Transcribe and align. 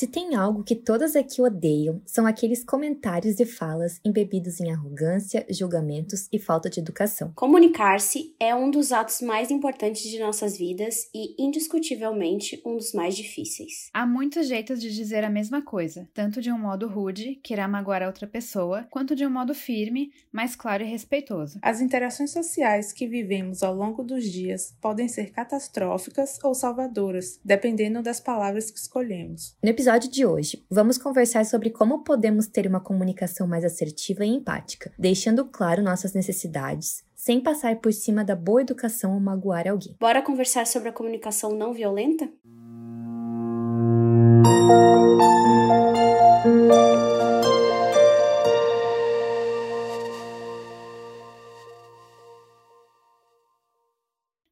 Se 0.00 0.06
tem 0.06 0.34
algo 0.34 0.64
que 0.64 0.74
todas 0.74 1.14
aqui 1.14 1.42
odeiam, 1.42 2.00
são 2.06 2.24
aqueles 2.24 2.64
comentários 2.64 3.38
e 3.38 3.44
falas 3.44 4.00
embebidos 4.02 4.58
em 4.58 4.72
arrogância, 4.72 5.44
julgamentos 5.50 6.26
e 6.32 6.38
falta 6.38 6.70
de 6.70 6.80
educação. 6.80 7.34
Comunicar-se 7.34 8.34
é 8.40 8.54
um 8.54 8.70
dos 8.70 8.92
atos 8.92 9.20
mais 9.20 9.50
importantes 9.50 10.10
de 10.10 10.18
nossas 10.18 10.56
vidas 10.56 11.10
e, 11.14 11.34
indiscutivelmente, 11.38 12.62
um 12.64 12.78
dos 12.78 12.94
mais 12.94 13.14
difíceis. 13.14 13.90
Há 13.92 14.06
muitos 14.06 14.48
jeitos 14.48 14.80
de 14.80 14.90
dizer 14.90 15.22
a 15.22 15.28
mesma 15.28 15.60
coisa, 15.60 16.08
tanto 16.14 16.40
de 16.40 16.50
um 16.50 16.58
modo 16.58 16.88
rude, 16.88 17.38
que 17.44 17.52
irá 17.52 17.68
magoar 17.68 18.02
a 18.02 18.06
outra 18.06 18.26
pessoa, 18.26 18.86
quanto 18.88 19.14
de 19.14 19.26
um 19.26 19.30
modo 19.30 19.54
firme, 19.54 20.14
mais 20.32 20.56
claro 20.56 20.82
e 20.82 20.86
respeitoso. 20.86 21.58
As 21.60 21.82
interações 21.82 22.30
sociais 22.30 22.90
que 22.90 23.06
vivemos 23.06 23.62
ao 23.62 23.74
longo 23.74 24.02
dos 24.02 24.24
dias 24.24 24.74
podem 24.80 25.08
ser 25.08 25.30
catastróficas 25.30 26.38
ou 26.42 26.54
salvadoras, 26.54 27.38
dependendo 27.44 28.02
das 28.02 28.18
palavras 28.18 28.70
que 28.70 28.78
escolhemos. 28.78 29.54
No 29.62 29.68
episódio 29.68 29.89
de 29.98 30.26
hoje, 30.26 30.64
vamos 30.70 30.98
conversar 30.98 31.44
sobre 31.44 31.70
como 31.70 32.04
podemos 32.04 32.46
ter 32.46 32.66
uma 32.66 32.80
comunicação 32.80 33.46
mais 33.46 33.64
assertiva 33.64 34.24
e 34.24 34.28
empática, 34.28 34.92
deixando 34.98 35.44
claro 35.44 35.82
nossas 35.82 36.12
necessidades, 36.12 37.02
sem 37.14 37.40
passar 37.40 37.76
por 37.76 37.92
cima 37.92 38.24
da 38.24 38.36
boa 38.36 38.62
educação 38.62 39.14
ou 39.14 39.20
magoar 39.20 39.66
alguém. 39.68 39.96
Bora 39.98 40.22
conversar 40.22 40.66
sobre 40.66 40.88
a 40.88 40.92
comunicação 40.92 41.54
não 41.54 41.72
violenta? 41.72 42.28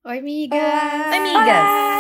Oi, 0.05 0.19
amiga! 0.19 0.57
Oi, 0.57 1.17
amigas! 1.17 1.98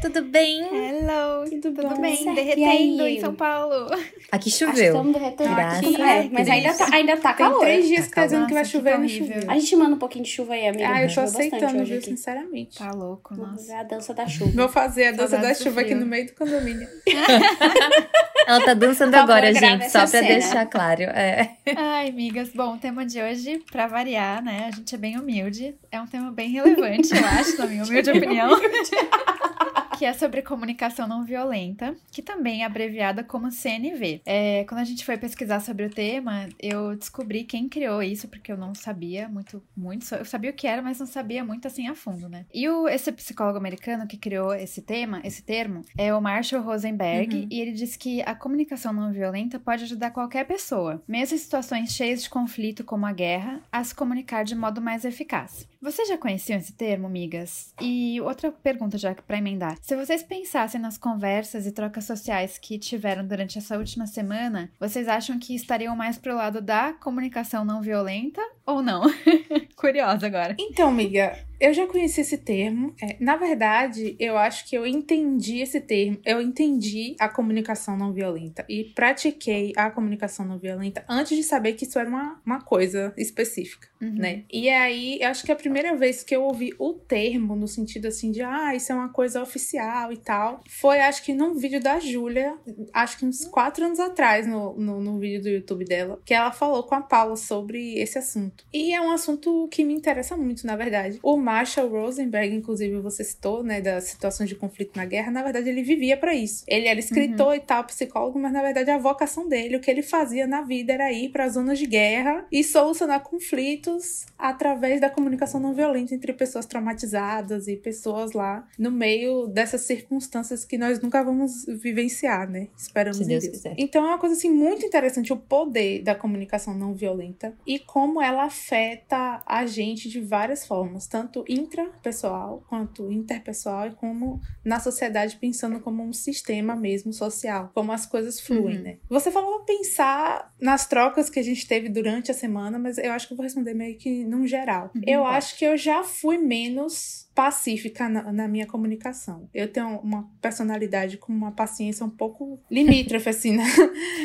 Tudo 0.00 0.22
bem? 0.22 0.60
Hello! 0.62 1.44
Tudo, 1.50 1.74
Tudo 1.74 1.88
bom? 1.94 2.00
bem? 2.00 2.16
Certo. 2.16 2.34
Derretendo 2.34 3.06
em 3.06 3.20
São 3.20 3.34
Paulo. 3.34 3.86
Aqui 3.92 4.00
Acho 4.32 4.42
que 4.44 4.50
choveu. 4.50 4.84
estamos 4.86 5.12
derretendo 5.12 5.54
Graças 5.54 5.78
aqui, 5.78 6.02
é, 6.02 6.28
mas 6.32 6.48
ainda 6.48 6.72
tá, 6.74 6.88
ainda 6.92 7.16
tá 7.18 7.32
Tem 7.34 7.46
calor. 7.46 7.60
três 7.60 7.86
dias 7.86 8.06
que 8.06 8.14
tá 8.14 8.20
Tá 8.22 8.26
dizendo 8.26 8.46
que 8.46 8.54
vai 8.54 8.64
chover 8.64 8.98
não 8.98 9.06
choveu. 9.08 9.42
A 9.46 9.54
gente 9.58 9.76
manda 9.76 9.94
um 9.96 9.98
pouquinho 9.98 10.24
de 10.24 10.30
chuva 10.30 10.54
aí, 10.54 10.68
amiga. 10.68 10.88
Ah, 10.90 11.02
eu 11.04 11.14
tô 11.14 11.20
aceitando, 11.20 11.84
viu, 11.84 12.00
sinceramente. 12.00 12.78
Tá 12.78 12.90
louco, 12.92 13.34
Vamos 13.34 13.52
nossa. 13.52 13.66
ver 13.66 13.74
a 13.74 13.82
dança 13.82 14.14
da 14.14 14.26
chuva. 14.26 14.50
Vou 14.54 14.68
fazer 14.70 15.06
a 15.08 15.12
dança 15.12 15.36
da 15.36 15.52
chuva 15.52 15.82
aqui 15.82 15.94
no 15.94 16.06
meio 16.06 16.26
do 16.26 16.32
condomínio. 16.32 16.88
Ela 18.46 18.64
tá 18.64 18.72
dançando 18.74 19.14
agora, 19.14 19.52
gente, 19.52 19.84
só 19.90 19.98
pra 20.00 20.06
cena. 20.06 20.28
deixar 20.28 20.66
claro. 20.66 21.02
É. 21.02 21.50
Ai, 21.76 22.08
amigas, 22.08 22.48
bom, 22.48 22.74
o 22.74 22.78
tema 22.78 23.04
de 23.04 23.20
hoje, 23.20 23.62
pra 23.70 23.86
variar, 23.86 24.42
né? 24.42 24.70
A 24.72 24.74
gente 24.74 24.94
é 24.94 24.98
bem 24.98 25.18
humilde. 25.18 25.74
É 25.92 26.00
um 26.00 26.06
tema 26.06 26.32
bem 26.32 26.48
relevante, 26.50 27.14
eu 27.14 27.24
acho, 27.24 27.58
na 27.58 27.66
minha 27.66 27.84
humilde 27.84 28.10
opinião. 28.10 28.50
que 30.00 30.06
é 30.06 30.14
sobre 30.14 30.40
comunicação 30.40 31.06
não 31.06 31.26
violenta, 31.26 31.94
que 32.10 32.22
também 32.22 32.62
é 32.62 32.64
abreviada 32.64 33.22
como 33.22 33.52
CNV. 33.52 34.22
É, 34.24 34.64
quando 34.64 34.80
a 34.80 34.84
gente 34.84 35.04
foi 35.04 35.18
pesquisar 35.18 35.60
sobre 35.60 35.84
o 35.84 35.90
tema, 35.90 36.48
eu 36.58 36.96
descobri 36.96 37.44
quem 37.44 37.68
criou 37.68 38.02
isso, 38.02 38.26
porque 38.26 38.50
eu 38.50 38.56
não 38.56 38.74
sabia 38.74 39.28
muito, 39.28 39.62
muito. 39.76 40.14
Eu 40.14 40.24
sabia 40.24 40.52
o 40.52 40.54
que 40.54 40.66
era, 40.66 40.80
mas 40.80 40.98
não 40.98 41.06
sabia 41.06 41.44
muito 41.44 41.68
assim 41.68 41.86
a 41.86 41.94
fundo, 41.94 42.30
né? 42.30 42.46
E 42.54 42.66
o, 42.66 42.88
esse 42.88 43.12
psicólogo 43.12 43.58
americano 43.58 44.06
que 44.06 44.16
criou 44.16 44.54
esse 44.54 44.80
tema, 44.80 45.20
esse 45.22 45.42
termo, 45.42 45.82
é 45.98 46.14
o 46.14 46.20
Marshall 46.22 46.62
Rosenberg, 46.62 47.36
Uhum. 47.36 47.48
e 47.50 47.60
ele 47.60 47.72
diz 47.72 47.94
que 47.94 48.22
a 48.22 48.34
comunicação 48.34 48.94
não 48.94 49.12
violenta 49.12 49.58
pode 49.60 49.84
ajudar 49.84 50.12
qualquer 50.12 50.46
pessoa, 50.46 51.02
mesmo 51.06 51.34
em 51.36 51.38
situações 51.38 51.92
cheias 51.92 52.22
de 52.22 52.30
conflito 52.30 52.84
como 52.84 53.04
a 53.04 53.12
guerra, 53.12 53.60
a 53.70 53.84
se 53.84 53.94
comunicar 53.94 54.44
de 54.44 54.54
modo 54.54 54.80
mais 54.80 55.04
eficaz. 55.04 55.68
Vocês 55.82 56.08
já 56.08 56.16
conheciam 56.16 56.58
esse 56.58 56.72
termo, 56.72 57.08
migas? 57.08 57.74
E 57.80 58.18
outra 58.22 58.50
pergunta 58.50 58.96
já 58.96 59.14
para 59.14 59.38
emendar. 59.38 59.76
Se 59.90 59.96
vocês 59.96 60.22
pensassem 60.22 60.80
nas 60.80 60.96
conversas 60.96 61.66
e 61.66 61.72
trocas 61.72 62.04
sociais 62.04 62.56
que 62.56 62.78
tiveram 62.78 63.26
durante 63.26 63.58
essa 63.58 63.76
última 63.76 64.06
semana, 64.06 64.70
vocês 64.78 65.08
acham 65.08 65.36
que 65.36 65.52
estariam 65.52 65.96
mais 65.96 66.16
pro 66.16 66.36
lado 66.36 66.60
da 66.62 66.92
comunicação 66.92 67.64
não 67.64 67.82
violenta 67.82 68.40
ou 68.74 68.82
não? 68.82 69.02
Curiosa 69.76 70.26
agora. 70.26 70.54
Então, 70.58 70.88
amiga, 70.88 71.36
eu 71.60 71.72
já 71.74 71.86
conheci 71.86 72.20
esse 72.22 72.38
termo. 72.38 72.94
É, 73.00 73.16
na 73.20 73.36
verdade, 73.36 74.16
eu 74.18 74.36
acho 74.38 74.68
que 74.68 74.76
eu 74.76 74.86
entendi 74.86 75.58
esse 75.60 75.80
termo. 75.80 76.18
Eu 76.24 76.40
entendi 76.40 77.14
a 77.18 77.28
comunicação 77.28 77.96
não 77.96 78.12
violenta 78.12 78.64
e 78.68 78.84
pratiquei 78.84 79.72
a 79.76 79.90
comunicação 79.90 80.44
não 80.46 80.58
violenta 80.58 81.04
antes 81.08 81.36
de 81.36 81.42
saber 81.42 81.74
que 81.74 81.84
isso 81.84 81.98
era 81.98 82.08
uma, 82.08 82.40
uma 82.44 82.60
coisa 82.60 83.12
específica, 83.16 83.88
Uhum. 84.00 84.14
né? 84.14 84.44
E 84.50 84.70
aí, 84.70 85.18
eu 85.20 85.28
acho 85.28 85.44
que 85.44 85.52
a 85.52 85.56
primeira 85.56 85.94
vez 85.94 86.22
que 86.22 86.34
eu 86.34 86.42
ouvi 86.42 86.74
o 86.78 86.94
termo 86.94 87.54
no 87.54 87.68
sentido 87.68 88.06
assim 88.08 88.32
de, 88.32 88.40
ah, 88.40 88.74
isso 88.74 88.90
é 88.90 88.94
uma 88.94 89.10
coisa 89.10 89.42
oficial 89.42 90.10
e 90.10 90.16
tal, 90.16 90.62
foi 90.66 91.00
acho 91.00 91.22
que 91.22 91.34
num 91.34 91.54
vídeo 91.54 91.82
da 91.82 92.00
Júlia, 92.00 92.56
acho 92.94 93.18
que 93.18 93.26
uns 93.26 93.44
quatro 93.44 93.84
anos 93.84 94.00
atrás, 94.00 94.46
no, 94.46 94.74
no, 94.78 95.00
no 95.02 95.18
vídeo 95.18 95.42
do 95.42 95.48
YouTube 95.50 95.84
dela, 95.84 96.18
que 96.24 96.32
ela 96.32 96.50
falou 96.50 96.82
com 96.84 96.94
a 96.94 97.02
Paula 97.02 97.36
sobre 97.36 97.98
esse 97.98 98.16
assunto. 98.18 98.59
E 98.72 98.92
é 98.94 99.00
um 99.00 99.10
assunto 99.10 99.68
que 99.70 99.84
me 99.84 99.94
interessa 99.94 100.36
muito, 100.36 100.66
na 100.66 100.76
verdade. 100.76 101.18
O 101.22 101.36
Marshall 101.36 101.88
Rosenberg, 101.88 102.54
inclusive, 102.54 103.00
você 103.00 103.24
citou, 103.24 103.62
né, 103.62 103.80
das 103.80 104.04
situações 104.04 104.48
de 104.48 104.54
conflito 104.54 104.96
na 104.96 105.04
guerra, 105.04 105.30
na 105.30 105.42
verdade, 105.42 105.68
ele 105.68 105.82
vivia 105.82 106.16
para 106.16 106.34
isso. 106.34 106.64
Ele 106.66 106.86
era 106.86 106.98
escritor 106.98 107.54
e 107.54 107.60
tal, 107.60 107.84
psicólogo, 107.84 108.38
mas 108.38 108.52
na 108.52 108.62
verdade 108.62 108.90
a 108.90 108.98
vocação 108.98 109.48
dele, 109.48 109.76
o 109.76 109.80
que 109.80 109.90
ele 109.90 110.02
fazia 110.02 110.46
na 110.46 110.62
vida 110.62 110.92
era 110.92 111.12
ir 111.12 111.30
para 111.30 111.48
zonas 111.48 111.78
de 111.78 111.86
guerra 111.86 112.46
e 112.50 112.62
solucionar 112.62 113.20
conflitos 113.22 114.26
através 114.38 115.00
da 115.00 115.10
comunicação 115.10 115.60
não 115.60 115.74
violenta 115.74 116.14
entre 116.14 116.32
pessoas 116.32 116.66
traumatizadas 116.66 117.68
e 117.68 117.76
pessoas 117.76 118.32
lá 118.32 118.66
no 118.78 118.90
meio 118.90 119.46
dessas 119.46 119.82
circunstâncias 119.82 120.64
que 120.64 120.78
nós 120.78 121.00
nunca 121.00 121.22
vamos 121.22 121.64
vivenciar, 121.66 122.48
né? 122.48 122.68
Esperamos 122.76 123.18
Se 123.18 123.24
Deus 123.24 123.44
Deus. 123.44 123.56
quiser. 123.56 123.74
Então 123.78 124.04
é 124.04 124.08
uma 124.08 124.18
coisa 124.18 124.34
assim 124.34 124.50
muito 124.50 124.84
interessante 124.84 125.32
o 125.32 125.36
poder 125.36 126.02
da 126.02 126.14
comunicação 126.14 126.74
não 126.74 126.94
violenta 126.94 127.54
e 127.66 127.78
como 127.78 128.20
ela 128.20 128.49
afeta 128.50 129.42
a 129.46 129.64
gente 129.66 130.08
de 130.08 130.20
várias 130.20 130.66
formas, 130.66 131.06
tanto 131.06 131.44
intrapessoal 131.48 132.64
quanto 132.68 133.10
interpessoal 133.10 133.86
e 133.88 133.90
como 133.92 134.40
na 134.64 134.80
sociedade 134.80 135.36
pensando 135.36 135.80
como 135.80 136.02
um 136.02 136.12
sistema 136.12 136.74
mesmo 136.76 137.12
social, 137.12 137.70
como 137.74 137.92
as 137.92 138.06
coisas 138.06 138.40
fluem, 138.40 138.76
Uhum. 138.78 138.82
né? 138.82 138.98
Você 139.08 139.30
falou 139.30 139.60
pensar 139.64 140.52
nas 140.60 140.86
trocas 140.86 141.30
que 141.30 141.38
a 141.38 141.42
gente 141.42 141.66
teve 141.66 141.88
durante 141.88 142.30
a 142.30 142.34
semana, 142.34 142.78
mas 142.78 142.98
eu 142.98 143.12
acho 143.12 143.26
que 143.28 143.32
eu 143.32 143.36
vou 143.36 143.44
responder 143.44 143.72
meio 143.74 143.96
que 143.96 144.24
num 144.24 144.46
geral. 144.46 144.90
Uhum, 144.94 145.02
eu 145.06 145.22
pode. 145.22 145.36
acho 145.36 145.56
que 145.58 145.64
eu 145.64 145.76
já 145.76 146.02
fui 146.02 146.36
menos 146.38 147.29
pacífica 147.40 148.06
na, 148.06 148.30
na 148.30 148.46
minha 148.46 148.66
comunicação. 148.66 149.48
Eu 149.54 149.66
tenho 149.72 149.98
uma 150.00 150.28
personalidade 150.42 151.16
com 151.16 151.32
uma 151.32 151.52
paciência 151.52 152.04
um 152.04 152.10
pouco 152.10 152.60
limítrofe, 152.70 153.30
assim, 153.30 153.56
na- 153.56 153.64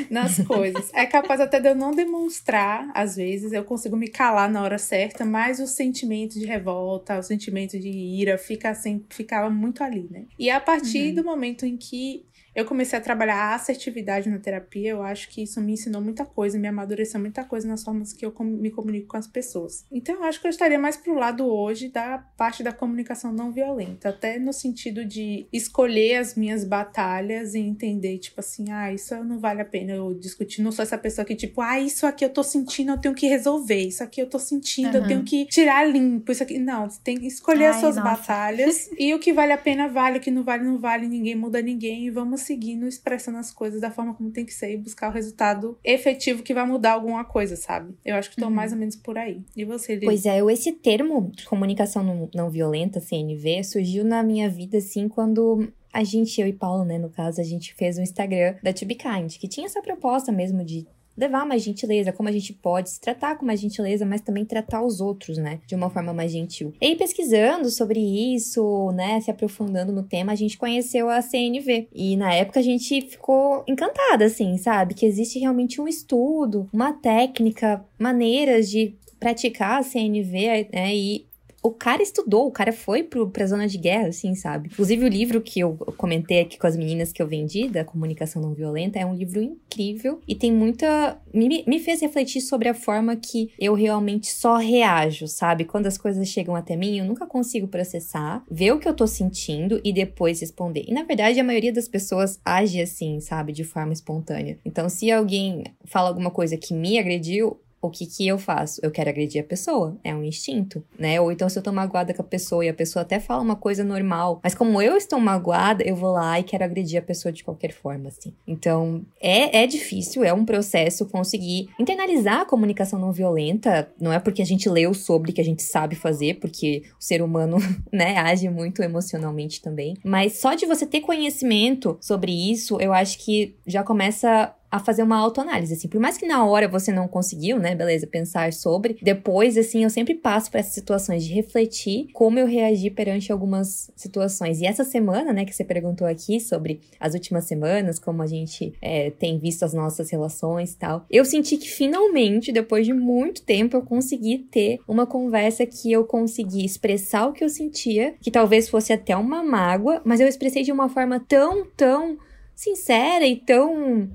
nas 0.09 0.37
coisas. 0.45 0.91
É 0.93 1.05
capaz 1.05 1.39
até 1.39 1.61
de 1.61 1.69
eu 1.69 1.75
não 1.75 1.91
demonstrar, 1.91 2.91
às 2.93 3.15
vezes, 3.15 3.53
eu 3.53 3.63
consigo 3.63 3.95
me 3.95 4.09
calar 4.09 4.49
na 4.51 4.61
hora 4.61 4.77
certa, 4.77 5.23
mas 5.23 5.59
o 5.61 5.67
sentimento 5.67 6.33
de 6.37 6.45
revolta, 6.45 7.17
o 7.17 7.23
sentimento 7.23 7.79
de 7.79 7.89
ira 7.89 8.37
fica 8.37 8.69
assim, 8.69 9.01
ficava 9.09 9.49
muito 9.49 9.81
ali, 9.81 10.07
né? 10.11 10.25
E 10.37 10.49
a 10.49 10.59
partir 10.59 11.09
Uhum. 11.09 11.15
do 11.15 11.23
momento 11.23 11.65
em 11.65 11.77
que 11.77 12.25
eu 12.55 12.65
comecei 12.65 12.97
a 12.97 13.01
trabalhar 13.01 13.35
a 13.35 13.55
assertividade 13.55 14.29
na 14.29 14.39
terapia, 14.39 14.91
eu 14.91 15.03
acho 15.03 15.29
que 15.29 15.43
isso 15.43 15.59
me 15.59 15.73
ensinou 15.73 16.01
muita 16.01 16.25
coisa, 16.25 16.57
me 16.57 16.67
amadureceu 16.67 17.19
muita 17.19 17.43
coisa 17.43 17.67
nas 17.67 17.83
formas 17.83 18.13
que 18.13 18.25
eu 18.25 18.33
me 18.41 18.71
comunico 18.71 19.07
com 19.07 19.17
as 19.17 19.27
pessoas. 19.27 19.85
Então, 19.91 20.15
eu 20.15 20.23
acho 20.23 20.39
que 20.39 20.47
eu 20.47 20.51
estaria 20.51 20.79
mais 20.79 20.95
pro 20.95 21.13
lado 21.13 21.45
hoje 21.45 21.89
da 21.89 22.17
parte 22.37 22.63
da 22.63 22.71
comunicação 22.71 23.33
não 23.33 23.51
violenta, 23.51 24.09
até 24.09 24.39
no 24.39 24.53
sentido 24.53 25.03
de 25.03 25.47
escolher 25.51 26.15
as 26.17 26.35
minhas 26.35 26.63
batalhas 26.63 27.53
e 27.53 27.59
entender, 27.59 28.17
tipo 28.19 28.39
assim, 28.39 28.71
ah, 28.71 28.93
isso 28.93 29.15
não 29.23 29.39
vale 29.39 29.61
a 29.61 29.65
pena 29.65 29.91
eu 29.93 30.13
discutir. 30.13 30.61
Não 30.61 30.71
sou 30.71 30.83
essa 30.83 30.97
pessoa 30.97 31.25
que, 31.25 31.35
tipo, 31.35 31.59
ah, 31.59 31.79
isso 31.79 32.05
aqui 32.05 32.23
eu 32.23 32.29
tô 32.29 32.41
sentindo, 32.43 32.91
eu 32.91 32.97
tenho 32.97 33.13
que 33.13 33.27
resolver, 33.27 33.81
isso 33.81 34.03
aqui 34.03 34.21
eu 34.21 34.29
tô 34.29 34.39
sentindo, 34.39 34.95
eu 34.95 35.01
Aham. 35.01 35.07
tenho 35.07 35.23
que 35.23 35.45
tirar 35.47 35.83
limpo, 35.83 36.31
isso 36.31 36.43
aqui. 36.43 36.57
Não, 36.57 36.89
você 36.89 36.99
tem 37.03 37.17
que 37.17 37.27
escolher 37.27 37.65
as 37.65 37.75
Ai, 37.75 37.81
suas 37.81 37.95
nossa. 37.97 38.09
batalhas 38.09 38.89
e 38.97 39.13
o 39.13 39.19
que 39.19 39.33
vale 39.33 39.51
a 39.51 39.57
pena 39.57 39.89
vale, 39.89 40.19
o 40.19 40.21
que 40.21 40.31
não 40.31 40.43
vale, 40.43 40.63
não 40.63 40.77
vale, 40.77 41.07
ninguém 41.07 41.35
muda 41.35 41.61
ninguém 41.61 42.05
e 42.05 42.09
vamos 42.09 42.44
seguindo, 42.45 42.87
expressando 42.87 43.37
as 43.37 43.51
coisas 43.51 43.81
da 43.81 43.91
forma 43.91 44.13
como 44.13 44.31
tem 44.31 44.45
que 44.45 44.53
ser 44.53 44.71
e 44.73 44.77
buscar 44.77 45.09
o 45.09 45.13
resultado 45.13 45.77
efetivo 45.83 46.43
que 46.43 46.53
vai 46.53 46.65
mudar 46.65 46.93
alguma 46.93 47.23
coisa, 47.25 47.55
sabe? 47.55 47.95
Eu 48.05 48.15
acho 48.15 48.29
que 48.29 48.35
tô 48.37 48.45
Uhum. 48.45 48.51
mais 48.51 48.71
ou 48.71 48.77
menos 48.77 48.95
por 48.95 49.17
aí. 49.17 49.41
E 49.55 49.65
você, 49.65 49.93
Lili? 49.93 50.05
Pois 50.05 50.25
é, 50.25 50.39
eu- 50.41 50.49
esse 50.49 50.71
termo 50.71 51.31
de 51.35 51.45
comunicação 51.45 52.03
não, 52.03 52.29
não 52.33 52.49
violenta, 52.49 52.99
CNV, 52.99 53.63
surgiu 53.63 54.03
na 54.03 54.21
minha 54.23 54.49
vida, 54.49 54.77
assim, 54.77 55.07
quando 55.09 55.67
a 55.91 56.03
gente, 56.03 56.39
eu 56.41 56.47
e 56.47 56.53
Paulo, 56.53 56.83
né, 56.83 56.97
no 56.97 57.09
caso, 57.09 57.39
a 57.39 57.43
gente 57.43 57.73
fez 57.73 57.97
um 57.97 58.01
Instagram 58.01 58.55
da 58.61 58.73
To 58.73 58.85
Be 58.85 58.95
Kind, 58.95 59.37
que 59.37 59.47
tinha 59.47 59.65
essa 59.65 59.81
proposta 59.81 60.31
mesmo 60.31 60.63
de 60.63 60.85
levar 61.17 61.45
mais 61.45 61.63
gentileza, 61.63 62.11
como 62.11 62.29
a 62.29 62.31
gente 62.31 62.53
pode 62.53 62.89
se 62.89 62.99
tratar 62.99 63.37
com 63.37 63.45
mais 63.45 63.59
gentileza, 63.59 64.05
mas 64.05 64.21
também 64.21 64.45
tratar 64.45 64.83
os 64.83 64.99
outros, 64.99 65.37
né, 65.37 65.59
de 65.65 65.75
uma 65.75 65.89
forma 65.89 66.13
mais 66.13 66.31
gentil. 66.31 66.73
E 66.81 66.87
aí, 66.87 66.95
pesquisando 66.95 67.69
sobre 67.69 67.99
isso, 67.99 68.91
né, 68.91 69.19
se 69.21 69.31
aprofundando 69.31 69.91
no 69.91 70.03
tema, 70.03 70.31
a 70.31 70.35
gente 70.35 70.57
conheceu 70.57 71.09
a 71.09 71.21
CNV. 71.21 71.87
E 71.93 72.17
na 72.17 72.33
época 72.33 72.59
a 72.59 72.63
gente 72.63 73.01
ficou 73.01 73.63
encantada, 73.67 74.25
assim, 74.25 74.57
sabe? 74.57 74.93
Que 74.93 75.05
existe 75.05 75.39
realmente 75.39 75.79
um 75.79 75.87
estudo, 75.87 76.69
uma 76.73 76.93
técnica, 76.93 77.85
maneiras 77.97 78.69
de 78.69 78.95
praticar 79.19 79.79
a 79.79 79.83
CNV, 79.83 80.69
né, 80.73 80.95
e 80.95 81.25
o 81.65 81.71
cara 81.71 82.03
estudou, 82.03 82.45
o 82.45 82.51
cara 82.51 82.71
foi 82.71 83.01
pro, 83.01 83.27
pra 83.27 83.47
zona 83.47 83.67
de 83.67 83.79
guerra, 83.79 84.09
assim, 84.09 84.35
sabe? 84.35 84.69
Inclusive, 84.71 85.03
o 85.03 85.07
livro 85.07 85.41
que 85.41 85.59
eu 85.59 85.75
comentei 85.97 86.41
aqui 86.41 86.59
com 86.59 86.67
as 86.67 86.77
meninas 86.77 87.11
que 87.11 87.19
eu 87.19 87.27
vendi, 87.27 87.67
da 87.67 87.83
comunicação 87.83 88.39
não 88.39 88.53
violenta, 88.53 88.99
é 88.99 89.05
um 89.05 89.15
livro 89.15 89.41
incrível 89.41 90.21
e 90.27 90.35
tem 90.35 90.51
muita. 90.51 91.19
Me, 91.33 91.63
me 91.65 91.79
fez 91.79 92.01
refletir 92.01 92.41
sobre 92.41 92.69
a 92.69 92.73
forma 92.75 93.15
que 93.15 93.51
eu 93.59 93.73
realmente 93.73 94.31
só 94.31 94.57
reajo, 94.57 95.27
sabe? 95.27 95.65
Quando 95.65 95.87
as 95.87 95.97
coisas 95.97 96.27
chegam 96.27 96.55
até 96.55 96.75
mim, 96.75 96.99
eu 96.99 97.05
nunca 97.05 97.25
consigo 97.25 97.67
processar, 97.67 98.43
ver 98.49 98.71
o 98.71 98.79
que 98.79 98.87
eu 98.87 98.93
tô 98.93 99.07
sentindo 99.07 99.81
e 99.83 99.91
depois 99.91 100.41
responder. 100.41 100.85
E 100.87 100.93
na 100.93 101.03
verdade, 101.03 101.39
a 101.39 101.43
maioria 101.43 101.73
das 101.73 101.87
pessoas 101.87 102.39
age 102.45 102.79
assim, 102.79 103.19
sabe? 103.19 103.51
De 103.51 103.63
forma 103.63 103.91
espontânea. 103.91 104.59
Então, 104.63 104.87
se 104.87 105.11
alguém 105.11 105.63
fala 105.83 106.09
alguma 106.09 106.29
coisa 106.29 106.57
que 106.57 106.75
me 106.75 106.99
agrediu, 106.99 107.59
o 107.87 107.91
que 107.91 108.05
que 108.05 108.27
eu 108.27 108.37
faço? 108.37 108.79
Eu 108.83 108.91
quero 108.91 109.09
agredir 109.09 109.41
a 109.41 109.43
pessoa, 109.43 109.97
é 110.03 110.13
um 110.13 110.23
instinto, 110.23 110.83
né? 110.97 111.19
Ou 111.19 111.31
então 111.31 111.49
se 111.49 111.57
eu 111.57 111.63
tô 111.63 111.71
magoada 111.71 112.13
com 112.13 112.21
a 112.21 112.25
pessoa 112.25 112.65
e 112.65 112.69
a 112.69 112.73
pessoa 112.73 113.03
até 113.03 113.19
fala 113.19 113.41
uma 113.41 113.55
coisa 113.55 113.83
normal, 113.83 114.39
mas 114.43 114.55
como 114.55 114.81
eu 114.81 114.95
estou 114.95 115.19
magoada, 115.19 115.83
eu 115.83 115.95
vou 115.95 116.11
lá 116.11 116.39
e 116.39 116.43
quero 116.43 116.63
agredir 116.63 116.99
a 116.99 117.01
pessoa 117.01 117.31
de 117.31 117.43
qualquer 117.43 117.71
forma, 117.71 118.09
assim. 118.09 118.33
Então, 118.47 119.05
é, 119.21 119.63
é 119.63 119.67
difícil, 119.67 120.23
é 120.23 120.33
um 120.33 120.45
processo 120.45 121.05
conseguir 121.05 121.69
internalizar 121.79 122.41
a 122.41 122.45
comunicação 122.45 122.99
não 122.99 123.11
violenta, 123.11 123.89
não 123.99 124.11
é 124.11 124.19
porque 124.19 124.41
a 124.41 124.45
gente 124.45 124.69
leu 124.69 124.93
sobre 124.93 125.31
que 125.31 125.41
a 125.41 125.45
gente 125.45 125.63
sabe 125.63 125.95
fazer, 125.95 126.35
porque 126.35 126.83
o 126.99 127.03
ser 127.03 127.21
humano, 127.21 127.57
né, 127.91 128.17
age 128.17 128.49
muito 128.49 128.81
emocionalmente 128.81 129.61
também, 129.61 129.95
mas 130.03 130.39
só 130.39 130.53
de 130.53 130.65
você 130.65 130.85
ter 130.85 131.01
conhecimento 131.01 131.97
sobre 132.01 132.31
isso, 132.31 132.79
eu 132.79 132.93
acho 132.93 133.17
que 133.19 133.55
já 133.65 133.83
começa 133.83 134.53
a 134.75 134.79
fazer 134.79 135.03
uma 135.03 135.17
autoanálise, 135.17 135.73
assim. 135.73 135.87
Por 135.87 135.99
mais 135.99 136.17
que 136.17 136.25
na 136.25 136.45
hora 136.45 136.67
você 136.67 136.91
não 136.91 137.07
conseguiu, 137.07 137.57
né, 137.57 137.73
beleza, 137.73 138.05
pensar 138.05 138.51
sobre, 138.53 138.97
depois, 139.01 139.57
assim, 139.57 139.83
eu 139.83 139.89
sempre 139.89 140.15
passo 140.15 140.51
para 140.51 140.59
essas 140.59 140.73
situações 140.73 141.23
de 141.23 141.33
refletir 141.33 142.07
como 142.13 142.37
eu 142.37 142.45
reagi 142.45 142.89
perante 142.89 143.31
algumas 143.31 143.91
situações. 143.95 144.61
E 144.61 144.65
essa 144.65 144.83
semana, 144.83 145.31
né, 145.31 145.45
que 145.45 145.55
você 145.55 145.63
perguntou 145.63 146.05
aqui 146.05 146.39
sobre 146.39 146.81
as 146.99 147.13
últimas 147.13 147.45
semanas, 147.45 147.99
como 147.99 148.21
a 148.21 148.27
gente 148.27 148.73
é, 148.81 149.11
tem 149.11 149.39
visto 149.39 149.63
as 149.63 149.73
nossas 149.73 150.09
relações 150.09 150.73
e 150.73 150.77
tal, 150.77 151.05
eu 151.09 151.23
senti 151.23 151.57
que 151.57 151.69
finalmente, 151.69 152.51
depois 152.51 152.85
de 152.85 152.93
muito 152.93 153.43
tempo, 153.43 153.77
eu 153.77 153.81
consegui 153.81 154.39
ter 154.39 154.79
uma 154.87 155.05
conversa 155.05 155.65
que 155.65 155.91
eu 155.91 156.03
consegui 156.03 156.65
expressar 156.65 157.27
o 157.27 157.33
que 157.33 157.43
eu 157.43 157.49
sentia, 157.49 158.15
que 158.21 158.31
talvez 158.31 158.67
fosse 158.67 158.91
até 158.91 159.15
uma 159.15 159.43
mágoa, 159.43 160.01
mas 160.03 160.19
eu 160.19 160.27
expressei 160.27 160.63
de 160.63 160.71
uma 160.71 160.89
forma 160.89 161.19
tão, 161.19 161.65
tão 161.77 162.17
sincera 162.55 163.27
e 163.27 163.35
tão 163.35 164.09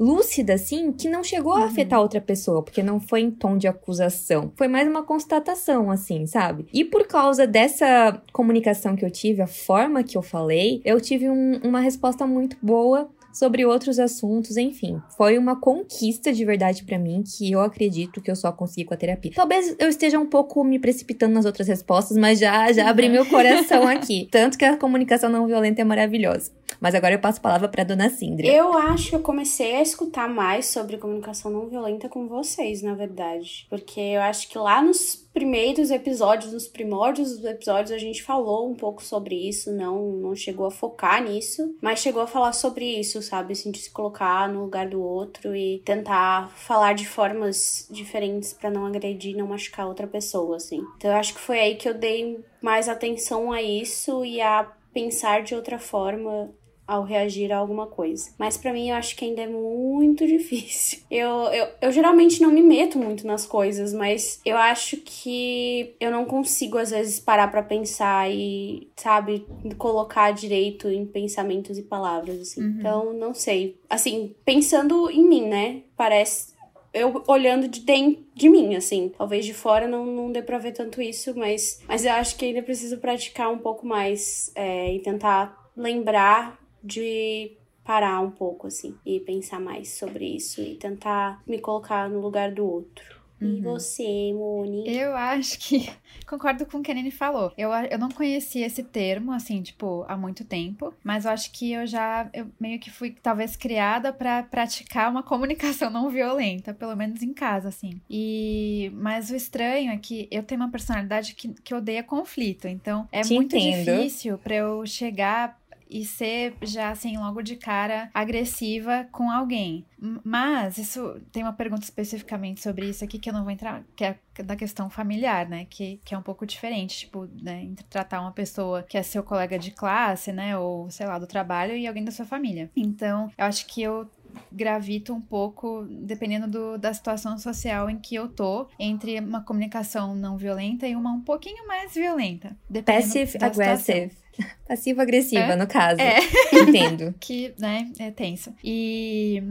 lúcida, 0.00 0.54
assim, 0.54 0.90
que 0.90 1.08
não 1.08 1.22
chegou 1.22 1.52
a 1.52 1.66
afetar 1.66 1.98
uhum. 1.98 2.04
outra 2.04 2.20
pessoa, 2.22 2.62
porque 2.62 2.82
não 2.82 2.98
foi 2.98 3.20
em 3.20 3.30
tom 3.30 3.58
de 3.58 3.68
acusação. 3.68 4.50
Foi 4.56 4.66
mais 4.66 4.88
uma 4.88 5.02
constatação, 5.02 5.90
assim, 5.90 6.26
sabe? 6.26 6.66
E 6.72 6.84
por 6.84 7.06
causa 7.06 7.46
dessa 7.46 8.20
comunicação 8.32 8.96
que 8.96 9.04
eu 9.04 9.10
tive, 9.10 9.42
a 9.42 9.46
forma 9.46 10.02
que 10.02 10.16
eu 10.16 10.22
falei, 10.22 10.80
eu 10.86 10.98
tive 11.00 11.28
um, 11.28 11.60
uma 11.62 11.80
resposta 11.80 12.26
muito 12.26 12.56
boa 12.62 13.10
sobre 13.32 13.64
outros 13.64 13.98
assuntos, 13.98 14.56
enfim. 14.56 15.00
Foi 15.16 15.38
uma 15.38 15.58
conquista 15.58 16.32
de 16.32 16.44
verdade 16.44 16.84
para 16.84 16.98
mim 16.98 17.22
que 17.22 17.52
eu 17.52 17.60
acredito 17.60 18.20
que 18.20 18.30
eu 18.30 18.36
só 18.36 18.50
consegui 18.50 18.84
com 18.84 18.94
a 18.94 18.96
terapia. 18.96 19.32
Talvez 19.34 19.76
eu 19.78 19.88
esteja 19.88 20.18
um 20.18 20.26
pouco 20.26 20.64
me 20.64 20.78
precipitando 20.78 21.34
nas 21.34 21.44
outras 21.44 21.68
respostas, 21.68 22.16
mas 22.16 22.38
já 22.38 22.72
já 22.72 22.88
abri 22.88 23.08
meu 23.08 23.24
coração 23.26 23.86
aqui. 23.88 24.28
Tanto 24.30 24.58
que 24.58 24.64
a 24.64 24.76
comunicação 24.76 25.30
não 25.30 25.46
violenta 25.46 25.80
é 25.80 25.84
maravilhosa. 25.84 26.50
Mas 26.80 26.94
agora 26.94 27.14
eu 27.14 27.18
passo 27.18 27.38
a 27.38 27.42
palavra 27.42 27.68
para 27.68 27.84
dona 27.84 28.10
Cindria. 28.10 28.52
Eu 28.52 28.72
acho 28.74 29.10
que 29.10 29.16
eu 29.16 29.20
comecei 29.20 29.76
a 29.76 29.82
escutar 29.82 30.28
mais 30.28 30.66
sobre 30.66 30.98
comunicação 30.98 31.50
não 31.50 31.68
violenta 31.68 32.08
com 32.08 32.28
vocês, 32.28 32.82
na 32.82 32.94
verdade, 32.94 33.66
porque 33.68 34.00
eu 34.00 34.20
acho 34.20 34.48
que 34.48 34.58
lá 34.58 34.82
nos 34.82 35.28
primeiros 35.32 35.90
episódios, 35.90 36.52
nos 36.52 36.66
primórdios 36.66 37.36
dos 37.36 37.44
episódios, 37.44 37.92
a 37.92 37.98
gente 37.98 38.22
falou 38.22 38.68
um 38.68 38.74
pouco 38.74 39.02
sobre 39.02 39.34
isso, 39.34 39.72
não, 39.72 40.12
não 40.12 40.34
chegou 40.34 40.66
a 40.66 40.70
focar 40.70 41.22
nisso, 41.22 41.74
mas 41.80 42.00
chegou 42.00 42.22
a 42.22 42.26
falar 42.26 42.52
sobre 42.52 42.84
isso, 42.84 43.22
sabe? 43.22 43.52
Assim, 43.52 43.70
de 43.70 43.78
se 43.78 43.90
colocar 43.90 44.48
no 44.48 44.62
lugar 44.62 44.88
do 44.88 45.00
outro 45.00 45.54
e 45.54 45.80
tentar 45.84 46.50
falar 46.56 46.94
de 46.94 47.06
formas 47.06 47.86
diferentes 47.90 48.52
para 48.52 48.70
não 48.70 48.86
agredir, 48.86 49.36
não 49.36 49.46
machucar 49.46 49.86
outra 49.86 50.06
pessoa, 50.06 50.56
assim. 50.56 50.82
Então 50.96 51.10
eu 51.10 51.16
acho 51.16 51.34
que 51.34 51.40
foi 51.40 51.60
aí 51.60 51.76
que 51.76 51.88
eu 51.88 51.94
dei 51.94 52.40
mais 52.60 52.88
atenção 52.88 53.52
a 53.52 53.62
isso 53.62 54.24
e 54.24 54.40
a 54.40 54.70
pensar 54.92 55.42
de 55.42 55.54
outra 55.54 55.78
forma 55.78 56.50
ao 56.90 57.04
reagir 57.04 57.52
a 57.52 57.58
alguma 57.58 57.86
coisa. 57.86 58.30
Mas 58.36 58.56
para 58.56 58.72
mim 58.72 58.90
eu 58.90 58.96
acho 58.96 59.14
que 59.14 59.24
ainda 59.24 59.42
é 59.42 59.46
muito 59.46 60.26
difícil. 60.28 60.98
Eu, 61.08 61.28
eu, 61.52 61.68
eu 61.80 61.92
geralmente 61.92 62.42
não 62.42 62.50
me 62.50 62.62
meto 62.62 62.98
muito 62.98 63.24
nas 63.24 63.46
coisas, 63.46 63.94
mas 63.94 64.40
eu 64.44 64.56
acho 64.56 64.96
que 64.96 65.94
eu 66.00 66.10
não 66.10 66.24
consigo 66.24 66.78
às 66.78 66.90
vezes 66.90 67.20
parar 67.20 67.48
para 67.48 67.62
pensar 67.62 68.28
e, 68.28 68.88
sabe, 68.96 69.46
colocar 69.78 70.32
direito 70.32 70.88
em 70.88 71.06
pensamentos 71.06 71.78
e 71.78 71.82
palavras 71.82 72.40
assim. 72.40 72.60
Uhum. 72.60 72.76
Então, 72.78 73.12
não 73.12 73.32
sei. 73.32 73.78
Assim, 73.88 74.34
pensando 74.44 75.08
em 75.10 75.24
mim, 75.24 75.46
né? 75.46 75.82
Parece 75.96 76.58
eu 76.92 77.22
olhando 77.28 77.68
de 77.68 77.80
dentro 77.80 78.24
de 78.34 78.48
mim, 78.48 78.74
assim. 78.74 79.12
Talvez 79.16 79.44
de 79.44 79.54
fora 79.54 79.86
não, 79.86 80.04
não 80.04 80.32
dê 80.32 80.42
pra 80.42 80.58
ver 80.58 80.72
tanto 80.72 81.00
isso, 81.00 81.32
mas, 81.36 81.80
mas 81.86 82.04
eu 82.04 82.12
acho 82.12 82.36
que 82.36 82.46
ainda 82.46 82.62
preciso 82.62 82.98
praticar 82.98 83.48
um 83.48 83.58
pouco 83.58 83.86
mais 83.86 84.50
é, 84.56 84.92
e 84.92 84.98
tentar 84.98 85.70
lembrar 85.76 86.59
de 86.82 87.52
parar 87.84 88.20
um 88.20 88.30
pouco, 88.30 88.66
assim, 88.66 88.94
e 89.04 89.20
pensar 89.20 89.58
mais 89.60 89.94
sobre 89.94 90.24
isso 90.24 90.60
e 90.60 90.76
tentar 90.76 91.42
me 91.46 91.58
colocar 91.58 92.08
no 92.08 92.20
lugar 92.20 92.52
do 92.52 92.64
outro. 92.64 93.20
Uhum. 93.40 93.56
E 93.56 93.60
você, 93.62 94.32
Moni? 94.34 94.86
Eu 94.86 95.16
acho 95.16 95.58
que 95.58 95.88
concordo 96.28 96.66
com 96.66 96.78
o 96.78 96.82
que 96.82 96.90
a 96.90 96.94
Nini 96.94 97.10
falou. 97.10 97.52
Eu, 97.56 97.70
eu 97.72 97.98
não 97.98 98.10
conhecia 98.10 98.66
esse 98.66 98.82
termo, 98.82 99.32
assim, 99.32 99.62
tipo, 99.62 100.04
há 100.06 100.16
muito 100.16 100.44
tempo, 100.44 100.92
mas 101.02 101.24
eu 101.24 101.30
acho 101.30 101.50
que 101.50 101.72
eu 101.72 101.86
já 101.86 102.28
eu 102.32 102.46
meio 102.60 102.78
que 102.78 102.90
fui, 102.90 103.16
talvez, 103.22 103.56
criada 103.56 104.12
para 104.12 104.42
praticar 104.42 105.10
uma 105.10 105.22
comunicação 105.24 105.90
não 105.90 106.10
violenta, 106.10 106.74
pelo 106.74 106.94
menos 106.94 107.22
em 107.22 107.32
casa, 107.32 107.68
assim. 107.68 108.00
E 108.08 108.92
mas 108.94 109.30
o 109.30 109.36
estranho 109.36 109.90
é 109.90 109.96
que 109.96 110.28
eu 110.30 110.42
tenho 110.42 110.60
uma 110.60 110.70
personalidade 110.70 111.34
que, 111.34 111.48
que 111.48 111.74
odeia 111.74 112.02
conflito, 112.02 112.68
então 112.68 113.08
é 113.10 113.22
Te 113.22 113.34
muito 113.34 113.56
entendo. 113.56 113.96
difícil 113.96 114.38
para 114.38 114.54
eu 114.54 114.84
chegar 114.86 115.59
e 115.90 116.04
ser 116.04 116.54
já 116.62 116.90
assim 116.90 117.18
logo 117.18 117.42
de 117.42 117.56
cara 117.56 118.10
agressiva 118.14 119.06
com 119.10 119.30
alguém. 119.30 119.84
Mas 120.24 120.78
isso 120.78 121.20
tem 121.30 121.42
uma 121.42 121.52
pergunta 121.52 121.82
especificamente 121.82 122.62
sobre 122.62 122.88
isso 122.88 123.04
aqui 123.04 123.18
que 123.18 123.28
eu 123.28 123.34
não 123.34 123.42
vou 123.42 123.50
entrar, 123.50 123.82
que 123.94 124.04
é 124.04 124.18
da 124.42 124.56
questão 124.56 124.88
familiar, 124.88 125.48
né? 125.48 125.66
Que, 125.68 126.00
que 126.04 126.14
é 126.14 126.18
um 126.18 126.22
pouco 126.22 126.46
diferente, 126.46 127.00
tipo, 127.00 127.28
né? 127.42 127.62
Entre 127.64 127.84
tratar 127.84 128.20
uma 128.20 128.32
pessoa 128.32 128.82
que 128.82 128.96
é 128.96 129.02
seu 129.02 129.22
colega 129.22 129.58
de 129.58 129.72
classe, 129.72 130.32
né? 130.32 130.56
Ou 130.56 130.90
sei 130.90 131.06
lá, 131.06 131.18
do 131.18 131.26
trabalho 131.26 131.76
e 131.76 131.86
alguém 131.86 132.04
da 132.04 132.12
sua 132.12 132.24
família. 132.24 132.70
Então, 132.74 133.30
eu 133.36 133.44
acho 133.44 133.66
que 133.66 133.82
eu 133.82 134.08
gravito 134.50 135.12
um 135.12 135.20
pouco, 135.20 135.86
dependendo 135.88 136.46
do, 136.46 136.78
da 136.78 136.92
situação 136.94 137.36
social 137.38 137.90
em 137.90 137.98
que 137.98 138.14
eu 138.14 138.28
tô, 138.28 138.68
entre 138.78 139.18
uma 139.18 139.42
comunicação 139.42 140.14
não 140.14 140.36
violenta 140.36 140.86
e 140.86 140.94
uma 140.94 141.12
um 141.12 141.20
pouquinho 141.20 141.66
mais 141.66 141.94
violenta. 141.94 142.56
Passive 142.84 143.38
aggressive. 143.44 144.16
Passivo-agressiva, 144.68 145.56
no 145.56 145.66
caso. 145.66 146.00
É. 146.00 146.18
Entendo. 146.52 147.14
que, 147.20 147.52
né, 147.58 147.90
é 147.98 148.10
tenso. 148.10 148.54
E 148.62 149.42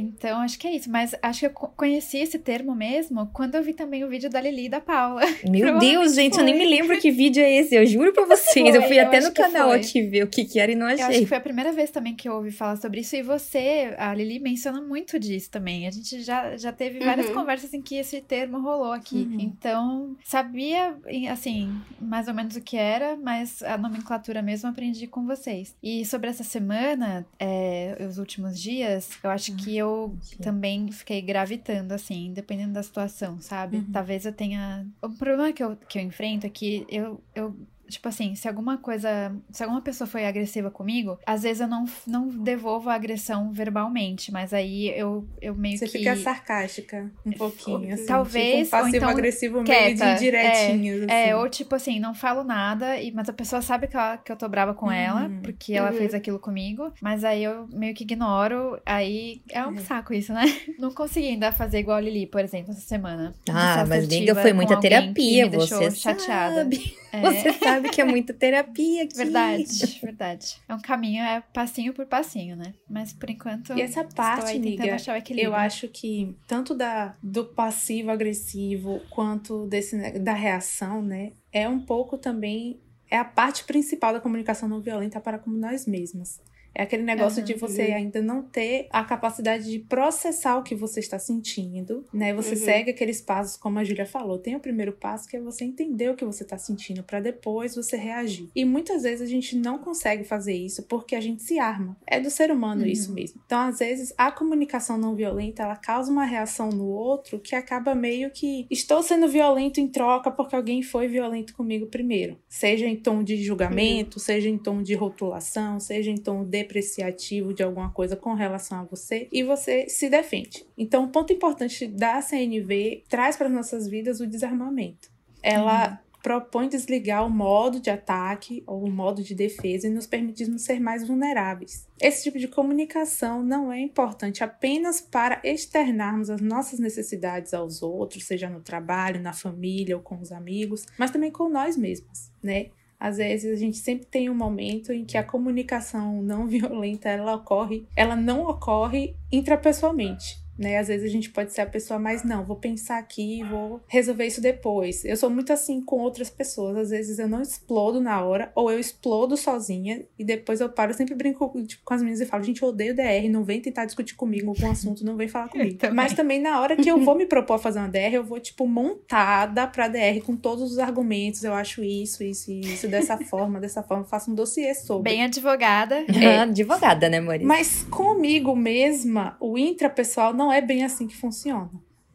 então, 0.00 0.40
acho 0.40 0.58
que 0.58 0.66
é 0.66 0.74
isso. 0.74 0.90
Mas 0.90 1.14
acho 1.22 1.40
que 1.40 1.46
eu 1.46 1.50
conheci 1.50 2.18
esse 2.18 2.38
termo 2.38 2.74
mesmo 2.74 3.26
quando 3.32 3.54
eu 3.54 3.62
vi 3.62 3.74
também 3.74 4.04
o 4.04 4.08
vídeo 4.08 4.30
da 4.30 4.40
Lili 4.40 4.66
e 4.66 4.68
da 4.68 4.80
Paula. 4.80 5.22
Meu 5.48 5.78
Deus, 5.78 6.14
gente, 6.14 6.34
foi. 6.34 6.42
eu 6.42 6.46
nem 6.46 6.56
me 6.56 6.64
lembro 6.64 6.98
que 6.98 7.10
vídeo 7.10 7.42
é 7.42 7.50
esse. 7.56 7.74
Eu 7.74 7.86
juro 7.86 8.12
pra 8.12 8.24
vocês. 8.26 8.68
Foi, 8.70 8.78
eu 8.78 8.82
fui 8.82 8.98
eu 8.98 9.06
até 9.06 9.20
no 9.20 9.32
canal 9.32 9.70
aqui 9.70 10.02
ver 10.02 10.24
o 10.24 10.28
que, 10.28 10.44
que 10.44 10.58
era 10.58 10.72
e 10.72 10.74
não 10.74 10.86
achei. 10.86 11.04
Eu 11.04 11.08
acho 11.08 11.18
que 11.20 11.26
foi 11.26 11.36
a 11.36 11.40
primeira 11.40 11.72
vez 11.72 11.90
também 11.90 12.14
que 12.14 12.28
eu 12.28 12.34
ouvi 12.34 12.50
falar 12.50 12.76
sobre 12.76 13.00
isso. 13.00 13.14
E 13.16 13.22
você, 13.22 13.94
a 13.98 14.14
Lili, 14.14 14.38
menciona 14.38 14.80
muito 14.80 15.18
disso 15.18 15.50
também. 15.50 15.86
A 15.86 15.90
gente 15.90 16.22
já, 16.22 16.56
já 16.56 16.72
teve 16.72 17.00
várias 17.00 17.28
uhum. 17.28 17.34
conversas 17.34 17.74
em 17.74 17.82
que 17.82 17.96
esse 17.96 18.20
termo 18.20 18.60
rolou 18.60 18.92
aqui. 18.92 19.28
Uhum. 19.30 19.40
Então, 19.40 20.16
sabia, 20.24 20.96
assim, 21.30 21.74
mais 22.00 22.28
ou 22.28 22.34
menos 22.34 22.56
o 22.56 22.60
que 22.60 22.76
era, 22.76 23.16
mas 23.16 23.62
a 23.62 23.76
nomenclatura 23.76 24.42
mesmo 24.42 24.68
aprendi 24.68 25.06
com 25.06 25.26
vocês. 25.26 25.74
E 25.82 26.04
sobre 26.04 26.30
essa 26.30 26.44
semana, 26.44 27.26
é, 27.38 27.96
os 28.08 28.18
últimos 28.18 28.58
dias, 28.58 29.10
eu 29.22 29.30
acho 29.30 29.52
uhum. 29.52 29.56
que 29.58 29.76
eu 29.76 29.89
Sim. 30.20 30.36
também 30.38 30.90
fiquei 30.92 31.20
gravitando, 31.20 31.94
assim, 31.94 32.32
dependendo 32.32 32.72
da 32.72 32.82
situação, 32.82 33.40
sabe? 33.40 33.78
Uhum. 33.78 33.92
Talvez 33.92 34.24
eu 34.24 34.32
tenha. 34.32 34.86
O 35.02 35.10
problema 35.10 35.52
que 35.52 35.62
eu, 35.62 35.76
que 35.76 35.98
eu 35.98 36.02
enfrento 36.02 36.46
é 36.46 36.50
que 36.50 36.86
eu, 36.88 37.22
eu 37.34 37.56
tipo 37.90 38.08
assim, 38.08 38.34
se 38.34 38.48
alguma 38.48 38.78
coisa, 38.78 39.34
se 39.50 39.62
alguma 39.62 39.82
pessoa 39.82 40.06
foi 40.08 40.24
agressiva 40.26 40.70
comigo, 40.70 41.18
às 41.26 41.42
vezes 41.42 41.60
eu 41.60 41.68
não, 41.68 41.84
não 42.06 42.28
devolvo 42.28 42.88
a 42.88 42.94
agressão 42.94 43.52
verbalmente, 43.52 44.32
mas 44.32 44.54
aí 44.54 44.88
eu, 44.98 45.26
eu 45.42 45.54
meio 45.54 45.76
Você 45.78 45.86
que... 45.86 45.98
fica 45.98 46.16
sarcástica 46.16 47.10
um 47.26 47.32
pouquinho, 47.32 47.92
assim. 47.94 48.06
Talvez, 48.06 48.64
tipo 48.70 48.76
um 48.76 48.80
ou 48.80 48.88
então 48.88 49.00
passivo-agressivo 49.00 49.62
meio 49.62 49.94
de 49.94 50.18
direitinhos, 50.18 51.02
assim. 51.02 51.12
É, 51.12 51.36
ou 51.36 51.48
tipo 51.48 51.74
assim, 51.74 52.00
não 52.00 52.14
falo 52.14 52.42
nada, 52.44 52.96
e, 53.00 53.12
mas 53.12 53.28
a 53.28 53.32
pessoa 53.32 53.60
sabe 53.60 53.86
que, 53.86 53.96
ela, 53.96 54.16
que 54.16 54.30
eu 54.32 54.36
tô 54.36 54.48
brava 54.48 54.72
com 54.74 54.90
ela, 54.90 55.26
Uhum. 55.26 55.40
porque 55.42 55.72
ela 55.74 55.90
Uhum. 55.90 55.96
fez 55.98 56.14
aquilo 56.14 56.38
comigo, 56.38 56.92
mas 57.00 57.24
aí 57.24 57.44
eu 57.44 57.68
meio 57.72 57.94
que 57.94 58.04
ignoro, 58.04 58.80
aí 58.86 59.42
é 59.50 59.66
um 59.66 59.76
saco 59.78 60.14
isso, 60.14 60.32
né? 60.32 60.42
Não 60.78 60.92
consegui 60.92 61.28
ainda 61.28 61.52
fazer 61.52 61.78
igual 61.80 61.96
a 61.96 62.00
Lili, 62.00 62.26
por 62.26 62.40
exemplo, 62.40 62.70
essa 62.70 62.80
semana. 62.80 63.34
Ah, 63.48 63.84
mas 63.88 64.04
assertiva 64.04 64.40
foi 64.40 64.52
muita 64.52 64.78
terapia, 64.80 65.44
que 65.44 65.50
me 65.50 65.58
deixou 65.58 65.78
você 65.78 65.90
chateada. 65.96 66.54
sabe. 66.56 66.96
É, 67.12 67.20
Você 67.22 67.52
sabe 67.54 67.88
que 67.90 68.00
é 68.00 68.04
muita 68.04 68.32
terapia 68.32 69.04
aqui. 69.04 69.16
verdade, 69.16 70.00
verdade. 70.02 70.56
É 70.68 70.74
um 70.74 70.80
caminho, 70.80 71.22
é 71.22 71.42
passinho 71.52 71.92
por 71.92 72.06
passinho, 72.06 72.56
né? 72.56 72.74
Mas 72.88 73.12
por 73.12 73.28
enquanto, 73.28 73.72
E 73.76 73.82
essa 73.82 74.04
parte, 74.04 74.56
amiga. 74.56 74.96
Eu 75.36 75.54
acho 75.54 75.88
que 75.88 76.36
tanto 76.46 76.74
da, 76.74 77.16
do 77.22 77.44
passivo-agressivo 77.44 79.00
quanto 79.10 79.66
desse, 79.66 80.18
da 80.20 80.32
reação, 80.32 81.02
né? 81.02 81.32
É 81.52 81.68
um 81.68 81.80
pouco 81.80 82.16
também. 82.16 82.80
É 83.10 83.16
a 83.18 83.24
parte 83.24 83.64
principal 83.64 84.12
da 84.12 84.20
comunicação 84.20 84.68
não 84.68 84.80
violenta 84.80 85.20
para 85.20 85.38
com 85.38 85.50
nós 85.50 85.86
mesmos. 85.86 86.38
É 86.74 86.82
aquele 86.82 87.02
negócio 87.02 87.38
Aham, 87.38 87.46
de 87.46 87.54
você 87.54 87.88
uhum. 87.88 87.94
ainda 87.96 88.22
não 88.22 88.42
ter 88.42 88.86
a 88.90 89.04
capacidade 89.04 89.70
de 89.70 89.78
processar 89.80 90.56
o 90.56 90.62
que 90.62 90.74
você 90.74 91.00
está 91.00 91.18
sentindo, 91.18 92.04
né? 92.12 92.32
Você 92.34 92.50
Uhum. 92.50 92.56
segue 92.64 92.90
aqueles 92.90 93.20
passos, 93.20 93.56
como 93.56 93.78
a 93.78 93.84
Júlia 93.84 94.06
falou. 94.06 94.38
Tem 94.38 94.54
o 94.56 94.60
primeiro 94.60 94.92
passo 94.92 95.28
que 95.28 95.36
é 95.36 95.40
você 95.40 95.64
entender 95.64 96.08
o 96.10 96.14
que 96.16 96.24
você 96.24 96.42
está 96.42 96.56
sentindo 96.58 97.02
para 97.02 97.20
depois 97.20 97.74
você 97.74 97.96
reagir. 97.96 98.48
E 98.54 98.64
muitas 98.64 99.02
vezes 99.02 99.22
a 99.22 99.30
gente 99.30 99.56
não 99.56 99.78
consegue 99.78 100.24
fazer 100.24 100.54
isso 100.54 100.82
porque 100.84 101.14
a 101.14 101.20
gente 101.20 101.42
se 101.42 101.58
arma. 101.58 101.96
É 102.06 102.20
do 102.20 102.30
ser 102.30 102.50
humano 102.50 102.82
Uhum. 102.82 102.86
isso 102.88 103.12
mesmo. 103.12 103.40
Então, 103.44 103.60
às 103.60 103.78
vezes, 103.78 104.12
a 104.16 104.30
comunicação 104.30 104.96
não 104.96 105.14
violenta, 105.14 105.62
ela 105.62 105.76
causa 105.76 106.10
uma 106.10 106.24
reação 106.24 106.68
no 106.70 106.86
outro 106.86 107.38
que 107.40 107.54
acaba 107.54 107.94
meio 107.94 108.30
que 108.30 108.66
estou 108.70 109.02
sendo 109.02 109.28
violento 109.28 109.80
em 109.80 109.88
troca 109.88 110.30
porque 110.30 110.54
alguém 110.54 110.82
foi 110.82 111.08
violento 111.08 111.54
comigo 111.54 111.86
primeiro. 111.86 112.38
Seja 112.48 112.86
em 112.86 112.96
tom 112.96 113.22
de 113.22 113.36
julgamento, 113.42 114.18
seja 114.20 114.48
em 114.48 114.58
tom 114.58 114.82
de 114.82 114.94
rotulação, 114.94 115.78
seja 115.80 116.10
em 116.10 116.16
tom 116.16 116.44
depreciativo 116.62 117.52
de 117.52 117.62
alguma 117.62 117.90
coisa 117.90 118.16
com 118.16 118.34
relação 118.34 118.80
a 118.80 118.84
você 118.84 119.28
e 119.32 119.42
você 119.42 119.88
se 119.88 120.08
defende. 120.08 120.66
Então, 120.76 121.04
um 121.04 121.08
ponto 121.08 121.32
importante 121.32 121.86
da 121.86 122.20
CNV 122.20 123.04
traz 123.08 123.36
para 123.36 123.46
as 123.46 123.52
nossas 123.52 123.88
vidas 123.88 124.20
o 124.20 124.26
desarmamento. 124.26 125.10
Ela 125.42 126.00
propõe 126.22 126.68
desligar 126.68 127.26
o 127.26 127.30
modo 127.30 127.80
de 127.80 127.90
ataque 127.90 128.62
ou 128.66 128.84
o 128.84 128.90
modo 128.90 129.22
de 129.22 129.34
defesa 129.34 129.86
e 129.86 129.90
nos 129.90 130.06
permitirmos 130.06 130.62
ser 130.62 130.78
mais 130.78 131.06
vulneráveis. 131.06 131.86
Esse 132.00 132.24
tipo 132.24 132.38
de 132.38 132.48
comunicação 132.48 133.42
não 133.42 133.72
é 133.72 133.80
importante 133.80 134.44
apenas 134.44 135.00
para 135.00 135.40
externarmos 135.42 136.30
as 136.30 136.40
nossas 136.40 136.78
necessidades 136.78 137.54
aos 137.54 137.82
outros, 137.82 138.24
seja 138.24 138.48
no 138.48 138.60
trabalho, 138.60 139.20
na 139.20 139.32
família 139.32 139.96
ou 139.96 140.02
com 140.02 140.20
os 140.20 140.30
amigos, 140.30 140.86
mas 140.98 141.10
também 141.10 141.30
com 141.30 141.48
nós 141.48 141.76
mesmos, 141.76 142.30
né? 142.42 142.66
Às 143.00 143.16
vezes 143.16 143.50
a 143.50 143.56
gente 143.56 143.78
sempre 143.78 144.04
tem 144.04 144.28
um 144.28 144.34
momento 144.34 144.92
em 144.92 145.06
que 145.06 145.16
a 145.16 145.24
comunicação 145.24 146.22
não 146.22 146.46
violenta 146.46 147.08
ela 147.08 147.34
ocorre, 147.34 147.86
ela 147.96 148.14
não 148.14 148.46
ocorre 148.46 149.16
intrapessoalmente. 149.32 150.39
Né? 150.60 150.76
Às 150.76 150.88
vezes 150.88 151.06
a 151.08 151.10
gente 151.12 151.30
pode 151.30 151.52
ser 151.54 151.62
a 151.62 151.66
pessoa 151.66 151.98
mais, 151.98 152.22
não, 152.22 152.44
vou 152.44 152.56
pensar 152.56 152.98
aqui, 152.98 153.42
vou 153.44 153.80
resolver 153.88 154.26
isso 154.26 154.42
depois. 154.42 155.04
Eu 155.06 155.16
sou 155.16 155.30
muito 155.30 155.52
assim 155.52 155.80
com 155.80 155.96
outras 156.00 156.28
pessoas. 156.28 156.76
Às 156.76 156.90
vezes 156.90 157.18
eu 157.18 157.26
não 157.26 157.40
explodo 157.40 157.98
na 158.00 158.22
hora, 158.22 158.52
ou 158.54 158.70
eu 158.70 158.78
explodo 158.78 159.36
sozinha, 159.38 160.02
e 160.18 160.24
depois 160.24 160.60
eu 160.60 160.68
paro. 160.68 160.90
Eu 160.92 160.96
sempre 160.96 161.14
brinco 161.14 161.50
tipo, 161.66 161.82
com 161.82 161.94
as 161.94 162.02
meninas 162.02 162.20
e 162.20 162.26
falo, 162.26 162.42
gente, 162.42 162.62
eu 162.62 162.68
odeio 162.68 162.94
DR, 162.94 163.28
não 163.30 163.42
vem 163.42 163.60
tentar 163.60 163.86
discutir 163.86 164.14
comigo 164.14 164.50
algum 164.50 164.70
assunto, 164.70 165.02
não 165.04 165.16
vem 165.16 165.28
falar 165.28 165.48
comigo. 165.50 165.78
também. 165.78 165.96
Mas 165.96 166.12
também 166.12 166.40
na 166.40 166.60
hora 166.60 166.76
que 166.76 166.90
eu 166.90 166.98
vou 167.02 167.14
me 167.14 167.24
propor 167.24 167.54
a 167.54 167.58
fazer 167.58 167.78
uma 167.78 167.88
DR, 167.88 168.12
eu 168.12 168.24
vou, 168.24 168.38
tipo, 168.38 168.66
montada 168.66 169.66
pra 169.66 169.88
DR 169.88 170.20
com 170.24 170.36
todos 170.36 170.72
os 170.72 170.78
argumentos. 170.78 171.42
Eu 171.42 171.54
acho 171.54 171.82
isso, 171.82 172.22
isso 172.22 172.50
e 172.50 172.60
isso, 172.60 172.86
dessa 172.86 173.16
forma, 173.24 173.58
dessa 173.60 173.82
forma. 173.82 174.02
Eu 174.04 174.08
faço 174.08 174.30
um 174.30 174.34
dossiê 174.34 174.74
sobre. 174.74 175.10
Bem 175.10 175.24
advogada. 175.24 176.04
Ah, 176.08 176.42
Advogada, 176.50 177.08
né, 177.08 177.20
Maurício? 177.20 177.46
Mas 177.48 177.84
comigo 177.90 178.54
mesma, 178.54 179.36
o 179.40 179.56
intrapessoal 179.56 180.34
não 180.34 180.49
é 180.52 180.60
bem 180.60 180.84
assim 180.84 181.06
que 181.06 181.16
funciona, 181.16 181.70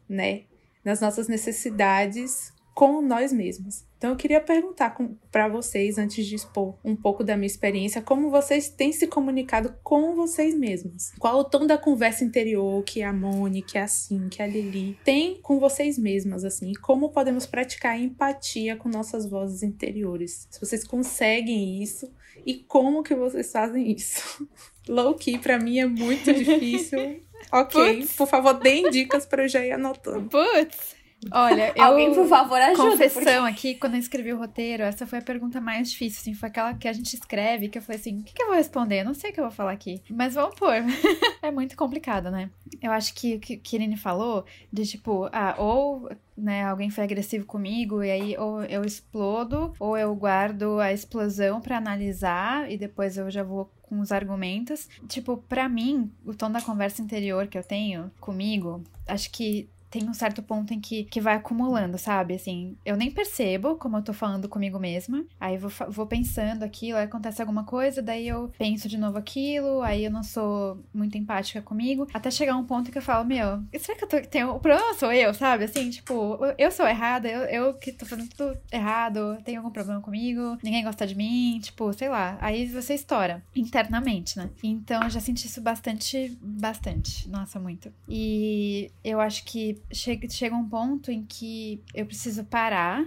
né? 0.08 0.42
Nas 0.84 1.00
nossas 1.00 1.28
necessidades 1.28 2.52
com 2.76 3.00
nós 3.00 3.32
mesmos. 3.32 3.86
Então 3.96 4.10
eu 4.10 4.16
queria 4.16 4.38
perguntar 4.38 4.94
para 5.32 5.48
vocês, 5.48 5.96
antes 5.96 6.26
de 6.26 6.34
expor 6.34 6.76
um 6.84 6.94
pouco 6.94 7.24
da 7.24 7.34
minha 7.34 7.46
experiência, 7.46 8.02
como 8.02 8.30
vocês 8.30 8.68
têm 8.68 8.92
se 8.92 9.06
comunicado 9.06 9.74
com 9.82 10.14
vocês 10.14 10.54
mesmos? 10.54 11.12
Qual 11.18 11.38
o 11.38 11.44
tom 11.44 11.66
da 11.66 11.78
conversa 11.78 12.22
interior 12.22 12.84
que 12.84 13.02
a 13.02 13.14
Moni, 13.14 13.62
que 13.62 13.78
a 13.78 13.88
Sim, 13.88 14.28
que 14.28 14.42
a 14.42 14.46
Lili 14.46 14.98
tem 15.02 15.40
com 15.40 15.58
vocês 15.58 15.98
mesmas, 15.98 16.44
assim? 16.44 16.74
Como 16.74 17.08
podemos 17.08 17.46
praticar 17.46 17.98
empatia 17.98 18.76
com 18.76 18.90
nossas 18.90 19.26
vozes 19.26 19.62
interiores? 19.62 20.46
Se 20.50 20.60
vocês 20.60 20.84
conseguem 20.84 21.82
isso 21.82 22.12
e 22.44 22.56
como 22.56 23.02
que 23.02 23.14
vocês 23.14 23.50
fazem 23.50 23.90
isso? 23.90 24.46
Low 24.86 25.14
key 25.14 25.38
pra 25.38 25.58
mim 25.58 25.78
é 25.78 25.86
muito 25.86 26.30
difícil. 26.34 27.22
Ok, 27.52 28.00
Putz. 28.00 28.12
por 28.16 28.26
favor, 28.28 28.54
deem 28.54 28.90
dicas 28.90 29.24
pra 29.26 29.44
eu 29.44 29.48
já 29.48 29.64
ir 29.64 29.72
anotando. 29.72 30.28
Putz! 30.28 30.95
Olha, 31.30 31.72
eu... 31.76 31.84
Alguém, 31.84 32.14
por 32.14 32.26
favor, 32.26 32.60
ajuda. 32.60 32.90
Confessão 32.90 33.44
aqui, 33.44 33.74
quando 33.74 33.94
eu 33.94 34.00
escrevi 34.00 34.32
o 34.32 34.38
roteiro, 34.38 34.82
essa 34.82 35.06
foi 35.06 35.18
a 35.18 35.22
pergunta 35.22 35.60
mais 35.60 35.90
difícil, 35.90 36.20
assim, 36.20 36.34
foi 36.34 36.48
aquela 36.48 36.74
que 36.74 36.88
a 36.88 36.92
gente 36.92 37.14
escreve, 37.14 37.68
que 37.68 37.78
eu 37.78 37.82
falei 37.82 38.00
assim, 38.00 38.20
o 38.20 38.22
que, 38.22 38.34
que 38.34 38.42
eu 38.42 38.48
vou 38.48 38.56
responder? 38.56 39.00
Eu 39.00 39.06
não 39.06 39.14
sei 39.14 39.30
o 39.30 39.32
que 39.32 39.40
eu 39.40 39.44
vou 39.44 39.52
falar 39.52 39.72
aqui, 39.72 40.02
mas 40.10 40.34
vamos 40.34 40.54
pôr. 40.58 40.74
é 41.42 41.50
muito 41.50 41.76
complicado, 41.76 42.30
né? 42.30 42.50
Eu 42.82 42.92
acho 42.92 43.14
que 43.14 43.36
o 43.36 43.40
que 43.40 43.76
Irene 43.76 43.96
falou, 43.96 44.44
de 44.72 44.86
tipo, 44.86 45.28
ah, 45.32 45.54
ou 45.58 46.10
né, 46.36 46.64
alguém 46.64 46.90
foi 46.90 47.04
agressivo 47.04 47.46
comigo, 47.46 48.02
e 48.02 48.10
aí 48.10 48.36
ou 48.36 48.62
eu 48.64 48.84
explodo, 48.84 49.72
ou 49.80 49.96
eu 49.96 50.14
guardo 50.14 50.78
a 50.78 50.92
explosão 50.92 51.60
pra 51.60 51.78
analisar, 51.78 52.70
e 52.70 52.76
depois 52.76 53.16
eu 53.16 53.30
já 53.30 53.42
vou 53.42 53.70
com 53.82 54.00
os 54.00 54.12
argumentos. 54.12 54.88
Tipo, 55.08 55.36
pra 55.36 55.68
mim, 55.68 56.10
o 56.24 56.34
tom 56.34 56.50
da 56.50 56.60
conversa 56.60 57.00
interior 57.00 57.46
que 57.46 57.56
eu 57.56 57.62
tenho 57.62 58.10
comigo, 58.20 58.82
acho 59.06 59.30
que 59.30 59.68
tem 59.96 60.06
um 60.06 60.12
certo 60.12 60.42
ponto 60.42 60.74
em 60.74 60.80
que, 60.80 61.04
que 61.04 61.22
vai 61.22 61.36
acumulando, 61.36 61.96
sabe? 61.96 62.34
Assim, 62.34 62.76
eu 62.84 62.96
nem 62.96 63.10
percebo 63.10 63.76
como 63.76 63.96
eu 63.96 64.02
tô 64.02 64.12
falando 64.12 64.46
comigo 64.46 64.78
mesma. 64.78 65.24
Aí 65.40 65.56
vou, 65.56 65.70
vou 65.88 66.06
pensando 66.06 66.64
aquilo, 66.64 66.98
aí 66.98 67.04
acontece 67.04 67.40
alguma 67.40 67.64
coisa, 67.64 68.02
daí 68.02 68.28
eu 68.28 68.52
penso 68.58 68.90
de 68.90 68.98
novo 68.98 69.16
aquilo, 69.16 69.80
aí 69.80 70.04
eu 70.04 70.10
não 70.10 70.22
sou 70.22 70.84
muito 70.92 71.16
empática 71.16 71.62
comigo. 71.62 72.06
Até 72.12 72.30
chegar 72.30 72.56
um 72.56 72.64
ponto 72.64 72.92
que 72.92 72.98
eu 72.98 73.02
falo, 73.02 73.24
meu, 73.24 73.62
será 73.78 73.96
que 73.96 74.04
eu 74.04 74.08
tô. 74.08 74.20
Tem, 74.20 74.44
o 74.44 74.60
problema 74.60 74.92
sou 74.94 75.10
eu, 75.10 75.32
sabe? 75.32 75.64
Assim, 75.64 75.88
tipo, 75.88 76.38
eu 76.58 76.70
sou 76.70 76.86
errada, 76.86 77.26
eu, 77.26 77.40
eu 77.44 77.74
que 77.74 77.90
tô 77.90 78.04
fazendo 78.04 78.28
tudo 78.28 78.58
errado, 78.70 79.38
tem 79.46 79.56
algum 79.56 79.70
problema 79.70 80.02
comigo, 80.02 80.58
ninguém 80.62 80.84
gosta 80.84 81.06
de 81.06 81.14
mim, 81.14 81.58
tipo, 81.62 81.90
sei 81.94 82.10
lá. 82.10 82.36
Aí 82.42 82.66
você 82.66 82.92
estoura 82.92 83.42
internamente, 83.54 84.36
né? 84.36 84.50
Então 84.62 85.02
eu 85.04 85.10
já 85.10 85.20
senti 85.20 85.46
isso 85.46 85.62
bastante, 85.62 86.36
bastante. 86.42 87.26
Nossa, 87.30 87.58
muito. 87.58 87.90
E 88.06 88.90
eu 89.02 89.20
acho 89.20 89.42
que 89.44 89.80
chega, 89.92 90.28
chega 90.28 90.54
um 90.56 90.68
ponto 90.68 91.10
em 91.10 91.24
que 91.24 91.80
eu 91.94 92.06
preciso 92.06 92.44
parar, 92.44 93.04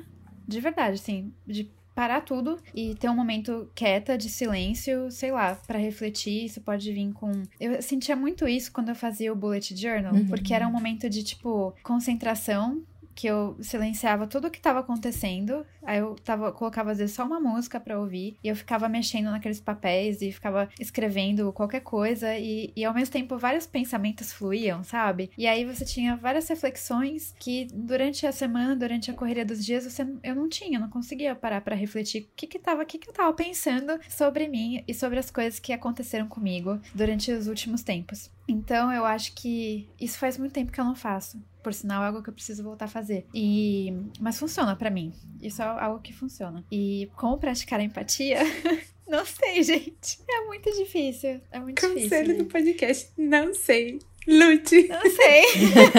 de 0.48 0.60
verdade, 0.60 0.96
assim, 0.96 1.32
de 1.46 1.70
parar 1.94 2.22
tudo 2.22 2.58
e 2.74 2.96
ter 2.96 3.10
um 3.10 3.16
momento 3.16 3.70
quieta, 3.76 4.18
de 4.18 4.30
silêncio, 4.30 5.12
sei 5.12 5.32
lá, 5.34 5.56
pra 5.68 5.78
refletir. 5.78 6.46
Isso 6.46 6.62
pode 6.62 6.92
vir 6.94 7.12
com. 7.12 7.44
Eu 7.60 7.82
sentia 7.82 8.16
muito 8.16 8.48
isso 8.48 8.72
quando 8.72 8.88
eu 8.90 8.96
fazia 8.96 9.34
o 9.34 9.36
bullet 9.36 9.76
journal, 9.76 10.14
Uhum. 10.14 10.26
porque 10.28 10.54
era 10.54 10.66
um 10.66 10.72
momento 10.72 11.10
de, 11.10 11.22
tipo, 11.24 11.74
concentração. 11.84 12.82
Que 13.20 13.28
eu 13.28 13.58
silenciava 13.60 14.26
tudo 14.26 14.48
o 14.48 14.50
que 14.50 14.62
tava 14.62 14.80
acontecendo. 14.80 15.66
Aí 15.84 16.00
eu 16.00 16.16
tava, 16.24 16.54
colocava, 16.54 16.92
às 16.92 17.00
vezes, 17.00 17.14
só 17.14 17.26
uma 17.26 17.38
música 17.38 17.78
pra 17.78 18.00
ouvir. 18.00 18.38
E 18.42 18.48
eu 18.48 18.56
ficava 18.56 18.88
mexendo 18.88 19.26
naqueles 19.26 19.60
papéis 19.60 20.22
e 20.22 20.32
ficava 20.32 20.70
escrevendo 20.80 21.52
qualquer 21.52 21.82
coisa. 21.82 22.38
E, 22.38 22.72
e 22.74 22.86
ao 22.86 22.94
mesmo 22.94 23.12
tempo, 23.12 23.38
vários 23.38 23.68
pensamentos 23.68 24.32
fluíam, 24.32 24.86
sabe? 24.86 25.32
E 25.38 25.46
aí 25.48 25.66
você 25.66 25.84
tinha 25.84 26.16
várias 26.16 26.48
reflexões 26.48 27.36
que 27.38 27.68
durante 27.74 28.26
a 28.26 28.32
semana, 28.32 28.74
durante 28.74 29.12
a 29.12 29.14
correria 29.14 29.46
dos 29.46 29.66
dias, 29.66 29.84
você, 29.84 30.08
eu 30.24 30.36
não 30.36 30.48
tinha, 30.48 30.80
não 30.80 30.90
conseguia 30.90 31.36
parar 31.36 31.60
pra 31.60 31.76
refletir 31.76 32.24
o 32.24 32.28
que 32.38 32.48
que 32.48 32.58
tava, 32.58 32.84
o 32.84 32.86
que 32.86 32.98
que 32.98 33.10
eu 33.10 33.14
tava 33.14 33.34
pensando 33.34 34.00
sobre 34.08 34.48
mim 34.48 34.82
e 34.88 34.94
sobre 34.94 35.20
as 35.20 35.30
coisas 35.30 35.60
que 35.60 35.74
aconteceram 35.74 36.28
comigo 36.28 36.80
durante 36.96 37.34
os 37.34 37.48
últimos 37.48 37.84
tempos. 37.84 38.32
Então 38.48 38.92
eu 38.92 39.06
acho 39.06 39.34
que 39.34 39.88
isso 40.00 40.18
faz 40.18 40.38
muito 40.38 40.54
tempo 40.54 40.72
que 40.72 40.80
eu 40.80 40.86
não 40.86 40.96
faço. 40.96 41.42
Por 41.70 41.74
sinal, 41.76 42.02
é 42.04 42.08
algo 42.08 42.24
que 42.24 42.30
eu 42.32 42.34
preciso 42.34 42.64
voltar 42.64 42.86
a 42.86 42.88
fazer. 42.88 43.28
E 43.32 43.94
mas 44.20 44.40
funciona 44.40 44.76
pra 44.76 44.90
mim. 44.90 45.14
Isso 45.40 45.62
é 45.62 45.66
algo 45.66 46.00
que 46.02 46.12
funciona. 46.12 46.66
E 46.72 47.08
como 47.16 47.38
praticar 47.38 47.80
a 47.80 47.84
empatia? 47.84 48.40
não 49.08 49.24
sei, 49.24 49.62
gente. 49.62 50.18
É 50.28 50.46
muito 50.48 50.68
difícil. 50.72 51.40
É 51.52 51.60
muito 51.60 51.80
Conselho 51.80 52.00
difícil. 52.26 52.38
do 52.40 52.46
podcast, 52.46 53.12
não 53.16 53.54
sei. 53.54 54.00
Lute. 54.28 54.88
Não 54.88 55.02
sei. 55.02 55.44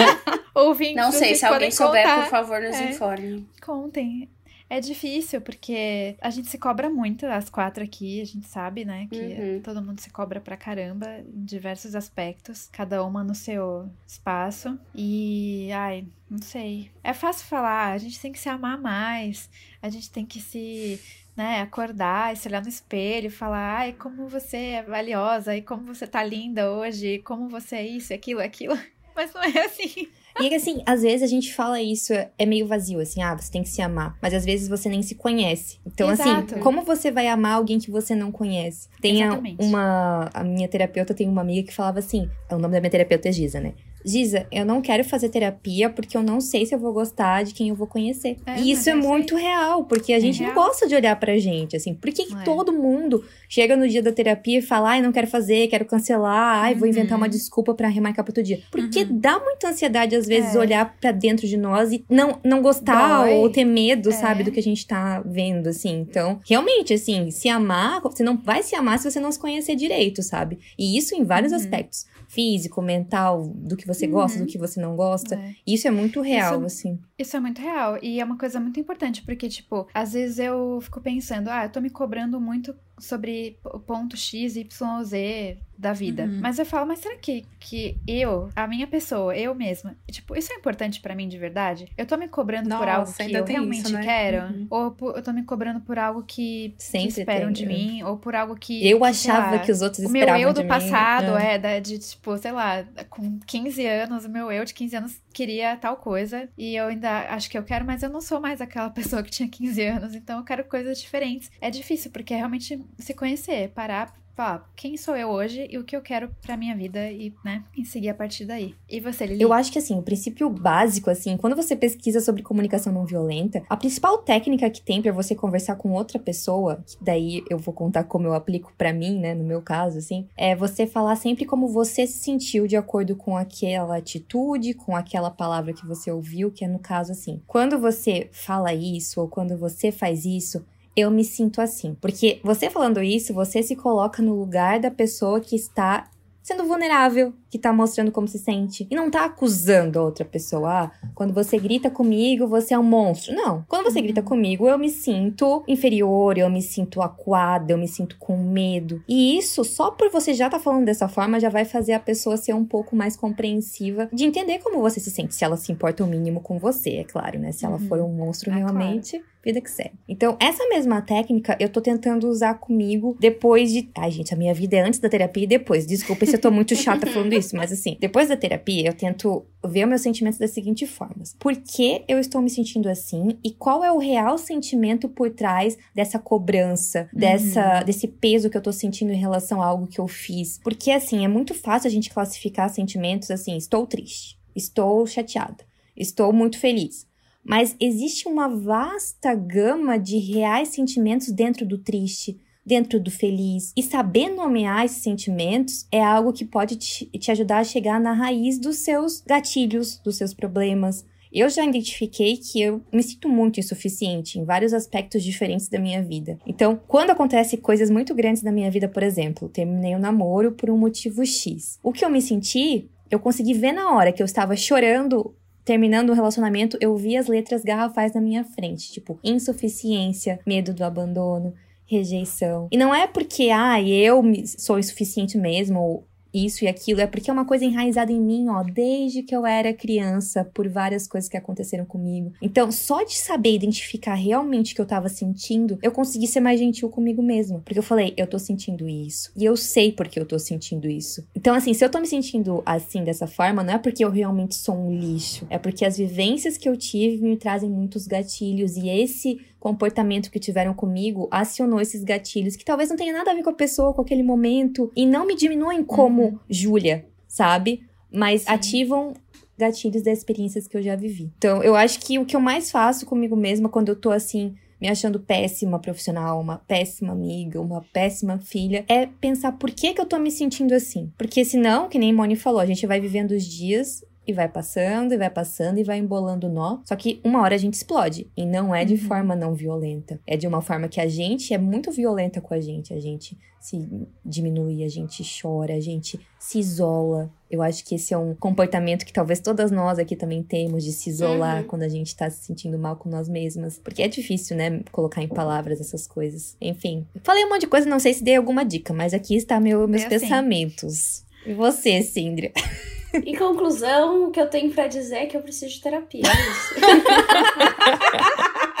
Ouvintes, 0.53 0.95
Não 0.97 1.11
sei, 1.13 1.35
se 1.35 1.45
alguém 1.45 1.71
souber, 1.71 2.03
contar. 2.03 2.23
por 2.23 2.29
favor, 2.29 2.61
nos 2.61 2.75
É. 2.75 2.89
informe. 2.91 3.47
Contem. 3.61 4.29
É 4.71 4.79
difícil, 4.79 5.41
porque 5.41 6.15
a 6.21 6.29
gente 6.29 6.47
se 6.47 6.57
cobra 6.57 6.89
muito, 6.89 7.25
as 7.25 7.49
quatro 7.49 7.83
aqui, 7.83 8.21
a 8.21 8.25
gente 8.25 8.47
sabe, 8.47 8.85
né? 8.85 9.05
Que 9.11 9.17
Uhum. 9.17 9.61
todo 9.61 9.81
mundo 9.83 9.99
se 9.99 10.09
cobra 10.09 10.39
pra 10.39 10.55
caramba 10.55 11.19
em 11.19 11.43
diversos 11.43 11.93
aspectos, 11.93 12.69
cada 12.71 13.03
uma 13.03 13.21
no 13.21 13.35
seu 13.35 13.89
espaço. 14.07 14.79
E, 14.95 15.69
ai, 15.73 16.05
não 16.29 16.37
sei. 16.41 16.89
É 17.03 17.11
fácil 17.13 17.47
falar, 17.47 17.91
a 17.91 17.97
gente 17.97 18.17
tem 18.17 18.31
que 18.31 18.39
se 18.39 18.47
amar 18.47 18.79
mais, 18.79 19.49
a 19.81 19.89
gente 19.89 20.09
tem 20.09 20.25
que 20.25 20.39
se. 20.39 21.01
Né, 21.35 21.61
acordar 21.61 22.33
e 22.33 22.37
se 22.37 22.47
olhar 22.47 22.61
no 22.61 22.67
espelho 22.69 23.27
e 23.27 23.29
falar, 23.29 23.79
ai, 23.79 23.93
como 23.93 24.27
você 24.27 24.57
é 24.57 24.83
valiosa, 24.83 25.55
e 25.55 25.61
como 25.61 25.83
você 25.93 26.05
tá 26.07 26.23
linda 26.23 26.71
hoje, 26.71 27.19
como 27.19 27.49
você 27.49 27.77
é 27.77 27.87
isso, 27.87 28.13
aquilo, 28.13 28.39
aquilo. 28.41 28.77
Mas 29.15 29.33
não 29.33 29.41
é 29.43 29.65
assim. 29.65 30.07
E 30.39 30.45
é 30.45 30.49
que 30.49 30.55
assim, 30.55 30.81
às 30.85 31.01
vezes 31.01 31.23
a 31.23 31.27
gente 31.27 31.53
fala 31.53 31.81
isso, 31.81 32.13
é 32.13 32.45
meio 32.45 32.67
vazio, 32.67 32.99
assim, 32.99 33.21
ah, 33.21 33.35
você 33.35 33.51
tem 33.51 33.63
que 33.63 33.69
se 33.69 33.81
amar. 33.81 34.17
Mas 34.21 34.33
às 34.33 34.45
vezes 34.45 34.67
você 34.67 34.89
nem 34.89 35.01
se 35.01 35.15
conhece. 35.15 35.79
Então, 35.85 36.09
Exato. 36.11 36.53
assim, 36.53 36.63
como 36.63 36.83
você 36.83 37.11
vai 37.11 37.27
amar 37.27 37.53
alguém 37.53 37.79
que 37.79 37.91
você 37.91 38.15
não 38.15 38.31
conhece? 38.31 38.87
Tem 39.01 39.21
Exatamente. 39.21 39.63
uma. 39.63 40.29
A 40.33 40.43
minha 40.43 40.67
terapeuta 40.67 41.13
tem 41.13 41.27
uma 41.27 41.41
amiga 41.41 41.67
que 41.67 41.73
falava 41.73 41.99
assim: 41.99 42.29
o 42.49 42.57
nome 42.57 42.73
da 42.73 42.79
minha 42.79 42.91
terapeuta 42.91 43.29
é 43.29 43.31
Giza, 43.31 43.59
né? 43.59 43.73
Giza, 44.05 44.47
eu 44.51 44.65
não 44.65 44.81
quero 44.81 45.03
fazer 45.03 45.29
terapia 45.29 45.89
porque 45.89 46.15
eu 46.17 46.23
não 46.23 46.41
sei 46.41 46.65
se 46.65 46.73
eu 46.73 46.79
vou 46.79 46.91
gostar 46.93 47.43
de 47.43 47.53
quem 47.53 47.69
eu 47.69 47.75
vou 47.75 47.87
conhecer. 47.87 48.37
É, 48.45 48.59
e 48.59 48.71
isso 48.71 48.89
é, 48.89 48.93
é 48.93 48.95
muito 48.95 49.35
real, 49.35 49.83
porque 49.85 50.13
a 50.13 50.19
gente 50.19 50.39
não 50.41 50.51
real. 50.51 50.67
gosta 50.67 50.87
de 50.87 50.95
olhar 50.95 51.15
pra 51.19 51.37
gente, 51.37 51.75
assim. 51.75 51.93
Por 51.93 52.11
que, 52.11 52.25
que 52.25 52.33
É. 52.35 52.43
todo 52.43 52.71
mundo 52.73 53.23
chega 53.47 53.75
no 53.75 53.87
dia 53.87 54.01
da 54.01 54.11
terapia 54.11 54.59
e 54.59 54.61
fala, 54.61 54.91
ai, 54.91 55.01
não 55.01 55.11
quero 55.11 55.27
fazer, 55.27 55.67
quero 55.67 55.85
cancelar, 55.85 56.63
ai, 56.63 56.73
vou 56.75 56.87
inventar 56.87 57.11
Uhum. 57.17 57.23
uma 57.23 57.29
desculpa 57.29 57.73
pra 57.73 57.87
remarcar 57.87 58.23
pro 58.25 58.31
outro 58.31 58.43
dia? 58.43 58.61
Porque 58.71 59.01
Uhum. 59.03 59.19
dá 59.19 59.39
muita 59.39 59.69
ansiedade, 59.69 60.15
às 60.15 60.25
vezes, 60.25 60.55
É. 60.55 60.59
olhar 60.59 60.97
pra 60.99 61.11
dentro 61.11 61.47
de 61.47 61.57
nós 61.57 61.91
e 61.91 62.03
não, 62.09 62.39
não 62.43 62.61
gostar 62.61 63.19
Dói. 63.23 63.33
ou 63.35 63.49
ter 63.49 63.65
medo, 63.65 64.09
É. 64.09 64.11
sabe, 64.13 64.43
do 64.43 64.51
que 64.51 64.59
a 64.59 64.63
gente 64.63 64.85
tá 64.87 65.21
vendo, 65.25 65.67
assim. 65.67 65.99
Então, 65.99 66.39
realmente, 66.47 66.93
assim, 66.93 67.29
se 67.31 67.49
amar, 67.49 68.01
você 68.01 68.23
não 68.23 68.37
vai 68.37 68.63
se 68.63 68.75
amar 68.75 68.97
se 68.99 69.09
você 69.09 69.19
não 69.19 69.31
se 69.31 69.39
conhecer 69.39 69.75
direito, 69.75 70.21
sabe? 70.23 70.59
E 70.77 70.97
isso 70.97 71.13
em 71.15 71.23
vários 71.23 71.51
Uhum. 71.51 71.57
aspectos. 71.57 72.05
Físico, 72.31 72.81
mental, 72.81 73.45
do 73.53 73.75
que 73.75 73.85
você 73.85 74.07
gosta, 74.07 74.39
do 74.39 74.45
que 74.45 74.57
você 74.57 74.79
não 74.79 74.95
gosta. 74.95 75.35
É. 75.35 75.53
Isso 75.67 75.85
é 75.85 75.91
muito 75.91 76.21
real, 76.21 76.55
Isso- 76.59 76.65
assim. 76.65 76.99
Isso 77.21 77.37
é 77.37 77.39
muito 77.39 77.61
real. 77.61 77.97
E 78.01 78.19
é 78.19 78.23
uma 78.25 78.37
coisa 78.37 78.59
muito 78.59 78.79
importante, 78.79 79.21
porque, 79.21 79.47
tipo, 79.47 79.87
às 79.93 80.13
vezes 80.13 80.39
eu 80.39 80.79
fico 80.81 80.99
pensando, 81.01 81.49
ah, 81.49 81.65
eu 81.65 81.69
tô 81.69 81.79
me 81.79 81.89
cobrando 81.89 82.39
muito 82.39 82.75
sobre 82.97 83.57
o 83.63 83.79
ponto 83.79 84.15
X, 84.15 84.55
Y, 84.55 85.03
Z 85.03 85.57
da 85.75 85.91
vida. 85.91 86.23
Uhum. 86.25 86.39
Mas 86.39 86.59
eu 86.59 86.65
falo, 86.67 86.85
mas 86.85 86.99
será 86.99 87.15
que, 87.15 87.43
que 87.59 87.97
eu, 88.07 88.49
a 88.55 88.67
minha 88.67 88.85
pessoa, 88.85 89.35
eu 89.35 89.55
mesma, 89.55 89.95
tipo, 90.11 90.35
isso 90.37 90.53
é 90.53 90.55
importante 90.57 91.01
pra 91.01 91.15
mim 91.15 91.27
de 91.27 91.39
verdade? 91.39 91.87
Eu 91.97 92.05
tô 92.05 92.15
me 92.15 92.27
cobrando 92.27 92.69
por 92.69 92.85
Nossa, 92.85 92.91
algo 92.91 93.11
que 93.11 93.33
eu 93.33 93.43
realmente 93.43 93.85
isso, 93.85 93.93
né? 93.93 94.03
quero? 94.03 94.53
Uhum. 94.53 94.67
Ou 94.69 94.91
por- 94.91 95.17
eu 95.17 95.23
tô 95.23 95.33
me 95.33 95.41
cobrando 95.43 95.81
por 95.81 95.97
algo 95.97 96.21
que, 96.21 96.75
que 96.77 96.83
Sempre 96.83 97.07
esperam 97.07 97.51
de 97.51 97.63
é. 97.63 97.67
mim? 97.67 98.03
Ou 98.03 98.17
por 98.17 98.35
algo 98.35 98.55
que. 98.55 98.87
Eu 98.87 99.03
achava 99.03 99.55
lá, 99.55 99.59
que 99.59 99.71
os 99.71 99.81
outros 99.81 100.05
o 100.05 100.09
meu 100.09 100.19
esperavam 100.21 100.41
eu 100.43 100.49
de 100.49 100.53
do 100.53 100.61
mim. 100.61 100.67
passado, 100.67 101.37
É. 101.37 101.55
é, 101.55 101.57
da, 101.57 101.79
de 101.79 101.97
tipo, 101.97 102.37
sei 102.37 102.51
lá, 102.51 102.83
com 103.09 103.39
15 103.47 103.83
anos, 103.87 104.25
o 104.25 104.29
meu 104.29 104.51
eu 104.51 104.63
de 104.63 104.75
15 104.75 104.95
anos 104.95 105.19
queria 105.33 105.75
tal 105.77 105.97
coisa. 105.97 106.49
E 106.57 106.75
eu 106.75 106.87
ainda 106.87 107.33
acho 107.33 107.49
que 107.49 107.57
eu 107.57 107.63
quero, 107.63 107.85
mas 107.85 108.03
eu 108.03 108.09
não 108.09 108.21
sou 108.21 108.39
mais 108.39 108.61
aquela 108.61 108.89
pessoa 108.91 109.23
que 109.23 109.31
tinha 109.31 109.49
15 109.49 109.81
anos. 109.83 110.15
Então 110.15 110.39
eu 110.39 110.45
quero 110.45 110.63
coisas 110.65 110.99
diferentes. 110.99 111.51
É 111.59 111.69
difícil, 111.69 112.11
porque 112.11 112.33
é 112.33 112.37
realmente 112.37 112.83
se 112.99 113.13
conhecer, 113.13 113.69
parar. 113.69 114.13
Falar 114.41 114.67
quem 114.75 114.97
sou 114.97 115.15
eu 115.15 115.29
hoje 115.29 115.67
e 115.69 115.77
o 115.77 115.83
que 115.83 115.95
eu 115.95 116.01
quero 116.01 116.35
pra 116.41 116.57
minha 116.57 116.75
vida 116.75 117.11
e, 117.11 117.31
né, 117.45 117.63
e 117.77 117.85
seguir 117.85 118.09
a 118.09 118.13
partir 118.15 118.43
daí. 118.43 118.73
E 118.89 118.99
você, 118.99 119.27
Lili? 119.27 119.39
Eu 119.39 119.53
acho 119.53 119.71
que 119.71 119.77
assim, 119.77 119.99
o 119.99 120.01
princípio 120.01 120.49
básico, 120.49 121.11
assim, 121.11 121.37
quando 121.37 121.55
você 121.55 121.75
pesquisa 121.75 122.19
sobre 122.19 122.41
comunicação 122.41 122.91
não 122.91 123.05
violenta, 123.05 123.61
a 123.69 123.77
principal 123.77 124.17
técnica 124.17 124.67
que 124.71 124.81
tem 124.81 124.99
pra 124.99 125.11
você 125.11 125.35
conversar 125.35 125.75
com 125.75 125.91
outra 125.91 126.17
pessoa, 126.17 126.83
que 126.87 126.97
daí 126.99 127.43
eu 127.51 127.59
vou 127.59 127.71
contar 127.71 128.05
como 128.05 128.25
eu 128.25 128.33
aplico 128.33 128.73
pra 128.75 128.91
mim, 128.91 129.19
né, 129.19 129.35
no 129.35 129.43
meu 129.43 129.61
caso, 129.61 129.99
assim, 129.99 130.27
é 130.35 130.55
você 130.55 130.87
falar 130.87 131.17
sempre 131.17 131.45
como 131.45 131.67
você 131.67 132.07
se 132.07 132.17
sentiu 132.17 132.65
de 132.65 132.75
acordo 132.75 133.15
com 133.15 133.37
aquela 133.37 133.97
atitude, 133.97 134.73
com 134.73 134.95
aquela 134.95 135.29
palavra 135.29 135.71
que 135.71 135.85
você 135.85 136.11
ouviu, 136.11 136.51
que 136.51 136.65
é 136.65 136.67
no 136.67 136.79
caso 136.79 137.11
assim. 137.11 137.43
Quando 137.45 137.77
você 137.77 138.27
fala 138.31 138.73
isso 138.73 139.21
ou 139.21 139.27
quando 139.27 139.55
você 139.55 139.91
faz 139.91 140.25
isso, 140.25 140.65
eu 140.95 141.09
me 141.11 141.23
sinto 141.23 141.61
assim. 141.61 141.95
Porque 141.99 142.39
você 142.43 142.69
falando 142.69 143.01
isso, 143.01 143.33
você 143.33 143.61
se 143.63 143.75
coloca 143.75 144.21
no 144.21 144.35
lugar 144.35 144.79
da 144.79 144.91
pessoa 144.91 145.39
que 145.39 145.55
está 145.55 146.09
sendo 146.43 146.63
vulnerável, 146.65 147.33
que 147.51 147.59
tá 147.59 147.71
mostrando 147.71 148.11
como 148.11 148.27
se 148.27 148.39
sente. 148.39 148.87
E 148.89 148.95
não 148.95 149.11
tá 149.11 149.25
acusando 149.25 149.99
a 149.99 150.03
outra 150.03 150.25
pessoa. 150.25 150.69
Ah, 150.85 150.91
quando 151.13 151.33
você 151.35 151.55
grita 151.59 151.87
comigo, 151.91 152.47
você 152.47 152.73
é 152.73 152.79
um 152.79 152.83
monstro. 152.83 153.35
Não. 153.35 153.63
Quando 153.67 153.83
você 153.83 154.01
grita 154.01 154.23
comigo, 154.23 154.67
eu 154.67 154.75
me 154.75 154.89
sinto 154.89 155.63
inferior, 155.67 156.39
eu 156.39 156.49
me 156.49 156.59
sinto 156.63 156.99
acuada, 156.99 157.71
eu 157.71 157.77
me 157.77 157.87
sinto 157.87 158.17
com 158.17 158.35
medo. 158.37 159.03
E 159.07 159.37
isso, 159.37 159.63
só 159.63 159.91
por 159.91 160.09
você 160.09 160.33
já 160.33 160.49
tá 160.49 160.57
falando 160.59 160.85
dessa 160.85 161.07
forma, 161.07 161.39
já 161.39 161.47
vai 161.49 161.63
fazer 161.63 161.93
a 161.93 161.99
pessoa 161.99 162.35
ser 162.37 162.55
um 162.55 162.65
pouco 162.65 162.95
mais 162.95 163.15
compreensiva 163.15 164.09
de 164.11 164.25
entender 164.25 164.57
como 164.59 164.81
você 164.81 164.99
se 164.99 165.11
sente. 165.11 165.35
Se 165.35 165.45
ela 165.45 165.57
se 165.57 165.71
importa 165.71 166.03
o 166.03 166.07
mínimo 166.07 166.41
com 166.41 166.57
você, 166.57 166.95
é 166.95 167.03
claro, 167.03 167.37
né? 167.37 167.51
Se 167.51 167.65
ela 167.65 167.77
Uhum. 167.77 167.87
for 167.87 167.99
um 168.01 168.09
monstro 168.11 168.51
Ah, 168.51 168.55
realmente. 168.55 169.23
Vida 169.43 169.59
que 169.59 169.71
segue. 169.71 169.93
Então, 170.07 170.37
essa 170.39 170.67
mesma 170.67 171.01
técnica 171.01 171.57
eu 171.59 171.67
tô 171.67 171.81
tentando 171.81 172.27
usar 172.27 172.55
comigo 172.55 173.17
depois 173.19 173.71
de. 173.71 173.89
Ai, 173.97 174.11
gente, 174.11 174.33
a 174.33 174.37
minha 174.37 174.53
vida 174.53 174.75
é 174.77 174.81
antes 174.81 174.99
da 174.99 175.09
terapia 175.09 175.43
e 175.43 175.47
depois. 175.47 175.87
Desculpa 175.87 176.27
se 176.27 176.35
eu 176.35 176.39
tô 176.39 176.51
muito 176.51 176.75
chata 176.75 177.07
falando 177.07 177.33
isso, 177.33 177.55
mas 177.55 177.71
assim, 177.71 177.97
depois 177.99 178.29
da 178.29 178.37
terapia, 178.37 178.87
eu 178.87 178.93
tento 178.93 179.43
ver 179.65 179.85
meus 179.85 180.01
sentimentos 180.01 180.37
da 180.37 180.47
seguinte 180.47 180.85
forma: 180.85 181.23
por 181.39 181.55
que 181.55 182.03
eu 182.07 182.19
estou 182.19 182.39
me 182.39 182.51
sentindo 182.51 182.87
assim 182.87 183.39
e 183.43 183.51
qual 183.51 183.83
é 183.83 183.91
o 183.91 183.97
real 183.97 184.37
sentimento 184.37 185.09
por 185.09 185.31
trás 185.31 185.75
dessa 185.95 186.19
cobrança, 186.19 187.09
dessa, 187.11 187.81
desse 187.81 188.07
peso 188.07 188.49
que 188.49 188.57
eu 188.57 188.61
tô 188.61 188.71
sentindo 188.71 189.11
em 189.11 189.17
relação 189.17 189.59
a 189.59 189.65
algo 189.65 189.87
que 189.87 189.99
eu 189.99 190.07
fiz? 190.07 190.59
Porque, 190.63 190.91
assim, 190.91 191.25
é 191.25 191.27
muito 191.27 191.55
fácil 191.55 191.87
a 191.87 191.91
gente 191.91 192.11
classificar 192.11 192.69
sentimentos 192.69 193.31
assim: 193.31 193.57
estou 193.57 193.87
triste, 193.87 194.37
estou 194.55 195.07
chateada, 195.07 195.65
estou 195.97 196.31
muito 196.31 196.59
feliz. 196.59 197.09
Mas 197.43 197.75
existe 197.79 198.27
uma 198.27 198.47
vasta 198.47 199.33
gama 199.33 199.97
de 199.97 200.17
reais 200.17 200.69
sentimentos 200.69 201.31
dentro 201.31 201.65
do 201.65 201.77
triste, 201.77 202.39
dentro 202.65 202.99
do 202.99 203.09
feliz. 203.09 203.73
E 203.75 203.83
saber 203.83 204.29
nomear 204.29 204.85
esses 204.85 205.01
sentimentos 205.01 205.87
é 205.91 206.01
algo 206.01 206.33
que 206.33 206.45
pode 206.45 206.75
te, 206.75 207.09
ajudar 207.29 207.59
a 207.59 207.63
chegar 207.63 207.99
na 207.99 208.13
raiz 208.13 208.59
dos 208.59 208.77
seus 208.77 209.21
gatilhos, 209.21 209.99
dos 210.03 210.17
seus 210.17 210.33
problemas. 210.33 211.05
Eu 211.33 211.49
já 211.49 211.63
identifiquei 211.65 212.35
que 212.35 212.61
eu 212.61 212.81
me 212.91 213.01
sinto 213.01 213.29
muito 213.29 213.59
insuficiente 213.59 214.37
em 214.37 214.43
vários 214.43 214.73
aspectos 214.73 215.23
diferentes 215.23 215.69
da 215.69 215.79
minha 215.79 216.03
vida. 216.03 216.37
Então, 216.45 216.79
quando 216.87 217.11
acontece 217.11 217.55
coisas 217.55 217.89
muito 217.89 218.13
grandes 218.13 218.43
na 218.43 218.51
minha 218.51 218.69
vida, 218.69 218.89
por 218.89 219.01
exemplo, 219.01 219.47
terminei 219.47 219.95
um 219.95 219.99
namoro 219.99 220.51
por 220.51 220.69
um 220.69 220.77
motivo 220.77 221.25
X. 221.25 221.79
O 221.81 221.93
que 221.93 222.03
eu 222.03 222.09
me 222.09 222.21
senti, 222.21 222.89
eu 223.09 223.17
consegui 223.17 223.53
ver 223.53 223.71
na 223.71 223.95
hora 223.95 224.11
que 224.11 224.21
eu 224.21 224.25
estava 224.25 224.57
chorando 224.57 225.33
terminando 225.71 226.09
o 226.09 226.13
relacionamento, 226.13 226.77
eu 226.81 226.93
vi 226.97 227.15
as 227.15 227.27
letras 227.27 227.63
garrafais 227.63 228.13
na 228.13 228.19
minha 228.19 228.43
frente, 228.43 228.91
tipo, 228.91 229.17
insuficiência, 229.23 230.37
medo 230.45 230.73
do 230.73 230.83
abandono, 230.83 231.53
rejeição. 231.85 232.67
E 232.69 232.75
não 232.75 232.93
é 232.93 233.07
porque, 233.07 233.49
ah, 233.51 233.81
eu 233.81 234.21
sou 234.57 234.77
insuficiente 234.77 235.37
mesmo, 235.37 235.79
ou 235.79 236.07
isso 236.33 236.63
e 236.63 236.67
aquilo, 236.67 237.01
é 237.01 237.07
porque 237.07 237.29
é 237.29 237.33
uma 237.33 237.45
coisa 237.45 237.65
enraizada 237.65 238.11
em 238.11 238.21
mim, 238.21 238.47
ó, 238.49 238.63
desde 238.63 239.23
que 239.23 239.35
eu 239.35 239.45
era 239.45 239.73
criança, 239.73 240.43
por 240.53 240.67
várias 240.69 241.07
coisas 241.07 241.29
que 241.29 241.37
aconteceram 241.37 241.85
comigo. 241.85 242.33
Então, 242.41 242.71
só 242.71 243.03
de 243.03 243.17
saber 243.17 243.53
identificar 243.53 244.15
realmente 244.15 244.73
o 244.73 244.75
que 244.75 244.81
eu 244.81 244.85
tava 244.85 245.09
sentindo, 245.09 245.77
eu 245.81 245.91
consegui 245.91 246.27
ser 246.27 246.39
mais 246.39 246.59
gentil 246.59 246.89
comigo 246.89 247.21
mesma. 247.21 247.59
Porque 247.59 247.79
eu 247.79 247.83
falei, 247.83 248.13
eu 248.17 248.27
tô 248.27 248.39
sentindo 248.39 248.87
isso. 248.87 249.31
E 249.35 249.45
eu 249.45 249.55
sei 249.57 249.91
porque 249.91 250.19
eu 250.19 250.25
tô 250.25 250.39
sentindo 250.39 250.87
isso. 250.87 251.25
Então, 251.35 251.53
assim, 251.53 251.73
se 251.73 251.83
eu 251.83 251.89
tô 251.89 251.99
me 251.99 252.07
sentindo 252.07 252.61
assim, 252.65 253.03
dessa 253.03 253.27
forma, 253.27 253.63
não 253.63 253.73
é 253.73 253.77
porque 253.77 254.03
eu 254.03 254.09
realmente 254.09 254.55
sou 254.55 254.75
um 254.75 254.91
lixo. 254.91 255.45
É 255.49 255.57
porque 255.57 255.85
as 255.85 255.97
vivências 255.97 256.57
que 256.57 256.67
eu 256.67 256.77
tive 256.77 257.23
me 257.23 257.37
trazem 257.37 257.69
muitos 257.69 258.07
gatilhos. 258.07 258.75
E 258.75 258.89
esse 258.89 259.39
comportamento 259.61 260.31
que 260.31 260.39
tiveram 260.39 260.73
comigo 260.73 261.29
acionou 261.31 261.79
esses 261.79 262.03
gatilhos 262.03 262.55
que 262.55 262.65
talvez 262.65 262.89
não 262.89 262.97
tenha 262.97 263.13
nada 263.13 263.29
a 263.29 263.35
ver 263.35 263.43
com 263.43 263.51
a 263.51 263.53
pessoa, 263.53 263.93
com 263.93 264.01
aquele 264.01 264.23
momento. 264.23 264.91
E 264.95 265.05
não 265.05 265.25
me 265.25 265.35
diminuem 265.35 265.83
como 265.83 266.39
Júlia, 266.49 267.05
sabe? 267.27 267.83
Mas 268.11 268.45
ativam 268.47 269.13
gatilhos 269.57 270.01
das 270.01 270.17
experiências 270.17 270.67
que 270.67 270.75
eu 270.75 270.81
já 270.81 270.95
vivi. 270.95 271.31
Então, 271.37 271.61
eu 271.63 271.75
acho 271.75 271.99
que 271.99 272.17
o 272.17 272.25
que 272.25 272.35
eu 272.35 272.39
mais 272.39 272.71
faço 272.71 273.05
comigo 273.05 273.35
mesma 273.35 273.69
quando 273.69 273.89
eu 273.89 273.95
tô 273.95 274.09
assim, 274.09 274.55
me 274.81 274.89
achando 274.89 275.19
péssima 275.19 275.77
profissional, 275.77 276.41
uma 276.41 276.57
péssima 276.57 277.13
amiga, 277.13 277.61
uma 277.61 277.85
péssima 277.93 278.39
filha, 278.39 278.83
é 278.87 279.05
pensar 279.05 279.51
por 279.51 279.69
que 279.69 279.93
que 279.93 280.01
eu 280.01 280.07
tô 280.07 280.17
me 280.17 280.31
sentindo 280.31 280.73
assim. 280.73 281.13
Porque 281.15 281.45
senão, 281.45 281.87
que 281.87 281.99
nem 281.99 282.11
Moni 282.11 282.35
falou, 282.35 282.59
a 282.59 282.65
gente 282.65 282.87
vai 282.87 282.99
vivendo 282.99 283.31
os 283.31 283.45
dias 283.45 284.03
e 284.27 284.33
vai 284.33 284.47
passando, 284.47 285.13
e 285.13 285.17
vai 285.17 285.29
passando, 285.29 285.77
e 285.79 285.83
vai 285.83 285.97
embolando 285.97 286.47
o 286.47 286.51
nó. 286.51 286.79
Só 286.85 286.95
que 286.95 287.19
uma 287.23 287.41
hora 287.41 287.55
a 287.55 287.57
gente 287.57 287.73
explode. 287.73 288.29
E 288.37 288.45
não 288.45 288.73
é 288.73 288.85
de 288.85 288.93
Uhum. 288.93 288.99
forma 288.99 289.35
não 289.35 289.53
violenta. 289.55 290.19
É 290.27 290.37
de 290.37 290.45
uma 290.47 290.61
forma 290.61 290.87
que 290.87 291.01
a 291.01 291.07
gente 291.07 291.53
é 291.53 291.57
muito 291.57 291.91
violenta 291.91 292.39
com 292.39 292.53
a 292.53 292.59
gente. 292.61 292.93
A 292.93 292.99
gente 292.99 293.37
se 293.59 293.87
diminui, 294.25 294.83
a 294.83 294.87
gente 294.87 295.23
chora, 295.41 295.73
a 295.75 295.79
gente 295.79 296.19
se 296.39 296.59
isola. 296.59 297.31
Eu 297.49 297.61
acho 297.61 297.83
que 297.85 297.95
esse 297.95 298.13
é 298.13 298.17
um 298.17 298.33
comportamento 298.33 299.05
que 299.05 299.13
talvez 299.13 299.39
todas 299.39 299.71
nós 299.71 299.99
aqui 299.99 300.15
também 300.15 300.41
temos 300.41 300.83
de 300.83 300.91
se 300.91 301.09
isolar 301.09 301.61
Uhum. 301.61 301.67
quando 301.67 301.83
a 301.83 301.89
gente 301.89 302.15
tá 302.15 302.29
se 302.29 302.45
sentindo 302.45 302.77
mal 302.79 302.95
com 302.95 303.09
nós 303.09 303.27
mesmas. 303.27 303.77
Porque 303.79 304.01
é 304.01 304.07
difícil, 304.07 304.55
né, 304.55 304.81
colocar 304.91 305.21
em 305.21 305.27
palavras 305.27 305.79
essas 305.81 306.07
coisas. 306.07 306.55
Enfim, 306.61 307.05
falei 307.23 307.43
um 307.45 307.49
monte 307.49 307.61
de 307.61 307.67
coisa, 307.67 307.87
não 307.89 307.99
sei 307.99 308.13
se 308.13 308.23
dei 308.23 308.35
alguma 308.35 308.63
dica, 308.63 308.93
mas 308.93 309.13
aqui 309.13 309.35
está 309.35 309.59
meu, 309.59 309.87
meus 309.87 310.03
Deu 310.03 310.11
sim. 310.19 310.25
pensamentos. 310.25 311.23
E 311.45 311.53
você, 311.53 312.01
Cindria? 312.03 312.51
Em 313.25 313.35
conclusão, 313.35 314.27
o 314.27 314.31
que 314.31 314.39
eu 314.39 314.49
tenho 314.49 314.71
pra 314.71 314.87
dizer 314.87 315.15
é 315.17 315.25
que 315.25 315.35
eu 315.35 315.41
preciso 315.41 315.73
de 315.73 315.81
terapia. 315.81 316.21
É 316.21 316.51
isso. 316.51 316.75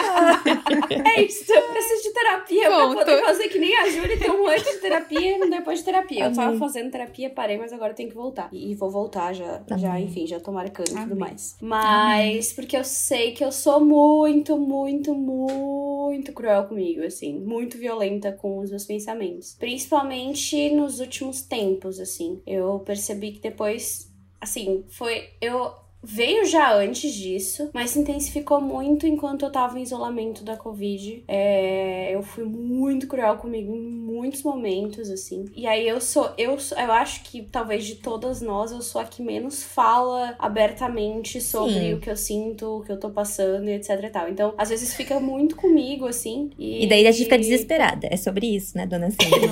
é 1.05 1.21
isso, 1.23 1.51
eu 1.51 1.61
preciso 1.69 2.03
de 2.03 2.13
terapia 2.13 2.67
pra 2.67 2.87
Ponto. 2.87 2.97
poder 2.99 3.21
fazer 3.21 3.47
que 3.49 3.59
nem 3.59 3.75
a 3.77 3.89
Júlia 3.89 4.17
ter 4.17 4.31
um 4.31 4.47
antes 4.47 4.71
de 4.71 4.77
terapia 4.79 5.37
e 5.37 5.41
um 5.41 5.49
depois 5.49 5.79
de 5.79 5.85
terapia. 5.85 6.25
Eu 6.25 6.33
tava 6.33 6.47
Amém. 6.49 6.59
fazendo 6.59 6.91
terapia, 6.91 7.29
parei, 7.29 7.57
mas 7.57 7.73
agora 7.73 7.91
eu 7.91 7.95
tenho 7.95 8.09
que 8.09 8.15
voltar. 8.15 8.49
E 8.51 8.73
vou 8.75 8.89
voltar 8.89 9.33
já, 9.33 9.61
já 9.77 9.91
Amém. 9.91 10.05
enfim, 10.05 10.27
já 10.27 10.39
tô 10.39 10.51
marcando 10.51 10.89
e 10.89 10.93
tudo 10.93 11.13
Amém. 11.13 11.17
mais. 11.17 11.55
Mas 11.61 12.53
porque 12.53 12.77
eu 12.77 12.83
sei 12.83 13.31
que 13.31 13.43
eu 13.43 13.51
sou 13.51 13.83
muito, 13.83 14.57
muito, 14.57 15.13
muito 15.13 16.31
cruel 16.33 16.65
comigo, 16.65 17.03
assim. 17.03 17.39
Muito 17.39 17.77
violenta 17.77 18.31
com 18.31 18.59
os 18.59 18.69
meus 18.69 18.85
pensamentos. 18.85 19.55
Principalmente 19.59 20.69
nos 20.71 20.99
últimos 20.99 21.41
tempos, 21.41 21.99
assim. 21.99 22.41
Eu 22.45 22.79
percebi 22.79 23.33
que 23.33 23.39
depois 23.39 24.10
assim, 24.41 24.83
foi. 24.89 25.29
Eu. 25.39 25.79
Veio 26.03 26.45
já 26.45 26.73
antes 26.73 27.13
disso, 27.13 27.69
mas 27.71 27.91
se 27.91 27.99
intensificou 27.99 28.59
muito 28.59 29.05
enquanto 29.05 29.45
eu 29.45 29.51
tava 29.51 29.77
em 29.77 29.83
isolamento 29.83 30.43
da 30.43 30.57
Covid. 30.57 31.23
É, 31.27 32.09
eu 32.11 32.23
fui 32.23 32.43
muito 32.43 33.05
cruel 33.05 33.37
comigo 33.37 33.71
em 33.75 33.79
muitos 33.79 34.41
momentos, 34.41 35.11
assim. 35.11 35.45
E 35.55 35.67
aí 35.67 35.87
eu 35.87 36.01
sou. 36.01 36.33
Eu, 36.39 36.57
eu 36.57 36.91
acho 36.91 37.23
que 37.25 37.43
talvez 37.43 37.85
de 37.85 37.97
todas 37.97 38.41
nós 38.41 38.71
eu 38.71 38.81
sou 38.81 38.99
a 38.99 39.03
que 39.05 39.21
menos 39.21 39.61
fala 39.61 40.35
abertamente 40.39 41.39
sobre 41.39 41.73
Sim. 41.73 41.93
o 41.93 41.99
que 41.99 42.09
eu 42.09 42.17
sinto, 42.17 42.79
o 42.79 42.83
que 42.83 42.91
eu 42.91 42.99
tô 42.99 43.11
passando 43.11 43.69
e 43.69 43.73
etc 43.73 43.89
e 44.03 44.09
tal. 44.09 44.27
Então, 44.27 44.55
às 44.57 44.69
vezes 44.69 44.95
fica 44.95 45.19
muito 45.19 45.55
comigo, 45.55 46.07
assim. 46.07 46.49
E, 46.57 46.83
E 46.85 46.89
daí 46.89 47.05
a 47.05 47.11
gente 47.11 47.25
fica 47.25 47.37
desesperada. 47.37 48.07
É 48.09 48.17
sobre 48.17 48.47
isso, 48.47 48.75
né, 48.75 48.87
dona 48.87 49.11
Cindria? 49.13 49.51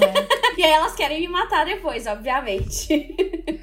e 0.58 0.63
aí 0.63 0.71
elas 0.71 0.95
querem 0.95 1.21
me 1.21 1.28
matar 1.28 1.63
depois, 1.63 2.08
obviamente. 2.08 3.15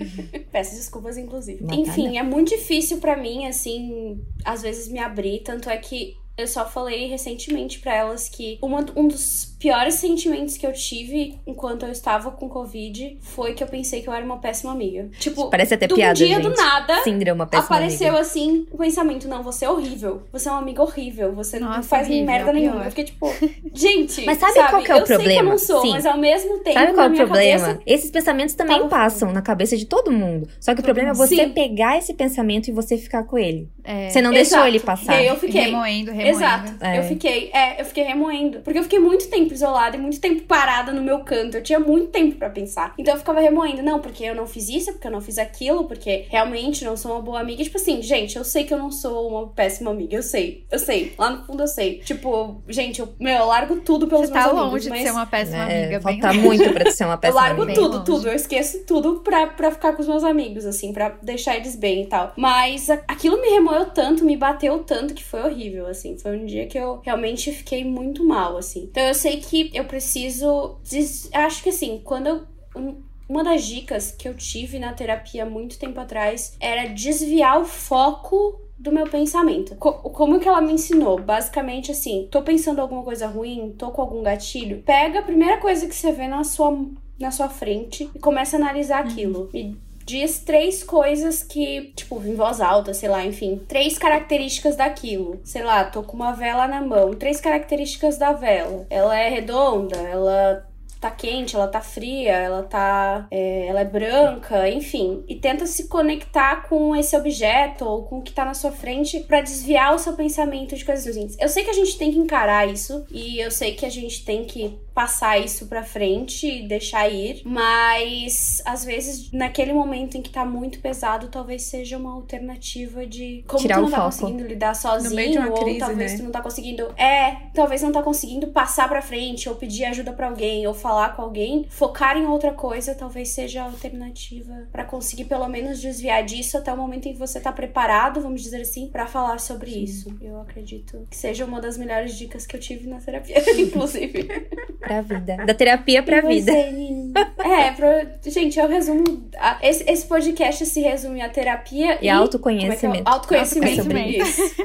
Peço 0.56 0.74
desculpas, 0.74 1.18
inclusive. 1.18 1.62
Enfim, 1.70 2.16
é 2.16 2.22
muito 2.22 2.48
difícil 2.48 2.96
pra 2.96 3.14
mim, 3.14 3.46
assim, 3.46 4.24
às 4.42 4.62
vezes 4.62 4.88
me 4.88 4.98
abrir. 4.98 5.40
Tanto 5.40 5.68
é 5.68 5.76
que 5.76 6.16
eu 6.34 6.48
só 6.48 6.66
falei 6.66 7.08
recentemente 7.08 7.78
pra 7.78 7.94
elas 7.94 8.26
que 8.26 8.58
uma, 8.62 8.82
um 8.96 9.06
dos 9.06 9.54
piores 9.66 9.94
sentimentos 9.94 10.56
que 10.56 10.64
eu 10.64 10.72
tive 10.72 11.34
enquanto 11.44 11.84
eu 11.84 11.90
estava 11.90 12.30
com 12.30 12.48
Covid 12.48 13.18
foi 13.20 13.52
que 13.52 13.64
eu 13.64 13.66
pensei 13.66 14.00
que 14.00 14.08
eu 14.08 14.12
era 14.12 14.24
uma 14.24 14.36
péssima 14.38 14.70
amiga. 14.70 15.08
Tipo, 15.18 15.50
Parece 15.50 15.74
até 15.74 15.88
de 15.88 15.94
um 15.94 15.96
piada, 15.96 16.14
dia 16.14 16.36
gente. 16.36 16.42
do 16.44 16.54
nada. 16.54 16.94
É 17.26 17.32
uma 17.32 17.46
péssima 17.48 17.66
Apareceu 17.76 18.08
amiga. 18.10 18.20
assim 18.22 18.66
o 18.70 18.78
pensamento: 18.78 19.26
não, 19.26 19.42
você 19.42 19.64
é 19.64 19.70
horrível. 19.70 20.22
Você 20.32 20.48
é 20.48 20.52
uma 20.52 20.60
amiga 20.60 20.82
horrível. 20.82 21.32
Você 21.34 21.58
não 21.58 21.68
Nossa, 21.68 21.82
faz 21.82 22.06
horrível, 22.06 22.26
merda 22.26 22.52
nenhuma. 22.52 22.74
pior. 22.76 22.84
Eu 22.84 22.90
fiquei 22.90 23.04
tipo, 23.06 23.34
gente. 23.74 24.22
Mas 24.26 24.38
sabe 24.38 24.54
qual 24.70 24.82
que 24.82 24.92
é 24.92 24.94
o 24.94 24.98
eu 24.98 25.06
Sei 25.06 25.16
que 25.16 25.22
eu 25.22 25.26
problema? 25.26 25.50
não 25.50 25.58
sou, 25.58 25.80
Sim. 25.82 25.90
mas 25.90 26.06
ao 26.06 26.16
mesmo 26.18 26.58
tempo. 26.58 26.78
Sabe 26.78 26.92
qual 26.92 27.08
na 27.08 27.16
é 27.18 27.24
o 27.24 27.26
problema? 27.26 27.60
cabeça, 27.66 27.80
Esses 27.86 28.10
pensamentos 28.12 28.54
também 28.54 28.76
tava- 28.76 28.88
passam 28.88 29.32
na 29.32 29.42
cabeça 29.42 29.76
de 29.76 29.84
todo 29.84 30.12
mundo. 30.12 30.48
Só 30.60 30.74
que 30.74 30.80
o 30.80 30.84
problema 30.84 31.10
é 31.10 31.14
você 31.14 31.34
Sim. 31.36 31.48
pegar 31.50 31.98
esse 31.98 32.14
pensamento 32.14 32.68
e 32.68 32.72
você 32.72 32.96
ficar 32.96 33.24
com 33.24 33.36
ele. 33.36 33.68
É, 33.82 34.10
Você 34.10 34.20
não 34.20 34.30
deixou 34.32 34.58
Exato. 34.58 34.68
ele 34.68 34.76
E 34.78 34.80
passar. 34.80 35.12
aí 35.14 35.26
eu 35.26 35.36
fiquei. 35.36 35.62
remoendo, 35.62 36.10
remoendo. 36.12 36.36
Exato. 36.38 36.72
É. 36.80 36.98
Eu 36.98 37.02
fiquei, 37.04 37.50
é, 37.52 37.80
eu 37.80 37.84
fiquei 37.84 38.04
remoendo. 38.04 38.60
Porque 38.60 38.78
eu 38.78 38.82
fiquei 38.82 38.98
muito 38.98 39.28
tempo 39.28 39.52
isolada 39.56 39.96
e 39.96 40.00
muito 40.00 40.20
tempo 40.20 40.42
parada 40.42 40.92
no 40.92 41.02
meu 41.02 41.20
canto. 41.20 41.56
Eu 41.56 41.62
tinha 41.62 41.78
muito 41.80 42.08
tempo 42.08 42.36
pra 42.36 42.50
pensar. 42.50 42.94
Então 42.98 43.14
eu 43.14 43.18
ficava 43.18 43.40
remoendo. 43.40 43.82
Não, 43.82 44.00
porque 44.00 44.24
eu 44.24 44.34
não 44.34 44.46
fiz 44.46 44.68
isso, 44.68 44.92
porque 44.92 45.06
eu 45.06 45.10
não 45.12 45.20
fiz 45.20 45.38
aquilo, 45.38 45.84
porque 45.84 46.26
realmente 46.28 46.84
não 46.84 46.96
sou 46.96 47.12
uma 47.12 47.20
boa 47.22 47.40
amiga. 47.40 47.62
Tipo 47.62 47.76
assim, 47.76 48.00
gente, 48.02 48.36
eu 48.36 48.44
sei 48.44 48.64
que 48.64 48.72
eu 48.72 48.78
não 48.78 48.90
sou 48.90 49.28
uma 49.28 49.48
péssima 49.48 49.90
amiga. 49.90 50.16
Eu 50.16 50.22
sei, 50.22 50.64
eu 50.70 50.78
sei. 50.78 51.14
Lá 51.18 51.30
no 51.30 51.44
fundo 51.44 51.62
eu 51.62 51.68
sei. 51.68 51.98
Tipo, 52.00 52.62
gente, 52.68 53.00
eu, 53.00 53.08
meu, 53.18 53.34
eu 53.36 53.46
largo 53.46 53.76
tudo 53.80 54.06
pelos 54.06 54.28
Você 54.28 54.32
meus 54.32 54.44
tá 54.44 54.50
amigos. 54.50 54.72
longe 54.72 54.88
mas... 54.90 54.98
de 55.00 55.04
ser 55.06 55.10
uma 55.12 55.26
péssima 55.26 55.70
É, 55.72 55.84
amiga, 55.84 56.00
bem 56.00 56.20
falta 56.20 56.32
muito 56.38 56.72
pra 56.72 56.90
ser 56.90 57.04
uma 57.04 57.14
Eu 57.16 57.18
péssima 57.18 57.40
largo 57.40 57.62
amiga. 57.62 57.80
Tudo, 57.80 58.04
tudo. 58.04 58.28
Eu 58.28 58.34
esqueço 58.34 58.84
tudo 58.86 59.20
pra, 59.20 59.46
pra 59.48 59.70
ficar 59.70 59.92
com 59.94 60.02
os 60.02 60.08
meus 60.08 60.24
amigos, 60.24 60.64
assim, 60.66 60.92
pra 60.92 61.16
deixar 61.22 61.56
eles 61.56 61.74
bem 61.76 62.02
e 62.02 62.06
tal. 62.06 62.32
Mas 62.36 62.88
aquilo 62.90 63.40
me 63.40 63.48
remoeu 63.48 63.86
tanto, 63.86 64.24
me 64.24 64.36
bateu 64.36 64.78
tanto 64.80 65.14
que 65.14 65.24
foi 65.24 65.42
horrível, 65.42 65.86
assim. 65.86 66.16
Foi 66.18 66.36
um 66.36 66.44
dia 66.46 66.66
que 66.66 66.78
eu 66.78 67.00
realmente 67.04 67.50
fiquei 67.52 67.84
muito 67.84 68.24
mal, 68.24 68.56
assim. 68.56 68.88
Então 68.90 69.02
eu 69.02 69.14
sei 69.14 69.35
que 69.36 69.70
eu 69.74 69.84
preciso. 69.84 70.76
des- 70.88 71.28
Acho 71.32 71.62
que 71.62 71.68
assim, 71.70 72.00
quando 72.04 72.26
eu. 72.28 72.42
um- 72.76 73.02
Uma 73.28 73.42
das 73.42 73.64
dicas 73.64 74.12
que 74.12 74.28
eu 74.28 74.34
tive 74.36 74.78
na 74.78 74.92
terapia 74.92 75.44
muito 75.44 75.76
tempo 75.80 75.98
atrás 75.98 76.56
era 76.60 76.86
desviar 76.94 77.60
o 77.60 77.64
foco 77.64 78.60
do 78.78 78.92
meu 78.92 79.04
pensamento. 79.10 79.74
Co- 79.74 79.94
como 80.10 80.38
que 80.38 80.46
ela 80.46 80.60
me 80.60 80.72
ensinou? 80.72 81.18
Basicamente 81.20 81.90
assim, 81.90 82.28
tô 82.30 82.42
pensando 82.42 82.78
alguma 82.80 83.02
coisa 83.02 83.26
ruim, 83.26 83.74
tô 83.76 83.90
com 83.90 84.00
algum 84.00 84.22
gatilho, 84.22 84.80
pega 84.86 85.18
a 85.18 85.22
primeira 85.22 85.56
coisa 85.58 85.88
que 85.88 85.94
você 85.96 86.12
vê 86.12 86.28
na 86.28 86.44
sua, 86.44 86.78
na 87.18 87.32
sua 87.32 87.48
frente 87.48 88.08
e 88.14 88.18
começa 88.20 88.56
a 88.56 88.60
analisar 88.60 89.00
aquilo. 89.04 89.50
Me 89.52 89.76
diz 90.06 90.38
três 90.38 90.84
coisas 90.84 91.42
que, 91.42 91.92
tipo, 91.96 92.22
em 92.24 92.34
voz 92.36 92.60
alta, 92.60 92.94
sei 92.94 93.08
lá, 93.08 93.26
enfim, 93.26 93.60
três 93.68 93.98
características 93.98 94.76
daquilo. 94.76 95.40
Sei 95.42 95.64
lá, 95.64 95.84
tô 95.84 96.02
com 96.02 96.16
uma 96.16 96.32
vela 96.32 96.68
na 96.68 96.80
mão, 96.80 97.12
três 97.12 97.40
características 97.40 98.16
da 98.16 98.32
vela. 98.32 98.86
Ela 98.88 99.18
é 99.18 99.28
redonda, 99.28 99.96
ela 99.96 100.64
tá 101.00 101.10
quente, 101.10 101.54
ela 101.54 101.68
tá 101.68 101.80
fria, 101.80 102.32
ela 102.32 102.62
tá. 102.62 103.26
é, 103.30 103.66
ela 103.66 103.80
é 103.80 103.84
branca, 103.84 104.68
enfim. 104.68 105.24
E 105.28 105.34
tenta 105.34 105.66
se 105.66 105.88
conectar 105.88 106.68
com 106.68 106.94
esse 106.94 107.16
objeto 107.16 107.84
ou 107.84 108.04
com 108.04 108.18
o 108.18 108.22
que 108.22 108.32
tá 108.32 108.44
na 108.44 108.54
sua 108.54 108.72
frente 108.72 109.20
pra 109.20 109.40
desviar 109.40 109.94
o 109.94 109.98
seu 109.98 110.14
pensamento 110.14 110.76
de 110.76 110.84
coisas 110.84 111.14
ruins. 111.14 111.36
Eu 111.38 111.48
sei 111.48 111.64
que 111.64 111.70
a 111.70 111.74
gente 111.74 111.98
tem 111.98 112.12
que 112.12 112.18
encarar 112.18 112.68
isso 112.68 113.04
e 113.10 113.38
eu 113.40 113.50
sei 113.50 113.74
que 113.74 113.84
a 113.84 113.90
gente 113.90 114.24
tem 114.24 114.44
que 114.44 114.78
passar 114.96 115.38
isso 115.38 115.66
pra 115.66 115.82
frente 115.82 116.46
e 116.46 116.66
deixar 116.66 117.06
ir, 117.06 117.42
mas 117.44 118.62
às 118.64 118.82
vezes 118.82 119.30
naquele 119.30 119.74
momento 119.74 120.16
em 120.16 120.22
que 120.22 120.30
tá 120.30 120.42
muito 120.42 120.80
pesado, 120.80 121.28
talvez 121.28 121.64
seja 121.64 121.98
uma 121.98 122.14
alternativa 122.14 123.06
de 123.06 123.44
como 123.46 123.60
Tirar 123.60 123.74
tu 123.74 123.80
o 123.80 123.82
não 123.82 123.90
tá 123.90 123.96
foco. 123.98 124.10
conseguindo 124.10 124.48
lidar 124.48 124.74
sozinho 124.74 125.14
meio 125.14 125.32
de 125.32 125.38
uma 125.38 125.48
ou 125.50 125.62
crise, 125.62 125.78
talvez 125.80 126.12
né? 126.12 126.18
tu 126.18 126.24
não 126.24 126.30
tá 126.30 126.40
conseguindo, 126.40 126.88
é, 126.96 127.36
talvez 127.52 127.82
não 127.82 127.92
tá 127.92 128.02
conseguindo 128.02 128.46
passar 128.46 128.88
pra 128.88 129.02
frente 129.02 129.50
ou 129.50 129.56
pedir 129.56 129.84
ajuda 129.84 130.14
pra 130.14 130.28
alguém 130.28 130.66
ou 130.66 130.72
falar 130.72 131.14
com 131.14 131.20
alguém, 131.20 131.66
focar 131.68 132.16
em 132.16 132.24
outra 132.26 132.54
coisa 132.54 132.94
talvez 132.94 133.28
seja 133.28 133.60
a 133.60 133.64
alternativa 133.66 134.66
pra 134.72 134.82
conseguir 134.82 135.26
pelo 135.26 135.46
menos 135.46 135.78
desviar 135.78 136.24
disso 136.24 136.56
até 136.56 136.72
o 136.72 136.76
momento 136.76 137.06
em 137.06 137.12
que 137.12 137.18
você 137.18 137.38
tá 137.38 137.52
preparado, 137.52 138.22
vamos 138.22 138.40
dizer 138.40 138.62
assim, 138.62 138.88
pra 138.88 139.06
falar 139.06 139.40
sobre 139.40 139.72
isso. 139.72 140.16
Eu 140.22 140.40
acredito 140.40 141.06
que 141.10 141.16
seja 141.16 141.44
uma 141.44 141.60
das 141.60 141.76
melhores 141.76 142.16
dicas 142.16 142.46
que 142.46 142.56
eu 142.56 142.60
tive 142.60 142.88
na 142.88 142.98
terapia, 142.98 143.36
inclusive. 143.60 144.26
Pra 144.86 145.00
vida. 145.02 145.36
Da 145.44 145.54
terapia 145.54 146.02
pra 146.02 146.18
E 146.18 146.40
vida. 146.40 146.52
você? 146.52 146.96
É, 147.46 147.70
pro... 147.72 147.86
gente, 148.30 148.58
eu 148.58 148.68
resumo. 148.68 149.04
a- 149.38 149.58
Esse, 149.62 149.88
esse 149.90 150.06
podcast 150.06 150.64
se 150.66 150.80
resume 150.80 151.20
a 151.22 151.28
terapia 151.28 151.98
E 152.02 152.06
e. 152.06 152.08
autoconhecimento. 152.10 152.96
É 152.96 152.98
é? 152.98 153.02
Autoconhecimento. 153.14 153.80
Autoconhecimento. 153.80 154.22
Isso. 154.28 154.56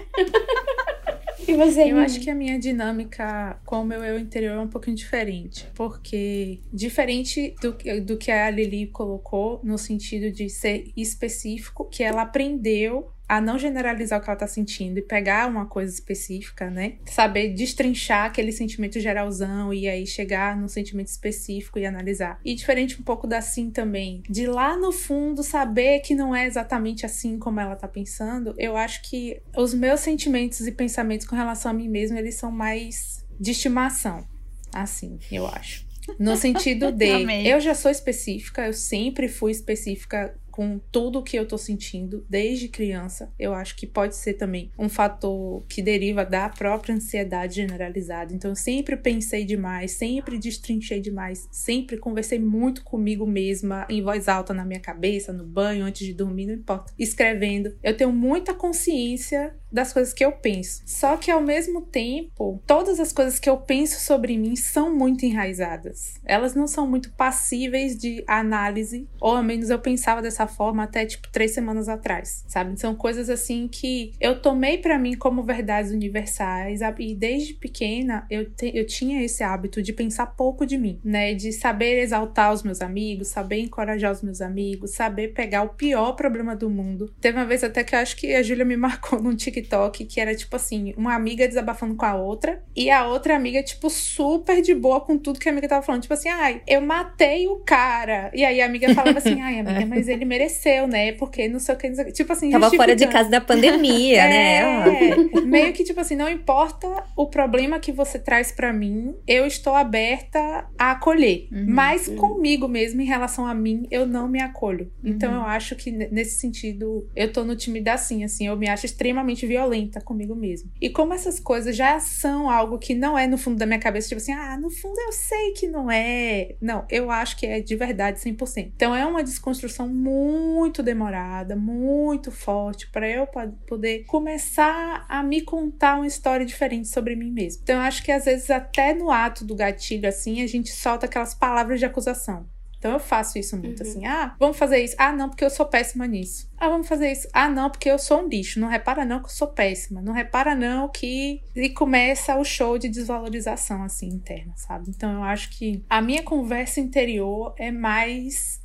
e 1.47 1.53
você, 1.53 1.91
Eu 1.91 1.97
acho 1.99 2.19
que 2.19 2.29
a 2.29 2.35
minha 2.35 2.59
dinâmica 2.59 3.57
com 3.65 3.81
o 3.81 3.85
meu 3.85 4.03
eu 4.03 4.19
interior 4.19 4.55
é 4.55 4.59
um 4.59 4.67
pouquinho 4.67 4.95
diferente. 4.95 5.67
Porque, 5.75 6.59
diferente 6.73 7.55
do, 7.61 7.73
que- 7.73 7.99
do 8.01 8.17
que 8.17 8.31
a 8.31 8.49
Lili 8.49 8.87
colocou, 8.87 9.59
no 9.63 9.77
sentido 9.77 10.31
de 10.31 10.49
ser 10.49 10.91
específico, 10.95 11.85
que 11.89 12.03
ela 12.03 12.23
aprendeu 12.23 13.11
a 13.31 13.39
não 13.39 13.57
generalizar 13.57 14.19
o 14.19 14.21
que 14.21 14.29
ela 14.29 14.37
tá 14.37 14.45
sentindo 14.45 14.97
e 14.97 15.01
pegar 15.01 15.47
uma 15.47 15.65
coisa 15.65 15.93
específica, 15.93 16.69
né? 16.69 16.95
Saber 17.05 17.53
destrinchar 17.53 18.25
aquele 18.25 18.51
sentimento 18.51 18.99
geralzão 18.99 19.73
e 19.73 19.87
aí 19.87 20.05
chegar 20.05 20.57
num 20.57 20.67
sentimento 20.67 21.07
específico 21.07 21.79
e 21.79 21.85
analisar. 21.85 22.41
E 22.43 22.53
diferente 22.53 22.99
um 22.99 23.03
pouco 23.05 23.25
da 23.25 23.39
Sim 23.39 23.71
também, 23.71 24.21
de 24.29 24.45
lá 24.47 24.75
no 24.75 24.91
fundo 24.91 25.43
saber 25.43 26.01
que 26.01 26.13
não 26.13 26.35
é 26.35 26.45
exatamente 26.45 27.05
assim 27.05 27.39
como 27.39 27.61
ela 27.61 27.77
tá 27.77 27.87
pensando, 27.87 28.53
eu 28.57 28.75
acho 28.75 29.01
que 29.03 29.41
os 29.55 29.73
meus 29.73 30.01
sentimentos 30.01 30.67
e 30.67 30.71
pensamentos 30.73 31.25
com 31.25 31.33
relação 31.33 31.71
a 31.71 31.73
mim 31.73 31.87
mesma, 31.87 32.19
eles 32.19 32.35
são 32.35 32.51
mais 32.51 33.25
de 33.39 33.51
estimação. 33.51 34.27
Assim, 34.73 35.19
eu 35.31 35.47
acho. 35.47 35.89
No 36.19 36.35
sentido 36.35 36.91
de, 36.91 37.05
eu 37.47 37.59
já 37.61 37.73
sou 37.73 37.91
específica, 37.91 38.67
eu 38.67 38.73
sempre 38.73 39.27
fui 39.27 39.51
específica 39.51 40.35
com 40.61 40.79
tudo 40.91 41.23
que 41.23 41.35
eu 41.35 41.47
tô 41.47 41.57
sentindo 41.57 42.23
desde 42.29 42.67
criança. 42.67 43.33
Eu 43.39 43.51
acho 43.51 43.75
que 43.75 43.87
pode 43.87 44.15
ser 44.15 44.35
também 44.35 44.71
um 44.77 44.87
fator 44.87 45.65
que 45.67 45.81
deriva 45.81 46.23
da 46.23 46.47
própria 46.49 46.93
ansiedade 46.93 47.55
generalizada. 47.55 48.31
Então, 48.31 48.51
eu 48.51 48.55
sempre 48.55 48.95
pensei 48.95 49.43
demais, 49.43 49.93
sempre 49.93 50.37
destrinchei 50.37 51.01
demais, 51.01 51.49
sempre 51.49 51.97
conversei 51.97 52.37
muito 52.37 52.83
comigo 52.83 53.25
mesma, 53.25 53.87
em 53.89 54.03
voz 54.03 54.27
alta 54.27 54.53
na 54.53 54.63
minha 54.63 54.79
cabeça, 54.79 55.33
no 55.33 55.43
banho, 55.43 55.83
antes 55.83 56.05
de 56.05 56.13
dormir, 56.13 56.45
não 56.45 56.53
importa, 56.53 56.93
escrevendo. 56.99 57.75
Eu 57.81 57.97
tenho 57.97 58.11
muita 58.11 58.53
consciência 58.53 59.55
das 59.71 59.93
coisas 59.93 60.13
que 60.13 60.23
eu 60.23 60.31
penso. 60.31 60.81
Só 60.85 61.15
que 61.17 61.31
ao 61.31 61.41
mesmo 61.41 61.81
tempo, 61.81 62.61
todas 62.67 62.99
as 62.99 63.13
coisas 63.13 63.39
que 63.39 63.49
eu 63.49 63.57
penso 63.57 63.99
sobre 63.99 64.37
mim 64.37 64.55
são 64.55 64.93
muito 64.95 65.25
enraizadas. 65.25 66.19
Elas 66.25 66.53
não 66.53 66.67
são 66.67 66.87
muito 66.87 67.11
passíveis 67.13 67.97
de 67.97 68.23
análise, 68.27 69.07
ou 69.19 69.35
ao 69.37 69.43
menos 69.43 69.69
eu 69.69 69.79
pensava 69.79 70.21
dessa 70.21 70.47
forma 70.47 70.83
até 70.83 71.05
tipo 71.05 71.29
três 71.31 71.51
semanas 71.51 71.87
atrás, 71.87 72.43
sabe? 72.47 72.79
São 72.79 72.95
coisas 72.95 73.29
assim 73.29 73.67
que 73.67 74.13
eu 74.19 74.41
tomei 74.41 74.77
para 74.77 74.99
mim 74.99 75.15
como 75.15 75.43
verdades 75.43 75.91
universais 75.91 76.81
e 76.99 77.15
desde 77.15 77.53
pequena 77.53 78.25
eu, 78.29 78.49
te, 78.49 78.71
eu 78.75 78.85
tinha 78.85 79.23
esse 79.23 79.43
hábito 79.43 79.81
de 79.81 79.93
pensar 79.93 80.25
pouco 80.27 80.65
de 80.65 80.77
mim, 80.77 80.99
né? 81.03 81.33
De 81.33 81.51
saber 81.51 82.01
exaltar 82.01 82.53
os 82.53 82.63
meus 82.63 82.81
amigos, 82.81 83.29
saber 83.29 83.59
encorajar 83.59 84.11
os 84.11 84.21
meus 84.21 84.41
amigos, 84.41 84.91
saber 84.91 85.29
pegar 85.29 85.63
o 85.63 85.69
pior 85.69 86.13
problema 86.13 86.55
do 86.55 86.69
mundo. 86.69 87.13
Teve 87.21 87.37
uma 87.37 87.45
vez 87.45 87.63
até 87.63 87.83
que 87.83 87.95
eu 87.95 87.99
acho 87.99 88.15
que 88.15 88.33
a 88.33 88.43
Júlia 88.43 88.65
me 88.65 88.75
marcou 88.77 89.21
num 89.21 89.35
TikTok 89.35 89.60
TikTok 89.61 90.05
que 90.05 90.19
era 90.19 90.35
tipo 90.35 90.55
assim, 90.55 90.93
uma 90.97 91.15
amiga 91.15 91.47
desabafando 91.47 91.95
com 91.95 92.05
a 92.05 92.15
outra 92.15 92.61
e 92.75 92.89
a 92.89 93.07
outra 93.07 93.35
amiga, 93.35 93.61
tipo, 93.61 93.89
super 93.89 94.61
de 94.61 94.73
boa 94.73 95.01
com 95.01 95.17
tudo 95.17 95.39
que 95.39 95.49
a 95.49 95.51
amiga 95.51 95.67
tava 95.67 95.81
falando. 95.81 96.01
Tipo 96.01 96.13
assim, 96.13 96.29
ai, 96.29 96.61
eu 96.67 96.81
matei 96.81 97.47
o 97.47 97.57
cara. 97.57 98.31
E 98.33 98.45
aí 98.45 98.61
a 98.61 98.65
amiga 98.65 98.93
falava 98.93 99.17
assim, 99.17 99.41
ai, 99.41 99.59
amiga, 99.59 99.85
mas 99.85 100.07
ele 100.07 100.25
mereceu, 100.25 100.87
né? 100.87 101.11
Porque 101.13 101.47
não 101.47 101.59
sei 101.59 101.75
o 101.75 101.77
que. 101.77 101.89
Não 101.89 101.95
sei 101.95 102.03
o 102.05 102.07
que. 102.07 102.13
Tipo 102.13 102.33
assim, 102.33 102.49
Tava 102.49 102.69
fora 102.69 102.95
de 102.95 103.07
casa 103.07 103.29
da 103.29 103.41
pandemia, 103.41 104.23
né? 104.27 104.57
é, 104.57 105.15
né? 105.15 105.41
Meio 105.45 105.73
que, 105.73 105.83
tipo 105.83 105.99
assim, 105.99 106.15
não 106.15 106.29
importa 106.29 106.87
o 107.15 107.27
problema 107.27 107.79
que 107.79 107.91
você 107.91 108.17
traz 108.17 108.51
para 108.51 108.71
mim, 108.71 109.15
eu 109.27 109.45
estou 109.45 109.75
aberta 109.75 110.67
a 110.77 110.91
acolher. 110.91 111.47
Uhum, 111.51 111.65
mas 111.67 112.07
uhum. 112.07 112.15
comigo 112.15 112.67
mesmo, 112.67 113.01
em 113.01 113.05
relação 113.05 113.45
a 113.45 113.53
mim, 113.53 113.85
eu 113.91 114.05
não 114.05 114.27
me 114.27 114.41
acolho. 114.41 114.91
Então 115.03 115.31
uhum. 115.31 115.37
eu 115.37 115.43
acho 115.43 115.75
que 115.75 115.91
nesse 115.91 116.39
sentido, 116.39 117.07
eu 117.15 117.31
tô 117.31 117.43
no 117.43 117.55
time 117.55 117.81
da 117.81 117.97
sim, 117.97 118.23
assim, 118.23 118.47
eu 118.47 118.55
me 118.55 118.67
acho 118.67 118.85
extremamente 118.85 119.45
violenta 119.51 119.99
comigo 119.99 120.33
mesmo. 120.33 120.71
E 120.79 120.89
como 120.89 121.13
essas 121.13 121.39
coisas 121.39 121.75
já 121.75 121.99
são 121.99 122.49
algo 122.49 122.79
que 122.79 122.95
não 122.95 123.17
é 123.17 123.27
no 123.27 123.37
fundo 123.37 123.57
da 123.57 123.65
minha 123.65 123.79
cabeça, 123.79 124.07
tipo 124.07 124.21
assim, 124.21 124.31
ah, 124.31 124.57
no 124.57 124.69
fundo 124.69 124.97
eu 124.99 125.11
sei 125.11 125.51
que 125.51 125.67
não 125.67 125.91
é. 125.91 126.55
Não, 126.61 126.85
eu 126.89 127.11
acho 127.11 127.35
que 127.35 127.45
é 127.45 127.59
de 127.59 127.75
verdade 127.75 128.19
100%. 128.19 128.71
Então 128.73 128.95
é 128.95 129.05
uma 129.05 129.23
desconstrução 129.23 129.89
muito 129.89 130.81
demorada, 130.81 131.55
muito 131.55 132.31
forte 132.31 132.89
para 132.89 133.09
eu 133.09 133.27
poder 133.67 134.05
começar 134.05 135.05
a 135.09 135.21
me 135.21 135.41
contar 135.41 135.95
uma 135.95 136.07
história 136.07 136.45
diferente 136.45 136.87
sobre 136.87 137.15
mim 137.15 137.31
mesmo. 137.31 137.61
Então 137.63 137.75
eu 137.75 137.81
acho 137.81 138.03
que 138.03 138.11
às 138.11 138.25
vezes 138.25 138.49
até 138.49 138.93
no 138.93 139.11
ato 139.11 139.43
do 139.43 139.55
gatilho 139.55 140.07
assim, 140.07 140.41
a 140.41 140.47
gente 140.47 140.71
solta 140.71 141.05
aquelas 141.05 141.33
palavras 141.33 141.79
de 141.79 141.85
acusação. 141.85 142.47
Então 142.81 142.93
eu 142.93 142.99
faço 142.99 143.37
isso 143.37 143.55
muito 143.55 143.83
uhum. 143.83 143.89
assim. 143.89 144.05
Ah, 144.07 144.35
vamos 144.39 144.57
fazer 144.57 144.83
isso. 144.83 144.95
Ah, 144.97 145.11
não, 145.11 145.29
porque 145.29 145.45
eu 145.45 145.51
sou 145.51 145.67
péssima 145.67 146.07
nisso. 146.07 146.49
Ah, 146.57 146.67
vamos 146.67 146.87
fazer 146.87 147.11
isso. 147.11 147.27
Ah, 147.31 147.47
não, 147.47 147.69
porque 147.69 147.87
eu 147.87 147.99
sou 147.99 148.23
um 148.23 148.27
lixo. 148.27 148.59
Não 148.59 148.67
repara 148.67 149.05
não 149.05 149.19
que 149.19 149.27
eu 149.27 149.29
sou 149.29 149.49
péssima. 149.49 150.01
Não 150.01 150.11
repara 150.11 150.55
não 150.55 150.89
que 150.89 151.43
e 151.55 151.69
começa 151.69 152.35
o 152.35 152.43
show 152.43 152.79
de 152.79 152.89
desvalorização 152.89 153.83
assim 153.83 154.07
interna, 154.07 154.53
sabe? 154.55 154.89
Então 154.89 155.13
eu 155.13 155.21
acho 155.21 155.51
que 155.51 155.85
a 155.87 156.01
minha 156.01 156.23
conversa 156.23 156.79
interior 156.79 157.53
é 157.55 157.69
mais 157.69 158.59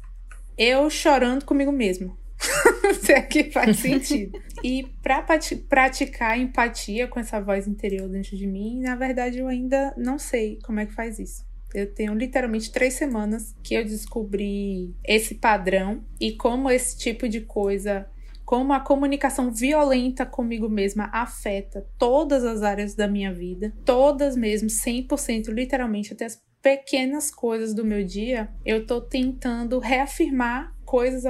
eu 0.56 0.88
chorando 0.88 1.44
comigo 1.44 1.70
mesmo. 1.70 2.16
Se 3.02 3.12
é 3.12 3.20
que 3.20 3.50
faz 3.50 3.76
sentido. 3.80 4.40
e 4.64 4.84
para 5.02 5.22
praticar 5.68 6.38
empatia 6.38 7.06
com 7.06 7.20
essa 7.20 7.38
voz 7.38 7.68
interior 7.68 8.08
dentro 8.08 8.34
de 8.34 8.46
mim, 8.46 8.80
na 8.80 8.96
verdade 8.96 9.40
eu 9.40 9.46
ainda 9.46 9.92
não 9.94 10.18
sei 10.18 10.58
como 10.64 10.80
é 10.80 10.86
que 10.86 10.94
faz 10.94 11.18
isso. 11.18 11.45
Eu 11.74 11.92
tenho 11.92 12.14
literalmente 12.14 12.70
três 12.70 12.94
semanas 12.94 13.54
que 13.62 13.74
eu 13.74 13.84
descobri 13.84 14.94
esse 15.04 15.34
padrão 15.34 16.04
e 16.20 16.32
como 16.32 16.70
esse 16.70 16.96
tipo 16.96 17.28
de 17.28 17.40
coisa, 17.40 18.08
como 18.44 18.72
a 18.72 18.80
comunicação 18.80 19.50
violenta 19.50 20.24
comigo 20.24 20.68
mesma 20.68 21.10
afeta 21.12 21.86
todas 21.98 22.44
as 22.44 22.62
áreas 22.62 22.94
da 22.94 23.08
minha 23.08 23.32
vida, 23.32 23.72
todas 23.84 24.36
mesmo, 24.36 24.68
100%, 24.68 25.48
literalmente, 25.48 26.12
até 26.12 26.24
as 26.24 26.40
pequenas 26.62 27.30
coisas 27.30 27.74
do 27.74 27.84
meu 27.84 28.04
dia, 28.04 28.48
eu 28.64 28.86
tô 28.86 29.00
tentando 29.00 29.78
reafirmar 29.78 30.74
coisas 30.84 31.24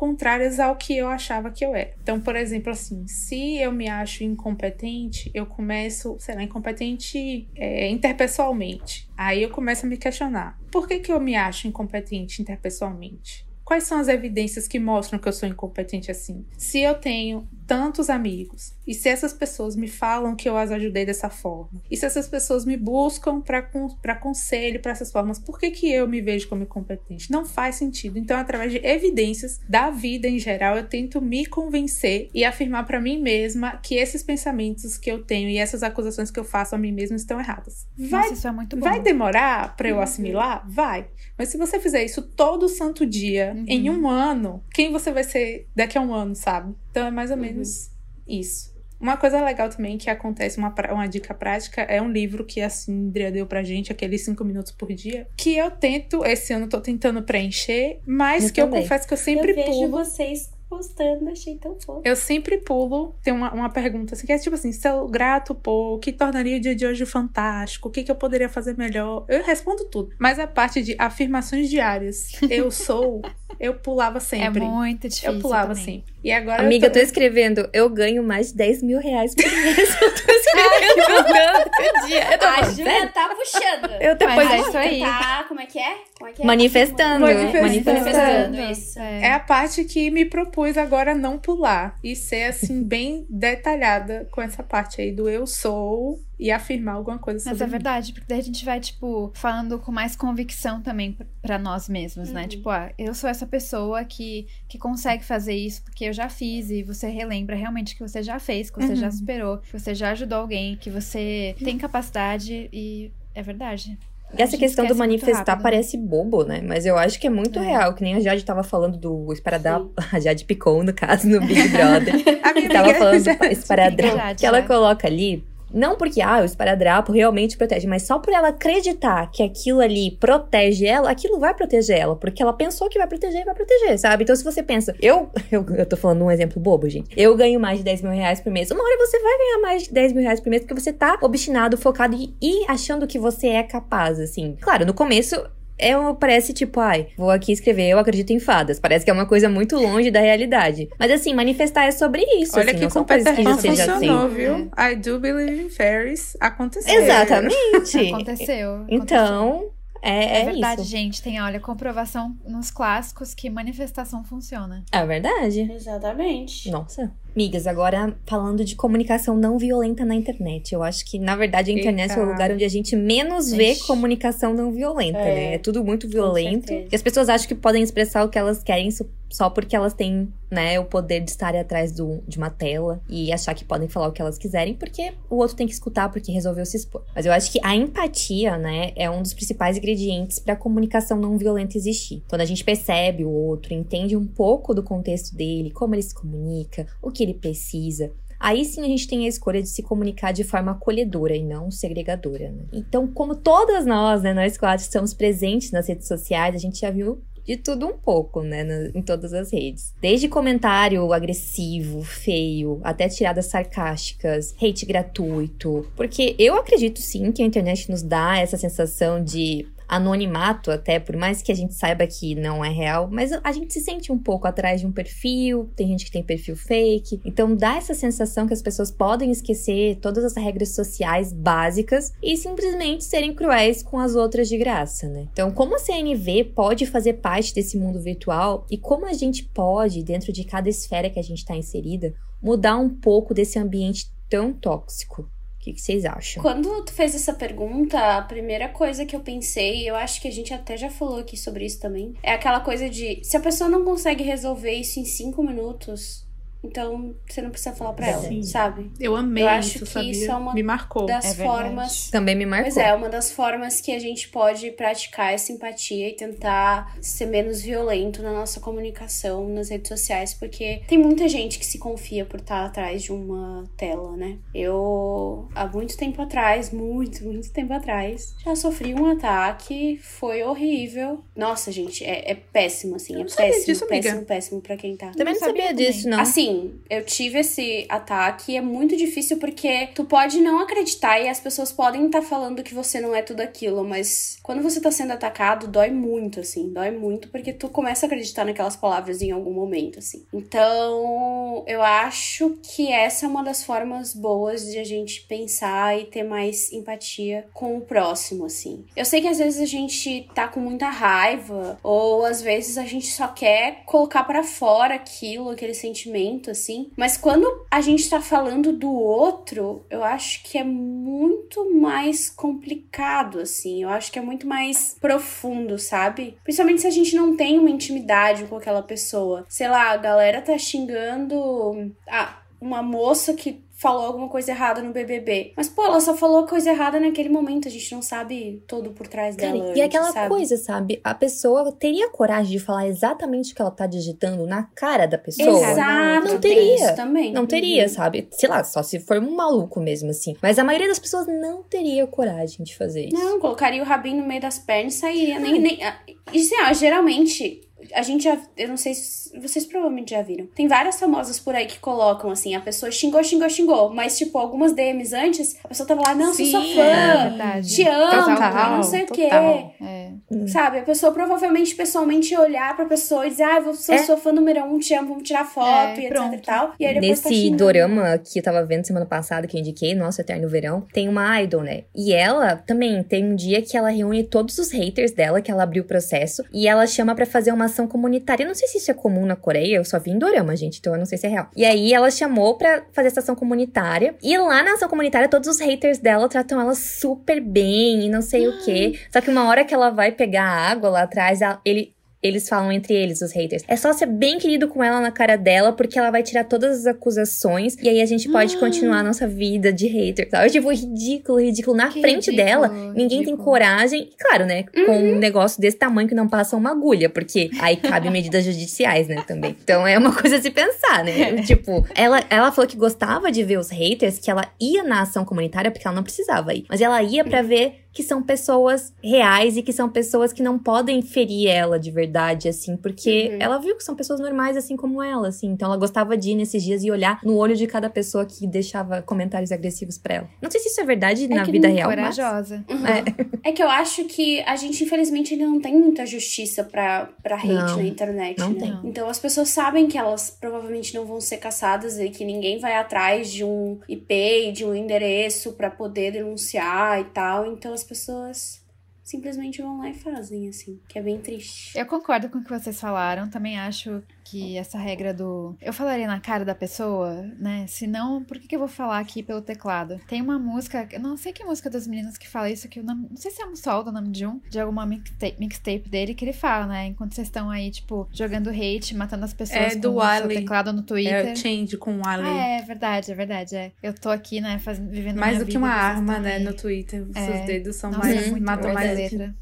contrárias 0.00 0.58
ao 0.58 0.76
que 0.76 0.96
eu 0.96 1.08
achava 1.08 1.50
que 1.50 1.62
eu 1.62 1.74
era. 1.74 1.92
Então, 2.02 2.18
por 2.18 2.34
exemplo, 2.34 2.72
assim, 2.72 3.06
se 3.06 3.58
eu 3.58 3.70
me 3.70 3.86
acho 3.86 4.24
incompetente, 4.24 5.30
eu 5.34 5.44
começo, 5.44 6.16
sei 6.18 6.36
lá, 6.36 6.42
incompetente 6.42 7.46
é, 7.54 7.86
interpessoalmente. 7.90 9.06
Aí 9.14 9.42
eu 9.42 9.50
começo 9.50 9.84
a 9.84 9.88
me 9.90 9.98
questionar: 9.98 10.58
por 10.72 10.88
que, 10.88 11.00
que 11.00 11.12
eu 11.12 11.20
me 11.20 11.36
acho 11.36 11.68
incompetente 11.68 12.40
interpessoalmente? 12.40 13.46
Quais 13.62 13.84
são 13.84 13.98
as 13.98 14.08
evidências 14.08 14.66
que 14.66 14.80
mostram 14.80 15.18
que 15.18 15.28
eu 15.28 15.34
sou 15.34 15.46
incompetente 15.46 16.10
assim? 16.10 16.46
Se 16.56 16.80
eu 16.80 16.94
tenho 16.94 17.46
tantos 17.70 18.10
amigos 18.10 18.74
e 18.84 18.92
se 18.92 19.08
essas 19.08 19.32
pessoas 19.32 19.76
me 19.76 19.86
falam 19.86 20.34
que 20.34 20.48
eu 20.48 20.56
as 20.56 20.72
ajudei 20.72 21.06
dessa 21.06 21.30
forma, 21.30 21.80
e 21.88 21.96
se 21.96 22.04
essas 22.04 22.26
pessoas 22.26 22.64
me 22.64 22.76
buscam 22.76 23.40
para 23.40 24.16
conselho 24.16 24.82
para 24.82 24.90
essas 24.90 25.12
formas, 25.12 25.38
por 25.38 25.56
que, 25.56 25.70
que 25.70 25.88
eu 25.88 26.08
me 26.08 26.20
vejo 26.20 26.48
como 26.48 26.64
incompetente? 26.64 27.30
Não 27.30 27.44
faz 27.44 27.76
sentido. 27.76 28.18
Então, 28.18 28.36
através 28.36 28.72
de 28.72 28.84
evidências 28.84 29.60
da 29.68 29.88
vida 29.88 30.26
em 30.26 30.40
geral, 30.40 30.76
eu 30.76 30.88
tento 30.88 31.20
me 31.20 31.46
convencer 31.46 32.28
e 32.34 32.44
afirmar 32.44 32.84
para 32.84 33.00
mim 33.00 33.22
mesma 33.22 33.76
que 33.76 33.94
esses 33.94 34.24
pensamentos 34.24 34.98
que 34.98 35.08
eu 35.08 35.22
tenho 35.22 35.48
e 35.48 35.56
essas 35.56 35.84
acusações 35.84 36.28
que 36.28 36.40
eu 36.40 36.44
faço 36.44 36.74
a 36.74 36.78
mim 36.78 36.90
mesma 36.90 37.14
estão 37.14 37.38
erradas. 37.38 37.86
Vai, 37.96 38.22
Nossa, 38.22 38.34
isso 38.34 38.48
é 38.48 38.50
muito 38.50 38.76
bom. 38.76 38.82
Vai 38.82 38.98
demorar 38.98 39.76
para 39.76 39.88
eu 39.88 39.96
uhum. 39.96 40.02
assimilar? 40.02 40.68
Vai. 40.68 41.06
Mas 41.38 41.50
se 41.50 41.56
você 41.56 41.78
fizer 41.78 42.02
isso 42.02 42.22
todo 42.22 42.68
santo 42.68 43.06
dia, 43.06 43.52
uhum. 43.54 43.64
em 43.68 43.88
um 43.88 44.08
ano, 44.08 44.60
quem 44.74 44.90
você 44.90 45.12
vai 45.12 45.22
ser 45.22 45.68
daqui 45.76 45.96
a 45.96 46.00
um 46.00 46.12
ano, 46.12 46.34
sabe? 46.34 46.74
Então 46.90 47.06
é 47.06 47.10
mais 47.10 47.30
ou 47.30 47.36
uhum. 47.36 47.42
menos 47.42 47.90
isso. 48.26 48.70
Uma 49.00 49.16
coisa 49.16 49.42
legal 49.42 49.70
também 49.70 49.96
que 49.96 50.10
acontece, 50.10 50.58
uma, 50.58 50.74
uma 50.92 51.06
dica 51.06 51.32
prática, 51.32 51.80
é 51.80 52.02
um 52.02 52.10
livro 52.10 52.44
que 52.44 52.60
a 52.60 52.68
Cindria 52.68 53.32
deu 53.32 53.46
pra 53.46 53.62
gente, 53.62 53.90
aqueles 53.90 54.22
cinco 54.22 54.44
minutos 54.44 54.72
por 54.72 54.92
dia, 54.92 55.26
que 55.38 55.56
eu 55.56 55.70
tento, 55.70 56.22
esse 56.22 56.52
ano 56.52 56.68
tô 56.68 56.82
tentando 56.82 57.22
preencher, 57.22 57.98
mas 58.04 58.44
eu 58.44 58.52
que 58.52 58.60
também. 58.60 58.80
eu 58.80 58.82
confesso 58.82 59.08
que 59.08 59.14
eu 59.14 59.18
sempre 59.18 59.52
eu 59.52 59.64
pulo. 59.64 59.80
Vejo 59.80 59.90
vocês 59.90 60.50
postando, 60.70 61.28
achei 61.28 61.56
tão 61.56 61.74
fofo. 61.80 62.00
Eu 62.04 62.14
sempre 62.14 62.58
pulo, 62.58 63.16
tem 63.22 63.34
uma, 63.34 63.52
uma 63.52 63.68
pergunta 63.68 64.14
assim, 64.14 64.24
que 64.24 64.32
é 64.32 64.38
tipo 64.38 64.54
assim, 64.54 64.72
sou 64.72 65.08
grato 65.08 65.52
por, 65.52 65.96
o 65.96 65.98
que 65.98 66.12
tornaria 66.12 66.58
o 66.58 66.60
dia 66.60 66.76
de 66.76 66.86
hoje 66.86 67.04
fantástico, 67.04 67.88
o 67.88 67.90
que, 67.90 68.04
que 68.04 68.10
eu 68.10 68.14
poderia 68.14 68.48
fazer 68.48 68.76
melhor? 68.76 69.24
Eu 69.28 69.42
respondo 69.42 69.84
tudo. 69.86 70.14
Mas 70.16 70.38
a 70.38 70.46
parte 70.46 70.80
de 70.80 70.94
afirmações 70.96 71.68
diárias, 71.68 72.30
eu 72.48 72.70
sou, 72.70 73.20
eu 73.58 73.74
pulava 73.74 74.20
sempre. 74.20 74.62
É 74.62 74.68
muito 74.68 75.08
difícil 75.08 75.32
Eu 75.32 75.40
pulava 75.40 75.74
também. 75.74 75.84
sempre. 75.84 76.14
E 76.22 76.30
agora 76.30 76.62
Amiga, 76.62 76.86
eu 76.86 76.90
tô... 76.90 76.98
eu 76.98 77.02
tô 77.02 77.06
escrevendo, 77.06 77.68
eu 77.72 77.88
ganho 77.88 78.22
mais 78.22 78.48
de 78.48 78.58
10 78.58 78.82
mil 78.82 79.00
reais 79.00 79.34
por 79.34 79.44
mês. 79.44 79.78
eu 80.00 80.14
tô 80.14 80.32
escrevendo 80.32 81.70
todo 81.70 82.06
dia. 82.06 82.20
Eu 82.30 82.38
tô 82.38 82.46
a 82.46 82.62
Júlia 82.62 83.06
tá 83.08 83.34
puxando. 83.34 83.90
Eu 84.00 84.14
depois 84.14 84.36
Mas 84.36 84.50
é 84.50 84.68
isso 84.68 84.78
aí. 84.78 85.00
Tá, 85.00 85.44
como 85.48 85.60
é 85.60 85.66
que 85.66 85.78
é? 85.78 85.96
Como 86.18 86.30
é 86.30 86.32
que 86.32 86.42
é? 86.42 86.44
Manifestando. 86.44 87.26
Manifestando. 87.26 87.62
Manifestando, 87.62 88.60
isso. 88.72 88.98
É. 88.98 89.22
é 89.22 89.32
a 89.32 89.40
parte 89.40 89.84
que 89.84 90.10
me 90.10 90.24
propus 90.24 90.76
agora 90.76 91.14
não 91.14 91.38
pular. 91.38 91.96
E 92.02 92.14
ser, 92.14 92.44
assim, 92.44 92.82
bem 92.82 93.26
detalhada 93.28 94.28
com 94.30 94.42
essa 94.42 94.62
parte 94.62 95.00
aí 95.00 95.12
do 95.12 95.28
eu 95.28 95.46
sou 95.46 96.18
e 96.40 96.50
afirmar 96.50 96.94
alguma 96.94 97.18
coisa 97.18 97.38
sobre 97.38 97.52
Mas 97.52 97.60
é 97.60 97.66
verdade, 97.66 98.12
porque 98.14 98.24
daí 98.26 98.38
a 98.38 98.42
gente 98.42 98.64
vai, 98.64 98.80
tipo, 98.80 99.30
falando 99.34 99.78
com 99.78 99.92
mais 99.92 100.16
convicção 100.16 100.80
também 100.80 101.14
para 101.42 101.58
nós 101.58 101.86
mesmos, 101.86 102.30
né? 102.30 102.34
uhum. 102.34 102.40
né? 102.40 102.48
Tipo, 102.48 102.70
ah, 102.70 102.90
eu 102.96 103.12
sou 103.12 103.28
essa 103.28 103.46
pessoa 103.46 104.02
que, 104.06 104.46
que 104.66 104.78
consegue 104.78 105.22
fazer 105.22 105.54
isso 105.54 105.82
porque 105.82 106.06
eu 106.06 106.14
já 106.14 106.30
fiz 106.30 106.70
e 106.70 106.82
você 106.82 107.08
relembra 107.08 107.54
realmente 107.54 107.94
que 107.94 108.00
você 108.00 108.22
já 108.22 108.40
fez, 108.40 108.70
que 108.70 108.80
você 108.80 108.94
uhum. 108.94 108.96
já 108.96 109.10
superou, 109.10 109.58
que 109.58 109.78
você 109.78 109.94
já 109.94 110.12
ajudou 110.12 110.38
alguém, 110.38 110.76
que 110.76 110.88
você 110.88 111.54
tem 111.62 111.76
capacidade 111.76 112.70
e 112.72 113.12
é 113.34 113.42
verdade. 113.42 113.98
E 114.36 114.40
essa 114.40 114.56
questão 114.56 114.86
do 114.86 114.94
manifestar 114.94 115.60
parece 115.60 115.98
bobo, 115.98 116.44
né? 116.44 116.62
Mas 116.64 116.86
eu 116.86 116.96
acho 116.96 117.18
que 117.18 117.26
é 117.26 117.30
muito 117.30 117.58
é. 117.58 117.66
real, 117.66 117.94
que 117.94 118.02
nem 118.02 118.14
a 118.14 118.20
Jade 118.20 118.44
tava 118.44 118.62
falando 118.62 118.96
do 118.96 119.30
esparadrapo. 119.32 119.90
A 120.12 120.20
Jade 120.20 120.44
Picou, 120.44 120.82
no 120.84 120.94
caso, 120.94 121.28
no 121.28 121.40
Big 121.40 121.68
Brother. 121.68 122.14
a 122.42 122.54
minha 122.54 122.70
tava 122.70 122.94
falando 122.94 123.24
do 123.24 123.44
esparadrapo 123.46 124.36
que 124.36 124.46
ela 124.46 124.58
é. 124.58 124.62
coloca 124.62 125.06
ali 125.06 125.44
não 125.72 125.96
porque, 125.96 126.20
ah, 126.20 126.40
o 126.40 126.44
esparadrapo 126.44 127.12
realmente 127.12 127.56
protege, 127.56 127.86
mas 127.86 128.02
só 128.02 128.18
por 128.18 128.32
ela 128.32 128.48
acreditar 128.48 129.30
que 129.30 129.42
aquilo 129.42 129.80
ali 129.80 130.12
protege 130.12 130.86
ela, 130.86 131.10
aquilo 131.10 131.38
vai 131.38 131.54
proteger 131.54 131.98
ela. 131.98 132.16
Porque 132.16 132.42
ela 132.42 132.52
pensou 132.52 132.88
que 132.88 132.98
vai 132.98 133.06
proteger 133.06 133.42
e 133.42 133.44
vai 133.44 133.54
proteger, 133.54 133.98
sabe? 133.98 134.24
Então, 134.24 134.34
se 134.34 134.44
você 134.44 134.62
pensa, 134.62 134.94
eu, 135.00 135.30
eu, 135.50 135.64
eu 135.76 135.86
tô 135.86 135.96
falando 135.96 136.24
um 136.24 136.30
exemplo 136.30 136.60
bobo, 136.60 136.88
gente. 136.88 137.08
Eu 137.16 137.36
ganho 137.36 137.60
mais 137.60 137.78
de 137.78 137.84
10 137.84 138.02
mil 138.02 138.12
reais 138.12 138.40
por 138.40 138.52
mês. 138.52 138.70
Uma 138.70 138.82
hora 138.82 138.98
você 138.98 139.18
vai 139.18 139.38
ganhar 139.38 139.58
mais 139.60 139.82
de 139.84 139.92
10 139.92 140.12
mil 140.12 140.22
reais 140.22 140.40
por 140.40 140.50
mês 140.50 140.62
porque 140.62 140.80
você 140.80 140.92
tá 140.92 141.18
obstinado, 141.22 141.76
focado 141.76 142.16
e, 142.16 142.34
e 142.40 142.64
achando 142.68 143.06
que 143.06 143.18
você 143.18 143.48
é 143.48 143.62
capaz, 143.62 144.18
assim. 144.18 144.56
Claro, 144.60 144.84
no 144.84 144.94
começo 144.94 145.40
é 145.80 145.96
uma, 145.96 146.14
parece 146.14 146.52
tipo, 146.52 146.78
ai, 146.80 147.08
vou 147.16 147.30
aqui 147.30 147.52
escrever, 147.52 147.88
eu 147.88 147.98
acredito 147.98 148.30
em 148.32 148.38
fadas. 148.38 148.78
Parece 148.78 149.04
que 149.04 149.10
é 149.10 149.14
uma 149.14 149.26
coisa 149.26 149.48
muito 149.48 149.76
longe 149.76 150.10
da 150.10 150.20
realidade. 150.20 150.88
Mas 150.98 151.10
assim, 151.10 151.34
manifestar 151.34 151.84
é 151.86 151.90
sobre 151.90 152.22
isso. 152.40 152.56
Olha 152.58 152.70
assim, 152.70 152.78
que 152.78 152.84
não 152.84 152.90
com 152.90 153.04
Peter 153.04 153.24
coisas 153.24 153.38
que 153.38 153.44
Pan 153.44 153.54
já 153.54 153.60
seja 153.60 153.92
funcionou, 153.94 154.26
assim. 154.26 154.34
viu? 154.34 154.70
I 154.78 154.96
do 154.96 155.18
believe 155.18 155.62
in 155.62 155.68
fairies. 155.70 156.36
Aconteceu. 156.40 156.94
Exatamente. 157.02 157.98
Aconteceu. 158.12 158.84
Então, 158.88 159.70
é, 160.02 160.38
É, 160.38 160.40
é 160.40 160.44
verdade, 160.46 160.80
isso. 160.82 160.90
gente. 160.90 161.22
Tem, 161.22 161.40
olha, 161.42 161.60
comprovação 161.60 162.34
nos 162.46 162.70
clássicos 162.70 163.34
que 163.34 163.50
manifestação 163.50 164.24
funciona. 164.24 164.82
É 164.92 165.04
verdade. 165.04 165.70
Exatamente. 165.72 166.70
Nossa. 166.70 167.12
Migas, 167.34 167.66
agora 167.66 168.16
falando 168.26 168.64
de 168.64 168.74
comunicação 168.76 169.36
não 169.36 169.56
violenta 169.58 170.04
na 170.04 170.14
internet. 170.14 170.72
Eu 170.74 170.82
acho 170.82 171.04
que, 171.04 171.18
na 171.18 171.36
verdade, 171.36 171.70
a 171.70 171.74
internet 171.74 172.10
é 172.12 172.16
o 172.16 172.20
Eita. 172.20 172.30
lugar 172.32 172.50
onde 172.52 172.64
a 172.64 172.68
gente 172.68 172.96
menos 172.96 173.50
vê 173.50 173.72
Ixi. 173.72 173.86
comunicação 173.86 174.52
não 174.54 174.72
violenta, 174.72 175.18
É. 175.18 175.34
né? 175.34 175.54
É 175.54 175.58
tudo 175.58 175.84
muito 175.84 176.08
violento. 176.08 176.72
E 176.72 176.88
as 176.94 177.02
pessoas 177.02 177.28
acham 177.28 177.46
que 177.48 177.54
podem 177.54 177.82
expressar 177.82 178.24
o 178.24 178.28
que 178.28 178.38
elas 178.38 178.62
querem 178.62 178.90
só- 179.30 179.48
porque 179.48 179.76
elas 179.76 179.94
têm, 179.94 180.32
né, 180.50 180.80
o 180.80 180.84
poder 180.84 181.20
de 181.20 181.30
estarem 181.30 181.60
atrás 181.60 181.92
do, 181.92 182.20
de 182.26 182.36
uma 182.36 182.50
tela 182.50 183.00
e 183.08 183.32
achar 183.32 183.54
que 183.54 183.64
podem 183.64 183.88
falar 183.88 184.08
o 184.08 184.12
que 184.12 184.20
elas 184.20 184.36
quiserem, 184.36 184.74
porque 184.74 185.12
o 185.30 185.36
outro 185.36 185.54
tem 185.54 185.68
que 185.68 185.72
escutar 185.72 186.10
porque 186.10 186.32
resolveu 186.32 186.66
se 186.66 186.76
expor. 186.76 187.04
Mas 187.14 187.26
eu 187.26 187.32
acho 187.32 187.52
que 187.52 187.60
a 187.62 187.76
empatia, 187.76 188.58
né, 188.58 188.90
é 188.96 189.08
um 189.08 189.22
dos 189.22 189.32
principais 189.32 189.76
ingredientes 189.76 190.40
para 190.40 190.54
a 190.54 190.56
comunicação 190.56 191.16
não 191.16 191.38
violenta 191.38 191.76
existir. 191.78 192.24
Quando 192.28 192.40
a 192.40 192.44
gente 192.44 192.64
percebe 192.64 193.24
o 193.24 193.30
outro, 193.30 193.72
entende 193.72 194.16
um 194.16 194.26
pouco 194.26 194.74
do 194.74 194.82
contexto 194.82 195.32
dele, 195.36 195.70
como 195.70 195.94
ele 195.94 196.02
se 196.02 196.12
comunica, 196.14 196.88
o 197.00 197.12
que 197.12 197.19
ele 197.22 197.34
precisa, 197.34 198.12
Aí 198.40 198.64
sim 198.64 198.80
a 198.80 198.86
gente 198.86 199.06
tem 199.06 199.26
a 199.26 199.28
escolha 199.28 199.60
de 199.60 199.68
se 199.68 199.82
comunicar 199.82 200.32
de 200.32 200.42
forma 200.44 200.72
acolhedora 200.72 201.36
e 201.36 201.44
não 201.44 201.70
segregadora. 201.70 202.50
Né? 202.50 202.64
Então, 202.72 203.06
como 203.06 203.34
todas 203.34 203.84
nós, 203.84 204.22
né, 204.22 204.32
nós 204.32 204.56
quatro 204.56 204.82
estamos 204.82 205.12
presentes 205.12 205.70
nas 205.70 205.86
redes 205.86 206.08
sociais, 206.08 206.54
a 206.54 206.58
gente 206.58 206.80
já 206.80 206.90
viu 206.90 207.20
de 207.44 207.56
tudo 207.56 207.86
um 207.86 207.92
pouco, 207.92 208.42
né, 208.42 208.64
na- 208.64 208.90
em 208.98 209.02
todas 209.02 209.32
as 209.32 209.52
redes. 209.52 209.92
Desde 210.00 210.28
comentário 210.28 211.12
agressivo, 211.12 212.02
feio, 212.02 212.80
até 212.82 213.08
tiradas 213.08 213.46
sarcásticas, 213.46 214.54
hate 214.60 214.86
gratuito. 214.86 215.86
Porque 215.96 216.34
eu 216.38 216.54
acredito 216.56 217.00
sim 217.00 217.32
que 217.32 217.42
a 217.42 217.46
internet 217.46 217.90
nos 217.90 218.02
dá 218.02 218.38
essa 218.38 218.56
sensação 218.56 219.22
de 219.22 219.66
anonimato 219.90 220.70
até, 220.70 221.00
por 221.00 221.16
mais 221.16 221.42
que 221.42 221.50
a 221.50 221.54
gente 221.54 221.74
saiba 221.74 222.06
que 222.06 222.36
não 222.36 222.64
é 222.64 222.70
real, 222.70 223.08
mas 223.10 223.32
a 223.32 223.52
gente 223.52 223.72
se 223.72 223.80
sente 223.80 224.12
um 224.12 224.18
pouco 224.18 224.46
atrás 224.46 224.80
de 224.80 224.86
um 224.86 224.92
perfil, 224.92 225.68
tem 225.74 225.88
gente 225.88 226.04
que 226.04 226.12
tem 226.12 226.22
perfil 226.22 226.54
fake, 226.54 227.20
então 227.24 227.56
dá 227.56 227.76
essa 227.76 227.92
sensação 227.92 228.46
que 228.46 228.54
as 228.54 228.62
pessoas 228.62 228.90
podem 228.90 229.32
esquecer 229.32 229.96
todas 229.96 230.24
as 230.24 230.36
regras 230.36 230.74
sociais 230.74 231.32
básicas 231.32 232.12
e 232.22 232.36
simplesmente 232.36 233.02
serem 233.02 233.34
cruéis 233.34 233.82
com 233.82 233.98
as 233.98 234.14
outras 234.14 234.48
de 234.48 234.56
graça, 234.56 235.08
né? 235.08 235.26
Então, 235.32 235.50
como 235.50 235.74
a 235.74 235.78
CNV 235.78 236.44
pode 236.54 236.86
fazer 236.86 237.14
parte 237.14 237.52
desse 237.52 237.76
mundo 237.76 238.00
virtual 238.00 238.64
e 238.70 238.78
como 238.78 239.06
a 239.06 239.12
gente 239.12 239.44
pode, 239.44 240.04
dentro 240.04 240.32
de 240.32 240.44
cada 240.44 240.68
esfera 240.68 241.10
que 241.10 241.18
a 241.18 241.22
gente 241.22 241.38
está 241.38 241.56
inserida, 241.56 242.14
mudar 242.40 242.76
um 242.76 242.88
pouco 242.88 243.34
desse 243.34 243.58
ambiente 243.58 244.10
tão 244.28 244.52
tóxico? 244.52 245.28
O 245.60 245.62
que, 245.62 245.74
que 245.74 245.80
vocês 245.80 246.06
acham? 246.06 246.42
Quando 246.42 246.82
tu 246.86 246.92
fez 246.92 247.14
essa 247.14 247.34
pergunta, 247.34 248.16
a 248.16 248.22
primeira 248.22 248.66
coisa 248.70 249.04
que 249.04 249.14
eu 249.14 249.20
pensei, 249.20 249.86
eu 249.88 249.94
acho 249.94 250.18
que 250.18 250.26
a 250.26 250.32
gente 250.32 250.54
até 250.54 250.74
já 250.74 250.88
falou 250.88 251.18
aqui 251.18 251.36
sobre 251.36 251.66
isso 251.66 251.78
também, 251.78 252.14
é 252.22 252.32
aquela 252.32 252.60
coisa 252.60 252.88
de 252.88 253.22
se 253.22 253.36
a 253.36 253.40
pessoa 253.40 253.68
não 253.68 253.84
consegue 253.84 254.24
resolver 254.24 254.72
isso 254.72 254.98
em 254.98 255.04
cinco 255.04 255.42
minutos, 255.42 256.26
então 256.62 257.14
você 257.28 257.40
não 257.42 257.50
precisa 257.50 257.74
falar 257.74 257.92
pra 257.94 258.08
ela, 258.08 258.22
Sim. 258.22 258.42
sabe? 258.42 258.90
Eu 259.00 259.16
amei 259.16 259.42
Eu 259.44 259.48
acho 259.48 259.76
isso, 259.76 259.84
que 259.86 259.90
sabia? 259.92 260.10
isso 260.10 260.30
é 260.30 260.34
uma 260.36 260.54
Me 260.54 260.62
marcou. 260.62 261.06
Das 261.06 261.24
É 261.38 261.44
formas 261.44 262.10
Também 262.10 262.34
me 262.34 262.46
marcou. 262.46 262.72
Pois 262.72 262.76
é, 262.76 262.94
uma 262.94 263.08
das 263.08 263.30
formas 263.30 263.80
que 263.80 263.92
a 263.92 263.98
gente 263.98 264.28
pode 264.28 264.70
praticar 264.72 265.32
essa 265.32 265.52
empatia 265.52 266.08
e 266.08 266.12
tentar 266.16 266.96
ser 267.00 267.26
menos 267.26 267.60
violento 267.62 268.22
na 268.22 268.32
nossa 268.32 268.60
comunicação 268.60 269.48
nas 269.48 269.68
redes 269.70 269.88
sociais, 269.88 270.34
porque 270.34 270.82
tem 270.86 270.98
muita 270.98 271.28
gente 271.28 271.58
que 271.58 271.66
se 271.66 271.78
confia 271.78 272.24
por 272.24 272.40
estar 272.40 272.64
atrás 272.66 273.02
de 273.02 273.12
uma 273.12 273.64
tela, 273.76 274.16
né? 274.16 274.38
Eu, 274.54 275.48
há 275.54 275.66
muito 275.66 275.96
tempo 275.96 276.20
atrás, 276.22 276.70
muito, 276.72 277.24
muito 277.24 277.50
tempo 277.52 277.72
atrás, 277.72 278.34
já 278.44 278.54
sofri 278.54 278.94
um 278.94 279.06
ataque, 279.06 279.98
foi 280.02 280.42
horrível. 280.42 281.24
Nossa, 281.36 281.70
gente, 281.72 282.04
é, 282.04 282.30
é 282.30 282.34
péssimo, 282.34 282.96
assim, 282.96 283.14
Eu 283.14 283.20
é 283.20 283.22
não 283.22 283.28
sabia 283.28 283.46
péssimo, 283.52 283.66
disso, 283.66 283.84
amiga. 283.84 284.02
péssimo, 284.10 284.24
péssimo 284.26 284.60
pra 284.60 284.76
quem 284.76 284.96
tá. 284.96 285.10
Também 285.12 285.34
não 285.34 285.40
Não 285.40 285.46
sabia 285.48 285.68
sabia 285.68 285.74
disso, 285.92 286.08
não. 286.08 286.20
Assim, 286.20 286.49
eu 286.88 287.04
tive 287.04 287.38
esse 287.40 287.86
ataque 287.88 288.56
é 288.56 288.60
muito 288.60 288.96
difícil 288.96 289.38
porque 289.38 289.88
tu 289.94 290.04
pode 290.04 290.40
não 290.40 290.60
acreditar 290.60 291.20
e 291.20 291.28
as 291.28 291.40
pessoas 291.40 291.72
podem 291.72 292.06
estar 292.06 292.22
falando 292.22 292.62
que 292.62 292.74
você 292.74 293.00
não 293.00 293.14
é 293.14 293.22
tudo 293.22 293.40
aquilo, 293.40 293.84
mas 293.84 294.38
quando 294.42 294.62
você 294.62 294.80
tá 294.80 294.90
sendo 294.90 295.12
atacado, 295.12 295.68
dói 295.68 295.90
muito, 295.90 296.40
assim, 296.40 296.72
dói 296.72 296.90
muito 296.90 297.28
porque 297.28 297.52
tu 297.52 297.68
começa 297.68 298.06
a 298.06 298.08
acreditar 298.08 298.44
naquelas 298.44 298.76
palavras 298.76 299.22
em 299.22 299.30
algum 299.30 299.52
momento, 299.52 299.98
assim. 299.98 300.24
Então, 300.32 301.64
eu 301.66 301.82
acho 301.82 302.58
que 302.62 302.90
essa 302.90 303.26
é 303.26 303.28
uma 303.28 303.42
das 303.42 303.64
formas 303.64 304.14
boas 304.14 304.64
de 304.66 304.78
a 304.78 304.84
gente 304.84 305.22
pensar 305.22 305.98
e 305.98 306.04
ter 306.04 306.22
mais 306.22 306.72
empatia 306.72 307.46
com 307.52 307.76
o 307.76 307.80
próximo, 307.80 308.46
assim. 308.46 308.84
Eu 308.96 309.04
sei 309.04 309.20
que 309.20 309.28
às 309.28 309.38
vezes 309.38 309.60
a 309.60 309.66
gente 309.66 310.28
tá 310.34 310.48
com 310.48 310.60
muita 310.60 310.88
raiva, 310.88 311.78
ou 311.82 312.24
às 312.24 312.40
vezes 312.40 312.78
a 312.78 312.84
gente 312.84 313.08
só 313.08 313.28
quer 313.28 313.82
colocar 313.84 314.24
pra 314.24 314.42
fora 314.42 314.94
aquilo, 314.94 315.50
aquele 315.50 315.74
sentimento, 315.74 316.39
assim. 316.48 316.92
Mas 316.96 317.16
quando 317.16 317.66
a 317.68 317.80
gente 317.80 318.08
tá 318.08 318.20
falando 318.20 318.72
do 318.72 318.92
outro, 318.92 319.84
eu 319.90 320.04
acho 320.04 320.44
que 320.44 320.56
é 320.56 320.62
muito 320.62 321.74
mais 321.74 322.30
complicado, 322.30 323.40
assim. 323.40 323.82
Eu 323.82 323.88
acho 323.88 324.12
que 324.12 324.18
é 324.18 324.22
muito 324.22 324.46
mais 324.46 324.96
profundo, 325.00 325.76
sabe? 325.76 326.38
Principalmente 326.44 326.82
se 326.82 326.86
a 326.86 326.90
gente 326.90 327.16
não 327.16 327.36
tem 327.36 327.58
uma 327.58 327.70
intimidade 327.70 328.44
com 328.44 328.56
aquela 328.56 328.82
pessoa. 328.82 329.44
Sei 329.48 329.68
lá, 329.68 329.90
a 329.90 329.96
galera 329.96 330.40
tá 330.40 330.56
xingando. 330.56 331.92
Ah, 332.08 332.40
uma 332.60 332.82
moça 332.82 333.34
que 333.34 333.64
falou 333.80 334.04
alguma 334.04 334.28
coisa 334.28 334.50
errada 334.50 334.82
no 334.82 334.92
BBB. 334.92 335.52
Mas, 335.56 335.68
pô, 335.68 335.84
ela 335.84 336.00
só 336.00 336.14
falou 336.14 336.40
a 336.44 336.46
coisa 336.46 336.70
errada 336.70 337.00
naquele 337.00 337.28
momento. 337.30 337.66
A 337.66 337.70
gente 337.70 337.92
não 337.94 338.02
sabe 338.02 338.62
todo 338.66 338.90
por 338.90 339.06
trás 339.08 339.34
Cara, 339.36 339.52
dela. 339.52 339.64
e 339.68 339.70
antes, 339.70 339.82
aquela 339.82 340.12
sabe? 340.12 340.28
coisa, 340.28 340.56
sabe? 340.56 341.00
A 341.02 341.14
pessoa 341.14 341.72
teria 341.72 342.10
coragem 342.10 342.52
de 342.52 342.58
falar 342.58 342.86
exatamente 342.86 343.52
o 343.52 343.56
que 343.56 343.62
ela 343.62 343.70
tá 343.70 343.86
digitando 343.86 344.46
na 344.46 344.64
cara 344.74 345.06
da 345.06 345.16
pessoa? 345.16 345.48
Exato, 345.48 346.28
Não 346.28 346.38
teria. 346.40 346.74
isso 346.74 346.94
também. 346.94 347.32
Não 347.32 347.46
teria, 347.46 347.84
Uhum. 347.84 347.88
sabe? 347.88 348.28
Sei 348.32 348.48
lá, 348.48 348.62
só 348.64 348.82
se 348.82 349.00
for 349.00 349.16
um 349.18 349.34
maluco 349.34 349.80
mesmo, 349.80 350.10
assim. 350.10 350.36
Mas 350.42 350.58
a 350.58 350.64
maioria 350.64 350.88
das 350.88 350.98
pessoas 350.98 351.26
não 351.26 351.62
teria 351.62 352.06
coragem 352.06 352.62
de 352.64 352.76
fazer 352.76 353.06
isso. 353.06 353.16
Não, 353.16 353.40
colocaria 353.40 353.82
o 353.82 353.86
rabinho 353.86 354.18
no 354.22 354.28
meio 354.28 354.40
das 354.42 354.58
pernas 354.58 354.94
e 354.94 354.98
sairia. 354.98 355.38
Nem, 355.40 355.58
nem... 355.58 355.82
ah, 355.82 355.96
Isso, 356.32 356.54
ó, 356.68 356.72
geralmente, 356.74 357.62
a 357.94 358.02
gente 358.02 358.24
já. 358.24 358.36
Eu 358.56 358.68
não 358.68 358.76
sei 358.76 358.94
se. 358.94 359.20
Vocês 359.40 359.64
provavelmente 359.64 360.10
já 360.10 360.22
viram. 360.22 360.46
Tem 360.54 360.66
várias 360.66 360.98
famosas 360.98 361.38
por 361.38 361.54
aí 361.54 361.66
que 361.66 361.78
colocam 361.78 362.30
assim: 362.30 362.54
a 362.54 362.60
pessoa 362.60 362.90
xingou, 362.90 363.22
xingou, 363.22 363.48
xingou. 363.48 363.90
Mas, 363.94 364.18
tipo, 364.18 364.36
algumas 364.38 364.72
DMs 364.72 365.14
antes, 365.14 365.56
a 365.64 365.68
pessoa 365.68 365.86
tava 365.86 366.02
lá: 366.02 366.14
não, 366.14 366.34
sou 366.34 366.44
sua 366.46 366.60
Sim, 366.62 366.74
fã. 366.74 366.82
É 366.82 367.28
verdade. 367.28 367.74
Te 367.74 367.82
amo, 367.88 368.24
Total, 368.34 368.76
não 368.76 368.82
sei 368.82 369.02
o 369.02 369.06
quê. 369.06 369.28
É. 369.32 370.10
Sabe? 370.48 370.78
A 370.78 370.82
pessoa 370.82 371.12
provavelmente, 371.12 371.74
pessoalmente, 371.74 372.32
ia 372.32 372.40
olhar 372.40 372.74
pra 372.76 372.84
pessoa 372.86 373.26
e 373.26 373.30
dizer: 373.30 373.44
ah, 373.44 373.60
eu 373.64 373.74
sou 373.74 373.94
É. 373.94 373.98
sua 373.98 374.16
fã 374.16 374.32
número 374.32 374.62
um, 374.64 374.78
te 374.78 374.94
amo, 374.94 375.08
vamos 375.08 375.22
tirar 375.24 375.44
foto 375.44 375.68
É, 375.68 375.96
e 376.00 376.06
etc 376.06 376.12
pronto. 376.12 376.34
e 376.34 376.38
tal. 376.38 376.72
E 376.78 376.86
aí 376.86 376.94
depois 376.94 377.20
tá 377.20 377.28
Nesse 377.30 377.42
xingando. 377.42 377.64
dorama 377.64 378.18
que 378.18 378.38
eu 378.38 378.42
tava 378.42 378.64
vendo 378.64 378.84
semana 378.86 379.06
passada, 379.06 379.46
que 379.46 379.56
eu 379.56 379.60
indiquei, 379.60 379.94
Nosso 379.94 380.20
Eterno 380.20 380.48
Verão, 380.48 380.86
tem 380.92 381.08
uma 381.08 381.40
idol, 381.42 381.62
né? 381.62 381.84
E 381.94 382.12
ela 382.12 382.56
também 382.56 383.02
tem 383.02 383.24
um 383.24 383.34
dia 383.34 383.62
que 383.62 383.76
ela 383.76 383.90
reúne 383.90 384.24
todos 384.24 384.58
os 384.58 384.70
haters 384.70 385.12
dela, 385.12 385.40
que 385.40 385.50
ela 385.50 385.62
abriu 385.62 385.82
o 385.82 385.86
processo, 385.86 386.44
e 386.52 386.66
ela 386.68 386.86
chama 386.86 387.14
pra 387.14 387.26
fazer 387.26 387.52
uma 387.52 387.68
ação 387.70 387.86
comunitária. 387.88 388.44
Eu 388.44 388.48
não 388.48 388.54
sei 388.54 388.68
se 388.68 388.78
isso 388.78 388.90
é 388.90 388.94
comum 388.94 389.24
na 389.26 389.34
Coreia, 389.36 389.76
eu 389.76 389.84
só 389.84 389.98
vi 389.98 390.10
em 390.10 390.18
dorama, 390.18 390.54
gente, 390.54 390.78
então 390.78 390.92
eu 390.92 390.98
não 390.98 391.06
sei 391.06 391.16
se 391.18 391.26
é 391.26 391.30
real. 391.30 391.48
E 391.56 391.64
aí 391.64 391.92
ela 391.94 392.10
chamou 392.10 392.56
pra 392.56 392.84
fazer 392.92 393.08
essa 393.08 393.20
ação 393.20 393.34
comunitária, 393.34 394.14
e 394.22 394.36
lá 394.38 394.62
na 394.62 394.74
ação 394.74 394.88
comunitária 394.88 395.28
todos 395.28 395.48
os 395.48 395.58
haters 395.60 395.98
dela 395.98 396.28
tratam 396.28 396.60
ela 396.60 396.74
super 396.74 397.40
bem 397.40 398.04
e 398.04 398.08
não 398.08 398.22
sei 398.22 398.46
o 398.48 398.62
quê. 398.64 398.98
Só 399.12 399.20
que 399.20 399.30
uma 399.30 399.48
hora 399.48 399.64
que 399.64 399.72
ela 399.74 399.90
vai 399.90 400.12
pegar 400.12 400.44
a 400.44 400.70
água 400.70 400.90
lá 400.90 401.02
atrás, 401.02 401.40
ela- 401.40 401.60
ele 401.64 401.94
eles 402.22 402.48
falam 402.48 402.70
entre 402.70 402.94
eles, 402.94 403.20
os 403.22 403.32
haters. 403.32 403.62
É 403.66 403.76
só 403.76 403.92
ser 403.92 404.06
bem 404.06 404.38
querido 404.38 404.68
com 404.68 404.82
ela 404.84 405.00
na 405.00 405.10
cara 405.10 405.36
dela, 405.36 405.72
porque 405.72 405.98
ela 405.98 406.10
vai 406.10 406.22
tirar 406.22 406.44
todas 406.44 406.80
as 406.80 406.86
acusações. 406.86 407.76
E 407.82 407.88
aí 407.88 408.00
a 408.00 408.06
gente 408.06 408.28
pode 408.28 408.56
continuar 408.58 408.98
a 408.98 409.02
nossa 409.02 409.26
vida 409.26 409.72
de 409.72 409.86
hater, 409.86 410.28
sabe? 410.30 410.50
Tipo, 410.60 410.70
ridículo, 410.70 411.40
ridículo. 411.40 411.76
Na 411.76 411.88
Que 411.88 412.00
frente 412.00 412.30
ridículo, 412.30 412.36
dela, 412.36 412.68
ninguém 412.68 413.08
tem 413.08 413.18
ridículo. 413.20 413.44
coragem. 413.44 414.02
E 414.02 414.16
claro, 414.18 414.44
né? 414.46 414.64
Com 414.86 414.98
um 414.98 415.18
negócio 415.18 415.60
desse 415.60 415.76
tamanho 415.76 416.08
que 416.08 416.14
não 416.14 416.28
passa 416.28 416.56
uma 416.56 416.70
agulha, 416.72 417.08
porque 417.08 417.50
aí 417.60 417.76
cabe 417.76 418.08
medidas 418.10 418.44
judiciais, 418.44 419.08
né? 419.08 419.22
Também. 419.26 419.56
Então 419.62 419.86
é 419.86 419.98
uma 419.98 420.14
coisa 420.14 420.36
a 420.36 420.42
se 420.42 420.50
pensar, 420.50 421.04
né? 421.04 421.42
tipo, 421.46 421.86
ela, 421.94 422.22
ela 422.28 422.52
falou 422.52 422.68
que 422.68 422.76
gostava 422.76 423.30
de 423.32 423.42
ver 423.42 423.58
os 423.58 423.70
haters, 423.70 424.18
que 424.18 424.30
ela 424.30 424.44
ia 424.60 424.82
na 424.84 425.02
ação 425.02 425.24
comunitária, 425.24 425.70
porque 425.70 425.86
ela 425.86 425.96
não 425.96 426.02
precisava 426.02 426.52
ir. 426.54 426.64
Mas 426.68 426.80
ela 426.80 427.02
ia 427.02 427.24
pra 427.24 427.42
ver 427.42 427.79
que 427.92 428.02
são 428.02 428.22
pessoas 428.22 428.92
reais 429.02 429.56
e 429.56 429.62
que 429.62 429.72
são 429.72 429.88
pessoas 429.88 430.32
que 430.32 430.42
não 430.42 430.58
podem 430.58 431.02
ferir 431.02 431.48
ela 431.48 431.78
de 431.78 431.90
verdade, 431.90 432.48
assim, 432.48 432.76
porque 432.76 433.30
Uhum. 433.32 433.36
ela 433.40 433.58
viu 433.58 433.76
que 433.76 433.82
são 433.84 433.96
pessoas 433.96 434.20
normais, 434.20 434.56
assim 434.56 434.76
como 434.76 435.02
ela, 435.02 435.28
assim. 435.28 435.48
Então 435.48 435.66
ela 435.68 435.76
gostava 435.76 436.16
de 436.16 436.30
ir 436.30 436.34
nesses 436.36 436.62
dias 436.62 436.84
e 436.84 436.90
olhar 436.90 437.20
no 437.24 437.36
olho 437.36 437.56
de 437.56 437.66
cada 437.66 437.90
pessoa 437.90 438.24
que 438.24 438.46
deixava 438.46 439.02
comentários 439.02 439.50
agressivos 439.52 439.98
pra 439.98 440.14
ela. 440.14 440.28
Não 440.40 440.50
sei 440.50 440.60
se 440.60 440.68
isso 440.68 440.80
é 440.80 440.84
verdade 440.84 441.26
na 441.28 441.44
que 441.44 441.50
vida 441.52 441.68
não- 441.68 441.74
real, 441.74 441.88
mas... 441.88 442.16
Corajosa. 442.16 442.64
Uhum. 442.70 442.86
É. 442.86 443.04
É 443.42 443.52
que 443.52 443.62
eu 443.62 443.70
acho 443.70 444.04
que 444.04 444.40
a 444.42 444.54
gente, 444.54 444.84
infelizmente, 444.84 445.32
ainda 445.32 445.46
não 445.46 445.58
tem 445.60 445.74
muita 445.74 446.04
justiça 446.04 446.62
pra, 446.62 447.08
pra 447.22 447.36
hate 447.36 447.46
Não, 447.48 447.76
na 447.78 447.82
internet, 447.84 448.38
não 448.38 448.50
né? 448.50 448.60
tem. 448.60 448.78
Então 448.84 449.08
as 449.08 449.18
pessoas 449.18 449.48
sabem 449.48 449.86
que 449.88 449.96
elas 449.96 450.28
provavelmente 450.38 450.94
não 450.94 451.06
vão 451.06 451.20
ser 451.22 451.38
caçadas 451.38 451.98
e 451.98 452.10
que 452.10 452.22
ninguém 452.22 452.58
vai 452.58 452.74
atrás 452.76 453.30
de 453.32 453.42
um 453.42 453.78
IP 453.88 454.12
e 454.48 454.52
de 454.52 454.64
um 454.66 454.74
endereço 454.74 455.52
pra 455.52 455.70
poder 455.70 456.12
denunciar 456.12 457.00
e 457.00 457.04
tal. 457.04 457.46
Então 457.46 457.72
pessoas 457.84 458.60
simplesmente 459.02 459.60
vão 459.62 459.78
lá 459.78 459.88
e 459.90 459.94
fazem, 459.94 460.48
assim, 460.48 460.78
que 460.88 460.98
é 460.98 461.02
bem 461.02 461.18
triste. 461.18 461.76
Eu 461.76 461.86
concordo 461.86 462.28
com 462.28 462.38
o 462.38 462.44
que 462.44 462.50
vocês 462.50 462.80
falaram. 462.80 463.28
Também 463.28 463.58
acho 463.58 464.02
que 464.24 464.56
essa 464.56 464.78
regra 464.78 465.12
do. 465.12 465.56
Eu 465.60 465.72
falaria 465.72 466.06
na 466.06 466.20
cara 466.20 466.44
da 466.44 466.54
pessoa, 466.54 467.22
né? 467.38 467.64
Se 467.66 467.86
não, 467.86 468.22
por 468.22 468.38
que, 468.38 468.46
que 468.46 468.54
eu 468.54 468.60
vou 468.60 468.68
falar 468.68 468.98
aqui 469.00 469.22
pelo 469.22 469.42
teclado? 469.42 470.00
Tem 470.06 470.22
uma 470.22 470.38
música, 470.38 470.86
eu 470.92 471.00
não 471.00 471.16
sei 471.16 471.32
que 471.32 471.42
música 471.44 471.68
das 471.68 471.86
meninas 471.86 472.16
que 472.16 472.28
fala 472.28 472.48
isso, 472.48 472.68
que 472.68 472.78
eu 472.78 472.84
não, 472.84 472.94
não 472.94 473.16
sei 473.16 473.30
se 473.32 473.42
é 473.42 473.46
um 473.46 473.56
sol 473.56 473.82
do 473.82 473.90
nome 473.90 474.08
de 474.10 474.24
um, 474.26 474.40
de 474.48 474.60
alguma 474.60 474.86
mixtape, 474.86 475.36
mixtape 475.40 475.88
dele, 475.88 476.14
que 476.14 476.24
ele 476.24 476.32
fala, 476.32 476.66
né? 476.66 476.86
Enquanto 476.86 477.14
vocês 477.14 477.26
estão 477.26 477.50
aí, 477.50 477.70
tipo, 477.70 478.08
jogando 478.12 478.50
hate, 478.50 478.94
matando 478.94 479.24
as 479.24 479.34
pessoas 479.34 479.72
É 479.72 479.74
com 479.74 479.80
do 479.80 479.96
o 479.96 480.00
seu 480.00 480.02
Ali. 480.02 480.34
teclado 480.36 480.72
no 480.72 480.80
É 480.80 480.84
Twitter. 480.84 481.32
o 481.32 481.36
change 481.36 481.76
com 481.76 481.98
o 481.98 482.06
Ali. 482.06 482.28
Ah, 482.28 482.46
é 482.60 482.62
verdade, 482.62 483.10
é 483.10 483.14
verdade. 483.14 483.56
É. 483.56 483.72
Eu 483.82 483.92
tô 483.94 484.10
aqui, 484.10 484.40
né, 484.40 484.58
fazendo, 484.60 484.90
vivendo 484.90 485.18
mais 485.18 485.32
minha 485.32 485.40
do 485.44 485.46
que 485.46 485.52
vida, 485.52 485.64
uma 485.64 485.72
arma, 485.74 486.18
né, 486.20 486.36
aí. 486.36 486.44
no 486.44 486.54
Twitter. 486.54 487.02
Os 487.08 487.16
É. 487.16 487.26
seus 487.26 487.46
dedos 487.46 487.76
são 487.76 487.90
Nossa, 487.90 488.04
mais. 488.06 488.28
é 488.32 488.40
matam 488.40 488.72
mais 488.72 488.90
que 488.90 488.99
letra. 489.02 489.36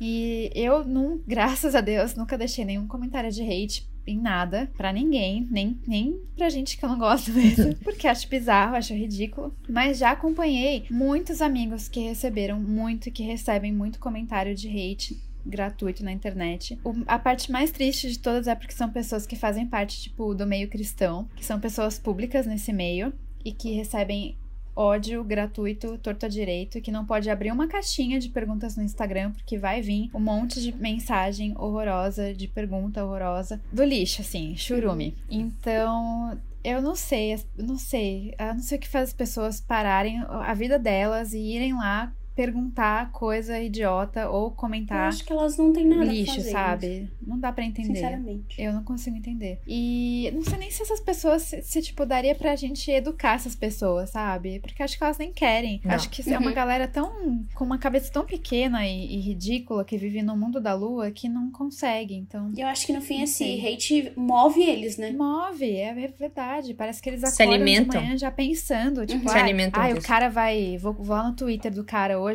E 0.00 0.50
eu, 0.54 0.84
não, 0.84 1.20
graças 1.26 1.74
a 1.74 1.80
Deus, 1.80 2.14
nunca 2.14 2.36
deixei 2.38 2.64
nenhum 2.64 2.86
comentário 2.86 3.30
de 3.30 3.42
hate 3.42 3.88
em 4.06 4.18
nada 4.18 4.70
pra 4.76 4.92
ninguém, 4.92 5.46
nem, 5.50 5.78
nem 5.86 6.18
pra 6.36 6.48
gente 6.48 6.76
que 6.78 6.84
eu 6.84 6.88
não 6.88 6.98
gosto 6.98 7.30
mesmo, 7.34 7.76
porque 7.76 8.08
acho 8.08 8.28
bizarro, 8.28 8.74
acho 8.76 8.94
ridículo. 8.94 9.54
Mas 9.68 9.98
já 9.98 10.10
acompanhei 10.10 10.84
muitos 10.90 11.40
amigos 11.42 11.86
que 11.88 12.00
receberam 12.00 12.58
muito 12.60 13.08
e 13.08 13.12
que 13.12 13.22
recebem 13.22 13.72
muito 13.72 13.98
comentário 14.00 14.54
de 14.54 14.68
hate 14.68 15.20
gratuito 15.46 16.02
na 16.04 16.12
internet. 16.12 16.78
O- 16.84 16.94
a 17.06 17.18
parte 17.18 17.50
mais 17.52 17.70
triste 17.70 18.10
de 18.10 18.18
todas 18.18 18.46
é 18.48 18.54
porque 18.54 18.72
são 18.74 18.90
pessoas 18.90 19.26
que 19.26 19.36
fazem 19.36 19.66
parte, 19.66 20.00
tipo, 20.02 20.34
do 20.34 20.46
meio 20.46 20.68
cristão, 20.68 21.28
que 21.36 21.44
são 21.44 21.58
pessoas 21.60 21.98
públicas 21.98 22.46
nesse 22.46 22.72
meio 22.72 23.12
e 23.44 23.52
que 23.52 23.72
recebem 23.72 24.36
ódio 24.74 25.22
gratuito, 25.24 25.98
torto 25.98 26.26
à 26.26 26.28
direito, 26.28 26.80
que 26.80 26.90
não 26.90 27.04
pode 27.04 27.28
abrir 27.28 27.52
uma 27.52 27.68
caixinha 27.68 28.18
de 28.18 28.28
perguntas 28.28 28.76
no 28.76 28.82
Instagram, 28.82 29.32
porque 29.32 29.58
vai 29.58 29.80
vir 29.80 30.10
um 30.14 30.20
monte 30.20 30.60
de 30.60 30.72
mensagem 30.72 31.54
horrorosa, 31.56 32.32
de 32.34 32.48
pergunta 32.48 33.04
horrorosa, 33.04 33.60
do 33.72 33.84
lixo, 33.84 34.22
assim, 34.22 34.56
churume. 34.56 35.16
Então. 35.30 36.38
Eu 36.62 36.82
não 36.82 36.94
sei, 36.94 37.42
não 37.56 37.78
sei. 37.78 38.34
Eu 38.38 38.52
não 38.52 38.60
sei 38.60 38.76
o 38.76 38.80
que 38.82 38.86
faz 38.86 39.08
as 39.08 39.14
pessoas 39.14 39.62
pararem 39.62 40.22
a 40.28 40.52
vida 40.52 40.78
delas 40.78 41.32
e 41.32 41.38
irem 41.38 41.72
lá 41.72 42.12
perguntar 42.34 43.10
coisa 43.12 43.58
idiota 43.60 44.28
ou 44.30 44.46
Eu 44.46 44.50
comentar 44.52 45.08
acho 45.08 45.24
que 45.24 45.32
elas 45.32 45.56
não 45.56 45.72
têm 45.72 45.86
nada 45.86 46.04
lixo, 46.04 46.32
a 46.32 46.34
fazer, 46.36 46.50
sabe? 46.50 47.10
Não 47.26 47.38
dá 47.38 47.52
pra 47.52 47.64
entender. 47.64 47.94
Sinceramente. 47.94 48.60
Eu 48.60 48.72
não 48.72 48.82
consigo 48.82 49.16
entender. 49.16 49.60
E 49.66 50.30
não 50.34 50.42
sei 50.42 50.58
nem 50.58 50.70
se 50.70 50.82
essas 50.82 51.00
pessoas, 51.00 51.42
se, 51.42 51.62
se, 51.62 51.82
tipo, 51.82 52.06
daria 52.06 52.34
pra 52.34 52.56
gente 52.56 52.90
educar 52.90 53.34
essas 53.34 53.54
pessoas, 53.54 54.10
sabe? 54.10 54.58
Porque 54.60 54.82
acho 54.82 54.96
que 54.96 55.04
elas 55.04 55.18
nem 55.18 55.32
querem. 55.32 55.80
Não. 55.84 55.94
Acho 55.94 56.08
que 56.08 56.28
é 56.32 56.38
uma 56.38 56.48
Uhum. 56.48 56.54
galera 56.54 56.88
tão. 56.88 57.10
com 57.54 57.64
uma 57.64 57.78
cabeça 57.78 58.10
tão 58.12 58.24
pequena 58.24 58.86
e, 58.86 59.16
e 59.16 59.20
ridícula 59.20 59.84
que 59.84 59.96
vive 59.96 60.22
no 60.22 60.36
mundo 60.36 60.60
da 60.60 60.74
lua 60.74 61.10
que 61.10 61.28
não 61.28 61.50
consegue. 61.50 62.14
Então. 62.14 62.52
E 62.56 62.60
eu 62.60 62.66
acho 62.68 62.86
que 62.86 62.92
no 62.92 63.00
fim 63.00 63.22
esse 63.22 63.34
sei. 63.38 63.74
hate 63.74 64.12
move 64.16 64.62
eles, 64.62 64.96
né? 64.96 65.10
Move, 65.12 65.70
é 65.76 65.92
verdade. 66.18 66.74
Parece 66.74 67.02
que 67.02 67.08
eles 67.10 67.20
Se 67.28 67.42
acordam 67.42 67.64
de 67.64 67.84
manhã 67.86 68.16
já 68.16 68.30
pensando, 68.30 69.04
tipo, 69.06 69.28
Se 69.28 69.36
ah, 69.36 69.42
alimentam 69.42 69.80
ai, 69.82 69.92
o 69.94 70.02
cara 70.02 70.28
vai. 70.28 70.76
Vou, 70.78 70.92
vou 70.92 71.16
lá 71.16 71.28
no 71.28 71.34
Twitter 71.34 71.72
do 71.72 71.84
cara 71.84 72.18
hoje, 72.18 72.29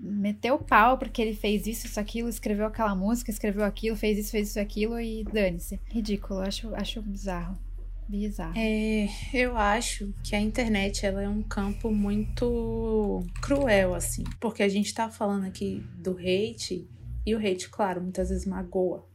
meteu 0.00 0.54
o 0.56 0.64
pau 0.64 0.98
porque 0.98 1.20
ele 1.20 1.34
fez 1.34 1.66
isso, 1.66 1.86
isso, 1.86 1.98
aquilo, 1.98 2.28
escreveu 2.28 2.66
aquela 2.66 2.94
música, 2.94 3.30
escreveu 3.30 3.64
aquilo, 3.64 3.96
fez 3.96 4.18
isso, 4.18 4.30
fez 4.30 4.50
isso, 4.50 4.60
aquilo 4.60 4.98
e 5.00 5.24
dane-se. 5.24 5.80
Ridículo, 5.90 6.40
acho, 6.40 6.74
acho 6.74 7.02
bizarro. 7.02 7.58
Bizarro. 8.08 8.54
É, 8.56 9.06
eu 9.34 9.56
acho 9.56 10.14
que 10.24 10.34
a 10.34 10.40
internet 10.40 11.04
ela 11.04 11.22
é 11.22 11.28
um 11.28 11.42
campo 11.42 11.90
muito 11.90 13.22
cruel, 13.42 13.94
assim. 13.94 14.24
Porque 14.40 14.62
a 14.62 14.68
gente 14.68 14.94
tá 14.94 15.10
falando 15.10 15.44
aqui 15.44 15.84
do 15.96 16.16
hate, 16.16 16.88
e 17.26 17.34
o 17.34 17.38
hate, 17.38 17.68
claro, 17.68 18.00
muitas 18.00 18.30
vezes 18.30 18.46
magoa, 18.46 19.06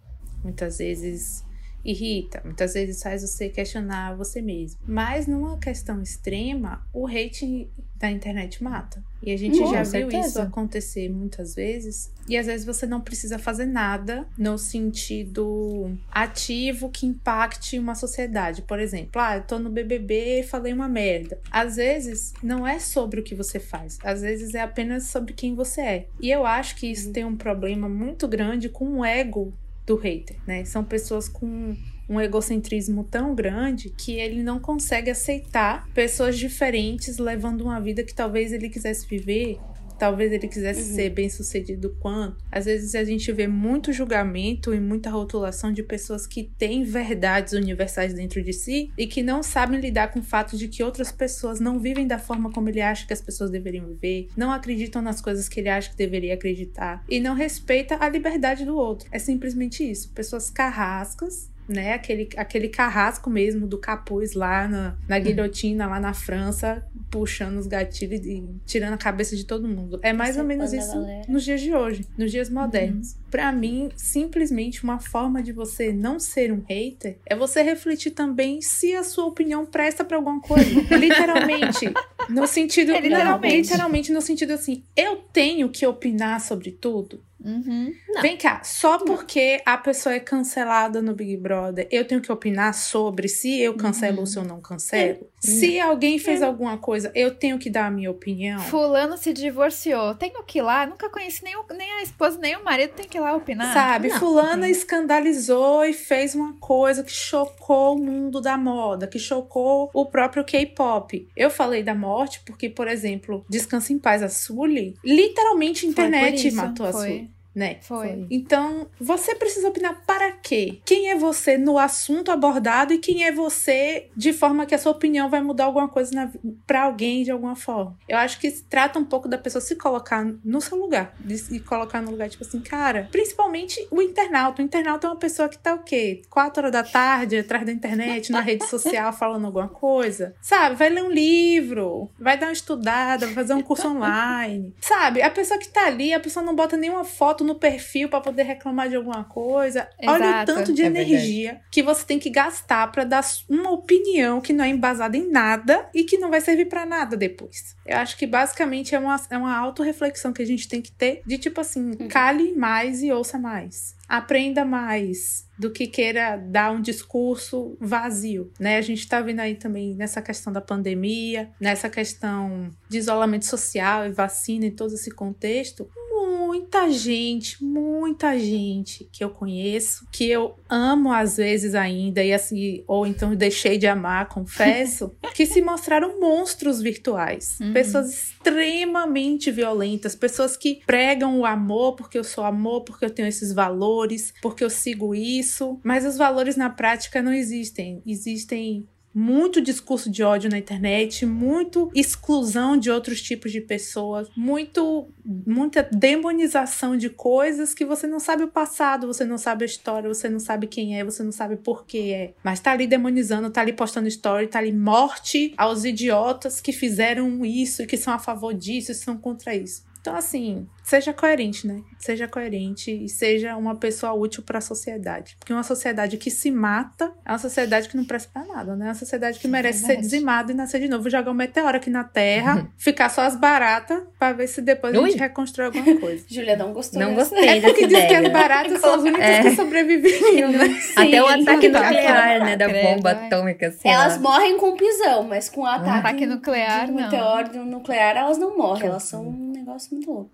muitas 0.44 0.78
vezes 0.78 1.44
irrita, 1.84 2.42
muitas 2.44 2.74
vezes 2.74 3.02
faz 3.02 3.22
você 3.22 3.50
questionar 3.50 4.16
você 4.16 4.42
mesmo. 4.42 4.80
Mas 4.88 5.28
numa 5.28 5.58
questão 5.58 6.02
extrema, 6.02 6.86
o 6.94 7.08
hate 7.08 7.70
da 8.04 8.12
internet 8.12 8.62
mata. 8.62 9.02
E 9.22 9.32
a 9.32 9.38
gente 9.38 9.58
já 9.58 9.82
viu 9.84 9.86
certeza. 9.86 10.28
isso 10.28 10.42
acontecer 10.42 11.10
muitas 11.10 11.56
vezes. 11.56 12.12
E 12.28 12.36
às 12.36 12.48
vezes 12.48 12.66
você 12.66 12.86
não 12.86 13.00
precisa 13.00 13.40
fazer 13.40 13.66
nada 13.66 14.28
no 14.38 14.58
sentido 14.58 15.98
ativo 16.12 16.90
que 16.90 17.06
impacte 17.06 17.80
uma 17.80 17.96
sociedade. 17.96 18.62
Por 18.64 18.78
exemplo, 18.78 19.22
ah, 19.22 19.38
eu 19.38 19.44
tô 19.44 19.58
no 19.58 19.70
BBB 19.70 20.42
e 20.42 20.44
falei 20.44 20.74
uma 20.74 20.90
merda. 20.90 21.40
Às 21.50 21.78
vezes 21.78 22.34
não 22.44 22.68
é 22.68 22.78
sobre 22.78 23.22
o 23.22 23.24
que 23.24 23.34
você 23.34 23.58
faz, 23.58 23.98
às 24.04 24.22
vezes 24.22 24.54
é 24.54 24.62
apenas 24.62 25.06
sobre 25.06 25.32
quem 25.32 25.56
você 25.56 25.82
é. 25.82 26.08
E 26.20 26.30
eu 26.30 26.46
acho 26.46 26.76
que 26.76 26.88
isso 26.88 27.14
tem 27.14 27.24
um 27.24 27.38
problema 27.38 27.88
muito 27.88 28.28
grande 28.28 28.68
com 28.68 29.00
o 29.00 29.06
ego 29.06 29.54
do 29.86 29.96
hater, 29.96 30.38
né? 30.48 30.64
São 30.66 30.84
pessoas 30.84 31.28
com 31.28 31.76
um 32.08 32.20
egocentrismo 32.20 33.04
tão 33.04 33.34
grande 33.34 33.90
que 33.90 34.14
ele 34.14 34.44
não 34.44 34.60
consegue 34.60 35.10
aceitar 35.10 35.88
pessoas 35.94 36.38
diferentes 36.38 37.18
levando 37.18 37.62
uma 37.62 37.80
vida 37.80 38.04
que 38.04 38.14
talvez 38.14 38.52
ele 38.52 38.70
quisesse 38.70 39.08
viver, 39.08 39.60
talvez 40.04 40.34
ele 40.34 40.49
quisesse 40.49 40.89
Uhum. 40.89 40.95
ser 40.95 41.10
bem 41.12 41.30
sucedido 41.30 41.95
quanto. 42.01 42.36
Às 42.51 42.66
vezes 42.66 42.93
a 42.93 43.06
gente 43.06 43.32
vê 43.32 43.47
muito 43.47 43.93
julgamento 43.93 44.74
e 44.74 44.80
muita 44.82 45.10
rotulação 45.10 45.72
de 45.72 45.82
pessoas 45.82 46.28
que 46.28 46.51
têm 46.58 46.84
verdades 46.84 47.54
universais 47.54 48.14
dentro 48.14 48.43
de 48.43 48.51
si 48.51 48.91
e 48.97 49.08
que 49.08 49.24
não 49.24 49.41
sabem 49.41 49.80
lidar 49.80 50.10
com 50.12 50.20
o 50.20 50.24
fato 50.24 50.58
de 50.58 50.68
que 50.68 50.84
outras 50.84 51.10
pessoas 51.10 51.62
não 51.62 51.80
vivem 51.80 52.06
da 52.06 52.20
forma 52.20 52.51
como 52.51 52.68
ele 52.68 52.82
acha 52.82 53.08
que 53.08 53.14
as 53.14 53.22
pessoas 53.22 53.49
deveriam 53.49 53.88
viver, 53.88 54.28
não 54.36 54.51
acreditam 54.51 55.01
nas 55.01 55.22
coisas 55.22 55.47
que 55.47 55.62
ele 55.62 55.70
acha 55.70 55.89
que 55.89 55.95
deveria 55.95 56.34
acreditar 56.34 57.01
e 57.10 57.22
não 57.22 57.34
respeita 57.34 57.95
a 57.97 58.10
liberdade 58.10 58.66
do 58.66 58.76
outro. 58.76 59.08
É 59.10 59.18
simplesmente 59.20 59.89
isso. 59.89 60.10
Pessoas 60.10 60.49
carrascas 60.49 61.49
né? 61.68 61.93
Aquele, 61.93 62.30
aquele 62.38 62.68
carrasco 62.68 63.30
mesmo 63.30 63.68
do 63.68 63.78
capuz 63.78 64.34
lá 64.34 64.68
na, 64.68 64.95
na 65.07 65.20
guilhotina, 65.20 65.88
lá 65.88 65.99
na 65.99 66.14
França, 66.14 66.86
puxando 67.09 67.57
os 67.57 67.68
gatilhos 67.68 68.26
e 68.26 68.43
tirando 68.66 68.93
a 68.93 68.97
cabeça 68.97 69.36
de 69.36 69.45
todo 69.45 69.68
mundo. 69.68 69.99
É 70.01 70.11
mais 70.14 70.38
ou 70.38 70.43
menos 70.43 70.74
isso 70.74 70.93
galera. 70.93 71.26
nos 71.28 71.43
dias 71.43 71.61
de 71.61 71.74
hoje, 71.74 72.05
nos 72.18 72.32
dias 72.32 72.49
modernos. 72.49 73.16
Pra 73.30 73.51
mim, 73.51 73.89
simplesmente 73.95 74.84
uma 74.84 74.99
forma 74.99 75.41
de 75.41 75.51
você 75.51 75.91
não 75.91 76.20
ser 76.20 76.51
um 76.51 76.64
hater 76.68 77.18
é 77.26 77.36
você 77.36 77.61
refletir 77.61 78.11
também 78.11 78.61
se 78.61 78.93
a 78.95 79.03
sua 79.03 79.26
opinião 79.26 79.66
presta 79.66 80.03
pra 80.03 80.18
alguma 80.18 80.41
coisa. 80.41 80.70
literalmente. 80.95 81.91
No 82.30 82.47
sentido. 82.47 82.91
É, 82.91 83.01
literalmente. 83.01 83.70
literalmente 83.70 84.11
no 84.11 84.22
sentido 84.22 84.53
assim, 84.53 84.84
eu 84.95 85.18
tenho 85.32 85.70
que 85.70 85.86
opinar 85.86 86.39
sobre 86.41 86.72
tudo. 86.72 87.22
Uhum. 87.44 87.91
Vem 88.22 88.38
cá, 88.38 88.64
só 88.64 88.98
porque 89.00 89.62
a 89.66 89.78
pessoa 89.78 90.16
é 90.16 90.20
cancelada 90.20 91.02
no 91.02 91.14
Big 91.14 91.36
Brother, 91.38 91.88
eu 91.91 92.06
tenho 92.08 92.22
que 92.22 92.32
opinar 92.32 92.74
sobre 92.74 93.28
se 93.28 93.60
eu 93.60 93.74
cancelo 93.76 94.20
ou 94.22 94.26
se 94.26 94.38
eu 94.38 94.44
não 94.46 94.62
cancelo? 94.62 95.28
Se 95.39 95.78
alguém 95.80 96.18
fez 96.18 96.41
alguma 96.41 96.78
coisa, 96.78 97.12
eu 97.14 97.36
tenho 97.36 97.60
que 97.60 97.70
dar 97.70 97.88
a 97.88 97.91
minha 97.91 98.10
opinião? 98.10 98.60
Fulano 98.62 99.18
se 99.18 99.34
divorciou. 99.34 100.16
Tenho 100.16 100.41
que 100.46 100.60
ir 100.60 100.62
lá. 100.62 100.86
Nunca 100.86 101.10
conheci 101.10 101.44
nem, 101.44 101.56
o- 101.58 101.66
nem 101.76 101.91
a 102.00 102.02
esposa, 102.04 102.38
nem 102.39 102.56
o 102.56 102.64
marido. 102.64 102.91
Tem 102.94 103.08
que 103.08 103.18
ir 103.18 103.22
lá 103.22 103.36
opinar. 103.36 103.74
Sabe, 103.74 104.08
não. 104.08 104.20
fulana 104.20 104.70
escandalizou 104.70 105.84
e 105.84 105.91
fez 105.94 106.34
uma 106.36 106.54
coisa 106.60 107.04
que 107.04 107.12
chocou 107.12 107.98
o 107.98 108.02
mundo 108.02 108.39
da 108.39 108.58
moda, 108.58 109.06
que 109.08 109.20
chocou 109.20 109.89
o 109.94 110.06
próprio 110.06 110.44
K-pop. 110.46 111.28
Eu 111.36 111.50
falei 111.50 111.84
da 111.84 111.94
morte 111.94 112.41
porque, 112.46 112.70
por 112.70 112.88
exemplo, 112.88 113.46
Descansa 113.50 113.91
em 113.91 114.00
Paz, 114.00 114.24
a 114.24 114.30
Sully, 114.30 114.96
literalmente 115.04 115.86
a 115.86 115.89
internet 115.89 116.52
matou 116.52 116.86
a. 116.86 116.91
Sully. 116.94 117.33
Né? 117.56 117.78
Foi. 117.82 118.26
Então, 118.30 118.88
você 118.99 119.36
precisa 119.36 119.68
opinar 119.68 120.04
para 120.06 120.32
quê? 120.32 120.80
Quem 120.86 121.10
é 121.10 121.16
você 121.16 121.58
no 121.58 121.78
assunto 121.78 122.32
abordado 122.32 122.93
e 122.93 122.97
quem 122.97 123.26
é 123.26 123.32
você 123.32 124.08
de 124.16 124.34
forma 124.34 124.66
que 124.66 124.76
a 124.76 124.78
sua 124.78 124.91
opinião 124.91 125.30
vai 125.30 125.41
mudar 125.41 125.66
alguma 125.66 125.88
coisa 125.88 126.32
para 126.66 126.84
alguém 126.84 127.24
de 127.24 127.32
alguma 127.32 127.56
forma. 127.56 127.97
Eu 128.08 128.18
acho 128.18 128.39
que 128.39 128.49
se 128.49 128.64
trata 128.64 128.99
um 128.99 129.06
pouco 129.06 129.28
da 129.28 129.38
pessoa 129.38 129.62
se 129.62 129.76
colocar 129.76 130.26
no 130.43 130.62
seu 130.62 130.78
lugar 130.78 131.16
e 131.51 131.60
colocar 131.60 132.01
no 132.01 132.12
lugar, 132.12 132.30
tipo 132.30 132.43
assim, 132.43 132.60
cara, 132.60 133.08
principalmente 133.12 133.88
o 133.91 134.01
internauta. 134.01 134.62
O 134.62 134.66
internauta 134.66 135.08
é 135.08 135.10
uma 135.10 135.16
pessoa 135.16 135.49
que 135.49 135.58
tá 135.58 135.74
o 135.74 135.84
quê? 135.84 136.22
Quatro 136.30 136.62
horas 136.62 136.72
da 136.72 136.84
tarde, 136.84 137.38
atrás 137.38 137.66
da 137.66 137.72
internet, 137.72 138.32
na 138.32 138.41
rede 138.41 138.66
social, 138.68 139.12
falando 139.14 139.45
alguma 139.45 139.68
coisa. 139.68 140.36
Sabe? 140.41 140.76
Vai 140.76 140.89
ler 140.89 141.04
um 141.04 141.12
livro, 141.12 142.10
vai 142.20 142.38
dar 142.38 142.47
uma 142.47 142.54
estudada, 142.54 143.26
vai 143.26 143.36
fazer 143.36 143.54
um 143.54 143.62
curso 143.62 143.88
online. 143.89 144.74
Sabe? 144.82 145.22
A 145.22 145.30
pessoa 145.30 145.60
que 145.60 145.68
tá 145.68 145.86
ali, 145.86 146.14
a 146.14 146.20
pessoa 146.20 146.43
não 146.43 146.56
bota 146.56 146.78
nenhuma 146.78 147.04
foto 147.04 147.43
no 147.44 147.56
perfil 147.56 148.10
para 148.10 148.22
poder 148.22 148.44
reclamar 148.44 148.89
de 148.89 148.96
alguma 148.96 149.24
coisa. 149.24 149.88
Exato. 150.00 150.24
Olha 150.24 150.44
o 150.44 150.46
tanto 150.46 150.74
de 150.74 150.82
é 150.82 150.86
energia 150.86 151.52
verdade. 151.52 151.68
que 151.72 151.84
você 151.84 152.06
tem 152.06 152.20
que 152.20 152.30
gastar 152.30 152.91
para 152.91 153.04
dar 153.04 153.24
uma 153.50 153.72
opinião 153.72 154.41
que 154.41 154.54
não 154.54 154.64
é 154.64 154.70
embasada 154.70 155.18
em 155.18 155.30
nada 155.30 155.89
e 155.94 156.04
que 156.04 156.18
não 156.18 156.30
vai 156.30 156.41
servir 156.41 156.66
para 156.66 156.86
nada 156.86 157.16
depois. 157.16 157.76
Eu 157.86 157.98
acho 157.98 158.18
que 158.18 158.26
basicamente 158.26 158.96
é 158.96 159.00
uma, 159.00 159.20
é 159.30 159.38
uma 159.38 159.58
autorreflexão 159.58 160.34
que 160.34 160.41
a 160.41 160.46
gente 160.46 160.68
tem 160.68 160.82
que 160.82 160.91
ter 160.91 161.22
de 161.26 161.38
tipo 161.38 161.60
assim, 161.62 161.91
uhum. 162.00 162.08
cale 162.08 162.54
mais 162.54 163.04
e 163.04 163.12
ouça 163.12 163.38
mais 163.38 163.96
aprenda 164.08 164.64
mais 164.64 165.48
do 165.58 165.72
que 165.72 165.88
queira 165.88 166.38
dar 166.38 166.72
um 166.72 166.82
discurso 166.82 167.76
vazio, 167.80 168.52
né? 168.60 168.78
A 168.78 168.82
gente 168.82 169.00
está 169.00 169.20
vendo 169.22 169.39
aí 169.39 169.56
também 169.56 169.96
nessa 169.96 170.22
questão 170.22 170.54
da 170.54 170.62
pandemia, 170.62 171.50
nessa 171.60 171.89
questão 171.89 172.70
de 172.88 173.00
isolamento 173.00 173.46
social 173.46 174.06
e 174.06 174.12
vacina 174.12 174.66
e 174.66 174.72
todo 174.72 174.94
esse 174.94 175.10
contexto, 175.10 175.89
muita 176.26 176.90
gente, 176.92 177.64
muita 177.64 178.38
gente 178.38 179.10
que 179.12 179.24
eu 179.24 179.30
conheço, 179.30 180.08
que 180.12 180.30
eu 180.30 180.56
amo 180.70 181.12
às 181.12 181.38
vezes 181.38 181.76
ainda, 181.76 182.24
e 182.24 182.34
assim, 182.34 182.84
ou 182.88 183.06
então 183.06 183.36
deixei 183.36 183.78
de 183.78 183.88
amar, 183.88 184.28
confesso, 184.28 185.16
que 185.34 185.46
se 185.46 185.62
mostraram 185.62 186.20
monstros 186.20 186.82
virtuais. 186.82 187.58
Uhum. 187.60 187.74
Pessoas 187.74 188.12
extremamente 188.12 189.52
violentas, 189.52 190.16
pessoas 190.16 190.56
que 190.56 190.82
pregam 190.86 191.40
o 191.40 191.46
amor 191.46 191.96
porque 191.96 192.18
eu 192.18 192.24
sou 192.24 192.44
amor, 192.44 192.82
porque 192.82 193.06
eu 193.06 193.10
tenho 193.10 193.28
esses 193.28 193.54
valores, 193.54 194.34
porque 194.42 194.64
eu 194.64 194.70
sigo 194.70 195.14
isso, 195.16 195.80
mas 195.84 196.06
os 196.06 196.18
valores 196.18 196.56
na 196.56 196.70
prática 196.70 197.22
não 197.22 197.34
existem. 197.34 198.02
Existem 198.06 198.88
muito 199.14 199.61
discurso 199.61 200.09
de 200.09 200.24
ódio 200.24 200.49
na 200.49 200.57
internet, 200.57 201.26
muito 201.26 201.91
exclusão 201.93 202.76
de 202.76 202.89
outros 202.89 203.22
tipos 203.22 203.51
de 203.51 203.61
pessoas, 203.61 204.30
muito 204.36 205.07
muita 205.26 205.88
demonização 205.91 206.97
de 206.97 207.09
coisas 207.09 207.74
que 207.74 207.86
você 207.86 208.07
não 208.07 208.20
sabe 208.20 208.43
o 208.43 208.47
passado, 208.47 209.07
você 209.07 209.24
não 209.24 209.38
sabe 209.38 209.64
a 209.64 209.66
história, 209.66 210.09
você 210.09 210.28
não 210.28 210.39
sabe 210.39 210.68
quem 210.68 210.99
é, 210.99 211.03
você 211.03 211.24
não 211.24 211.32
sabe 211.32 211.55
por 211.57 211.86
que 211.86 212.11
é. 212.11 212.34
Mas 212.43 212.59
tá 212.59 212.72
ali 212.72 212.88
demonizando, 212.88 213.49
tá 213.49 213.61
ali 213.61 213.74
postando 213.74 214.07
story, 214.07 214.47
tá 214.47 214.59
ali 214.59 214.74
morte 214.74 215.53
aos 215.57 215.86
idiotas 215.86 216.59
que 216.59 216.72
fizeram 216.72 217.45
isso 217.45 217.84
e 217.84 217.88
que 217.88 217.97
são 217.97 218.14
a 218.14 218.20
favor 218.20 218.53
disso 218.53 218.91
e 218.91 218.95
são 218.95 219.18
contra 219.18 219.55
isso. 219.55 219.84
Então, 220.01 220.16
assim, 220.18 220.68
seja 220.84 221.14
coerente, 221.14 221.66
né? 221.66 221.82
Seja 221.98 222.28
coerente 222.28 222.92
e 222.92 223.08
seja 223.08 223.56
uma 223.56 223.76
pessoa 223.76 224.14
útil 224.14 224.44
para 224.44 224.58
a 224.58 224.62
sociedade. 224.62 225.36
Porque 225.40 225.54
uma 225.54 225.64
sociedade 225.64 226.18
que 226.18 226.30
se 226.30 226.52
mata 226.52 227.12
é 227.26 227.32
uma 227.32 227.40
sociedade 227.40 227.88
que 227.88 227.96
não 227.96 228.04
presta 228.04 228.30
para 228.34 228.46
nada, 228.46 228.76
né? 228.76 228.86
É 228.86 228.90
uma 228.90 228.96
sociedade 228.96 229.40
que 229.40 229.48
merece 229.48 229.86
ser 229.86 229.98
dizimada 229.98 230.52
e 230.52 230.56
nascer 230.56 230.82
de 230.82 230.90
novo, 230.90 231.10
jogar 231.10 231.32
um 231.32 231.34
meteoro 231.34 231.78
aqui 231.78 231.90
na 231.90 232.04
Terra, 232.04 232.58
uhum. 232.58 232.68
ficar 232.78 233.10
só 233.10 233.22
as 233.22 233.36
baratas 233.36 234.04
para 234.20 234.34
ver 234.34 234.48
se 234.48 234.62
depois 234.62 234.94
Ui. 234.96 235.04
a 235.04 235.08
gente 235.08 235.20
reconstrói 235.20 235.68
alguma 235.68 236.00
coisa. 236.00 236.26
Julia 236.30 236.58
não 236.58 236.74
gostou. 236.74 237.00
Não 237.00 237.16
dessa. 237.16 237.34
gostei. 237.34 237.58
É 237.58 237.62
porque 237.62 237.88
diz 237.88 238.06
que 238.06 238.16
as 238.16 238.28
baratas 238.30 238.82
são 238.82 238.96
as 238.96 239.02
únicas 239.04 239.22
é. 239.24 239.42
que 239.42 239.56
sobreviveriam, 239.56 240.52
né? 240.54 240.70
Sim, 240.70 241.08
Até 241.08 241.24
o 241.24 241.28
ataque 241.28 241.70
nuclear, 241.70 242.40
né? 242.44 242.58
Da 242.58 242.68
bomba 242.68 243.12
atômica. 243.12 243.68
Assim, 243.68 243.88
elas 243.88 244.18
morrem 244.18 244.58
com 244.58 244.76
pisão, 244.76 245.24
mas 245.24 245.50
com 245.50 245.62
o 245.62 245.66
ataque, 245.66 245.90
ataque 245.90 246.26
nuclear, 246.26 246.88
não. 246.88 246.96
meteoro 246.96 247.66
nuclear, 247.66 248.18
elas 248.18 248.38
não 248.38 248.58
morrem. 248.58 248.88
Elas 248.88 249.04
são 249.04 249.28
um 249.28 249.52
negócio 249.52 249.94
muito 249.94 250.12
louco. 250.12 250.30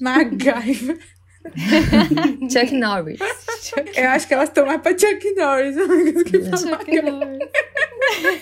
MacGyver. 0.00 0.98
Chuck 2.50 2.74
Norris. 2.74 3.18
Eu 3.96 4.08
acho 4.10 4.28
que 4.28 4.34
elas 4.34 4.48
estão 4.48 4.66
mais 4.66 4.80
pra 4.80 4.92
Chuck 4.92 5.34
Norris. 5.34 5.76
Chuck 6.30 7.02
Norris. 7.02 7.38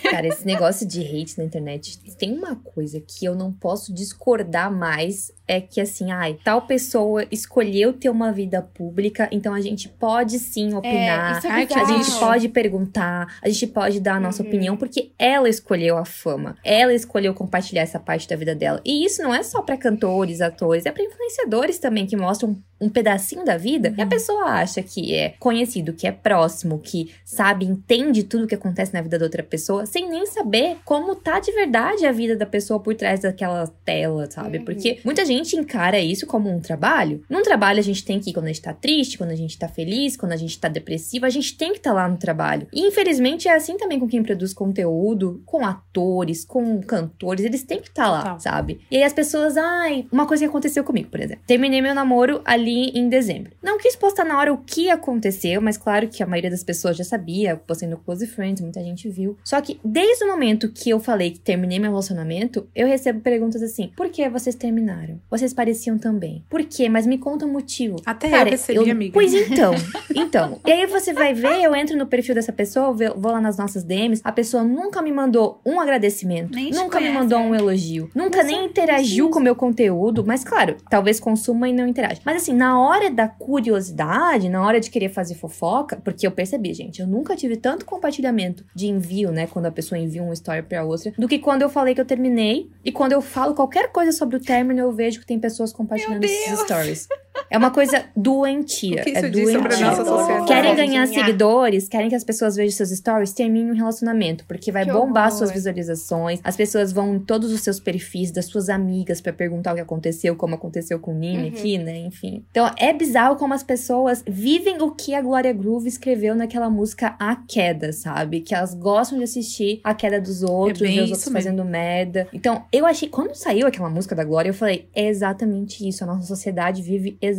Cara, 0.02 0.26
esse 0.28 0.46
negócio 0.46 0.86
de 0.86 1.00
hate 1.00 1.38
na 1.38 1.44
internet 1.44 1.98
tem 2.18 2.32
uma 2.32 2.56
coisa 2.56 3.00
que 3.00 3.24
eu 3.24 3.34
não 3.34 3.52
posso 3.52 3.92
discordar 3.92 4.72
mais. 4.72 5.32
É 5.48 5.60
que 5.60 5.80
assim, 5.80 6.10
ai, 6.10 6.36
tal 6.42 6.62
pessoa 6.62 7.24
escolheu 7.30 7.92
ter 7.92 8.10
uma 8.10 8.32
vida 8.32 8.60
pública, 8.60 9.28
então 9.30 9.54
a 9.54 9.60
gente 9.60 9.88
pode 9.88 10.40
sim 10.40 10.72
é, 10.72 10.76
opinar, 10.76 11.40
é, 11.44 11.48
é 11.48 11.80
a 11.80 11.84
gente 11.84 12.10
pode 12.18 12.48
perguntar, 12.48 13.38
a 13.40 13.48
gente 13.48 13.68
pode 13.68 14.00
dar 14.00 14.16
a 14.16 14.20
nossa 14.20 14.42
uhum. 14.42 14.48
opinião, 14.48 14.76
porque 14.76 15.12
ela 15.16 15.48
escolheu 15.48 15.96
a 15.96 16.04
fama, 16.04 16.56
ela 16.64 16.92
escolheu 16.92 17.32
compartilhar 17.32 17.82
essa 17.82 18.00
parte 18.00 18.28
da 18.28 18.34
vida 18.34 18.56
dela. 18.56 18.80
E 18.84 19.04
isso 19.04 19.22
não 19.22 19.32
é 19.32 19.44
só 19.44 19.62
para 19.62 19.76
cantores, 19.76 20.40
atores, 20.40 20.84
é 20.84 20.90
para 20.90 21.04
influenciadores 21.04 21.78
também 21.78 22.06
que 22.06 22.16
mostram 22.16 22.60
um 22.80 22.88
pedacinho 22.96 23.44
da 23.44 23.58
vida, 23.58 23.92
e 23.94 24.00
a 24.00 24.04
uhum. 24.04 24.08
pessoa 24.08 24.44
acha 24.44 24.82
que 24.82 25.14
é 25.14 25.34
conhecido, 25.38 25.92
que 25.92 26.06
é 26.06 26.12
próximo, 26.12 26.78
que 26.78 27.12
sabe, 27.26 27.66
entende 27.66 28.24
tudo 28.24 28.44
o 28.44 28.46
que 28.46 28.54
acontece 28.54 28.94
na 28.94 29.02
vida 29.02 29.18
da 29.18 29.26
outra 29.26 29.42
pessoa, 29.42 29.84
sem 29.84 30.08
nem 30.08 30.24
saber 30.24 30.78
como 30.82 31.14
tá 31.14 31.38
de 31.38 31.52
verdade 31.52 32.06
a 32.06 32.12
vida 32.12 32.34
da 32.34 32.46
pessoa 32.46 32.80
por 32.80 32.94
trás 32.94 33.20
daquela 33.20 33.66
tela, 33.84 34.30
sabe? 34.30 34.58
Uhum. 34.58 34.64
Porque 34.64 34.98
muita 35.04 35.26
gente 35.26 35.56
encara 35.56 36.00
isso 36.00 36.26
como 36.26 36.50
um 36.50 36.58
trabalho. 36.58 37.22
Num 37.28 37.42
trabalho 37.42 37.80
a 37.80 37.82
gente 37.82 38.02
tem 38.02 38.18
que 38.18 38.30
ir 38.30 38.32
quando 38.32 38.46
a 38.46 38.48
gente 38.48 38.62
tá 38.62 38.72
triste, 38.72 39.18
quando 39.18 39.32
a 39.32 39.36
gente 39.36 39.58
tá 39.58 39.68
feliz, 39.68 40.16
quando 40.16 40.32
a 40.32 40.36
gente 40.36 40.58
tá 40.58 40.68
depressivo, 40.68 41.26
a 41.26 41.30
gente 41.30 41.54
tem 41.54 41.72
que 41.72 41.78
estar 41.78 41.90
tá 41.90 41.96
lá 41.96 42.08
no 42.08 42.16
trabalho. 42.16 42.66
E 42.72 42.80
infelizmente 42.80 43.46
é 43.46 43.54
assim 43.54 43.76
também 43.76 44.00
com 44.00 44.08
quem 44.08 44.22
produz 44.22 44.54
conteúdo, 44.54 45.42
com 45.44 45.66
atores, 45.66 46.46
com 46.46 46.80
cantores, 46.80 47.44
eles 47.44 47.62
têm 47.62 47.82
que 47.82 47.88
estar 47.88 48.04
tá 48.04 48.10
lá, 48.10 48.22
tá. 48.22 48.38
sabe? 48.38 48.80
E 48.90 48.96
aí 48.96 49.02
as 49.02 49.12
pessoas, 49.12 49.58
ai, 49.58 50.06
uma 50.10 50.26
coisa 50.26 50.44
que 50.44 50.48
aconteceu 50.48 50.82
comigo, 50.82 51.10
por 51.10 51.20
exemplo. 51.20 51.44
Terminei 51.46 51.82
meu 51.82 51.94
namoro 51.94 52.40
ali 52.46 52.85
ali 52.86 52.98
em 52.98 53.08
dezembro. 53.08 53.52
Não 53.62 53.78
quis 53.78 53.96
postar 53.96 54.24
na 54.24 54.38
hora 54.38 54.52
o 54.52 54.58
que 54.58 54.90
aconteceu, 54.90 55.60
mas 55.60 55.76
claro 55.76 56.08
que 56.08 56.22
a 56.22 56.26
maioria 56.26 56.50
das 56.50 56.62
pessoas 56.62 56.96
já 56.96 57.04
sabia, 57.04 57.56
postei 57.56 57.88
no 57.88 57.98
Close 57.98 58.26
Friends, 58.26 58.60
muita 58.60 58.82
gente 58.82 59.08
viu. 59.08 59.36
Só 59.44 59.60
que 59.60 59.80
desde 59.84 60.24
o 60.24 60.28
momento 60.28 60.68
que 60.68 60.90
eu 60.90 61.00
falei 61.00 61.30
que 61.30 61.40
terminei 61.40 61.78
meu 61.78 61.90
relacionamento, 61.90 62.68
eu 62.74 62.86
recebo 62.86 63.20
perguntas 63.20 63.62
assim: 63.62 63.90
por 63.96 64.08
que 64.08 64.28
vocês 64.28 64.54
terminaram? 64.54 65.20
Vocês 65.30 65.52
pareciam 65.52 65.98
também. 65.98 66.44
Por 66.48 66.64
quê? 66.64 66.88
Mas 66.88 67.06
me 67.06 67.18
conta 67.18 67.46
o 67.46 67.48
motivo. 67.48 67.96
Até 68.04 68.30
Cara, 68.30 68.48
eu 68.48 68.52
recebi, 68.52 68.78
eu... 68.78 68.92
amiga. 68.92 69.12
Pois 69.12 69.32
então, 69.34 69.74
então. 70.14 70.60
E 70.66 70.72
aí 70.72 70.86
você 70.86 71.12
vai 71.12 71.34
ver, 71.34 71.62
eu 71.62 71.74
entro 71.74 71.96
no 71.96 72.06
perfil 72.06 72.34
dessa 72.34 72.52
pessoa, 72.52 72.92
vou 72.92 73.32
lá 73.32 73.40
nas 73.40 73.56
nossas 73.56 73.82
DMs, 73.82 74.20
a 74.24 74.32
pessoa 74.32 74.62
nunca 74.62 75.02
me 75.02 75.12
mandou 75.12 75.60
um 75.64 75.80
agradecimento, 75.80 76.54
nem 76.54 76.70
nunca 76.70 77.00
me 77.00 77.10
mandou 77.10 77.38
um 77.38 77.54
elogio, 77.54 78.10
nunca 78.14 78.42
nem 78.42 78.66
interagiu 78.66 79.30
com 79.30 79.38
o 79.38 79.42
meu 79.42 79.54
conteúdo, 79.54 80.24
mas 80.24 80.44
claro, 80.44 80.76
talvez 80.88 81.18
consuma 81.18 81.68
e 81.68 81.72
não 81.72 81.86
interage. 81.86 82.20
Mas 82.24 82.36
assim, 82.36 82.54
na 82.54 82.65
hora 82.74 83.10
da 83.10 83.28
curiosidade, 83.28 84.48
na 84.48 84.64
hora 84.64 84.80
de 84.80 84.90
querer 84.90 85.10
fazer 85.10 85.34
fofoca, 85.34 85.96
porque 85.96 86.26
eu 86.26 86.30
percebi, 86.30 86.72
gente, 86.72 87.00
eu 87.00 87.06
nunca 87.06 87.36
tive 87.36 87.56
tanto 87.56 87.84
compartilhamento 87.84 88.64
de 88.74 88.86
envio, 88.86 89.30
né, 89.30 89.46
quando 89.46 89.66
a 89.66 89.70
pessoa 89.70 89.98
envia 89.98 90.22
uma 90.22 90.32
story 90.32 90.62
pra 90.62 90.84
outra, 90.84 91.12
do 91.18 91.28
que 91.28 91.38
quando 91.38 91.62
eu 91.62 91.68
falei 91.68 91.94
que 91.94 92.00
eu 92.00 92.04
terminei 92.06 92.70
e 92.84 92.90
quando 92.90 93.12
eu 93.12 93.20
falo 93.20 93.54
qualquer 93.54 93.92
coisa 93.92 94.12
sobre 94.12 94.36
o 94.36 94.40
término, 94.40 94.80
eu 94.80 94.92
vejo 94.92 95.20
que 95.20 95.26
tem 95.26 95.38
pessoas 95.38 95.72
compartilhando 95.72 96.24
esses 96.24 96.58
stories. 96.60 97.08
É 97.50 97.56
uma 97.56 97.70
coisa 97.70 98.04
doentia. 98.16 99.00
O 99.00 99.04
que 99.04 99.10
isso 99.10 99.24
é 99.24 99.30
diz 99.30 99.52
sobre 99.52 99.74
a 99.74 99.80
nossa 99.80 100.04
sociedade? 100.04 100.46
Querem 100.46 100.76
ganhar 100.76 101.06
seguidores, 101.06 101.88
querem 101.88 102.08
que 102.08 102.14
as 102.14 102.24
pessoas 102.24 102.56
vejam 102.56 102.76
seus 102.76 102.90
stories, 102.90 103.32
terminem 103.32 103.70
um 103.70 103.74
relacionamento, 103.74 104.44
porque 104.46 104.72
vai 104.72 104.84
que 104.84 104.92
bombar 104.92 105.26
horror. 105.26 105.38
suas 105.38 105.52
visualizações. 105.52 106.40
As 106.42 106.56
pessoas 106.56 106.92
vão 106.92 107.14
em 107.14 107.18
todos 107.20 107.52
os 107.52 107.60
seus 107.60 107.78
perfis 107.78 108.30
das 108.30 108.46
suas 108.46 108.68
amigas 108.68 109.20
para 109.20 109.32
perguntar 109.32 109.72
o 109.72 109.74
que 109.76 109.80
aconteceu, 109.80 110.34
como 110.36 110.54
aconteceu 110.54 110.98
com 110.98 111.12
o 111.12 111.14
Nini 111.14 111.44
uhum. 111.44 111.48
aqui, 111.48 111.78
né? 111.78 111.98
Enfim. 111.98 112.44
Então, 112.50 112.70
é 112.76 112.92
bizarro 112.92 113.36
como 113.36 113.54
as 113.54 113.62
pessoas 113.62 114.24
vivem 114.26 114.82
o 114.82 114.90
que 114.90 115.14
a 115.14 115.22
Gloria 115.22 115.52
Groove 115.52 115.88
escreveu 115.88 116.34
naquela 116.34 116.68
música 116.68 117.16
A 117.18 117.36
Queda, 117.36 117.92
sabe? 117.92 118.40
Que 118.40 118.54
elas 118.54 118.74
gostam 118.74 119.18
de 119.18 119.24
assistir 119.24 119.80
a 119.84 119.94
queda 119.94 120.20
dos 120.20 120.42
outros, 120.42 120.82
é 120.82 120.92
ver 120.92 121.02
os 121.02 121.10
outros 121.10 121.28
mesmo. 121.28 121.32
fazendo 121.32 121.64
merda. 121.64 122.28
Então, 122.32 122.64
eu 122.72 122.84
achei, 122.86 123.08
quando 123.08 123.34
saiu 123.34 123.66
aquela 123.66 123.88
música 123.88 124.14
da 124.14 124.24
Glória, 124.24 124.50
eu 124.50 124.54
falei, 124.54 124.88
é 124.94 125.06
exatamente 125.08 125.86
isso. 125.86 126.02
A 126.02 126.06
nossa 126.06 126.26
sociedade 126.26 126.82
vive 126.82 127.16
exatamente 127.20 127.35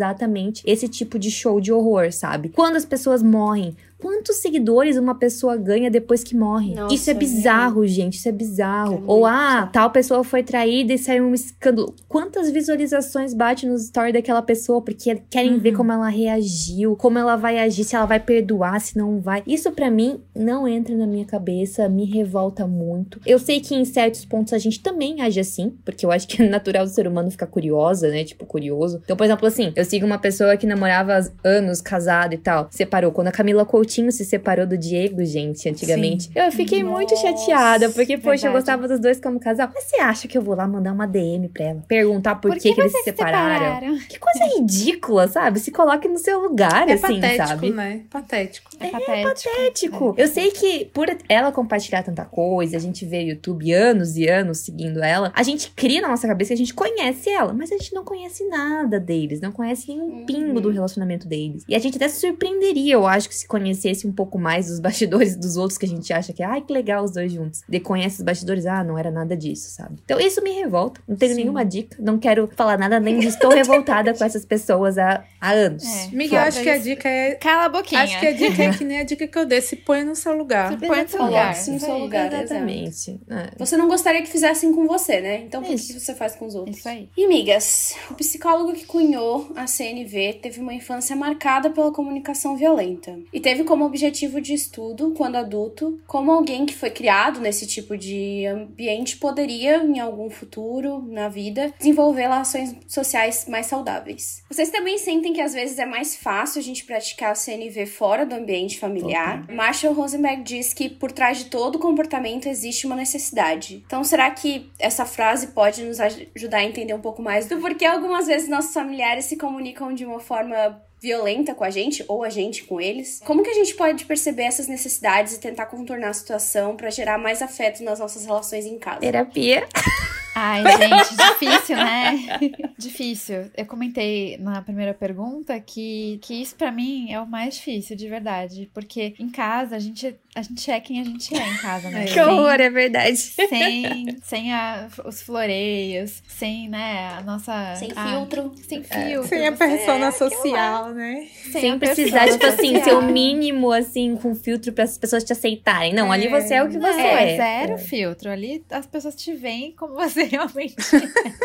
esse 0.65 0.87
tipo 0.87 1.17
de 1.19 1.29
show 1.31 1.59
de 1.59 1.71
horror, 1.71 2.11
sabe? 2.11 2.49
Quando 2.49 2.75
as 2.75 2.85
pessoas 2.85 3.21
morrem 3.23 3.75
quantos 3.99 4.37
seguidores 4.37 4.97
uma 4.97 5.15
pessoa 5.15 5.55
ganha 5.57 5.89
depois 5.89 6.23
que 6.23 6.35
morre? 6.35 6.73
Nossa, 6.75 6.93
isso 6.93 7.09
é 7.09 7.13
bizarro, 7.13 7.85
gente. 7.87 8.17
Isso 8.17 8.29
é 8.29 8.31
bizarro. 8.31 8.95
É 8.97 9.01
Ou, 9.07 9.25
ah, 9.25 9.69
tal 9.71 9.89
pessoa 9.91 10.23
foi 10.23 10.43
traída 10.43 10.93
e 10.93 10.97
saiu 10.97 11.23
um 11.25 11.33
escândalo. 11.33 11.93
Quantas 12.07 12.49
visualizações 12.51 13.33
bate 13.33 13.65
nos 13.65 13.87
stories 13.87 14.13
daquela 14.13 14.41
pessoa 14.41 14.81
porque 14.81 15.21
querem 15.29 15.57
ver 15.57 15.71
Uhum. 15.71 15.77
como 15.77 15.91
ela 15.91 16.07
reagiu, 16.09 16.95
como 16.95 17.17
ela 17.19 17.35
vai 17.35 17.57
agir, 17.59 17.83
se 17.83 17.95
ela 17.95 18.05
vai 18.05 18.19
perdoar, 18.19 18.79
se 18.79 18.97
não 18.97 19.19
vai. 19.19 19.43
Isso 19.47 19.71
pra 19.71 19.89
mim 19.89 20.19
não 20.35 20.67
entra 20.67 20.95
na 20.95 21.07
minha 21.07 21.25
cabeça, 21.25 21.89
me 21.89 22.05
revolta 22.05 22.65
muito. 22.67 23.19
Eu 23.25 23.39
sei 23.39 23.59
que 23.59 23.75
em 23.75 23.83
certos 23.85 24.23
pontos 24.25 24.53
a 24.53 24.57
gente 24.57 24.79
também 24.81 25.21
age 25.21 25.39
assim, 25.39 25.73
porque 25.83 26.05
eu 26.05 26.11
acho 26.11 26.27
que 26.27 26.41
é 26.41 26.47
natural 26.47 26.85
do 26.85 26.89
ser 26.91 27.07
humano 27.07 27.31
ficar 27.31 27.47
curiosa, 27.47 28.09
né? 28.09 28.23
Tipo, 28.23 28.45
curioso. 28.45 29.01
Então, 29.03 29.17
por 29.17 29.23
exemplo, 29.25 29.47
assim, 29.47 29.73
eu 29.75 29.83
sigo 29.85 30.05
uma 30.05 30.17
pessoa 30.19 30.55
que 30.55 30.67
namorava 30.67 31.13
há 31.17 31.47
anos, 31.47 31.81
casado 31.81 32.33
e 32.33 32.37
tal, 32.37 32.67
separou. 32.71 33.11
Quando 33.11 33.27
a 33.27 33.31
Camila 33.31 33.65
Coutinho 33.65 33.86
se 33.91 34.25
separou 34.25 34.65
do 34.65 34.77
Diego, 34.77 35.23
gente, 35.25 35.67
antigamente, 35.69 36.29
eu 36.35 36.51
fiquei 36.51 36.83
muito 36.83 37.11
Nossa, 37.11 37.27
chateada, 37.27 37.89
porque, 37.89 38.17
poxa, 38.17 38.47
eu 38.47 38.51
verdade. 38.51 38.53
gostava 38.53 38.87
dos 38.87 38.99
dois 38.99 39.19
como 39.19 39.39
casal. 39.39 39.69
Mas 39.73 39.85
você 39.85 39.97
acha 39.97 40.27
que 40.27 40.37
eu 40.37 40.41
vou 40.41 40.55
lá 40.55 40.67
mandar 40.67 40.93
uma 40.93 41.07
DM 41.07 41.47
pra 41.49 41.65
ela? 41.65 41.83
Perguntar 41.87 42.35
por, 42.35 42.53
que, 42.55 42.73
que 42.73 42.79
eles 42.81 42.91
se 42.91 43.03
vocês 43.03 43.15
separaram? 43.15 43.97
Que 44.07 44.19
coisa 44.19 44.55
ridícula, 44.57 45.27
sabe? 45.27 45.59
Se 45.59 45.71
coloque 45.71 46.07
no 46.07 46.17
seu 46.17 46.39
lugar, 46.41 46.87
É 46.89 46.93
assim, 46.93 47.01
patético, 47.21 47.47
sabe? 47.47 47.69
né? 47.71 48.01
Patético. 48.09 48.69
É 48.79 48.87
patético. 48.89 49.55
Patético. 49.55 50.15
Eu 50.17 50.27
sei 50.27 50.51
que 50.51 50.85
por 50.85 51.07
ela 51.29 51.51
compartilhar 51.51 52.03
tanta 52.03 52.25
coisa, 52.25 52.77
a 52.77 52.79
gente 52.79 53.05
vê 53.05 53.21
YouTube 53.23 53.71
anos 53.71 54.17
e 54.17 54.27
anos 54.27 54.59
seguindo 54.59 55.01
ela, 55.03 55.31
a 55.35 55.43
gente 55.43 55.71
cria 55.71 56.01
na 56.01 56.07
nossa 56.09 56.27
cabeça 56.27 56.49
que 56.49 56.53
a 56.53 56.57
gente 56.57 56.73
conhece 56.73 57.29
ela, 57.29 57.53
mas 57.53 57.71
a 57.71 57.77
gente 57.77 57.93
não 57.93 58.03
conhece 58.03 58.43
nada 58.47 58.99
deles, 58.99 59.39
não 59.41 59.51
conhece 59.51 59.87
nenhum 59.89 60.07
Uhum. 60.07 60.25
pingo 60.25 60.59
do 60.61 60.69
relacionamento 60.69 61.27
deles. 61.27 61.63
E 61.67 61.75
a 61.75 61.79
gente 61.79 61.97
até 61.97 62.07
se 62.07 62.19
surpreenderia, 62.19 62.93
eu 62.93 63.05
acho, 63.05 63.27
que 63.29 63.35
se 63.35 63.47
conhecesse 63.47 63.76
um 64.05 64.11
pouco 64.11 64.37
mais 64.37 64.67
dos 64.67 64.79
bastidores 64.79 65.35
dos 65.35 65.57
outros 65.57 65.77
que 65.77 65.85
a 65.85 65.89
gente 65.89 66.11
acha 66.11 66.33
que, 66.33 66.43
ai, 66.43 66.61
que 66.61 66.71
legal 66.71 67.03
os 67.03 67.11
dois 67.11 67.31
juntos. 67.31 67.61
De 67.67 67.79
conhece 67.79 68.17
os 68.17 68.23
bastidores, 68.23 68.65
ah, 68.65 68.83
não 68.83 68.97
era 68.97 69.11
nada 69.11 69.35
disso, 69.35 69.69
sabe? 69.71 69.95
Então 70.03 70.19
isso 70.19 70.41
me 70.41 70.51
revolta. 70.51 71.01
Não 71.07 71.15
tenho 71.15 71.33
Sim. 71.33 71.41
nenhuma 71.41 71.63
dica, 71.63 71.97
não 71.99 72.17
quero 72.17 72.49
falar 72.55 72.77
nada, 72.77 72.97
além 72.97 73.19
de 73.19 73.27
estou 73.27 73.51
revoltada 73.53 74.13
com 74.13 74.23
essas 74.23 74.45
pessoas 74.45 74.97
há, 74.97 75.23
há 75.39 75.51
anos. 75.51 75.83
É. 75.83 76.09
Miguel, 76.15 76.41
acho 76.41 76.61
que 76.61 76.69
a 76.69 76.77
dica 76.77 77.07
é. 77.07 77.35
Cala 77.35 77.65
a 77.65 77.69
boquinha. 77.69 78.01
Acho 78.01 78.19
que 78.19 78.27
a 78.27 78.31
dica 78.31 78.63
é 78.63 78.73
que 78.73 78.83
nem 78.83 78.99
a 78.99 79.03
dica 79.03 79.27
que 79.27 79.37
eu 79.37 79.45
dei. 79.45 79.61
Se 79.61 79.75
põe 79.75 80.03
no 80.03 80.15
seu 80.15 80.35
lugar. 80.37 80.71
Se 80.71 80.77
põe 80.77 81.03
no 81.03 81.09
seu 81.09 81.23
lugar. 81.23 81.43
Coloque-se 81.43 81.71
no 81.71 81.79
seu 81.79 81.93
aí. 81.93 82.01
lugar. 82.01 82.33
Exatamente. 82.33 83.19
É. 83.29 83.49
Você 83.57 83.77
não 83.77 83.87
gostaria 83.87 84.21
que 84.21 84.29
fizessem 84.29 84.73
com 84.73 84.87
você, 84.87 85.21
né? 85.21 85.41
Então 85.41 85.61
por 85.61 85.73
Isso. 85.73 85.93
que 85.93 85.99
você 85.99 86.13
faz 86.13 86.35
com 86.35 86.45
os 86.45 86.55
outros? 86.55 86.77
Isso 86.77 86.89
aí. 86.89 87.09
E 87.17 87.25
amigas, 87.25 87.95
o 88.09 88.13
psicólogo 88.13 88.73
que 88.73 88.85
cunhou 88.85 89.51
a 89.55 89.67
CNV 89.67 90.39
teve 90.41 90.59
uma 90.59 90.73
infância 90.73 91.15
marcada 91.15 91.69
pela 91.69 91.91
comunicação 91.91 92.55
violenta 92.55 93.17
e 93.31 93.39
teve 93.39 93.63
como 93.67 93.85
objetivo 93.85 94.41
de 94.41 94.53
estudo, 94.53 95.13
quando 95.15 95.35
adulto, 95.35 95.99
como 96.07 96.31
alguém 96.31 96.65
que 96.65 96.73
foi 96.73 96.89
criado 96.89 97.39
nesse 97.39 97.67
tipo 97.67 97.95
de 97.97 98.45
ambiente 98.47 99.17
poderia, 99.17 99.83
em 99.83 99.99
algum 99.99 100.29
futuro 100.29 101.03
na 101.07 101.27
vida, 101.29 101.73
desenvolver 101.77 102.21
relações 102.21 102.75
sociais 102.87 103.45
mais 103.47 103.65
saudáveis. 103.67 104.41
Vocês 104.49 104.69
também 104.69 104.97
sentem 104.97 105.33
que 105.33 105.41
às 105.41 105.53
vezes 105.53 105.77
é 105.77 105.85
mais 105.85 106.15
fácil 106.15 106.59
a 106.59 106.63
gente 106.63 106.85
praticar 106.85 107.31
a 107.31 107.35
CNV 107.35 107.85
fora 107.85 108.25
do 108.25 108.33
ambiente 108.35 108.79
familiar? 108.79 109.45
Marshall 109.51 109.93
Rosenberg 109.93 110.43
diz 110.43 110.73
que 110.73 110.89
por 110.89 111.11
trás 111.11 111.37
de 111.39 111.45
todo 111.45 111.77
comportamento 111.77 112.47
existe 112.47 112.85
uma 112.87 112.95
necessidade. 112.95 113.83
Então, 113.85 114.03
será 114.03 114.31
que 114.31 114.69
essa 114.79 115.05
frase 115.05 115.47
pode 115.47 115.83
nos 115.83 115.99
aj- 115.99 116.27
ajudar 116.35 116.59
a 116.59 116.63
entender 116.63 116.93
um 116.93 117.01
pouco 117.01 117.21
mais 117.21 117.45
do 117.47 117.57
porquê 117.59 117.85
algumas 117.85 118.27
vezes 118.27 118.47
nossos 118.47 118.73
familiares 118.73 119.25
se 119.25 119.35
comunicam 119.35 119.93
de 119.93 120.05
uma 120.05 120.19
forma 120.19 120.81
violenta 120.99 121.53
com 121.53 121.63
a 121.63 121.69
gente 121.69 122.03
ou 122.07 122.23
a 122.23 122.29
gente 122.29 122.63
com 122.63 122.81
eles? 122.81 123.21
Como 123.25 123.43
que 123.43 123.49
a 123.49 123.53
gente 123.53 123.75
pode 123.75 124.05
perceber 124.05 124.43
essas 124.43 124.67
necessidades 124.67 125.33
e 125.33 125.39
tentar 125.39 125.67
contornar 125.67 126.09
a 126.09 126.13
situação 126.13 126.75
para 126.75 126.89
gerar 126.89 127.17
mais 127.17 127.41
afeto 127.41 127.83
nas 127.83 127.99
nossas 127.99 128.25
relações 128.25 128.65
em 128.65 128.77
casa? 128.77 128.99
Terapia. 128.99 129.67
Ai, 130.39 130.63
gente, 130.77 131.15
difícil, 131.17 131.75
né? 131.77 132.39
difícil. 132.77 133.45
Eu 133.57 133.65
comentei 133.65 134.37
na 134.37 134.61
primeira 134.61 134.93
pergunta 134.93 135.59
que, 135.59 136.19
que 136.21 136.35
isso 136.41 136.55
pra 136.55 136.71
mim 136.71 137.11
é 137.11 137.19
o 137.19 137.25
mais 137.25 137.55
difícil, 137.55 137.95
de 137.95 138.07
verdade. 138.07 138.69
Porque 138.73 139.15
em 139.19 139.29
casa 139.29 139.75
a 139.75 139.79
gente, 139.79 140.15
a 140.35 140.41
gente 140.43 140.69
é 140.69 140.79
quem 140.79 141.01
a 141.01 141.03
gente 141.03 141.35
é 141.35 141.49
em 141.49 141.57
casa, 141.57 141.89
né? 141.89 142.05
Que 142.05 142.13
Sem- 142.13 142.47
é 142.61 142.69
verdade. 142.69 143.17
Sem, 143.17 144.17
sem 144.21 144.53
a- 144.53 144.87
os 145.05 145.21
floreios, 145.23 146.21
sem, 146.27 146.69
né, 146.69 147.09
a 147.17 147.21
nossa. 147.23 147.73
Sem 147.75 147.89
a- 147.95 148.07
filtro. 148.07 148.53
sem 148.67 148.83
filtro. 148.83 149.27
Sem 149.29 149.47
a 149.47 149.51
persona 149.53 150.05
é 150.07 150.11
social, 150.11 150.89
né? 150.93 151.27
Sem, 151.51 151.61
Sem 151.61 151.79
precisar, 151.79 152.27
tipo 152.29 152.45
assim, 152.45 152.75
social. 152.77 152.83
ser 152.83 152.93
o 152.95 153.11
mínimo, 153.11 153.71
assim, 153.71 154.15
com 154.15 154.35
filtro 154.35 154.71
para 154.71 154.83
as 154.83 154.97
pessoas 154.99 155.23
te 155.23 155.33
aceitarem. 155.33 155.93
Não, 155.93 156.11
ali 156.11 156.27
você 156.27 156.53
é 156.55 156.63
o 156.63 156.69
que 156.69 156.77
você 156.77 156.99
É, 157.01 157.33
é. 157.33 157.37
zero 157.37 157.77
filtro. 157.79 158.29
Ali 158.29 158.63
as 158.69 158.85
pessoas 158.85 159.15
te 159.15 159.33
veem 159.33 159.71
como 159.71 159.95
você 159.95 160.26
realmente 160.31 160.75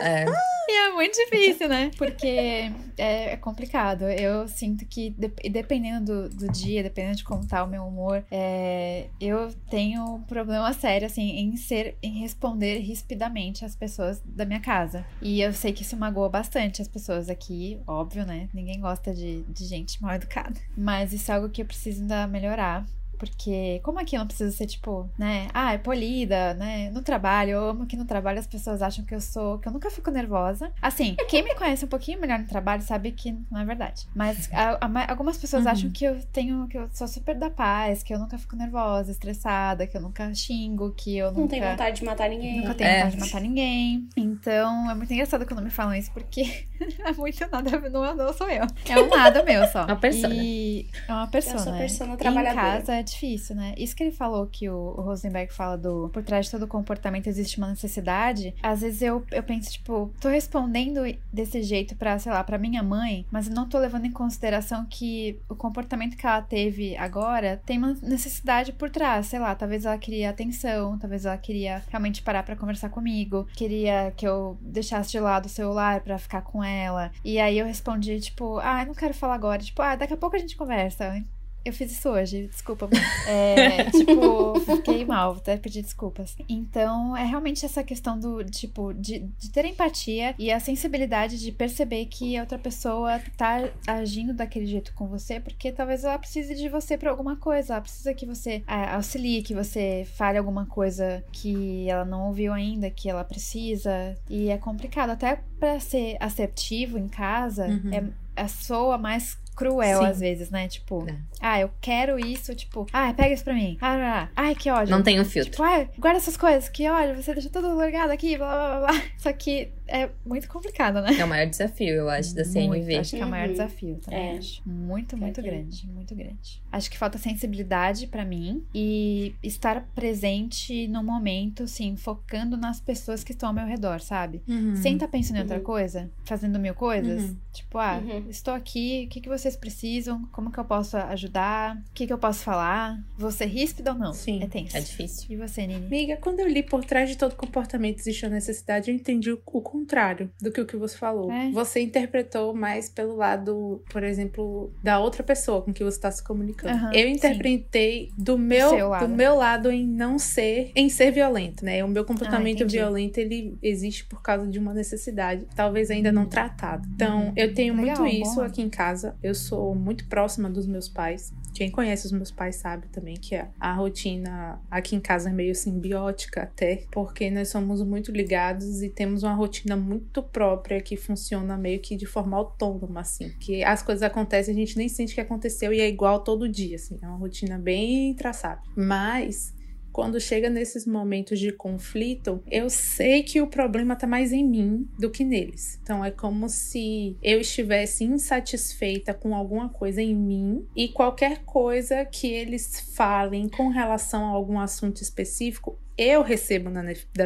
É. 0.03 0.25
E 0.69 0.73
é 0.89 0.93
muito 0.93 1.15
difícil, 1.17 1.69
né? 1.69 1.91
Porque 1.99 2.71
é, 2.97 3.33
é 3.33 3.37
complicado. 3.37 4.03
Eu 4.09 4.47
sinto 4.49 4.87
que, 4.87 5.11
de- 5.11 5.51
dependendo 5.51 6.29
do, 6.29 6.47
do 6.47 6.53
dia, 6.53 6.83
dependendo 6.83 7.17
de 7.17 7.25
como 7.25 7.47
tá 7.47 7.63
o 7.65 7.67
meu 7.67 7.85
humor, 7.85 8.25
é, 8.31 9.09
eu 9.21 9.53
tenho 9.69 10.15
um 10.15 10.23
problema 10.23 10.73
sério, 10.73 11.07
assim, 11.07 11.31
em 11.33 11.57
ser, 11.57 11.97
em 12.03 12.21
responder 12.21 12.79
rispidamente 12.79 13.65
às 13.65 13.75
pessoas 13.75 14.23
da 14.25 14.45
minha 14.45 14.61
casa. 14.61 15.05
E 15.21 15.41
eu 15.43 15.53
sei 15.53 15.73
que 15.73 15.83
isso 15.83 15.97
magoa 15.97 16.29
bastante 16.29 16.81
as 16.81 16.89
pessoas 16.89 17.29
aqui, 17.29 17.81
óbvio, 17.87 18.25
né? 18.25 18.49
Ninguém 18.55 18.81
gosta 18.81 19.13
de, 19.13 19.43
de 19.43 19.65
gente 19.67 20.01
mal 20.01 20.15
educada. 20.15 20.59
Mas 20.77 21.13
isso 21.13 21.31
é 21.31 21.35
algo 21.35 21.49
que 21.51 21.61
eu 21.61 21.67
preciso 21.67 22.03
ainda 22.03 22.27
melhorar. 22.27 22.87
Porque, 23.23 23.81
como 23.85 24.01
aqui 24.01 24.17
eu 24.17 24.19
não 24.21 24.27
preciso 24.27 24.51
ser, 24.57 24.67
tipo, 24.67 25.09
né? 25.17 25.47
Ah, 25.55 25.75
é 25.75 25.79
polida, 25.79 26.55
né? 26.55 26.91
No 26.91 27.03
trabalho, 27.03 27.51
eu 27.53 27.69
amo 27.69 27.87
que 27.87 27.97
no 27.97 28.05
trabalho 28.05 28.41
as 28.41 28.49
pessoas 28.49 28.83
acham 28.83 29.05
que 29.05 29.15
eu 29.15 29.21
sou. 29.21 29.61
que 29.61 29.69
eu 29.69 29.73
nunca 29.73 29.89
fico 29.93 30.11
nervosa. 30.11 30.73
Assim, 30.83 31.15
quem 31.29 31.45
me 31.45 31.55
conhece 31.55 31.85
um 31.85 31.89
pouquinho 31.89 32.21
melhor 32.21 32.41
no 32.41 32.47
trabalho 32.49 32.83
sabe 32.83 33.13
que 33.13 33.33
não 33.49 33.61
é 33.61 33.65
verdade. 33.65 34.09
Mas 34.13 34.51
a- 34.53 34.79
a 34.81 34.89
ma- 34.89 35.07
algumas 35.09 35.39
pessoas 35.39 35.65
Uhum. 35.67 35.71
acham 35.71 35.91
que 35.91 36.05
eu 36.05 36.21
tenho. 36.33 36.67
que 36.67 36.77
eu 36.77 36.89
sou 36.93 37.07
super 37.07 37.37
da 37.37 37.49
paz, 37.51 38.03
que 38.03 38.13
eu 38.13 38.19
nunca 38.19 38.37
fico 38.39 38.57
nervosa, 38.57 39.11
estressada, 39.13 39.87
que 39.87 39.97
eu 39.97 40.01
nunca 40.01 40.35
xingo, 40.35 40.93
que 40.97 41.17
eu 41.17 41.31
Não 41.31 41.43
nunca. 41.43 41.51
tem 41.51 41.61
vontade 41.63 42.01
de 42.01 42.05
matar 42.05 42.29
ninguém. 42.29 42.57
Nunca 42.61 42.75
tenho 42.75 42.91
É. 42.91 42.97
vontade 43.05 43.15
de 43.17 43.21
matar 43.21 43.41
ninguém. 43.41 44.09
Então, 44.17 44.91
é 44.91 44.95
muito 44.95 45.13
engraçado 45.13 45.47
quando 45.47 45.63
me 45.63 45.71
falam 45.71 45.95
isso, 45.95 46.11
porque 46.13 46.43
é 47.07 47.13
muito 47.13 47.47
nada, 47.51 47.79
não, 47.91 48.15
não 48.17 48.33
sou 48.33 48.49
eu. 48.51 48.65
É 48.89 49.01
um 49.01 49.09
lado 49.09 49.45
meu 49.45 49.67
só. 49.69 49.85
Uma 49.85 49.97
persona. 49.97 50.35
E 50.35 50.89
é 51.09 51.13
uma 51.13 51.27
persona. 51.29 51.59
sua 51.59 51.73
persona 51.75 52.11
E 52.13 52.15
em 52.15 52.17
trabalhadora. 52.17 52.55
casa 52.79 52.95
é 52.97 53.03
difícil, 53.13 53.57
né? 53.57 53.75
Isso 53.77 53.95
que 53.95 54.03
ele 54.03 54.13
falou 54.13 54.47
que 54.47 54.69
o, 54.69 54.93
Rosenberg 54.93 55.53
fala 55.53 55.77
do 55.77 56.11
por 56.13 56.23
trás 56.23 56.47
de 56.47 56.53
todo 56.53 56.67
comportamento 56.67 57.27
existe 57.27 57.59
uma 57.59 57.69
necessidade. 57.69 58.55
Às 58.63 58.81
vezes 58.81 59.03
eu, 59.03 59.25
eu 59.31 59.43
penso, 59.43 59.71
tipo, 59.71 60.13
tô 60.21 60.29
respondendo 60.29 61.01
desse 61.33 61.63
jeito 61.63 61.97
pra, 61.97 62.19
sei 62.19 62.33
lá, 62.33 62.43
pra 62.45 62.59
minha 62.59 62.83
mãe, 62.83 63.27
mas 63.31 63.49
não 63.49 63.69
tô 63.69 63.79
levando 63.79 64.07
em 64.07 64.13
consideração 64.13 64.87
que 64.89 65.39
o 65.49 65.55
comportamento 65.55 66.17
que 66.17 66.27
ela 66.27 66.43
teve 66.43 66.97
agora 66.97 67.61
tem 67.65 67.79
uma 67.79 67.97
necessidade 68.03 68.73
por 68.73 68.91
trás. 68.91 69.27
Sei 69.27 69.39
lá, 69.39 69.55
talvez 69.55 69.85
ela 69.85 69.99
queria 69.99 70.31
atenção, 70.31 70.99
talvez 70.99 71.25
ela 71.25 71.37
queria 71.37 71.83
realmente 71.89 72.23
parar 72.23 72.43
pra 72.43 72.57
conversar 72.57 72.89
comigo, 72.89 73.47
queria 73.55 74.13
que 74.17 74.27
eu 74.27 74.59
deixasse 74.61 75.11
de 75.11 75.21
lado 75.21 75.47
o 75.47 75.49
celular 75.49 76.01
pra 76.01 76.19
ficar 76.19 76.43
com 76.43 76.63
ela. 76.63 77.11
E 77.25 77.39
aí 77.39 77.59
eu 77.59 77.67
respondi, 77.67 78.21
tipo, 78.21 78.59
ah, 78.59 78.85
não 78.85 78.95
quero 78.95 79.15
falar 79.15 79.35
agora. 79.35 79.63
Tipo, 79.63 79.83
ah, 79.83 79.97
daqui 79.97 80.15
a 80.15 80.17
pouco 80.17 80.37
a 80.37 80.39
gente 80.39 80.57
conversa. 80.57 81.25
Eu 81.65 81.73
fiz 81.73 81.93
isso 81.93 82.09
hoje, 82.09 82.49
desculpa. 82.49 82.89
É, 83.27 83.91
tipo, 83.91 84.59
fiquei 84.61 85.05
mal, 85.05 85.35
até 85.35 85.57
pedir 85.57 85.83
desculpas. 85.83 86.35
Então, 86.49 87.17
é 87.17 87.25
realmente 87.25 87.65
essa 87.65 87.83
questão 87.85 88.19
do, 88.19 88.45
tipo, 88.45 88.93
de, 88.93 89.21
de 89.39 89.51
ter 89.51 89.65
empatia 89.65 90.35
e 90.39 90.51
a 90.51 90.59
sensibilidade 90.59 91.39
de 91.39 91.53
perceber 91.53 92.07
que 92.07 92.37
a 92.37 92.41
outra 92.41 92.59
pessoa 92.59 93.21
tá 93.37 93.69
agindo 93.87 94.35
daquele 94.35 94.67
jeito 94.67 94.93
com 94.95 95.07
você, 95.07 95.39
porque 95.41 95.71
talvez 95.71 96.05
ela 96.05 96.19
precise 96.19 96.55
de 96.55 96.69
você 96.69 96.99
pra 96.99 97.11
alguma 97.11 97.37
coisa. 97.37 97.75
Ela 97.75 97.83
precisa 97.83 98.13
que 98.13 98.27
você 98.27 98.63
ah, 98.67 98.97
auxilie, 98.97 99.43
que 99.43 99.55
você 99.55 100.07
fale 100.17 100.39
alguma 100.39 100.67
coisa 100.67 101.23
que 101.33 101.89
ela 101.89 102.05
não 102.05 102.27
ouviu 102.29 102.53
ainda, 102.53 102.91
que 102.91 103.09
ela 103.09 103.25
precisa. 103.25 104.17
E 104.29 104.49
é 104.49 104.59
complicado. 104.59 105.11
Até 105.11 105.41
pra 105.61 105.79
ser 105.79 106.17
assertivo 106.21 106.99
em 106.99 107.09
casa, 107.09 107.67
Uhum. 107.67 107.91
é, 108.37 108.43
é 108.43 108.49
soa 108.49 108.99
mais 108.99 109.39
cruel 109.55 109.99
Sim. 110.01 110.07
às 110.07 110.21
vezes, 110.21 110.51
né? 110.51 110.69
Tipo, 110.69 111.07
É. 111.09 111.17
ah, 111.41 111.61
eu 111.61 111.71
quero 111.81 112.19
isso, 112.19 112.55
tipo, 112.55 112.87
ah, 112.93 113.13
pega 113.15 113.35
isso 113.35 113.45
pra 113.45 113.55
mim. 113.55 113.77
Ah, 113.81 113.95
ah, 113.95 114.23
ah. 114.23 114.29
ai, 114.37 114.55
que 114.55 114.71
ódio. 114.71 114.91
Não 114.95 115.03
tenho 115.03 115.25
filtro. 115.25 115.53
Tipo, 115.53 115.63
ah, 115.63 115.87
guarda 115.99 116.19
essas 116.19 116.37
coisas, 116.37 116.69
que 116.69 116.89
ódio, 116.89 117.23
você 117.23 117.33
deixa 117.35 117.49
tudo 117.51 117.75
largado 117.75 118.13
aqui, 118.13 118.37
blá 118.37 118.49
blá 118.51 118.81
blá 118.81 118.93
blá. 118.93 119.03
Só 119.19 119.33
que 119.33 119.71
é 119.87 120.09
muito 120.25 120.49
complicado, 120.49 121.01
né? 121.03 121.15
É 121.19 121.25
o 121.25 121.29
maior 121.29 121.47
desafio, 121.47 121.89
eu 121.95 122.09
acho, 122.09 122.35
da 122.35 122.43
Muito, 122.45 122.53
CNV. 122.53 122.97
acho 122.97 123.17
que 123.17 123.23
é 123.23 123.27
o 123.27 123.29
maior 123.29 123.47
Uhum. 123.47 123.53
desafio 123.53 123.97
também. 124.03 124.35
É. 124.35 124.39
acho. 124.39 124.63
Muito, 124.67 125.17
muito 125.17 125.41
é. 125.41 125.43
grande, 125.43 125.87
muito 125.89 126.15
grande. 126.15 126.63
Acho 126.73 126.91
que 126.91 126.97
falta 126.97 127.19
sensibilidade 127.19 128.07
pra 128.07 128.25
mim 128.25 128.65
e 128.75 129.35
estar 129.43 129.87
presente 129.95 130.89
no 130.89 131.03
momento, 131.05 131.65
assim, 131.65 131.95
focando 131.97 132.57
nas 132.57 132.81
pessoas 132.81 133.23
que 133.23 133.33
estão 133.33 133.51
ao 133.51 133.55
meu 133.55 133.67
redor, 133.67 134.01
sabe? 134.01 134.43
Uhum. 134.49 134.77
Sem 134.77 134.95
estar 134.95 135.09
pensando 135.09 135.37
em 135.37 135.41
outra 135.41 135.59
Uhum. 135.59 135.63
coisa, 135.65 136.11
fazendo 136.25 136.59
mil 136.59 136.75
coisas. 136.75 137.23
Uhum. 137.25 137.37
Tipo, 137.53 137.77
ah, 137.79 138.01
Uhum. 138.03 138.27
estou 138.31 138.55
aqui, 138.55 139.05
o 139.07 139.09
que, 139.11 139.21
que 139.21 139.29
você 139.29 139.43
vocês 139.43 139.57
precisam? 139.57 140.25
Como 140.31 140.53
que 140.53 140.59
eu 140.61 140.65
posso 140.65 140.97
ajudar? 140.97 141.75
O 141.77 141.93
que, 141.93 142.07
que 142.07 142.13
eu 142.13 142.19
posso 142.19 142.45
falar? 142.45 143.03
Vou 143.19 143.33
ser 143.33 143.47
ríspida 143.47 143.93
ou 143.93 143.99
não? 143.99 144.13
Sim. 144.13 144.41
É 144.41 144.47
tenso. 144.47 144.77
É 144.77 144.81
difícil. 144.81 145.27
E 145.31 145.37
você, 145.37 145.67
Nini? 145.67 145.85
Amiga, 145.85 146.17
quando 146.19 146.39
eu 146.39 146.47
li 146.47 146.63
por 146.63 146.85
trás 146.85 147.09
de 147.11 147.17
todo 147.17 147.35
comportamento 147.35 147.99
existe 147.99 148.25
uma 148.25 148.31
necessidade, 148.35 148.89
eu 148.89 148.95
entendi 148.95 149.33
o, 149.33 149.43
o 149.45 149.61
contrário 149.73 150.31
do 150.39 150.53
que 150.53 150.61
o 150.61 150.67
que 150.67 150.77
você 150.77 150.97
falou. 150.97 151.33
É. 151.33 151.51
Você 151.51 151.81
interpretou 151.81 152.55
mais 152.55 152.91
pelo 152.91 153.17
lado, 153.17 153.83
por 153.91 154.05
exemplo, 154.05 154.71
da 154.83 154.99
outra 154.99 155.23
pessoa 155.23 155.63
com 155.63 155.73
que 155.73 155.83
você 155.83 155.97
está 155.97 156.11
se 156.11 156.23
comunicando. 156.23 156.75
Aham, 156.75 156.93
eu 156.93 157.09
sim. 157.09 157.13
interpretei 157.13 158.11
do 158.19 158.37
meu, 158.37 158.89
lado. 158.89 159.09
do 159.09 159.15
meu 159.15 159.35
lado 159.35 159.71
em 159.71 159.87
não 159.87 160.19
ser, 160.19 160.71
em 160.77 160.91
ser 160.91 161.11
violento, 161.11 161.65
né? 161.65 161.83
O 161.83 161.89
meu 161.89 162.05
comportamento 162.05 162.65
Ah, 162.65 162.67
violento, 162.67 163.17
ele 163.19 163.57
existe 163.63 164.05
por 164.05 164.21
causa 164.21 164.47
de 164.47 164.59
uma 164.59 164.75
necessidade, 164.75 165.47
talvez 165.57 165.91
ainda 165.91 166.13
não 166.13 166.27
tratada. 166.27 166.87
Então, 166.95 167.33
eu 167.35 167.55
tenho 167.55 167.75
Legal, 167.75 167.99
muito 167.99 168.15
isso 168.15 168.41
aqui 168.43 168.61
em 168.61 168.69
casa. 168.69 169.17
Eu 169.23 169.35
sou 169.35 169.75
muito 169.75 170.07
próxima 170.07 170.51
dos 170.51 170.67
meus 170.67 170.89
pais. 170.89 171.33
Quem 171.55 171.71
conhece 171.71 172.07
os 172.07 172.13
meus 172.13 172.31
pais 172.31 172.57
sabe 172.57 172.89
também 172.89 173.15
que 173.15 173.35
a, 173.35 173.73
rotina 173.75 174.61
aqui 174.71 174.97
em 174.97 175.01
casa 175.01 175.31
é 175.31 175.33
meio 175.33 175.55
simbiótica 175.55 176.43
até, 176.43 176.85
porque 176.91 177.31
nós 177.31 177.49
somos 177.49 177.83
muito 177.83 178.11
ligados 178.11 178.83
e 178.83 178.89
temos 178.89 179.23
uma 179.23 179.35
rotina 179.35 179.77
muito 179.77 180.23
própria 180.23 180.81
que 180.81 180.97
funciona 180.97 181.57
meio 181.57 181.81
que 181.81 181.97
de 181.97 182.07
forma 182.07 182.37
autônoma, 182.37 183.01
assim. 183.01 183.31
Que 183.41 183.63
as 183.65 183.83
coisas 183.83 184.03
acontecem, 184.03 184.55
a 184.55 184.57
gente 184.57 184.77
nem 184.77 184.89
sente 184.89 185.15
que 185.15 185.21
aconteceu 185.21 185.73
e 185.73 185.81
é 185.81 185.89
igual 185.89 186.21
todo 186.25 186.49
dia, 186.49 186.77
assim. 186.77 186.99
É 187.03 187.07
uma 187.07 187.17
rotina 187.17 187.59
bem 187.59 188.15
traçada. 188.15 188.61
Mas 188.77 189.55
quando 189.93 190.21
chega 190.21 190.49
nesses 190.49 190.87
momentos 190.87 191.39
de 191.39 191.53
conflito, 191.53 192.43
eu 192.51 192.71
sei 192.71 193.23
que 193.23 193.41
o 193.41 193.47
problema 193.47 193.95
tá 193.95 194.07
mais 194.07 194.33
em 194.33 194.45
mim 194.45 194.89
do 194.99 195.11
que 195.11 195.23
neles. 195.23 195.79
Então 195.83 196.05
é 196.05 196.11
como 196.11 196.49
se 196.49 197.17
eu 197.23 197.41
estivesse 197.41 198.05
insatisfeita 198.05 199.13
com 199.13 199.35
alguma 199.35 199.69
coisa 199.69 200.01
em 200.01 200.15
mim 200.15 200.67
e 200.75 200.89
qualquer 200.89 201.45
coisa 201.45 202.05
que 202.05 202.27
eles 202.27 202.81
falem 202.95 203.49
com 203.49 203.69
relação 203.69 204.25
a 204.25 204.31
algum 204.31 204.59
assunto 204.59 205.03
específico, 205.03 205.79
eu 206.09 206.23
recebo 206.23 206.71
na, 206.71 206.83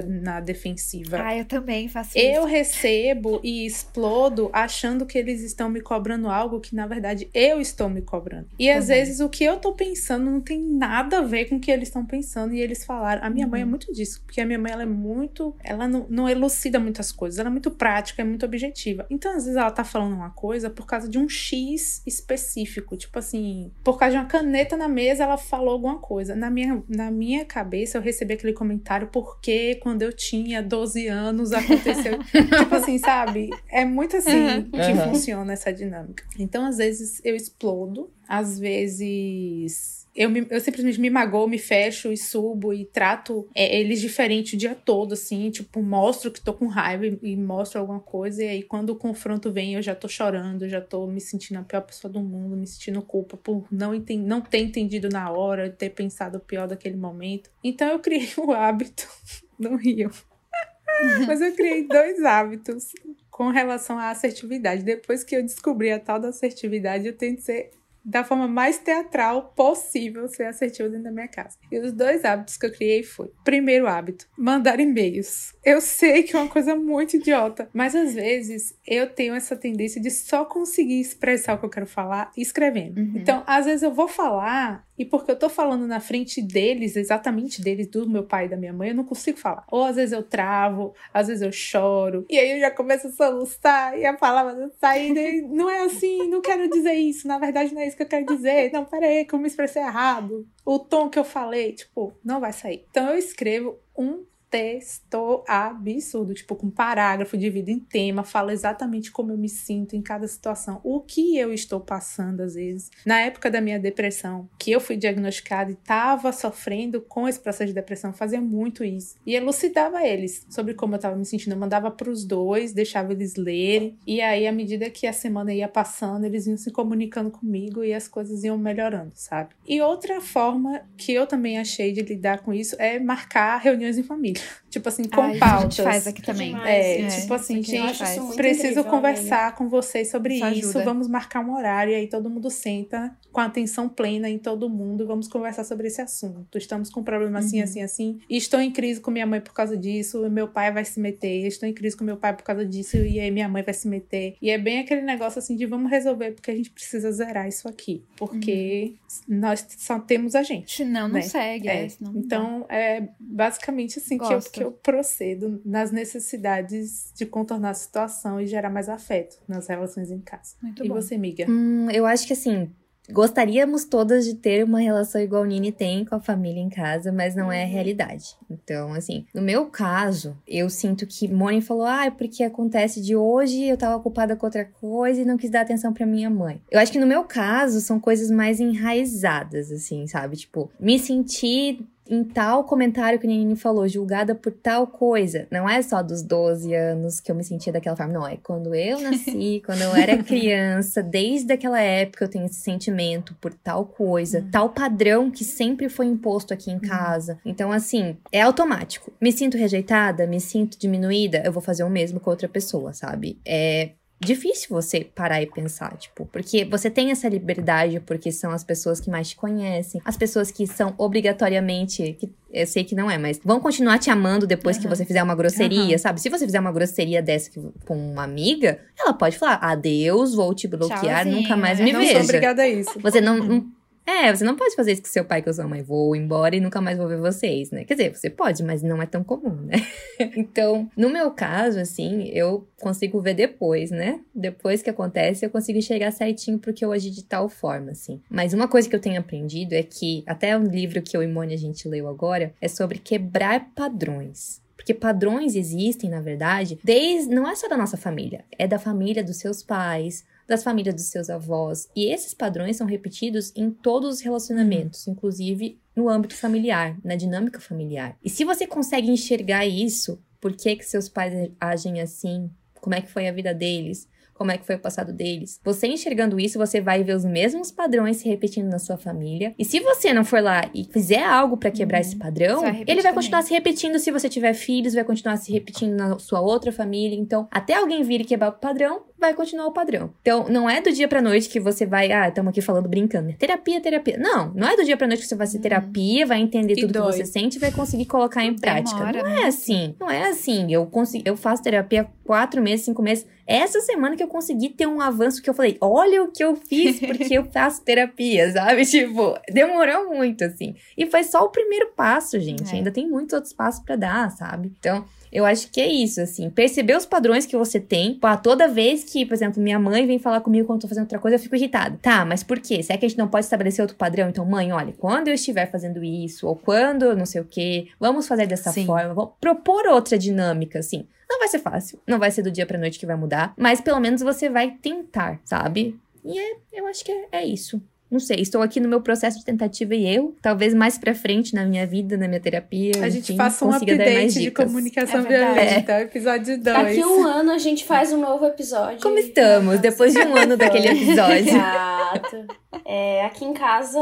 na 0.07 0.41
defensiva. 0.41 1.19
Ah, 1.23 1.37
eu 1.37 1.45
também 1.45 1.89
faço 1.89 2.17
Eu 2.19 2.43
isso. 2.43 2.47
recebo 2.47 3.41
e 3.43 3.67
explodo 3.67 4.51
achando 4.53 5.07
que 5.07 5.17
eles 5.19 5.43
estão 5.43 5.69
me 5.69 5.81
cobrando 5.81 6.29
algo 6.29 6.61
que, 6.61 6.75
na 6.75 6.87
verdade, 6.87 7.29
eu 7.33 7.61
estou 7.61 7.89
me 7.89 8.03
cobrando. 8.03 8.49
E 8.59 8.71
às 8.71 8.89
vezes 8.89 9.21
o 9.21 9.29
que 9.29 9.45
eu 9.45 9.57
tô 9.59 9.73
pensando 9.73 10.25
não 10.31 10.41
tem 10.41 10.61
nada 10.61 11.19
a 11.19 11.23
ver 11.23 11.47
com 11.47 11.57
o 11.57 11.61
que 11.61 11.71
eles 11.71 11.89
estão 11.89 12.05
pensando 12.05 12.55
e 12.55 12.61
eles 12.61 12.85
falaram. 12.85 13.25
A 13.25 13.31
minha 13.31 13.47
mãe 13.47 13.61
é 13.61 13.65
Uhum. 13.65 13.71
muito 13.71 13.93
disso, 13.93 14.23
porque 14.25 14.41
a 14.41 14.47
minha 14.47 14.59
mãe 14.59 14.73
ela 14.73 14.83
é 14.83 14.87
muito. 14.87 15.55
Ela 15.63 15.89
não, 15.89 16.07
não 16.09 16.29
elucida 16.29 16.79
muitas 16.79 17.11
coisas, 17.13 17.39
ela 17.39 17.49
é 17.49 17.53
muito 17.53 17.71
prática, 17.71 18.23
é 18.23 18.25
muito 18.25 18.45
objetiva. 18.47 19.07
Então, 19.11 19.31
às 19.37 19.45
vezes, 19.45 19.57
ela 19.57 19.71
tá 19.71 19.85
falando 19.85 20.15
uma 20.15 20.31
coisa 20.31 20.69
por 20.71 20.87
causa 20.87 21.09
de 21.09 21.19
um 21.19 21.29
X 21.29 22.03
específico. 22.07 22.97
Tipo 22.97 23.19
assim, 23.19 23.71
por 23.83 23.99
causa 23.99 24.13
de 24.17 24.19
uma 24.23 24.29
caneta 24.29 24.77
na 24.77 24.89
mesa, 24.89 25.25
ela 25.25 25.37
falou 25.37 25.71
alguma 25.71 25.99
coisa. 25.99 26.35
Na 26.35 26.51
minha, 26.51 26.83
na 26.89 27.11
minha 27.11 27.45
cabeça, 27.45 27.99
eu 27.99 28.03
recebi 28.03 28.35
aquele 28.35 28.53
comentário 28.53 28.66
porque 29.09 29.77
quando 29.77 30.03
eu 30.03 30.13
tinha 30.13 30.63
12 30.63 31.07
anos 31.07 31.53
aconteceu. 31.53 32.19
tipo 32.59 32.75
assim, 32.75 32.99
sabe? 32.99 33.51
É 33.71 33.85
muito 33.85 34.17
assim 34.17 34.31
Uhum. 34.57 34.71
que 34.71 34.93
Uhum. 34.93 35.13
funciona 35.13 35.53
essa 35.53 35.73
dinâmica. 35.73 36.25
Então, 36.39 36.67
às 36.67 36.79
vezes, 36.79 37.21
eu 37.25 37.35
explodo, 37.37 38.11
às 38.29 38.59
vezes. 38.59 39.96
Eu, 40.17 40.31
me- 40.31 40.47
eu 40.49 40.61
simplesmente 40.61 40.99
me 40.99 41.11
magoo, 41.11 41.47
me 41.47 41.59
fecho 41.59 42.11
e 42.11 42.17
subo 42.17 42.73
e 42.73 42.87
trato 42.87 43.47
é, 43.55 43.79
eles 43.79 44.01
diferente 44.01 44.55
o 44.55 44.59
dia 44.59 44.75
todo, 44.75 45.13
assim, 45.13 45.51
tipo, 45.51 45.83
mostro 45.83 46.31
que 46.31 46.41
tô 46.41 46.55
com 46.55 46.67
raiva 46.69 47.07
e, 47.07 47.19
e 47.23 47.37
mostro 47.37 47.79
alguma 47.81 48.01
coisa, 48.01 48.43
e 48.43 48.49
aí 48.49 48.63
quando 48.63 48.91
o 48.91 48.97
confronto 48.97 49.53
vem, 49.53 49.75
eu 49.75 49.83
já 49.83 49.95
tô 49.95 50.09
chorando, 50.09 50.69
já 50.69 50.81
tô 50.81 51.07
me 51.07 51.21
sentindo 51.21 51.59
a 51.61 51.63
pior 51.63 51.83
pessoa 51.83 52.11
do 52.11 52.21
mundo, 52.21 52.57
me 52.57 52.67
sentindo 52.67 53.03
culpa 53.03 53.37
por 53.37 53.67
não, 53.71 53.95
enten 53.95 54.19
não 54.19 54.41
ter 54.41 54.59
entendido 54.61 55.09
na 55.11 55.31
hora, 55.31 55.69
ter 55.69 55.91
pensado 55.91 56.39
o 56.39 56.41
pior 56.41 56.67
daquele 56.67 56.97
momento. 56.97 57.51
Então 57.63 57.89
eu 57.89 57.99
criei 57.99 58.29
o 58.39 58.53
hábito 58.53 59.07
no 59.59 59.77
Rio. 59.77 60.11
Mas 61.27 61.41
eu 61.43 61.55
criei 61.55 61.87
dois 61.87 62.25
hábitos 62.25 62.93
com 63.31 63.51
relação 63.51 63.99
à 63.99 64.11
assertividade. 64.11 64.83
Depois 64.83 65.23
que 65.23 65.37
eu 65.37 65.43
descobri 65.43 65.91
a 65.93 66.01
tal 66.01 66.19
da 66.19 66.29
assertividade, 66.29 67.07
eu 67.07 67.13
tento 67.17 67.41
ser 67.43 67.71
da 68.07 68.23
forma 68.23 68.47
mais 68.47 68.79
teatral 68.79 69.53
possível 69.57 70.29
ser 70.29 70.45
assertiva 70.45 70.89
dentro 70.89 71.05
da 71.05 71.11
minha 71.11 71.27
casa. 71.27 71.59
E 71.71 71.79
os 71.79 71.93
dois 71.93 72.25
hábitos 72.25 72.57
que 72.57 72.65
eu 72.65 72.73
criei 72.73 73.03
foi: 73.03 73.33
primeiro 73.45 73.89
hábito, 73.89 74.29
mandar 74.39 74.79
e-mails. 74.79 75.53
Eu 75.65 75.81
sei 75.81 76.23
que 76.23 76.37
é 76.37 76.39
uma 76.39 76.49
coisa 76.49 76.77
muito 76.77 77.17
idiota, 77.17 77.69
mas 77.73 77.97
às 77.97 78.15
vezes 78.15 78.79
eu 78.87 79.11
tenho 79.11 79.35
essa 79.35 79.57
tendência 79.57 80.01
de 80.01 80.11
só 80.11 80.45
conseguir 80.45 81.01
expressar 81.01 81.55
o 81.55 81.59
que 81.59 81.65
eu 81.65 81.71
quero 81.71 81.87
falar 81.87 82.31
escrevendo. 82.37 82.99
Uhum. 82.99 83.13
Então, 83.17 83.43
às 83.47 83.67
vezes 83.67 83.83
eu 83.83 83.93
vou 83.93 84.07
falar 84.07 84.87
e 84.99 85.05
porque 85.05 85.31
eu 85.31 85.39
tô 85.39 85.49
falando 85.49 85.87
na 85.87 86.01
frente 86.01 86.41
deles, 86.41 86.97
exatamente 86.97 87.61
deles, 87.61 87.87
do 87.89 88.09
meu 88.09 88.25
pai 88.25 88.47
e 88.47 88.49
da 88.49 88.57
minha 88.57 88.73
mãe, 88.73 88.91
eu 88.91 88.95
não 88.95 89.05
consigo 89.05 89.39
falar. 89.39 89.65
Ou 89.71 89.85
às 89.85 89.97
vezes 89.97 90.13
eu 90.13 90.23
travo, 90.23 90.95
às 91.13 91.29
vezes 91.29 91.43
eu 91.43 91.53
choro, 91.53 92.25
e 92.31 92.39
aí 92.39 92.53
eu 92.53 92.61
já 92.61 92.71
começo 92.71 93.09
a 93.09 93.13
soluçar 93.13 93.99
e 93.99 94.07
a 94.07 94.15
palavra 94.15 94.55
não 94.55 94.71
sai. 94.81 95.09
e 95.09 95.43
Não 95.43 95.69
é 95.69 95.85
assim, 95.85 96.29
não 96.29 96.41
quero 96.41 96.69
dizer 96.69 96.95
isso, 96.95 97.29
na 97.29 97.39
verdade 97.39 97.75
não 97.75 97.83
é 97.83 97.87
isso 97.87 97.96
que 97.97 98.03
eu 98.03 98.09
quero 98.09 98.27
dizer. 98.27 98.73
Não, 98.73 98.85
peraí, 98.85 99.25
que 99.25 99.35
eu 99.35 99.39
me 99.39 99.49
expressei 99.49 99.83
errado. 99.83 100.47
O 100.65 100.79
tom 100.79 101.09
que 101.09 101.19
eu 101.19 101.25
falei, 101.25 101.73
tipo, 101.73 102.13
não 102.25 102.41
vai 102.41 102.53
sair. 102.53 102.87
Então 102.91 103.11
eu 103.11 103.19
escrevo 103.19 103.79
um 103.97 104.25
texto 104.51 105.45
absurdo, 105.47 106.35
tipo, 106.35 106.55
com 106.55 106.71
parágrafo, 106.71 107.37
divido 107.37 107.71
em 107.71 107.79
tema, 107.79 108.25
falo 108.25 108.51
exatamente 108.51 109.11
como 109.11 109.33
eu 109.33 109.39
me 109.39 109.49
sinto 109.49 109.97
em 109.97 110.03
cada 110.03 110.27
situação, 110.27 110.81
o 110.85 111.01
que 111.01 111.37
eu 111.37 111.53
estou 111.53 111.81
passando 111.81 112.41
às 112.41 112.55
vezes. 112.55 112.91
Na 113.05 113.21
época 113.21 113.51
da 113.51 113.61
minha 113.61 113.79
depressão, 113.79 114.49
que 114.59 114.71
eu 114.71 114.81
fui 114.81 114.97
diagnosticada 114.97 115.71
e 115.71 115.75
estava 115.75 116.33
sofrendo 116.33 117.01
com 117.01 117.29
esse 117.29 117.41
processo 117.41 117.69
de 117.69 117.75
depressão, 117.75 118.13
fazia 118.13 118.41
muito 118.41 118.85
isso. 118.85 119.17
E 119.27 119.35
elucidava 119.35 120.07
eles 120.07 120.47
sobre 120.49 120.75
como 120.75 120.95
eu 120.95 120.97
estava 120.97 121.17
me 121.17 121.25
sentindo. 121.25 121.53
Eu 121.53 121.59
mandava 121.59 121.91
para 121.91 122.11
os 122.11 122.25
dois, 122.25 122.73
deixava 122.73 123.13
eles 123.13 123.37
lerem, 123.37 123.99
e 124.07 124.21
aí, 124.21 124.47
à 124.47 124.53
medida 124.53 124.91
que 124.91 125.07
a 125.07 125.13
semana 125.13 125.53
ia 125.53 125.69
passando, 125.69 126.25
eles 126.25 126.47
iam 126.47 126.57
se 126.57 126.71
comunicando 126.71 127.31
comigo 127.31 127.83
e 127.83 127.93
as 127.93 128.09
coisas 128.09 128.45
iam 128.45 128.57
melhorando, 128.57 129.13
sabe? 129.15 129.55
E 129.67 129.81
outra 129.81 130.21
forma 130.21 130.83
que 130.97 131.13
eu 131.13 131.27
também 131.27 131.59
achei 131.59 131.93
de 131.93 132.03
lidar 132.03 132.43
com 132.43 132.53
isso 132.53 132.77
é 132.79 132.99
marcar 132.99 133.59
reuniões 133.59 133.99
em 133.99 134.03
família. 134.03 134.36
need 134.37 134.66
Tipo 134.77 134.91
assim, 134.91 135.05
com 135.05 135.23
Ah, 135.23 135.31
isso 135.31 135.41
pautas. 135.41 135.59
a 135.59 135.63
gente 135.71 135.83
faz 135.83 136.07
aqui 136.07 136.21
também. 136.21 136.55
É, 136.65 137.01
É, 137.01 137.07
tipo 137.09 137.33
assim, 137.33 137.57
Eu 137.57 137.63
gente 137.63 137.99
preciso 138.37 138.67
incrível, 138.67 138.85
conversar 138.85 139.55
com 139.55 139.71
vocês 139.71 140.11
sobre 140.11 140.35
Isso 140.35 140.47
isso. 140.69 140.85
Vamos 140.85 141.09
marcar 141.09 141.41
um 141.41 141.55
horário 141.55 141.93
e 141.93 141.97
aí 141.97 142.07
todo 142.07 142.29
mundo 142.29 142.51
senta 142.51 143.17
com 143.33 143.41
atenção 143.41 143.89
plena 143.89 144.29
em 144.29 144.39
todo 144.39 144.69
mundo. 144.69 145.03
e 145.05 145.07
Vamos 145.07 145.29
conversar 145.29 145.65
sobre 145.65 145.87
esse 145.87 146.03
assunto. 146.03 146.59
Estamos 146.59 146.91
com 146.91 147.01
um 147.01 147.05
problema 147.05 147.39
assim, 147.39 147.59
Uhum. 147.59 147.65
assim, 147.65 147.83
assim. 147.83 148.19
E 148.29 148.37
estou 148.37 148.61
em 148.61 148.71
crise 148.71 149.01
com 149.01 149.11
minha 149.11 149.27
mãe 149.27 149.41
por 149.41 149.55
causa 149.55 149.77
disso. 149.77 150.27
E 150.27 150.29
meu 150.31 150.47
pai 150.49 150.71
vai 150.71 150.85
se 150.85 151.01
meter. 151.01 151.47
Estou 151.47 151.67
em 151.69 151.73
crise 151.73 151.97
com 151.97 152.05
meu 152.05 152.19
pai 152.19 152.35
por 152.37 152.43
causa 152.43 152.67
disso. 152.67 152.99
E 152.99 153.19
aí 153.19 153.31
minha 153.31 153.49
mãe 153.49 153.63
vai 153.63 153.73
se 153.75 153.89
meter. 153.89 154.37
E 154.43 154.51
é 154.51 154.59
bem 154.59 154.81
aquele 154.81 155.01
negócio 155.03 155.39
assim 155.39 155.57
de 155.57 155.65
vamos 155.65 155.91
resolver 155.91 156.33
porque 156.33 156.51
a 156.51 156.55
gente 156.55 156.71
precisa 156.71 157.11
zerar 157.11 157.49
isso 157.49 157.67
aqui. 157.67 158.05
Porque 158.17 158.95
nós 159.27 159.67
só 159.79 159.99
temos 159.99 160.35
a 160.35 160.43
gente. 160.43 160.77
Senão 160.77 161.09
não 161.09 161.15
né? 161.15 161.23
segue. 161.23 161.69
É, 161.69 161.85
É, 161.87 161.89
não 162.01 162.13
então, 162.17 162.67
é 162.69 163.09
basicamente 163.21 163.99
assim 163.99 164.19
que 164.19 164.25
eu, 164.25 164.29
Gosto. 164.29 164.51
que 164.51 164.63
eu 164.63 164.66
procedo 164.73 165.61
nas 165.65 165.91
necessidades 165.91 167.13
de 167.15 167.25
contornar 167.27 167.71
a 167.71 167.75
situação 167.75 168.41
e 168.41 168.47
gerar 168.47 168.71
mais 168.71 168.89
afeto 168.89 169.37
nas 169.49 169.67
relações 169.69 170.11
em 170.11 170.21
casa. 170.21 170.55
Muito 170.63 170.85
e 170.85 170.89
bom. 170.89 170.95
você, 170.95 171.15
amiga? 171.15 171.47
Hum, 171.49 171.89
eu 171.91 172.05
acho 172.07 172.27
que 172.27 172.33
assim, 172.33 172.71
gostaríamos 173.11 173.85
todas 173.85 174.25
de 174.25 174.35
ter 174.35 174.65
uma 174.65 174.81
relação 174.81 175.21
igual 175.21 175.43
o 175.43 175.47
Nini 175.47 175.71
tem 175.71 176.05
com 176.05 176.17
a 176.17 176.21
família 176.21 176.61
em 176.61 176.69
casa, 176.69 177.13
mas 177.13 177.37
não 177.37 177.53
é 177.53 177.63
a 177.63 177.67
Uhum. 177.67 177.73
realidade. 177.73 178.25
Então, 178.51 178.93
assim, 178.95 179.25
no 179.33 179.41
meu 179.41 179.67
caso, 179.67 180.37
eu 180.47 180.69
sinto 180.69 181.07
que 181.07 181.29
Moni 181.29 181.61
falou: 181.61 181.85
ah, 181.87 182.07
é 182.07 182.11
porque 182.11 182.43
acontece 182.43 183.01
de 183.01 183.15
hoje, 183.15 183.63
eu 183.65 183.77
tava 183.77 183.97
ocupada 183.97 184.35
com 184.35 184.47
outra 184.47 184.65
coisa 184.65 185.21
e 185.21 185.25
não 185.25 185.37
quis 185.37 185.51
dar 185.51 185.61
atenção 185.61 185.93
pra 185.93 186.05
minha 186.05 186.29
mãe. 186.29 186.61
Eu 186.71 186.81
acho 186.81 186.91
que 186.91 186.99
no 187.01 187.07
meu 187.07 187.23
caso, 187.25 187.81
são 187.81 188.01
coisas 188.01 188.31
mais 188.31 188.59
enraizadas, 188.61 189.71
assim, 189.71 190.07
sabe? 190.07 190.37
Tipo, 190.37 190.71
me 190.81 190.99
sentir 190.99 191.87
em 192.09 192.25
tal 192.25 192.65
comentário 192.65 193.19
que 193.19 193.27
a 193.27 193.31
Nini 193.31 193.57
falou, 193.57 193.89
julgada 193.89 194.35
por 194.35 194.53
tal 194.53 194.87
coisa. 194.87 195.47
Não 195.51 195.69
é 195.69 195.83
só 195.83 196.03
dos 196.03 196.23
12 196.23 196.75
anos 196.75 197.21
que 197.21 197.31
eu 197.31 197.35
me 197.35 197.45
sentia 197.45 197.73
daquela 197.73 197.97
forma, 197.97 198.13
não. 198.13 198.27
É 198.27 198.37
quando 198.37 198.75
eu 198.75 199.01
nasci, 199.01 199.63
quando 199.67 199.83
eu 199.83 199.95
era 199.95 200.23
criança, 200.23 201.03
desde 201.03 201.53
aquela 201.53 201.81
época 201.81 202.25
eu 202.25 202.29
tenho 202.29 202.47
esse 202.47 202.61
sentimento 202.61 203.35
por 203.41 203.53
tal 203.53 203.87
coisa, 203.87 204.47
tal 204.51 204.71
padrão 204.71 205.31
que 205.31 205.45
sempre 205.45 205.89
foi 205.89 206.07
imposto 206.07 206.55
aqui 206.55 206.71
em 206.71 206.79
casa. 206.79 207.39
Então, 207.45 207.73
assim, 207.73 208.17
é 208.33 208.43
automático. 208.43 209.13
Me 209.21 209.33
sinto 209.33 209.57
rejeitada, 209.57 210.27
me 210.27 210.41
sinto 210.41 210.79
diminuída, 210.79 211.43
eu 211.45 211.53
vou 211.53 211.63
fazer 211.63 211.85
o 211.85 211.91
mesmo 211.91 212.21
com 212.21 212.31
outra 212.31 212.49
pessoa, 212.49 212.93
sabe? 212.93 213.39
É 213.45 213.91
difícil 214.19 214.69
você 214.71 215.05
parar 215.05 215.43
e 215.43 215.47
pensar, 215.47 215.97
tipo, 215.97 216.27
porque 216.27 216.65
você 216.65 216.89
tem 216.89 217.11
essa 217.11 217.29
liberdade 217.29 218.01
porque 218.01 218.33
são 218.33 218.51
as 218.51 218.65
pessoas 218.65 218.99
que 218.99 219.11
mais 219.11 219.31
te 219.31 219.37
conhecem, 219.37 220.01
as 220.05 220.17
pessoas 220.17 220.51
que 220.51 220.67
são 220.67 220.95
obrigatoriamente 220.97 222.17
que 222.19 222.31
Eu 222.53 222.67
sei 222.67 222.85
que 222.85 222.95
não 222.95 223.11
é, 223.11 223.19
mas 223.19 223.39
vão 223.45 223.61
continuar 223.61 223.99
te 223.99 224.09
amando 224.09 224.47
depois 224.47 224.77
uhum. 224.77 224.83
que 224.83 224.89
você 224.89 225.05
fizer 225.05 225.23
uma 225.23 225.35
grosseria, 225.35 225.93
uhum. 225.93 225.99
sabe? 225.99 226.21
Se 226.21 226.31
você 226.31 226.47
fizer 226.47 226.61
uma 226.61 226.73
grosseria 226.73 227.21
dessa 227.21 227.51
com 227.85 228.13
uma 228.13 228.25
amiga, 228.25 228.81
ela 228.99 229.13
pode 229.13 229.37
falar: 229.37 229.57
adeus, 229.57 230.35
vou 230.35 230.55
te 230.55 230.67
bloquear, 230.67 231.25
Tchauzinho. 231.25 231.37
nunca 231.37 231.57
mais 231.57 231.79
me 231.79 231.93
não 231.93 232.01
veja. 232.01 232.15
Não 232.15 232.21
sou 232.21 232.29
obrigada 232.31 232.63
a 232.63 232.69
isso. 232.69 232.99
Você 233.01 233.21
não, 233.21 233.37
não 233.37 233.76
é, 234.07 234.35
você 234.35 234.45
não 234.45 234.55
pode 234.55 234.77
fazer 234.77 234.93
isso 234.93 235.03
com 235.03 235.09
seu 235.09 235.25
pai 235.25 235.41
e 235.41 235.43
com 235.43 235.53
sua 235.53 235.67
mãe. 235.67 235.83
Vou 235.83 236.15
embora 236.15 236.55
e 236.55 236.61
nunca 236.61 236.81
mais 236.81 236.97
vou 236.97 237.09
ver 237.09 237.19
vocês, 237.19 237.71
né? 237.71 237.85
Quer 237.85 237.95
dizer, 237.95 238.15
você 238.15 238.31
pode, 238.31 238.63
mas 238.63 238.83
não 238.83 239.03
é 239.03 239.07
tão 239.07 239.25
comum, 239.25 239.57
né? 239.63 239.85
então, 240.37 240.89
no 240.97 241.11
meu 241.11 241.33
caso, 241.33 241.81
assim, 241.81 242.29
eu 242.29 242.69
consigo 242.81 243.21
ver 243.21 243.35
depois, 243.35 243.91
né? 243.91 244.21
Depois 244.33 244.81
que 244.81 244.91
acontece, 244.91 245.45
eu 245.45 245.51
consigo 245.51 245.83
chegar 245.83 246.13
certinho 246.13 246.59
porque 246.59 246.85
eu 246.85 246.93
agi 246.93 247.11
de 247.11 247.25
tal 247.25 247.49
forma, 247.49 247.91
assim. 247.91 248.21
Mas 248.31 248.55
uma 248.55 248.69
coisa 248.69 248.89
que 248.89 248.95
eu 248.95 249.01
tenho 249.01 249.19
aprendido 249.19 249.73
é 249.73 249.83
que, 249.83 250.23
até 250.27 250.57
um 250.57 250.65
livro 250.65 251.03
que 251.03 251.17
eu 251.17 251.23
e 251.23 251.37
a 251.37 251.57
gente 251.57 251.89
leu 251.89 252.09
agora, 252.09 252.55
é 252.61 252.69
sobre 252.69 252.99
quebrar 252.99 253.73
padrões. 253.75 254.63
Porque 254.77 254.95
padrões 254.95 255.57
existem, 255.57 256.09
na 256.09 256.21
verdade, 256.21 256.79
desde 256.85 257.35
não 257.35 257.49
é 257.49 257.57
só 257.57 257.69
da 257.69 257.77
nossa 257.77 257.97
família, 257.97 258.45
é 258.57 258.69
da 258.69 258.79
família 258.79 259.25
dos 259.25 259.39
seus 259.39 259.63
pais, 259.63 260.25
das 260.47 260.63
famílias 260.63 260.95
dos 260.95 261.07
seus 261.07 261.29
avós. 261.29 261.89
E 261.95 262.13
esses 262.13 262.35
padrões 262.35 262.77
são 262.77 262.87
repetidos 262.87 263.53
em 263.57 263.71
todos 263.71 264.17
os 264.17 264.21
relacionamentos, 264.21 265.07
inclusive 265.07 265.81
no 265.95 266.09
âmbito 266.09 266.35
familiar, 266.35 266.97
na 267.03 267.17
dinâmica 267.17 267.61
familiar. 267.61 268.17
E 268.23 268.31
se 268.31 268.45
você 268.45 268.67
consegue 268.67 269.11
enxergar 269.11 269.67
isso, 269.67 270.23
por 270.41 270.53
que, 270.53 270.77
que 270.77 270.85
seus 270.85 271.09
pais 271.09 271.51
agem 271.61 272.01
assim? 272.01 272.51
Como 272.81 272.95
é 272.95 273.01
que 273.01 273.11
foi 273.11 273.27
a 273.27 273.33
vida 273.33 273.53
deles? 273.53 274.09
como 274.37 274.51
é 274.51 274.59
que 274.59 274.67
foi 274.67 274.77
o 274.77 274.79
passado 274.79 275.13
deles. 275.13 275.61
Você 275.65 275.87
enxergando 275.87 276.39
isso, 276.39 276.59
você 276.59 276.81
vai 276.81 277.03
ver 277.03 277.17
os 277.17 277.25
mesmos 277.25 277.71
padrões 277.71 278.19
se 278.19 278.29
repetindo 278.29 278.69
na 278.69 278.79
sua 278.79 278.97
família. 278.97 279.55
E 279.59 279.65
se 279.65 279.81
você 279.81 280.13
não 280.13 280.25
for 280.25 280.43
lá 280.43 280.71
e 280.75 280.85
fizer 280.85 281.23
algo 281.23 281.57
para 281.57 281.71
quebrar 281.71 281.99
uhum. 281.99 282.03
esse 282.03 282.17
padrão, 282.17 282.61
vai 282.61 282.85
ele 282.87 283.03
vai 283.03 283.13
continuar 283.13 283.41
também. 283.41 283.49
se 283.49 283.55
repetindo 283.55 283.99
se 283.99 284.11
você 284.11 284.29
tiver 284.29 284.55
filhos, 284.55 284.95
vai 284.95 285.05
continuar 285.05 285.37
se 285.37 285.53
repetindo 285.53 285.97
na 285.97 286.19
sua 286.19 286.41
outra 286.41 286.71
família. 286.71 287.17
Então, 287.17 287.49
até 287.51 287.75
alguém 287.75 288.03
vir 288.03 288.21
e 288.21 288.25
quebrar 288.25 288.51
o 288.51 288.53
padrão, 288.53 289.03
vai 289.19 289.35
continuar 289.35 289.67
o 289.67 289.73
padrão. 289.73 290.13
Então, 290.21 290.47
não 290.49 290.69
é 290.69 290.81
do 290.81 290.93
dia 290.93 291.09
pra 291.09 291.23
noite 291.23 291.49
que 291.49 291.59
você 291.59 291.87
vai, 291.87 292.13
ah, 292.13 292.29
estamos 292.29 292.51
aqui 292.51 292.61
falando 292.61 292.89
brincando, 292.89 293.29
né? 293.29 293.37
Terapia, 293.39 293.81
terapia. 293.81 294.19
Não, 294.19 294.53
não 294.55 294.69
é 294.69 294.77
do 294.77 294.85
dia 294.85 294.97
pra 294.97 295.07
noite 295.07 295.23
que 295.23 295.29
você 295.29 295.35
vai 295.35 295.47
fazer 295.47 295.59
uhum. 295.59 295.63
terapia, 295.63 296.27
vai 296.27 296.41
entender 296.41 296.75
e 296.75 296.81
tudo 296.83 296.93
dói. 296.93 297.13
que 297.13 297.17
você 297.19 297.25
sente 297.25 297.57
e 297.57 297.61
vai 297.61 297.73
conseguir 297.73 298.07
colocar 298.07 298.45
em 298.45 298.55
prática. 298.55 298.99
Demora, 298.99 299.23
não 299.23 299.43
é 299.43 299.47
assim. 299.47 299.95
Não 299.99 300.11
é 300.11 300.29
assim. 300.29 300.73
Eu, 300.73 300.87
consigo, 300.87 301.23
eu 301.27 301.37
faço 301.37 301.63
terapia 301.63 302.07
quatro 302.25 302.63
meses, 302.63 302.85
cinco 302.85 303.03
meses. 303.03 303.27
Essa 303.47 303.81
semana 303.81 304.17
que 304.17 304.23
eu 304.23 304.29
consegui 304.29 304.71
ter 304.71 304.89
um 304.89 305.01
avanço 305.01 305.41
que 305.41 305.49
eu 305.49 305.55
falei, 305.55 305.79
olha 305.81 306.25
o 306.25 306.33
que 306.33 306.43
eu 306.43 306.57
fiz 306.57 306.99
porque 306.99 307.35
eu 307.39 307.45
faço 307.53 307.83
terapia, 307.85 308.51
sabe? 308.53 308.85
Tipo, 308.85 309.39
demorou 309.49 310.09
muito, 310.09 310.45
assim. 310.45 310.75
E 310.97 311.07
foi 311.07 311.23
só 311.23 311.45
o 311.45 311.51
primeiro 311.51 311.93
passo, 311.95 312.41
gente. 312.41 312.73
É. 312.73 312.77
Ainda 312.77 312.91
tem 312.91 313.09
muitos 313.09 313.35
outros 313.35 313.53
passos 313.53 313.85
para 313.85 313.95
dar, 313.95 314.31
sabe? 314.33 314.73
Então, 314.79 315.05
eu 315.37 315.45
acho 315.45 315.71
que 315.71 315.83
é 315.83 315.87
isso, 315.87 316.19
assim. 316.19 316.49
Perceber 316.49 316.97
os 316.97 317.05
padrões 317.05 317.45
que 317.45 317.55
você 317.55 317.79
tem. 317.79 318.15
Pô, 318.15 318.35
toda 318.39 318.67
vez 318.67 319.05
que, 319.05 319.27
por 319.27 319.35
exemplo, 319.35 319.63
minha 319.63 319.79
mãe 319.79 320.07
vem 320.07 320.19
falar 320.19 320.41
comigo 320.41 320.67
quando 320.67 320.79
eu 320.79 320.83
tô 320.83 320.89
fazendo 320.89 321.05
outra 321.05 321.19
coisa, 321.19 321.37
eu 321.37 321.41
fico 321.41 321.55
irritada. 321.55 321.99
Tá, 322.01 322.25
mas 322.25 322.43
por 322.43 322.59
quê? 322.59 322.83
Será 322.83 322.99
que 322.99 323.05
a 323.05 323.09
gente 323.09 323.19
não 323.19 323.29
pode 323.29 323.45
estabelecer 323.45 323.83
outro 323.83 323.99
padrão? 323.99 324.31
Então, 324.31 324.47
mãe, 324.47 324.73
olha, 324.73 324.95
quando 324.95 325.29
eu 325.29 325.35
estiver 325.35 325.71
fazendo 325.71 326.03
isso, 326.03 326.47
ou 326.49 326.57
quando 326.57 327.15
não 327.15 327.27
sei 327.27 327.43
o 327.43 327.45
quê, 327.45 327.89
vamos 328.01 328.27
fazer 328.27 328.47
dessa 328.47 328.73
Sim. 328.73 328.87
forma, 328.87 329.13
vamos 329.13 329.33
propor 329.39 329.87
outra 329.89 330.17
dinâmica, 330.17 330.79
assim. 330.79 331.07
Não 331.29 331.39
vai 331.39 331.49
ser 331.49 331.59
fácil, 331.59 332.01
não 332.07 332.19
vai 332.19 332.31
ser 332.31 332.41
do 332.41 332.51
dia 332.51 332.65
pra 332.65 332.79
noite 332.79 332.99
que 332.99 333.05
vai 333.05 333.17
mudar, 333.17 333.53
mas 333.59 333.79
pelo 333.79 334.01
menos 334.01 334.23
você 334.23 334.49
vai 334.49 334.71
tentar, 334.71 335.39
sabe? 335.45 336.01
E 336.25 336.39
é, 336.39 336.57
eu 336.73 336.87
acho 336.87 337.05
que 337.05 337.13
é, 337.13 337.29
é 337.33 337.45
isso. 337.45 337.83
Não 338.11 338.21
sei, 338.21 338.37
estou 338.41 338.63
aqui 338.63 338.79
no 338.79 338.89
meu 338.89 339.01
processo 339.01 339.39
de 339.39 339.45
tentativa 339.45 339.95
e 339.95 340.07
erro. 340.07 340.37
Talvez 340.41 340.73
mais 340.73 340.97
pra 340.97 341.15
frente 341.15 341.55
na 341.55 341.65
minha 341.65 341.87
vida, 341.87 342.17
na 342.17 342.29
minha 342.29 342.41
terapia. 342.41 342.93
A 343.03 343.09
gente 343.09 343.33
enfim, 343.33 343.37
faça 343.37 343.65
um 343.65 343.73
update 343.73 344.41
de 344.41 344.51
comunicação 344.51 345.21
é 345.21 345.55
violenta, 345.55 345.93
é. 345.93 346.03
episódio 346.03 346.61
2. 346.61 346.63
Daqui 346.63 347.05
um 347.05 347.27
ano 347.27 347.51
a 347.51 347.59
gente 347.59 347.85
faz 347.85 348.13
um 348.13 348.21
novo 348.21 348.47
episódio. 348.47 349.01
Como 349.01 349.19
estamos, 349.19 349.81
depois 349.81 350.13
de 350.13 350.21
um 350.21 350.37
ano 350.37 350.57
daquele 350.57 350.89
episódio? 350.89 351.49
Exato. 351.49 352.47
É, 352.85 353.25
aqui 353.25 353.45
em 353.45 353.53
casa 353.53 353.99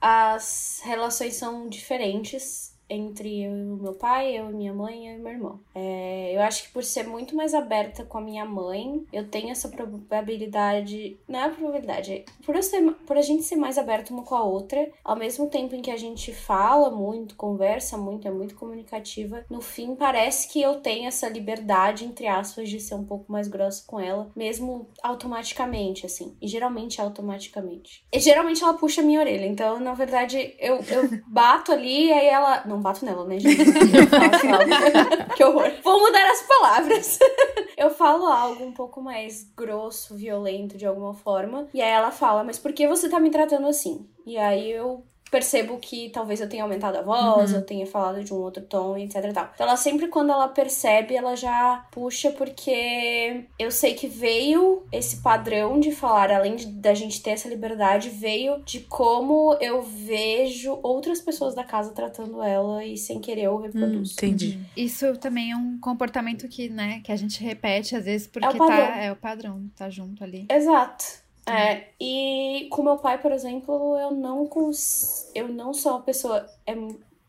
as 0.00 0.80
relações 0.84 1.34
são 1.34 1.68
diferentes 1.68 2.69
entre 2.90 3.44
eu 3.44 3.56
e 3.56 3.70
o 3.70 3.76
meu 3.76 3.94
pai, 3.94 4.36
eu 4.36 4.50
e 4.50 4.54
minha 4.54 4.74
mãe, 4.74 5.08
eu 5.08 5.16
e 5.16 5.18
meu 5.18 5.32
irmão. 5.32 5.60
É, 5.74 6.34
eu 6.34 6.42
acho 6.42 6.64
que 6.64 6.72
por 6.72 6.82
ser 6.82 7.06
muito 7.06 7.36
mais 7.36 7.54
aberta 7.54 8.04
com 8.04 8.18
a 8.18 8.20
minha 8.20 8.44
mãe, 8.44 9.06
eu 9.12 9.28
tenho 9.28 9.50
essa 9.50 9.68
probabilidade. 9.68 11.16
Não 11.28 11.40
é 11.40 11.48
probabilidade, 11.48 12.12
é 12.12 12.24
por, 12.44 12.56
eu 12.56 12.62
ser, 12.62 12.82
por 13.06 13.16
a 13.16 13.22
gente 13.22 13.44
ser 13.44 13.56
mais 13.56 13.78
aberta 13.78 14.12
uma 14.12 14.24
com 14.24 14.34
a 14.34 14.42
outra, 14.42 14.90
ao 15.04 15.16
mesmo 15.16 15.48
tempo 15.48 15.74
em 15.74 15.82
que 15.82 15.90
a 15.90 15.96
gente 15.96 16.32
fala 16.32 16.90
muito, 16.90 17.36
conversa 17.36 17.96
muito, 17.96 18.26
é 18.26 18.30
muito 18.30 18.54
comunicativa, 18.56 19.44
no 19.48 19.60
fim 19.60 19.94
parece 19.94 20.48
que 20.48 20.60
eu 20.60 20.80
tenho 20.80 21.06
essa 21.06 21.28
liberdade, 21.28 22.04
entre 22.04 22.26
aspas, 22.26 22.68
de 22.68 22.80
ser 22.80 22.94
um 22.94 23.04
pouco 23.04 23.30
mais 23.30 23.48
grossa 23.48 23.84
com 23.86 24.00
ela, 24.00 24.30
mesmo 24.34 24.88
automaticamente, 25.02 26.06
assim. 26.06 26.36
E 26.40 26.48
geralmente 26.48 27.00
automaticamente. 27.00 28.04
E 28.12 28.18
geralmente 28.18 28.62
ela 28.62 28.74
puxa 28.74 29.00
a 29.00 29.04
minha 29.04 29.20
orelha, 29.20 29.46
então 29.46 29.78
na 29.78 29.94
verdade 29.94 30.54
eu, 30.58 30.76
eu 30.76 31.08
bato 31.26 31.72
ali 31.72 32.06
e 32.06 32.12
aí 32.12 32.26
ela. 32.26 32.64
Não 32.66 32.79
não 32.80 32.82
bato 32.82 33.04
nela, 33.04 33.24
né, 33.24 33.38
gente? 33.38 33.60
Eu 33.60 34.54
algo. 34.54 35.26
que 35.36 35.44
horror. 35.44 35.70
Vou 35.84 36.00
mudar 36.00 36.30
as 36.30 36.42
palavras. 36.42 37.18
eu 37.76 37.90
falo 37.90 38.26
algo 38.26 38.64
um 38.64 38.72
pouco 38.72 39.00
mais 39.02 39.44
grosso, 39.54 40.16
violento 40.16 40.78
de 40.78 40.86
alguma 40.86 41.12
forma. 41.12 41.68
E 41.74 41.80
aí 41.80 41.90
ela 41.90 42.10
fala, 42.10 42.42
mas 42.42 42.58
por 42.58 42.72
que 42.72 42.88
você 42.88 43.08
tá 43.08 43.20
me 43.20 43.30
tratando 43.30 43.66
assim? 43.68 44.08
E 44.26 44.38
aí 44.38 44.70
eu 44.70 45.04
percebo 45.30 45.78
que 45.78 46.10
talvez 46.10 46.40
eu 46.40 46.48
tenha 46.48 46.62
aumentado 46.62 46.98
a 46.98 47.02
voz, 47.02 47.50
uhum. 47.50 47.58
eu 47.58 47.62
tenha 47.62 47.86
falado 47.86 48.22
de 48.22 48.32
um 48.34 48.36
outro 48.38 48.62
tom, 48.62 48.96
etc 48.96 49.16
e 49.16 49.32
tal. 49.32 49.50
Então 49.54 49.66
ela 49.66 49.76
sempre 49.76 50.08
quando 50.08 50.30
ela 50.30 50.48
percebe, 50.48 51.14
ela 51.14 51.36
já 51.36 51.86
puxa 51.90 52.30
porque 52.32 53.44
eu 53.58 53.70
sei 53.70 53.94
que 53.94 54.08
veio 54.08 54.82
esse 54.92 55.18
padrão 55.18 55.78
de 55.78 55.92
falar, 55.92 56.32
além 56.32 56.56
de, 56.56 56.66
da 56.66 56.94
gente 56.94 57.22
ter 57.22 57.30
essa 57.30 57.48
liberdade, 57.48 58.10
veio 58.10 58.62
de 58.64 58.80
como 58.80 59.54
eu 59.60 59.82
vejo 59.82 60.78
outras 60.82 61.20
pessoas 61.20 61.54
da 61.54 61.64
casa 61.64 61.92
tratando 61.92 62.42
ela 62.42 62.84
e 62.84 62.96
sem 62.96 63.20
querer 63.20 63.42
eu 63.42 63.56
reproduzo. 63.56 64.12
Hum, 64.12 64.14
entendi. 64.14 64.56
Uhum. 64.56 64.64
Isso 64.76 65.16
também 65.18 65.52
é 65.52 65.56
um 65.56 65.78
comportamento 65.78 66.48
que, 66.48 66.68
né, 66.68 67.00
que 67.04 67.12
a 67.12 67.16
gente 67.16 67.42
repete 67.42 67.94
às 67.94 68.04
vezes 68.04 68.26
porque 68.26 68.46
é 68.46 68.58
tá 68.58 68.96
é 68.96 69.12
o 69.12 69.16
padrão, 69.16 69.70
tá 69.76 69.88
junto 69.88 70.24
ali. 70.24 70.46
Exato. 70.50 71.29
É, 71.46 71.88
e 72.00 72.68
com 72.70 72.82
meu 72.82 72.96
pai, 72.98 73.20
por 73.20 73.32
exemplo, 73.32 73.96
eu 73.98 74.10
não 74.12 74.46
cons... 74.46 75.30
eu 75.34 75.48
não 75.48 75.72
sou 75.72 75.92
uma 75.92 76.02
pessoa. 76.02 76.46
É, 76.66 76.74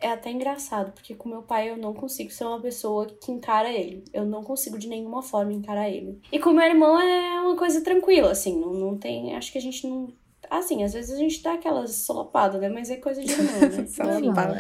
é 0.02 0.12
até 0.12 0.32
engraçado, 0.32 0.92
porque 0.92 1.14
com 1.14 1.30
meu 1.30 1.44
pai 1.44 1.70
eu 1.70 1.78
não 1.78 1.94
consigo 1.94 2.32
ser 2.32 2.46
uma 2.46 2.60
pessoa 2.60 3.06
que 3.06 3.32
encara 3.32 3.72
ele. 3.72 4.04
Eu 4.12 4.26
não 4.26 4.44
consigo 4.44 4.78
de 4.78 4.88
nenhuma 4.88 5.22
forma 5.22 5.54
encarar 5.54 5.90
ele. 5.90 6.20
E 6.32 6.40
com 6.40 6.52
meu 6.52 6.66
irmão 6.66 7.00
é 7.00 7.40
uma 7.40 7.56
coisa 7.56 7.82
tranquila, 7.82 8.32
assim, 8.32 8.60
não, 8.60 8.74
não 8.74 8.98
tem. 8.98 9.36
Acho 9.36 9.52
que 9.52 9.60
a 9.60 9.62
gente 9.62 9.88
não. 9.88 10.12
Assim, 10.50 10.84
às 10.84 10.94
vezes 10.94 11.12
a 11.12 11.18
gente 11.18 11.42
dá 11.42 11.54
aquelas 11.54 11.92
solapadas, 11.92 12.60
né? 12.60 12.68
Mas 12.68 12.90
é 12.90 12.98
coisa 12.98 13.24
de 13.24 13.32
irmão, 13.32 13.62
né? 13.62 13.86
Solapada. 13.88 14.60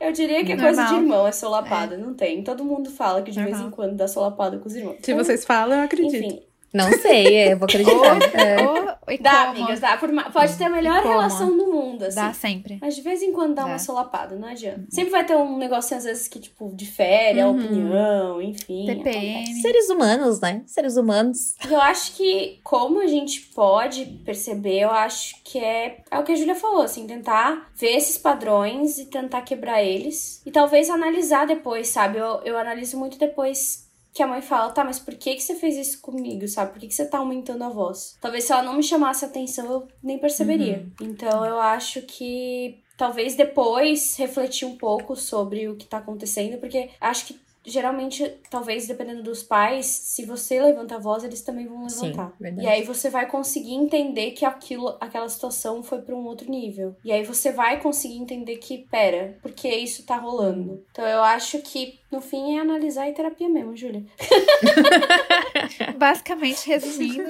É. 0.00 0.08
eu 0.08 0.12
diria 0.12 0.44
que 0.44 0.52
é 0.52 0.56
coisa 0.56 0.84
de 0.86 0.94
irmão, 0.94 1.26
é 1.26 1.32
solapada. 1.32 1.94
É. 1.94 1.98
Não 1.98 2.14
tem. 2.14 2.42
Todo 2.42 2.64
mundo 2.64 2.90
fala 2.90 3.22
que 3.22 3.30
de 3.30 3.38
Normal. 3.38 3.58
vez 3.58 3.68
em 3.68 3.70
quando 3.70 3.94
dá 3.94 4.08
solapada 4.08 4.58
com 4.58 4.68
os 4.68 4.74
irmãos. 4.74 4.96
Se 5.00 5.12
então, 5.12 5.24
vocês 5.24 5.44
falam, 5.44 5.78
eu 5.78 5.84
acredito. 5.84 6.16
Enfim, 6.16 6.42
não 6.74 6.90
sei, 6.92 7.36
é, 7.36 7.52
eu 7.52 7.58
vou 7.58 7.66
acreditar. 7.66 8.18
é. 8.34 9.18
dá, 9.18 9.50
amigas, 9.50 9.78
dá. 9.78 9.96
pode 10.32 10.58
ter 10.58 10.64
a 10.64 10.70
melhor 10.70 11.04
relação 11.04 11.56
do 11.56 11.70
mundo, 11.70 12.04
assim. 12.04 12.16
Dá 12.16 12.32
sempre. 12.32 12.78
Mas 12.80 12.96
de 12.96 13.02
vez 13.02 13.22
em 13.22 13.32
quando 13.32 13.54
dá, 13.54 13.62
dá. 13.62 13.68
uma 13.68 13.78
solapada, 13.78 14.34
não 14.34 14.48
adianta. 14.48 14.80
Uhum. 14.80 14.86
Sempre 14.90 15.10
vai 15.10 15.24
ter 15.24 15.36
um 15.36 15.56
negocinho, 15.56 15.98
às 15.98 16.04
vezes, 16.04 16.26
que, 16.26 16.40
tipo, 16.40 16.74
difere 16.74 17.40
uhum. 17.40 17.48
a 17.48 17.50
opinião, 17.52 18.42
enfim. 18.42 18.86
TPM. 18.86 19.34
Acontece. 19.34 19.62
Seres 19.62 19.88
humanos, 19.88 20.40
né? 20.40 20.62
Seres 20.66 20.96
humanos. 20.96 21.54
Eu 21.70 21.80
acho 21.80 22.16
que, 22.16 22.58
como 22.64 23.00
a 23.00 23.06
gente 23.06 23.40
pode 23.54 24.04
perceber, 24.24 24.80
eu 24.80 24.90
acho 24.90 25.36
que 25.44 25.60
é, 25.60 25.98
é 26.10 26.18
o 26.18 26.24
que 26.24 26.32
a 26.32 26.36
Julia 26.36 26.56
falou, 26.56 26.82
assim, 26.82 27.06
tentar 27.06 27.70
ver 27.76 27.96
esses 27.96 28.18
padrões 28.18 28.98
e 28.98 29.06
tentar 29.06 29.42
quebrar 29.42 29.80
eles. 29.80 30.42
E 30.44 30.50
talvez 30.50 30.90
analisar 30.90 31.46
depois, 31.46 31.86
sabe? 31.86 32.18
Eu, 32.18 32.40
eu 32.44 32.58
analiso 32.58 32.98
muito 32.98 33.16
depois 33.16 33.83
que 34.14 34.22
a 34.22 34.28
mãe 34.28 34.40
fala, 34.40 34.70
tá, 34.70 34.84
mas 34.84 35.00
por 35.00 35.12
que 35.16 35.34
que 35.34 35.42
você 35.42 35.56
fez 35.56 35.76
isso 35.76 36.00
comigo, 36.00 36.46
sabe? 36.46 36.70
Por 36.70 36.78
que 36.78 36.86
que 36.86 36.94
você 36.94 37.04
tá 37.04 37.18
aumentando 37.18 37.64
a 37.64 37.68
voz? 37.68 38.16
Talvez 38.20 38.44
se 38.44 38.52
ela 38.52 38.62
não 38.62 38.74
me 38.74 38.82
chamasse 38.82 39.24
atenção, 39.24 39.66
eu 39.66 39.88
nem 40.00 40.18
perceberia. 40.18 40.86
Uhum. 41.00 41.08
Então 41.08 41.44
eu 41.44 41.58
acho 41.58 42.00
que 42.02 42.78
talvez 42.96 43.34
depois 43.34 44.16
refletir 44.16 44.66
um 44.66 44.76
pouco 44.76 45.16
sobre 45.16 45.68
o 45.68 45.74
que 45.74 45.84
tá 45.84 45.98
acontecendo, 45.98 46.58
porque 46.58 46.90
acho 47.00 47.26
que 47.26 47.40
geralmente, 47.64 48.24
talvez 48.50 48.86
dependendo 48.86 49.22
dos 49.22 49.42
pais, 49.42 49.86
se 49.86 50.24
você 50.24 50.60
levanta 50.60 50.96
a 50.96 50.98
voz, 50.98 51.24
eles 51.24 51.42
também 51.42 51.66
vão 51.66 51.84
levantar. 51.86 52.28
Sim, 52.30 52.32
verdade. 52.40 52.66
E 52.66 52.70
aí 52.70 52.82
você 52.84 53.08
vai 53.10 53.26
conseguir 53.28 53.74
entender 53.74 54.32
que 54.32 54.44
aquilo, 54.44 54.96
aquela 55.00 55.28
situação 55.28 55.82
foi 55.82 56.02
para 56.02 56.14
um 56.14 56.24
outro 56.26 56.50
nível. 56.50 56.94
E 57.04 57.10
aí 57.12 57.24
você 57.24 57.50
vai 57.52 57.80
conseguir 57.80 58.16
entender 58.18 58.56
que, 58.58 58.78
pera, 58.90 59.38
porque 59.42 59.68
isso 59.68 60.04
tá 60.04 60.16
rolando. 60.16 60.84
Então 60.90 61.06
eu 61.06 61.22
acho 61.22 61.58
que 61.60 61.98
no 62.10 62.20
fim 62.20 62.56
é 62.56 62.60
analisar 62.60 63.08
e 63.08 63.12
terapia 63.12 63.48
mesmo, 63.48 63.76
Júlia. 63.76 64.04
Basicamente, 65.96 66.66
resumindo, 66.68 67.24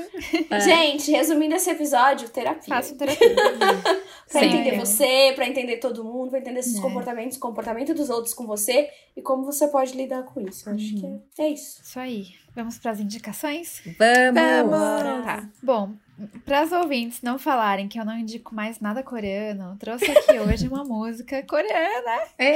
É. 0.51 0.61
Gente, 0.61 1.11
resumindo 1.11 1.55
esse 1.55 1.71
episódio, 1.71 2.29
terapia. 2.29 2.75
faço 2.75 2.97
terapia. 2.97 3.35
Pra 4.31 4.41
Sim. 4.41 4.47
entender 4.49 4.79
você, 4.79 5.33
pra 5.37 5.47
entender 5.47 5.77
todo 5.77 6.03
mundo, 6.03 6.31
pra 6.31 6.39
entender 6.41 6.59
esses 6.61 6.79
É. 6.79 6.81
comportamentos, 6.81 7.37
comportamento 7.37 7.95
dos 7.95 8.11
outros 8.11 8.35
com 8.35 8.47
você 8.47 8.89
e 9.17 9.23
como 9.23 9.45
você 9.45 9.69
pode 9.69 9.93
lidar 9.97 10.24
com 10.25 10.41
isso. 10.41 10.69
Eu 10.69 10.75
acho 10.75 10.95
que 10.95 11.07
é, 11.07 11.45
é 11.45 11.49
isso. 11.51 11.83
Isso 11.83 11.99
aí. 11.99 12.35
Vamos 12.55 12.79
para 12.79 12.93
as 12.93 13.01
indicações? 13.01 13.83
Vamos! 13.99 14.71
Tá. 15.25 15.49
Bom, 15.63 15.95
para 16.45 16.61
as 16.61 16.73
ouvintes 16.73 17.21
não 17.23 17.39
falarem 17.39 17.89
que 17.89 17.99
eu 17.99 18.05
não 18.05 18.17
indico 18.19 18.55
mais 18.55 18.81
nada 18.81 19.03
coreano, 19.03 19.77
trouxe 19.79 20.11
aqui 20.11 20.39
hoje 20.41 20.69
uma 20.69 20.85
música 20.85 21.43
coreana. 21.43 22.23
É. 22.39 22.55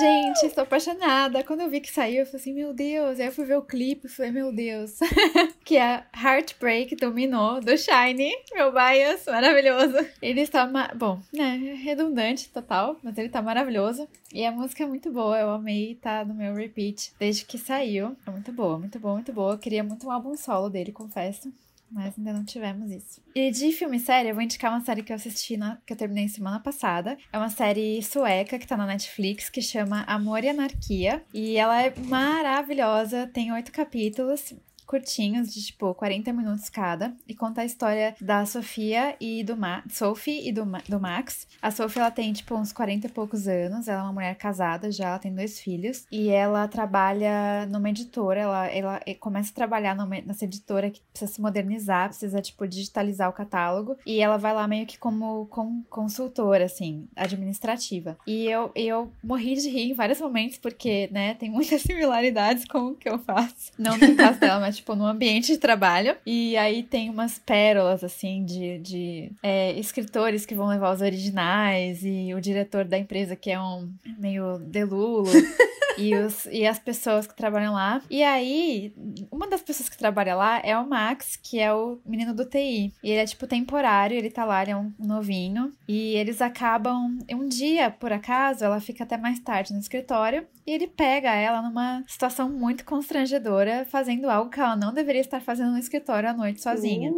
Gente, 0.00 0.46
estou 0.46 0.62
apaixonada. 0.64 1.42
Quando 1.44 1.60
eu 1.60 1.70
vi 1.70 1.80
que 1.80 1.90
saiu, 1.90 2.20
eu 2.20 2.26
falei 2.26 2.40
assim, 2.40 2.52
meu 2.52 2.74
Deus. 2.74 3.18
Aí 3.18 3.26
eu 3.26 3.32
fui 3.32 3.44
ver 3.44 3.56
o 3.56 3.62
clipe 3.62 4.06
e 4.06 4.10
falei, 4.10 4.30
meu 4.32 4.52
Deus. 4.52 4.98
que 5.64 5.76
é 5.76 6.04
Heartbreak 6.14 6.94
do 6.96 7.12
Minô, 7.12 7.60
do 7.60 7.76
Shine. 7.76 8.32
Meu 8.52 8.72
bias, 8.72 9.24
maravilhoso. 9.26 9.96
Ele 10.20 10.40
está, 10.42 10.66
ma- 10.66 10.90
bom, 10.94 11.20
né, 11.32 11.56
redundante 11.82 12.48
total, 12.50 12.96
mas 13.02 13.16
ele 13.16 13.28
tá 13.28 13.40
maravilhoso. 13.40 14.06
E 14.32 14.44
a 14.44 14.52
música 14.52 14.84
é 14.84 14.86
muito 14.86 15.10
boa, 15.10 15.38
eu 15.38 15.50
amei, 15.50 15.94
tá 15.94 16.24
no 16.24 16.34
meu 16.34 16.54
repeat 16.54 17.12
desde 17.18 17.44
que 17.44 17.56
saiu. 17.58 18.14
É 18.26 18.30
muito 18.30 18.52
boa, 18.52 18.78
muito 18.78 18.98
boa, 18.98 19.14
muito 19.14 19.32
boa. 19.32 19.54
Eu 19.54 19.58
queria 19.58 19.82
muito 19.82 20.06
um 20.06 20.10
álbum 20.10 20.36
solo 20.36 20.68
dele, 20.68 20.92
confesso. 20.92 21.50
Mas 21.90 22.18
ainda 22.18 22.32
não 22.32 22.44
tivemos 22.44 22.90
isso. 22.90 23.20
E 23.34 23.50
de 23.50 23.72
filme 23.72 23.96
e 23.96 24.00
série, 24.00 24.28
eu 24.28 24.34
vou 24.34 24.42
indicar 24.42 24.70
uma 24.70 24.80
série 24.80 25.02
que 25.02 25.12
eu 25.12 25.16
assisti, 25.16 25.56
na, 25.56 25.78
que 25.86 25.92
eu 25.92 25.96
terminei 25.96 26.28
semana 26.28 26.60
passada. 26.60 27.16
É 27.32 27.38
uma 27.38 27.48
série 27.48 28.02
sueca 28.02 28.58
que 28.58 28.66
tá 28.66 28.76
na 28.76 28.86
Netflix, 28.86 29.48
que 29.48 29.62
chama 29.62 30.02
Amor 30.02 30.44
e 30.44 30.48
Anarquia. 30.48 31.24
E 31.32 31.56
ela 31.56 31.82
é 31.82 31.94
maravilhosa, 31.96 33.26
tem 33.26 33.52
oito 33.52 33.72
capítulos 33.72 34.54
curtinhos, 34.88 35.52
de 35.52 35.62
tipo 35.62 35.94
40 35.94 36.32
minutos 36.32 36.70
cada, 36.70 37.14
e 37.28 37.34
conta 37.34 37.60
a 37.60 37.64
história 37.64 38.16
da 38.18 38.46
Sofia 38.46 39.14
e 39.20 39.44
do 39.44 39.54
Ma 39.54 39.84
Sophie 39.90 40.48
e 40.48 40.50
do, 40.50 40.64
Ma 40.64 40.80
do 40.88 40.98
Max. 40.98 41.46
A 41.60 41.70
Sophie, 41.70 42.00
ela 42.00 42.10
tem 42.10 42.32
tipo 42.32 42.54
uns 42.56 42.72
40 42.72 43.06
e 43.06 43.10
poucos 43.10 43.46
anos, 43.46 43.86
ela 43.86 44.00
é 44.00 44.02
uma 44.04 44.14
mulher 44.14 44.34
casada 44.36 44.90
já, 44.90 45.08
ela 45.10 45.18
tem 45.18 45.34
dois 45.34 45.60
filhos, 45.60 46.06
e 46.10 46.30
ela 46.30 46.66
trabalha 46.66 47.66
numa 47.66 47.90
editora, 47.90 48.40
ela, 48.40 48.66
ela 48.68 49.00
começa 49.20 49.52
a 49.52 49.54
trabalhar 49.54 49.94
numa, 49.94 50.22
nessa 50.22 50.46
editora 50.46 50.90
que 50.90 51.02
precisa 51.12 51.30
se 51.30 51.40
modernizar, 51.40 52.08
precisa 52.08 52.40
tipo 52.40 52.66
digitalizar 52.66 53.28
o 53.28 53.34
catálogo, 53.34 53.98
e 54.06 54.20
ela 54.20 54.38
vai 54.38 54.54
lá 54.54 54.66
meio 54.66 54.86
que 54.86 54.96
como 54.96 55.46
com, 55.46 55.82
consultora, 55.90 56.64
assim, 56.64 57.06
administrativa. 57.14 58.16
E 58.26 58.46
eu, 58.46 58.70
eu 58.74 59.12
morri 59.22 59.54
de 59.54 59.68
rir 59.68 59.90
em 59.90 59.94
vários 59.94 60.18
momentos, 60.18 60.56
porque, 60.56 61.10
né, 61.12 61.34
tem 61.34 61.50
muitas 61.50 61.82
similaridades 61.82 62.64
com 62.64 62.88
o 62.88 62.94
que 62.94 63.08
eu 63.08 63.18
faço. 63.18 63.70
Não 63.78 63.98
no 63.98 64.16
caso 64.16 64.40
dela, 64.40 64.60
mas 64.60 64.77
tipo, 64.78 64.94
no 64.94 65.06
ambiente 65.06 65.52
de 65.52 65.58
trabalho. 65.58 66.16
E 66.24 66.56
aí 66.56 66.82
tem 66.82 67.10
umas 67.10 67.38
pérolas, 67.38 68.02
assim, 68.02 68.44
de, 68.44 68.78
de 68.78 69.32
é, 69.42 69.72
escritores 69.78 70.46
que 70.46 70.54
vão 70.54 70.66
levar 70.68 70.94
os 70.94 71.00
originais 71.00 72.00
e 72.02 72.32
o 72.34 72.40
diretor 72.40 72.84
da 72.84 72.98
empresa 72.98 73.36
que 73.36 73.50
é 73.50 73.60
um 73.60 73.88
meio 74.18 74.58
delulo. 74.58 75.28
e, 76.02 76.14
os, 76.14 76.46
e 76.46 76.66
as 76.66 76.78
pessoas 76.78 77.26
que 77.26 77.34
trabalham 77.34 77.74
lá. 77.74 78.00
E 78.10 78.22
aí, 78.22 78.92
uma 79.30 79.48
das 79.48 79.62
pessoas 79.62 79.88
que 79.88 79.98
trabalha 79.98 80.34
lá 80.34 80.60
é 80.62 80.76
o 80.78 80.88
Max, 80.88 81.36
que 81.36 81.58
é 81.58 81.72
o 81.72 81.98
menino 82.06 82.34
do 82.34 82.44
TI. 82.44 82.92
E 83.02 83.10
ele 83.10 83.20
é, 83.20 83.26
tipo, 83.26 83.46
temporário, 83.46 84.16
ele 84.16 84.30
tá 84.30 84.44
lá, 84.44 84.62
ele 84.62 84.72
é 84.72 84.76
um 84.76 84.92
novinho. 84.98 85.72
E 85.86 86.14
eles 86.14 86.40
acabam. 86.40 87.18
Um 87.30 87.48
dia, 87.48 87.90
por 87.90 88.12
acaso, 88.12 88.64
ela 88.64 88.80
fica 88.80 89.04
até 89.04 89.16
mais 89.16 89.38
tarde 89.40 89.72
no 89.72 89.80
escritório. 89.80 90.46
E 90.66 90.70
ele 90.70 90.86
pega 90.86 91.34
ela 91.34 91.62
numa 91.62 92.04
situação 92.06 92.48
muito 92.48 92.84
constrangedora, 92.84 93.86
fazendo 93.90 94.28
algo 94.28 94.50
que 94.50 94.60
ela 94.60 94.76
não 94.76 94.92
deveria 94.92 95.20
estar 95.20 95.40
fazendo 95.40 95.72
no 95.72 95.78
escritório 95.78 96.28
à 96.28 96.32
noite 96.32 96.62
sozinha. 96.62 97.10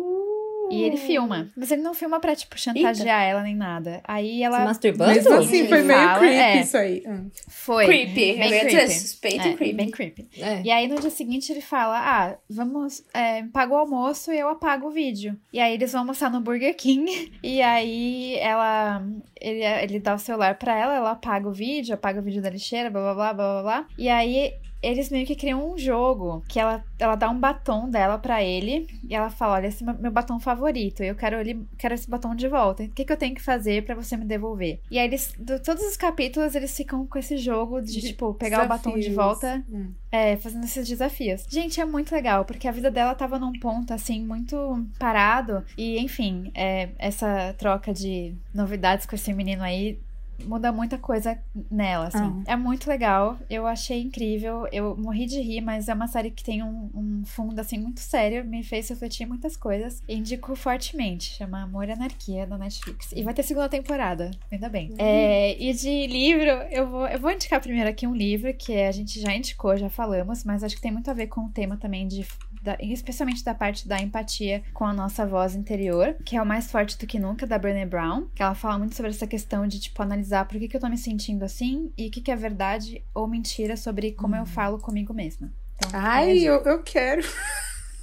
E 0.71 0.83
ele 0.83 0.97
filma. 0.97 1.49
Mas 1.57 1.71
ele 1.71 1.83
não 1.83 1.95
filma 1.95 2.21
pra, 2.21 2.35
tipo, 2.37 2.59
chantagear 2.59 3.23
ela 3.23 3.43
nem 3.43 3.55
nada. 3.57 4.01
Aí 4.05 4.43
ela. 4.43 4.59
Se 4.59 4.65
masturbando? 4.65 5.13
Mesmo 5.13 5.35
assim, 5.35 5.69
foi 5.69 5.79
Ele 5.79 5.87
meio 5.89 6.01
fala, 6.01 6.19
creepy 6.19 6.37
é. 6.37 6.61
isso 6.61 6.77
aí. 6.77 7.03
Hum. 7.07 7.31
Foi. 7.49 7.87
Creepy. 7.87 8.15
Bem 8.15 8.53
Eu 8.53 8.61
creepy. 8.61 8.93
suspeito 8.93 9.49
É, 9.49 9.55
creepy. 9.55 9.73
Bem 9.73 9.91
creepy. 9.91 10.29
É. 10.39 10.63
E 10.63 10.71
aí 10.71 10.89
no 10.89 11.01
dia 11.01 11.11
seguinte 11.11 11.53
ele 11.53 11.61
fala: 11.61 11.99
Ah, 11.99 12.37
vamos, 12.49 13.05
é, 13.13 13.43
paga 13.53 13.75
o 13.75 13.77
almoço 13.77 14.33
e 14.33 14.39
eu 14.39 14.49
apago 14.49 14.89
o 14.89 14.91
vídeo. 14.91 15.37
E 15.53 15.59
aí 15.61 15.75
eles 15.75 15.93
vão 15.93 16.03
almoçar 16.03 16.31
no 16.31 16.41
Burger 16.41 16.75
King. 16.77 17.31
E 17.43 17.61
aí 17.63 18.37
ela. 18.39 19.03
Ele, 19.41 19.65
ele 19.65 19.99
dá 19.99 20.15
o 20.15 20.19
celular 20.19 20.55
pra 20.57 20.79
ela, 20.79 20.95
ela 20.95 21.11
apaga 21.13 21.49
o 21.49 21.53
vídeo, 21.53 21.95
apaga 21.95 22.21
o 22.21 22.23
vídeo 22.23 22.43
da 22.43 22.51
lixeira, 22.51 22.91
blá 22.91 23.01
blá 23.01 23.15
blá 23.15 23.33
blá 23.35 23.53
blá 23.53 23.63
blá. 23.63 23.87
E 23.99 24.09
aí 24.09 24.53
eles 24.83 25.11
meio 25.11 25.27
que 25.27 25.35
criam 25.37 25.73
um 25.73 25.79
jogo 25.79 26.43
que 26.49 26.59
ela, 26.59 26.83
ela 26.99 27.15
dá 27.15 27.29
um 27.29 27.39
batom 27.39 27.89
dela 27.91 28.19
pra 28.19 28.43
ele 28.43 28.87
e 29.09 29.15
ela 29.15 29.29
fala: 29.31 29.55
Olha, 29.55 29.67
esse 29.67 29.83
é 29.83 29.93
meu, 29.93 30.11
batom 30.11 30.39
favorito, 30.41 31.03
eu 31.03 31.15
quero 31.15 31.37
ele, 31.37 31.67
quero 31.79 31.95
esse 31.95 32.09
batom 32.09 32.35
de 32.35 32.49
volta. 32.49 32.83
O 32.85 32.89
que, 32.89 33.05
que 33.05 33.13
eu 33.13 33.17
tenho 33.17 33.35
que 33.35 33.43
fazer 33.43 33.85
pra 33.85 33.95
você 33.95 34.17
me 34.17 34.25
devolver? 34.25 34.81
E 34.91 34.99
aí 34.99 35.07
eles, 35.07 35.35
do- 35.39 35.61
todos 35.61 35.83
os 35.85 35.97
capítulos, 35.97 36.55
eles 36.55 36.77
ficam 36.77 37.07
com 37.07 37.19
esse 37.19 37.37
jogo 37.37 37.81
de, 37.81 37.93
De 38.01 38.01
tipo, 38.09 38.33
pegar 38.35 38.65
o 38.65 38.69
batom 38.69 38.91
de 38.95 39.09
desafios. 39.09 39.17
volta 39.17 39.65
Hum. 39.71 39.93
é, 40.11 40.37
fazendo 40.37 40.65
esses 40.65 40.89
desafios. 40.89 41.45
Gente, 41.49 41.81
é 41.81 41.85
muito 41.85 42.13
legal, 42.15 42.45
porque 42.45 42.67
a 42.69 42.73
vida 42.73 42.91
dela 42.91 43.15
tava 43.15 43.39
num 43.39 43.53
ponto, 43.53 43.93
assim, 43.93 44.25
muito 44.25 44.87
parado. 44.99 45.65
E, 45.77 45.99
enfim, 45.99 46.51
é, 46.55 46.91
essa 46.99 47.55
troca 47.59 47.93
de 47.93 48.35
novidades 48.55 49.07
com 49.07 49.15
esse 49.15 49.33
menino 49.33 49.63
aí 49.63 49.99
muda 50.45 50.73
muita 50.73 50.99
coisa 50.99 51.39
nela, 51.71 52.07
assim. 52.07 52.43
É 52.47 52.57
muito 52.57 52.89
legal, 52.89 53.39
eu 53.49 53.67
achei 53.67 54.01
incrível, 54.01 54.67
eu 54.73 54.97
morri 54.97 55.27
de 55.27 55.41
rir, 55.41 55.61
mas 55.61 55.89
é 55.89 55.95
uma 55.95 56.09
série 56.09 56.31
que 56.31 56.43
tem 56.43 56.63
um, 56.63 56.91
um 56.95 57.23
fundo, 57.25 57.59
assim, 57.61 57.79
muito 57.79 58.01
sério, 58.01 58.45
me 58.45 58.63
fez 58.63 58.89
refletir 58.89 59.27
muitas 59.27 59.57
coisas. 59.57 60.03
Indico 60.09 60.55
fortemente, 60.57 61.35
chama 61.37 61.63
Amor 61.63 61.89
e 61.89 61.93
Anarquia, 61.93 62.47
da 62.47 62.59
Netflix. 62.59 63.13
E 63.13 63.23
vai 63.23 63.35
ter 63.35 63.43
segunda 63.43 63.69
temporada, 63.69 64.31
ainda 64.51 64.69
bem. 64.69 64.93
É, 64.99 65.61
e 65.61 65.73
de 65.73 66.07
livro, 66.07 66.51
eu 66.71 66.89
vou, 66.89 67.07
eu 67.07 67.19
vou 67.19 67.31
indicar 67.31 67.61
primeiro 67.61 67.89
aqui 67.89 68.07
um 68.07 68.15
livro 68.15 68.53
que 68.55 68.77
a 68.77 68.93
gente 68.93 69.21
já 69.21 69.35
indicou, 69.35 69.77
já 69.77 69.89
falamos, 69.89 70.45
mas 70.45 70.65
acho 70.65 70.77
que 70.77 70.83
tem 70.83 70.93
muito 70.93 71.11
a 71.11 71.15
ver 71.15 71.27
com 71.27 71.43
o 71.43 71.49
tema 71.49 71.77
também 71.77 72.07
de 72.07 72.27
da- 72.61 72.77
especialmente 72.81 73.45
da 73.45 73.55
parte 73.55 73.87
da 73.89 73.99
empatia 74.01 74.63
com 74.75 74.85
a 74.85 74.93
nossa 74.93 75.27
voz 75.27 75.55
interior, 75.55 76.15
que 76.25 76.37
é 76.37 76.43
o 76.43 76.47
mais 76.47 76.71
forte 76.71 76.99
do 76.99 77.07
que 77.07 77.19
nunca, 77.19 77.47
da 77.47 77.59
Brené 77.59 77.87
Brown, 77.87 78.27
que 78.35 78.43
ela 78.43 78.55
fala 78.55 78.79
muito 78.79 78.95
sobre 78.95 79.11
essa 79.11 79.27
questão 79.27 79.67
de, 79.67 79.81
tipo, 79.81 80.03
analisar 80.03 80.47
por 80.47 80.59
que, 80.59 80.69
que 80.69 80.77
eu 80.77 80.81
tô 80.81 80.89
me 80.89 80.99
sentindo 80.99 81.45
assim 81.45 81.93
e 81.97 82.09
o 82.09 82.11
que, 82.11 82.21
que 82.21 82.31
é 82.31 82.37
verdade 82.37 83.03
ou 83.15 83.27
mentira 83.27 83.77
sobre 83.77 84.13
como 84.13 84.37
eu 84.37 84.47
falo 84.47 84.79
comigo 84.79 85.13
mesma. 85.15 85.53
Então, 85.77 85.91
Ai, 85.95 86.31
é, 86.31 86.43
eu, 86.43 86.63
eu 86.65 86.83
quero. 86.83 87.23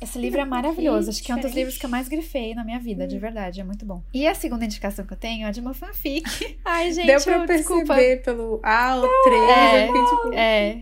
Esse 0.01 0.17
livro 0.19 0.39
é 0.39 0.45
maravilhoso. 0.45 1.09
Acho 1.09 1.23
que 1.23 1.31
é 1.31 1.35
um 1.35 1.39
dos 1.39 1.53
livros 1.53 1.77
que 1.77 1.85
eu 1.85 1.89
mais 1.89 2.07
grifei 2.07 2.53
na 2.53 2.63
minha 2.63 2.79
vida, 2.79 3.07
de 3.07 3.17
verdade. 3.17 3.59
É 3.61 3.63
muito 3.63 3.85
bom. 3.85 4.03
E 4.13 4.27
a 4.27 4.33
segunda 4.35 4.65
indicação 4.65 5.05
que 5.05 5.13
eu 5.13 5.17
tenho 5.17 5.47
é 5.47 5.51
de 5.51 5.59
uma 5.59 5.73
fanfic. 5.73 6.23
Ai, 6.63 6.91
gente, 6.91 7.07
Deu 7.07 7.21
pra 7.21 7.37
eu- 7.37 7.45
desculpa. 7.45 7.95
perceber 7.95 8.23
pelo. 8.23 8.59
Ah, 8.63 8.97
o 8.97 9.23
trailer. 9.23 9.49
É. 9.57 9.89
eu 9.89 10.05
tipo, 10.05 10.33
É, 10.33 10.79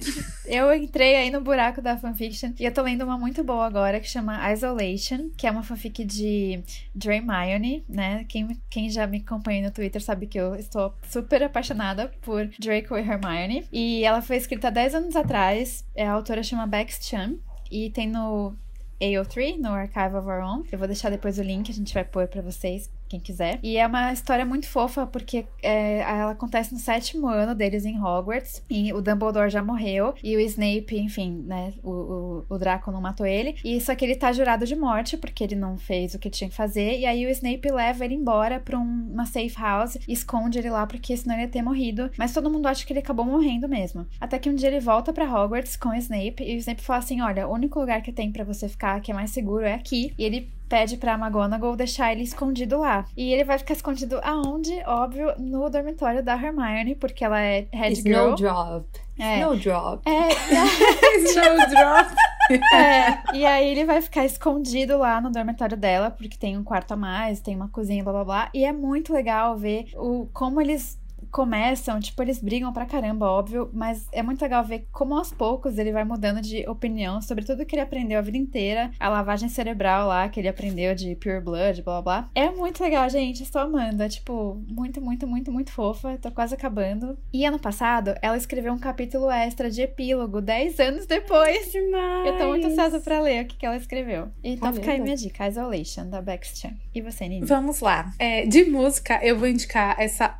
eu 0.48 0.74
entrei 0.74 1.16
aí 1.16 1.30
no 1.32 1.42
buraco 1.42 1.82
da 1.82 1.98
fanfiction 1.98 2.52
e 2.60 2.66
eu 2.66 2.74
tô 2.74 2.82
lendo 2.82 3.04
uma 3.04 3.18
muito 3.18 3.44
boa 3.44 3.66
agora 3.66 4.00
que 4.00 4.08
chama 4.08 4.52
Isolation, 4.52 5.30
que 5.38 5.48
é 5.48 5.52
uma 5.52 5.64
fanfic 5.64 6.04
de 6.04 6.62
Hermione, 7.04 7.84
né? 7.88 8.26
Quem, 8.28 8.48
quem 8.70 8.90
já 8.90 9.08
me 9.08 9.18
acompanha 9.18 9.68
no 9.68 9.72
Twitter 9.74 10.02
sabe 10.04 10.28
que 10.28 10.40
eu 10.40 10.56
estou 10.56 10.94
super 11.10 11.42
apaixonada 11.44 12.12
por 12.22 12.48
Draco 12.60 12.96
e 12.98 13.00
Hermione. 13.02 13.66
E 13.72 14.04
ela 14.04 14.22
foi 14.22 14.36
escrita 14.38 14.68
há 14.68 14.72
10 14.72 14.96
anos 14.96 15.16
atrás, 15.16 15.86
a 15.98 16.10
autora 16.12 16.44
chama 16.44 16.68
Bex 16.68 17.00
Chan 17.02 17.36
e 17.72 17.90
tem 17.90 18.08
no 18.08 18.54
AO3, 19.02 19.58
no 19.58 19.70
Archive 19.70 20.16
of 20.16 20.28
Our 20.28 20.42
Own. 20.42 20.64
Eu 20.72 20.78
vou 20.78 20.88
deixar 20.88 21.10
depois 21.10 21.38
o 21.38 21.44
link, 21.44 21.70
a 21.70 21.74
gente 21.74 21.94
vai 21.94 22.04
pôr 22.04 22.28
pra 22.28 22.42
vocês, 22.42 22.90
quem 23.08 23.20
quiser. 23.20 23.60
E 23.64 23.78
é 23.78 23.86
uma 23.86 24.12
história 24.12 24.46
muito 24.46 24.68
fofa, 24.68 25.06
porque 25.06 25.46
é, 25.62 26.00
ela 26.00 26.32
acontece 26.32 26.74
no 26.74 26.80
sétimo 26.80 27.28
ano 27.28 27.54
deles 27.56 27.86
em 27.86 28.00
Hogwarts. 28.02 28.64
E 28.70 28.92
o 28.94 29.02
Dumbledore 29.02 29.50
já 29.50 29.64
morreu. 29.64 30.14
E 30.24 30.36
o 30.36 30.40
Snape, 30.40 30.98
enfim, 31.00 31.44
né? 31.46 31.74
O, 31.84 31.92
o, 31.92 32.46
o 32.50 32.58
Draco 32.58 32.92
não 32.92 33.02
matou 33.02 33.26
ele. 33.26 33.56
E 33.64 33.80
só 33.82 33.94
que 33.96 34.04
ele 34.06 34.16
tá 34.16 34.32
jurado 34.32 34.66
de 34.66 34.76
morte, 34.76 35.18
porque 35.18 35.44
ele 35.44 35.56
não 35.56 35.78
fez 35.78 36.14
o 36.14 36.20
que 36.20 36.30
tinha 36.30 36.50
que 36.50 36.56
fazer. 36.56 37.00
E 37.00 37.06
aí 37.06 37.26
o 37.26 37.30
Snape 37.30 37.70
leva 37.72 38.06
ele 38.06 38.16
embora 38.16 38.60
pra 38.60 38.78
um- 38.78 39.10
uma 39.14 39.26
safe 39.26 39.56
house, 39.58 39.96
e 40.08 40.14
esconde 40.14 40.58
ele 40.60 40.70
lá, 40.70 40.86
porque 40.88 41.16
senão 41.16 41.36
ele 41.36 41.44
ia 41.44 41.48
ter 41.50 41.62
morrido. 41.62 42.10
Mas 42.18 42.34
todo 42.34 42.50
mundo 42.50 42.68
acha 42.68 42.86
que 42.86 42.92
ele 42.94 43.00
acabou 43.00 43.26
morrendo 43.26 43.68
mesmo. 43.70 44.06
Até 44.20 44.40
que 44.40 44.50
um 44.50 44.56
dia 44.56 44.70
ele 44.70 44.80
volta 44.80 45.14
pra 45.14 45.26
Hogwarts 45.26 45.76
com 45.78 45.90
o 45.90 45.96
Snape. 45.96 46.44
E 46.44 46.56
o 46.56 46.58
Snape 46.58 46.82
fala 46.82 47.00
assim: 47.00 47.22
Olha, 47.22 47.48
o 47.48 47.54
único 47.54 47.80
lugar 47.80 48.02
que 48.02 48.12
tem 48.12 48.32
pra 48.32 48.44
você 48.44 48.68
ficar 48.68 49.00
que 49.02 49.12
é 49.12 49.14
mais 49.14 49.32
seguro 49.32 49.64
é 49.66 49.74
aqui. 49.74 50.14
E 50.18 50.24
ele 50.24 50.50
pede 50.76 50.98
pra 50.98 51.14
McGonagall 51.14 51.74
deixar 51.74 52.12
ele 52.12 52.24
escondido 52.24 52.80
lá. 52.80 53.06
E 53.16 53.32
ele 53.32 53.46
vai 53.46 53.58
ficar 53.58 53.76
escondido 53.76 54.20
aonde? 54.22 54.74
Óbvio, 54.86 55.34
no 55.40 55.70
dormitório 55.70 56.22
da 56.22 56.34
Hermione, 56.34 56.96
porque 56.96 57.24
ela 57.24 57.40
é 57.40 57.66
head 57.72 57.96
girl. 57.96 58.34
Snowdrop. 58.36 58.86
É. 59.18 59.40
Snowdrop. 59.40 60.02
É, 60.06 60.28
Snowdrop. 61.30 62.14
é, 62.76 63.38
e 63.38 63.46
aí 63.46 63.70
ele 63.70 63.86
vai 63.86 64.02
ficar 64.02 64.26
escondido 64.26 64.98
lá 64.98 65.22
no 65.22 65.32
dormitório 65.32 65.78
dela, 65.78 66.12
porque 66.12 66.38
tem 66.38 66.58
um 66.58 66.64
quarto 66.64 66.92
a 66.92 66.98
mais, 66.98 67.40
tem 67.40 67.56
uma 67.56 67.70
cozinha, 67.70 68.04
blá 68.04 68.12
blá 68.12 68.26
blá. 68.26 68.50
E 68.54 68.66
é 68.66 68.74
muito 68.74 69.14
legal 69.14 69.58
ver 69.58 69.88
o, 69.96 70.28
como 70.34 70.60
eles 70.60 71.00
começam, 71.36 72.00
tipo, 72.00 72.22
eles 72.22 72.42
brigam 72.42 72.72
pra 72.72 72.86
caramba, 72.86 73.26
óbvio, 73.26 73.70
mas 73.74 74.08
é 74.14 74.24
muito 74.24 74.42
legal 74.42 74.64
ver 74.64 74.88
como 74.90 75.18
aos 75.18 75.34
poucos 75.34 75.78
ele 75.78 75.92
vai 75.92 76.06
mudando 76.06 76.40
de 76.40 76.66
opinião 76.66 77.22
sobre 77.22 77.44
tudo 77.44 77.66
que 77.66 77.76
ele 77.76 77.82
aprendeu 77.82 78.18
a 78.18 78.22
vida 78.22 78.38
inteira, 78.38 78.90
a 78.98 79.10
lavagem 79.10 79.50
cerebral 79.50 80.08
lá 80.08 80.30
que 80.30 80.40
ele 80.40 80.48
aprendeu 80.48 80.96
de 80.96 81.14
Pure 81.16 81.42
Blood, 81.42 81.82
blá 81.82 82.02
blá. 82.02 82.30
É 82.34 82.50
muito 82.50 82.82
legal, 82.82 83.10
gente, 83.10 83.44
estou 83.44 83.62
amando, 83.62 84.02
é 84.02 84.08
tipo, 84.08 84.64
muito, 84.66 85.02
muito, 85.02 85.28
muito, 85.28 85.52
muito 85.52 85.74
fofa, 85.74 86.18
tô 86.22 86.32
quase 86.32 86.56
acabando. 86.56 87.18
E 87.34 87.44
ano 87.44 87.60
passado, 87.60 88.16
ela 88.22 88.38
escreveu 88.38 88.72
um 88.72 88.80
capítulo 88.80 89.30
extra 89.30 89.70
de 89.70 89.82
epílogo, 89.82 90.40
10 90.40 90.80
anos 90.80 91.06
depois. 91.06 91.70
Demais. 91.70 92.28
Eu 92.28 92.38
tô 92.38 92.48
muito 92.48 92.68
ansiosa 92.68 93.02
pra 93.02 93.20
ler 93.20 93.44
o 93.44 93.48
que, 93.50 93.58
que 93.58 93.66
ela 93.66 93.76
escreveu. 93.76 94.30
Então 94.42 94.70
Valeu, 94.70 94.82
fica 94.82 94.94
aí 94.94 95.02
minha 95.02 95.18
dica, 95.18 95.46
Isolation, 95.50 96.10
da 96.10 96.22
Backstream. 96.22 96.76
E 96.94 97.02
você, 97.02 97.28
Nini? 97.28 97.46
Vamos 97.46 97.82
lá. 97.82 98.14
É, 98.18 98.46
de 98.46 98.64
música, 98.64 99.20
eu 99.22 99.38
vou 99.38 99.50
indicar 99.50 100.00
essa 100.00 100.40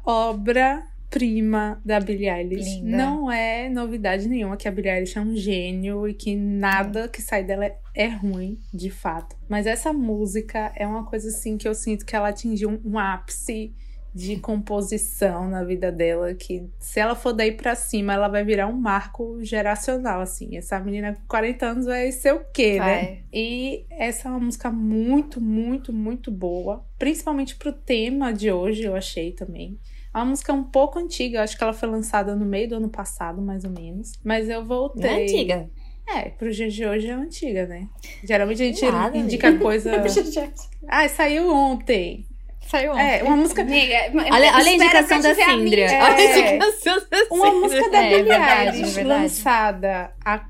obra-prima 1.16 1.82
da 1.84 2.00
Billie 2.00 2.30
Eilish. 2.30 2.82
Linda. 2.82 2.98
Não 2.98 3.32
é 3.32 3.70
novidade 3.70 4.28
nenhuma 4.28 4.58
que 4.58 4.68
a 4.68 4.72
Billie 4.72 4.92
Eilish 4.92 5.18
é 5.18 5.22
um 5.22 5.36
gênio 5.36 6.08
e 6.08 6.14
que 6.14 6.36
nada 6.36 7.08
que 7.08 7.22
sai 7.22 7.44
dela 7.44 7.66
é, 7.66 7.78
é 7.94 8.08
ruim, 8.08 8.60
de 8.74 8.90
fato. 8.90 9.36
Mas 9.48 9.66
essa 9.66 9.94
música 9.94 10.72
é 10.76 10.86
uma 10.86 11.06
coisa 11.06 11.30
assim 11.30 11.58
que 11.58 11.68
eu 11.68 11.74
sinto 11.74 12.06
que 12.06 12.16
ela 12.16 12.30
atingiu 12.30 12.70
um, 12.70 12.94
um 12.94 13.00
ápice 13.00 13.74
de 14.14 14.38
composição 14.38 15.50
na 15.50 15.62
vida 15.66 15.92
dela, 15.92 16.34
que 16.34 16.70
se 16.80 17.02
ela 17.02 17.16
for 17.16 17.34
daí 17.34 17.52
pra 17.52 17.76
cima, 17.76 18.14
ela 18.14 18.30
vai 18.30 18.46
virar 18.46 18.66
um 18.66 18.80
marco 18.80 19.44
geracional, 19.44 20.22
assim. 20.22 20.56
Essa 20.56 20.80
menina 20.80 21.14
com 21.14 21.28
40 21.28 21.66
anos 21.66 21.86
vai 21.86 22.10
ser 22.14 22.34
o 22.34 22.40
quê, 22.54 22.80
né? 22.80 22.86
Vai. 22.86 23.24
E 23.34 23.86
essa 23.90 24.30
é 24.30 24.32
uma 24.32 24.40
música 24.40 24.72
muito, 24.72 25.42
muito, 25.42 25.92
muito 25.92 26.32
boa. 26.32 26.86
Principalmente 26.98 27.58
pro 27.58 27.74
tema 27.74 28.32
de 28.32 28.50
hoje, 28.50 28.84
eu 28.84 28.96
achei 28.96 29.34
também. 29.34 29.78
É 30.16 30.20
uma 30.20 30.26
música 30.28 30.54
um 30.54 30.64
pouco 30.64 30.98
antiga, 30.98 31.40
eu 31.40 31.42
acho 31.44 31.58
que 31.58 31.64
ela 31.64 31.74
foi 31.74 31.90
lançada 31.90 32.36
no 32.36 32.46
meio 32.46 32.70
do 32.70 32.76
ano 32.76 32.88
passado, 32.90 33.42
mais 33.42 33.66
ou 33.66 33.72
menos. 33.72 34.14
Mas 34.24 34.48
eu 34.50 34.64
voltei. 34.66 35.10
É 35.10 35.24
antiga. 35.24 35.70
É, 36.08 36.30
pro 36.30 36.50
dia 36.52 36.70
de 36.70 36.86
hoje 36.86 37.08
é 37.08 37.12
antiga, 37.14 37.66
né? 37.68 37.88
Geralmente 38.24 38.62
a 38.62 38.66
gente 38.66 38.86
Nada, 38.92 39.18
indica 39.18 39.58
coisa. 39.58 39.92
Amiga, 40.00 40.54
Ah, 40.88 41.10
saiu 41.10 41.52
ontem. 41.52 42.26
Saiu 42.68 42.92
ontem. 42.94 43.02
É, 43.02 43.24
uma 43.24 43.36
música. 43.36 43.62
Olha, 43.64 44.32
olha 44.32 44.56
a 44.56 44.60
espera 44.62 44.74
indicação 44.76 45.20
da 45.22 45.30
te 45.30 45.36
ver 45.36 45.42
a 45.44 45.46
Sindra. 45.50 45.86
minha. 45.86 46.04
Olha 46.04 46.16
a 46.16 46.22
É. 46.22 46.40
indicação 46.56 46.96
da 46.96 47.18
Uma 47.32 47.46
Sindra. 47.46 47.60
música 47.60 47.90
da 47.90 47.98
É, 48.04 48.10
Billie 48.10 48.24
verdade, 48.24 48.78
Eilish 48.78 49.04
lançada 49.04 50.14
há 50.24 50.46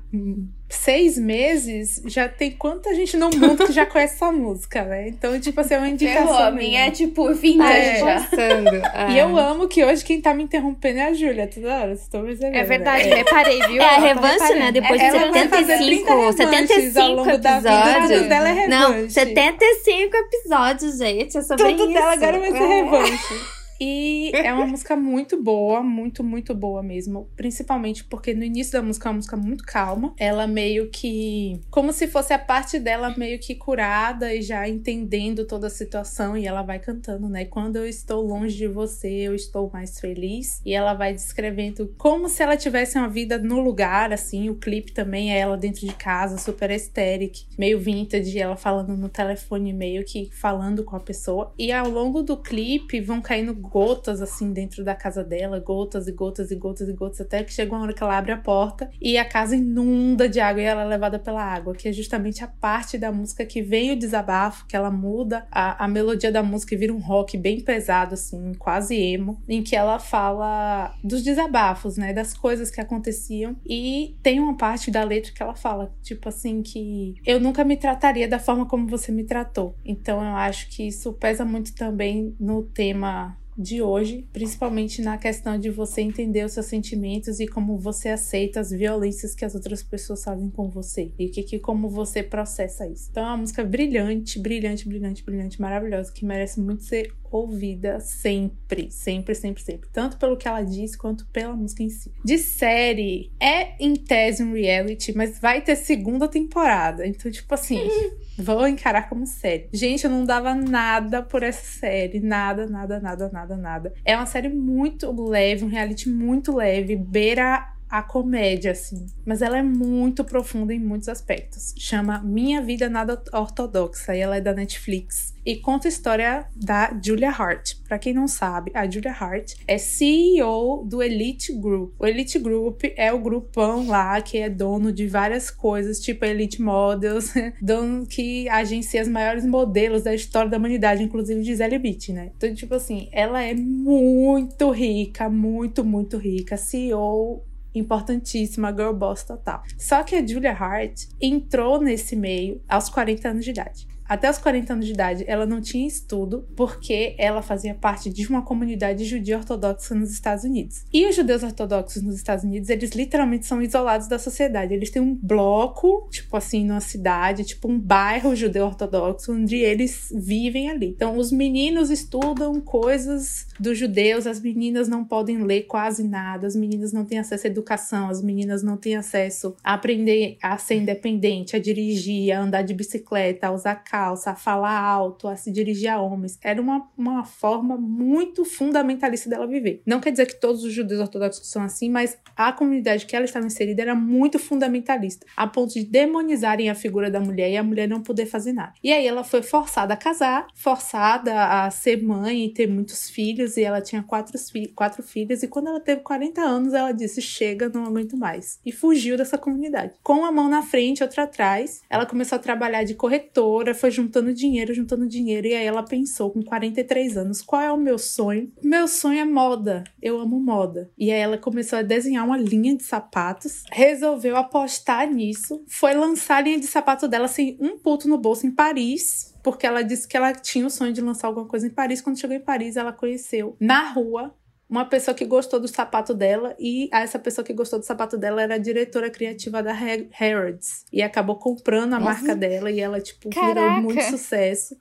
seis 0.68 1.16
meses, 1.16 2.02
já 2.06 2.28
tem 2.28 2.50
quanta 2.50 2.92
gente 2.94 3.16
no 3.16 3.30
mundo 3.30 3.66
que 3.66 3.72
já 3.72 3.86
conhece 3.86 4.14
essa 4.14 4.32
música, 4.32 4.82
né? 4.84 5.08
Então, 5.08 5.38
tipo 5.40 5.60
assim, 5.60 5.74
é 5.74 5.78
uma 5.78 5.88
indicação. 5.88 6.26
Ferrou, 6.26 6.42
a 6.42 6.50
minha 6.50 6.86
é 6.86 6.90
tipo 6.90 7.32
vintage 7.34 7.72
É. 7.88 7.98
já. 8.00 8.14
Passando. 8.20 8.82
E 9.12 9.18
eu 9.18 9.36
amo 9.38 9.68
que 9.68 9.84
hoje 9.84 10.04
quem 10.04 10.20
tá 10.20 10.34
me 10.34 10.42
interrompendo 10.42 10.98
é 10.98 11.04
a 11.04 11.12
Júlia, 11.12 11.46
toda 11.46 11.68
hora, 11.72 11.86
vocês 11.88 12.02
estão 12.02 12.24
percebendo. 12.24 12.56
É 12.56 12.64
verdade, 12.64 13.08
né? 13.08 13.16
reparei, 13.16 13.62
viu? 13.68 13.80
É 13.80 13.84
a 13.84 13.94
Eu 13.94 14.00
tô 14.00 14.06
revanche, 14.06 14.54
né? 14.54 14.72
Depois 14.72 15.00
de 15.00 15.10
vai 15.10 15.48
fazer 15.48 15.78
75, 15.78 16.06
30 16.06 16.10
revanches 16.14 16.36
75 16.36 17.00
ao 17.00 17.14
longo 17.14 17.38
da 17.38 17.56
vida, 17.58 17.70
episódios. 17.80 18.18
tudo 18.18 18.28
dela 18.28 18.48
é 18.48 18.66
Não, 18.68 18.92
revanche. 18.92 19.10
75 19.14 20.16
episódios, 20.16 20.98
gente. 20.98 21.38
É 21.38 21.42
sobre 21.42 21.64
Tudo 21.64 21.84
isso. 21.84 21.92
dela 21.92 22.12
agora 22.12 22.38
vai 22.40 22.50
ser 22.50 22.62
É. 22.62 22.66
revanche. 22.82 23.34
E 23.80 24.30
é 24.34 24.52
uma 24.52 24.66
música 24.66 24.96
muito 24.96 25.42
boa, 25.42 25.82
muito, 25.82 26.24
muito 26.24 26.54
boa 26.54 26.82
mesmo. 26.82 27.28
Principalmente 27.36 28.04
porque 28.04 28.34
no 28.34 28.44
início 28.44 28.72
da 28.72 28.82
música 28.82 29.08
é 29.08 29.10
uma 29.10 29.16
música 29.16 29.36
muito 29.36 29.64
calma. 29.64 30.14
Ela 30.18 30.46
meio 30.46 30.90
que. 30.90 31.60
Como 31.70 31.92
se 31.92 32.06
fosse 32.06 32.32
a 32.32 32.38
parte 32.38 32.78
dela 32.78 33.14
meio 33.16 33.38
que 33.38 33.54
curada 33.54 34.34
e 34.34 34.42
já 34.42 34.68
entendendo 34.68 35.46
toda 35.46 35.66
a 35.66 35.70
situação. 35.70 36.36
E 36.36 36.46
ela 36.46 36.62
vai 36.62 36.78
cantando, 36.78 37.28
né? 37.28 37.44
Quando 37.44 37.76
eu 37.76 37.86
estou 37.86 38.22
longe 38.22 38.56
de 38.56 38.66
você, 38.66 39.08
eu 39.08 39.34
estou 39.34 39.70
mais 39.72 40.00
feliz. 40.00 40.60
E 40.64 40.72
ela 40.72 40.94
vai 40.94 41.12
descrevendo 41.12 41.94
como 41.98 42.28
se 42.28 42.42
ela 42.42 42.56
tivesse 42.56 42.98
uma 42.98 43.08
vida 43.08 43.38
no 43.38 43.60
lugar, 43.60 44.12
assim. 44.12 44.48
O 44.48 44.56
clipe 44.56 44.92
também 44.92 45.32
é 45.32 45.38
ela 45.38 45.56
dentro 45.56 45.86
de 45.86 45.94
casa, 45.94 46.38
super 46.38 46.70
aesthetic, 46.70 47.46
meio 47.58 47.78
vintage. 47.78 48.38
Ela 48.38 48.56
falando 48.56 48.96
no 48.96 49.08
telefone, 49.08 49.72
meio 49.72 50.04
que 50.04 50.30
falando 50.32 50.84
com 50.84 50.96
a 50.96 51.00
pessoa. 51.00 51.52
E 51.58 51.72
ao 51.72 51.88
longo 51.88 52.22
do 52.22 52.36
clipe 52.36 53.00
vão 53.00 53.20
caindo 53.20 53.54
gotas 53.66 54.22
assim 54.22 54.52
dentro 54.52 54.84
da 54.84 54.94
casa 54.94 55.22
dela, 55.22 55.58
gotas 55.60 56.08
e 56.08 56.12
gotas 56.12 56.50
e 56.50 56.56
gotas 56.56 56.88
e 56.88 56.92
gotas, 56.92 57.20
até 57.20 57.42
que 57.42 57.52
chega 57.52 57.74
uma 57.74 57.82
hora 57.82 57.92
que 57.92 58.02
ela 58.02 58.16
abre 58.16 58.32
a 58.32 58.36
porta 58.36 58.90
e 59.00 59.18
a 59.18 59.24
casa 59.24 59.56
inunda 59.56 60.28
de 60.28 60.40
água 60.40 60.62
e 60.62 60.64
ela 60.64 60.82
é 60.82 60.86
levada 60.86 61.18
pela 61.18 61.42
água, 61.42 61.74
que 61.74 61.88
é 61.88 61.92
justamente 61.92 62.42
a 62.42 62.48
parte 62.48 62.98
da 62.98 63.12
música 63.12 63.44
que 63.44 63.62
vem 63.62 63.92
o 63.92 63.98
desabafo, 63.98 64.66
que 64.66 64.76
ela 64.76 64.90
muda 64.90 65.46
a, 65.50 65.84
a 65.84 65.88
melodia 65.88 66.32
da 66.32 66.42
música 66.42 66.74
e 66.74 66.78
vira 66.78 66.92
um 66.92 67.00
rock 67.00 67.36
bem 67.36 67.60
pesado, 67.60 68.14
assim, 68.14 68.52
quase 68.54 68.96
emo, 68.96 69.42
em 69.48 69.62
que 69.62 69.76
ela 69.76 69.98
fala 69.98 70.94
dos 71.02 71.22
desabafos, 71.22 71.96
né, 71.96 72.12
das 72.12 72.34
coisas 72.34 72.70
que 72.70 72.80
aconteciam 72.80 73.56
e 73.64 74.16
tem 74.22 74.40
uma 74.40 74.56
parte 74.56 74.90
da 74.90 75.04
letra 75.04 75.32
que 75.32 75.42
ela 75.42 75.54
fala, 75.54 75.92
tipo 76.02 76.28
assim, 76.28 76.62
que 76.62 77.14
eu 77.24 77.40
nunca 77.40 77.64
me 77.64 77.76
trataria 77.76 78.28
da 78.28 78.38
forma 78.38 78.66
como 78.66 78.86
você 78.86 79.12
me 79.12 79.24
tratou. 79.24 79.74
Então 79.84 80.20
eu 80.20 80.36
acho 80.36 80.68
que 80.68 80.86
isso 80.86 81.12
pesa 81.12 81.44
muito 81.44 81.74
também 81.74 82.34
no 82.38 82.62
tema 82.62 83.36
de 83.56 83.80
hoje, 83.80 84.26
principalmente 84.32 85.00
na 85.00 85.16
questão 85.16 85.58
de 85.58 85.70
você 85.70 86.02
entender 86.02 86.44
os 86.44 86.52
seus 86.52 86.66
sentimentos 86.66 87.40
e 87.40 87.46
como 87.46 87.78
você 87.78 88.10
aceita 88.10 88.60
as 88.60 88.70
violências 88.70 89.34
que 89.34 89.44
as 89.44 89.54
outras 89.54 89.82
pessoas 89.82 90.22
fazem 90.22 90.50
com 90.50 90.68
você 90.68 91.12
e 91.18 91.28
que, 91.28 91.42
que 91.42 91.58
como 91.58 91.88
você 91.88 92.22
processa 92.22 92.86
isso. 92.86 93.08
Então 93.10 93.24
é 93.24 93.26
uma 93.28 93.38
música 93.38 93.64
brilhante, 93.64 94.38
brilhante, 94.38 94.86
brilhante, 94.86 95.24
brilhante, 95.24 95.60
maravilhosa 95.60 96.12
que 96.12 96.24
merece 96.24 96.60
muito 96.60 96.84
ser 96.84 97.12
ouvida 97.36 98.00
sempre, 98.00 98.90
sempre, 98.90 99.34
sempre, 99.34 99.62
sempre, 99.62 99.88
tanto 99.92 100.16
pelo 100.16 100.36
que 100.36 100.48
ela 100.48 100.62
diz 100.62 100.96
quanto 100.96 101.26
pela 101.26 101.54
música 101.54 101.82
em 101.82 101.90
si. 101.90 102.12
De 102.24 102.38
série 102.38 103.30
é 103.40 103.74
em 103.78 103.94
tese 103.94 104.42
um 104.42 104.52
reality, 104.52 105.16
mas 105.16 105.38
vai 105.38 105.60
ter 105.60 105.76
segunda 105.76 106.28
temporada, 106.28 107.06
então 107.06 107.30
tipo 107.30 107.54
assim. 107.54 107.80
Vou 108.38 108.68
encarar 108.68 109.08
como 109.08 109.26
série. 109.26 109.66
Gente, 109.72 110.04
eu 110.04 110.10
não 110.10 110.22
dava 110.22 110.54
nada 110.54 111.22
por 111.22 111.42
essa 111.42 111.64
série. 111.78 112.20
Nada, 112.20 112.66
nada, 112.66 113.00
nada, 113.00 113.30
nada, 113.30 113.56
nada. 113.56 113.94
É 114.04 114.14
uma 114.14 114.26
série 114.26 114.50
muito 114.50 115.10
leve, 115.26 115.64
um 115.64 115.68
reality 115.68 116.10
muito 116.10 116.54
leve, 116.54 116.96
beira 116.96 117.75
a 117.88 118.02
comédia, 118.02 118.72
assim. 118.72 119.06
Mas 119.24 119.42
ela 119.42 119.58
é 119.58 119.62
muito 119.62 120.24
profunda 120.24 120.72
em 120.74 120.78
muitos 120.78 121.08
aspectos. 121.08 121.74
Chama 121.78 122.20
Minha 122.22 122.60
Vida 122.60 122.88
Nada 122.88 123.22
Ortodoxa 123.32 124.14
e 124.14 124.20
ela 124.20 124.36
é 124.36 124.40
da 124.40 124.52
Netflix. 124.52 125.34
E 125.46 125.54
conta 125.54 125.86
a 125.86 125.90
história 125.90 126.46
da 126.56 126.98
Julia 127.00 127.30
Hart. 127.30 127.76
Pra 127.86 128.00
quem 128.00 128.12
não 128.12 128.26
sabe, 128.26 128.72
a 128.74 128.90
Julia 128.90 129.12
Hart 129.12 129.54
é 129.68 129.78
CEO 129.78 130.84
do 130.84 131.00
Elite 131.00 131.52
Group. 131.52 131.94
O 132.00 132.04
Elite 132.04 132.36
Group 132.36 132.82
é 132.96 133.12
o 133.12 133.20
grupão 133.20 133.86
lá 133.86 134.20
que 134.20 134.38
é 134.38 134.50
dono 134.50 134.92
de 134.92 135.06
várias 135.06 135.48
coisas, 135.48 136.00
tipo 136.00 136.24
Elite 136.24 136.60
Models, 136.60 137.32
dono 137.62 138.04
que 138.06 138.48
agencia 138.48 139.00
os 139.00 139.08
maiores 139.08 139.46
modelos 139.46 140.02
da 140.02 140.12
história 140.12 140.50
da 140.50 140.56
humanidade, 140.56 141.04
inclusive 141.04 141.44
Gisele 141.44 141.78
Bündchen, 141.78 142.14
né? 142.16 142.30
Então, 142.36 142.52
tipo 142.52 142.74
assim, 142.74 143.08
ela 143.12 143.40
é 143.40 143.54
muito 143.54 144.68
rica, 144.70 145.30
muito, 145.30 145.84
muito 145.84 146.16
rica. 146.16 146.56
CEO 146.56 147.44
importantíssima, 147.78 148.72
girl 148.72 148.92
boss 148.92 149.24
total. 149.24 149.62
Só 149.78 150.02
que 150.02 150.16
a 150.16 150.26
Julia 150.26 150.52
Hart 150.52 151.02
entrou 151.20 151.80
nesse 151.80 152.16
meio 152.16 152.60
aos 152.68 152.88
40 152.88 153.28
anos 153.28 153.44
de 153.44 153.50
idade. 153.50 153.95
Até 154.08 154.30
os 154.30 154.38
40 154.38 154.72
anos 154.72 154.86
de 154.86 154.92
idade, 154.92 155.24
ela 155.26 155.46
não 155.46 155.60
tinha 155.60 155.86
estudo 155.86 156.46
porque 156.54 157.14
ela 157.18 157.42
fazia 157.42 157.74
parte 157.74 158.08
de 158.08 158.26
uma 158.26 158.42
comunidade 158.42 159.04
judia 159.04 159.36
ortodoxa 159.36 159.94
nos 159.94 160.12
Estados 160.12 160.44
Unidos. 160.44 160.84
E 160.92 161.06
os 161.06 161.16
judeus 161.16 161.42
ortodoxos 161.42 162.02
nos 162.02 162.16
Estados 162.16 162.44
Unidos, 162.44 162.68
eles 162.68 162.90
literalmente 162.92 163.46
são 163.46 163.60
isolados 163.60 164.06
da 164.06 164.18
sociedade. 164.18 164.74
Eles 164.74 164.90
têm 164.90 165.02
um 165.02 165.14
bloco, 165.14 166.08
tipo 166.10 166.36
assim, 166.36 166.64
numa 166.64 166.80
cidade, 166.80 167.44
tipo 167.44 167.68
um 167.68 167.78
bairro 167.78 168.36
judeu 168.36 168.66
ortodoxo, 168.66 169.32
onde 169.32 169.56
eles 169.56 170.12
vivem 170.14 170.70
ali. 170.70 170.88
Então, 170.88 171.16
os 171.16 171.32
meninos 171.32 171.90
estudam 171.90 172.60
coisas 172.60 173.46
dos 173.58 173.76
judeus, 173.76 174.26
as 174.26 174.40
meninas 174.40 174.88
não 174.88 175.04
podem 175.04 175.42
ler 175.42 175.62
quase 175.62 176.04
nada, 176.04 176.46
as 176.46 176.54
meninas 176.54 176.92
não 176.92 177.04
têm 177.04 177.18
acesso 177.18 177.46
à 177.46 177.50
educação, 177.50 178.08
as 178.08 178.22
meninas 178.22 178.62
não 178.62 178.76
têm 178.76 178.96
acesso 178.96 179.56
a 179.64 179.74
aprender 179.74 180.38
a 180.42 180.56
ser 180.58 180.76
independente, 180.76 181.56
a 181.56 181.58
dirigir, 181.58 182.32
a 182.32 182.40
andar 182.40 182.62
de 182.62 182.74
bicicleta, 182.74 183.48
a 183.48 183.52
usar 183.52 183.74
carro 183.76 183.95
descalça, 183.96 184.30
a 184.30 184.34
falar 184.34 184.78
alto, 184.78 185.26
a 185.26 185.36
se 185.36 185.50
dirigir 185.50 185.88
a 185.88 186.00
homens. 186.00 186.38
Era 186.42 186.60
uma, 186.60 186.88
uma 186.96 187.24
forma 187.24 187.76
muito 187.76 188.44
fundamentalista 188.44 189.28
dela 189.28 189.46
viver. 189.46 189.82
Não 189.86 190.00
quer 190.00 190.10
dizer 190.10 190.26
que 190.26 190.38
todos 190.38 190.62
os 190.64 190.72
judeus 190.72 191.00
ortodoxos 191.00 191.48
são 191.48 191.62
assim, 191.62 191.88
mas 191.90 192.18
a 192.36 192.52
comunidade 192.52 193.06
que 193.06 193.16
ela 193.16 193.24
estava 193.24 193.46
inserida 193.46 193.82
era 193.82 193.94
muito 193.94 194.38
fundamentalista, 194.38 195.26
a 195.36 195.46
ponto 195.46 195.74
de 195.74 195.84
demonizarem 195.84 196.68
a 196.68 196.74
figura 196.74 197.10
da 197.10 197.20
mulher 197.20 197.50
e 197.50 197.56
a 197.56 197.62
mulher 197.62 197.88
não 197.88 198.02
poder 198.02 198.26
fazer 198.26 198.52
nada. 198.52 198.74
E 198.82 198.92
aí 198.92 199.06
ela 199.06 199.24
foi 199.24 199.42
forçada 199.42 199.94
a 199.94 199.96
casar, 199.96 200.46
forçada 200.54 201.64
a 201.64 201.70
ser 201.70 202.02
mãe 202.02 202.44
e 202.44 202.52
ter 202.52 202.66
muitos 202.66 203.08
filhos, 203.08 203.56
e 203.56 203.62
ela 203.62 203.80
tinha 203.80 204.02
quatro, 204.02 204.38
fi 204.38 204.68
quatro 204.68 205.02
filhos, 205.02 205.42
e 205.42 205.48
quando 205.48 205.68
ela 205.68 205.80
teve 205.80 206.02
40 206.02 206.40
anos, 206.40 206.74
ela 206.74 206.92
disse: 206.92 207.22
chega, 207.22 207.68
não 207.68 207.84
aguento 207.84 208.16
mais. 208.16 208.60
E 208.64 208.72
fugiu 208.72 209.16
dessa 209.16 209.38
comunidade. 209.38 209.92
Com 210.02 210.14
uma 210.14 210.32
mão 210.32 210.48
na 210.48 210.62
frente, 210.62 211.02
outra 211.02 211.22
atrás, 211.22 211.82
ela 211.88 212.04
começou 212.04 212.36
a 212.36 212.38
trabalhar 212.38 212.84
de 212.84 212.94
corretora, 212.94 213.74
foi 213.74 213.85
juntando 213.90 214.32
dinheiro, 214.32 214.74
juntando 214.74 215.06
dinheiro, 215.06 215.46
e 215.46 215.54
aí 215.54 215.64
ela 215.64 215.82
pensou, 215.82 216.30
com 216.30 216.42
43 216.42 217.16
anos, 217.16 217.42
qual 217.42 217.62
é 217.62 217.72
o 217.72 217.76
meu 217.76 217.98
sonho? 217.98 218.52
Meu 218.62 218.88
sonho 218.88 219.18
é 219.18 219.24
moda. 219.24 219.84
Eu 220.00 220.20
amo 220.20 220.40
moda. 220.40 220.90
E 220.98 221.10
aí 221.10 221.20
ela 221.20 221.38
começou 221.38 221.78
a 221.78 221.82
desenhar 221.82 222.24
uma 222.24 222.36
linha 222.36 222.76
de 222.76 222.82
sapatos, 222.82 223.64
resolveu 223.70 224.36
apostar 224.36 225.08
nisso, 225.10 225.64
foi 225.66 225.94
lançar 225.94 226.36
a 226.36 226.40
linha 226.40 226.60
de 226.60 226.66
sapato 226.66 227.08
dela 227.08 227.28
sem 227.28 227.56
um 227.60 227.78
puto 227.78 228.08
no 228.08 228.18
bolso 228.18 228.46
em 228.46 228.50
Paris 228.50 229.34
porque 229.46 229.64
ela 229.64 229.82
disse 229.82 230.08
que 230.08 230.16
ela 230.16 230.32
tinha 230.32 230.66
o 230.66 230.70
sonho 230.70 230.92
de 230.92 231.00
lançar 231.00 231.28
alguma 231.28 231.46
coisa 231.46 231.68
em 231.68 231.70
Paris. 231.70 232.00
Quando 232.00 232.18
chegou 232.18 232.34
em 232.34 232.40
Paris, 232.40 232.76
ela 232.76 232.92
conheceu 232.92 233.56
na 233.60 233.92
rua 233.92 234.34
uma 234.68 234.84
pessoa 234.84 235.14
que 235.14 235.24
gostou 235.24 235.60
do 235.60 235.68
sapato 235.68 236.12
dela 236.12 236.54
e 236.58 236.88
essa 236.92 237.18
pessoa 237.18 237.44
que 237.44 237.52
gostou 237.52 237.78
do 237.78 237.84
sapato 237.84 238.18
dela 238.18 238.42
era 238.42 238.56
a 238.56 238.58
diretora 238.58 239.08
criativa 239.08 239.62
da 239.62 239.72
Harrods 239.72 240.84
e 240.92 241.02
acabou 241.02 241.36
comprando 241.36 241.94
a 241.94 242.00
Nossa. 242.00 242.12
marca 242.12 242.34
dela 242.34 242.70
e 242.70 242.80
ela 242.80 243.00
tipo 243.00 243.30
Caraca. 243.30 243.54
virou 243.54 243.82
muito 243.82 244.02
sucesso. 244.04 244.76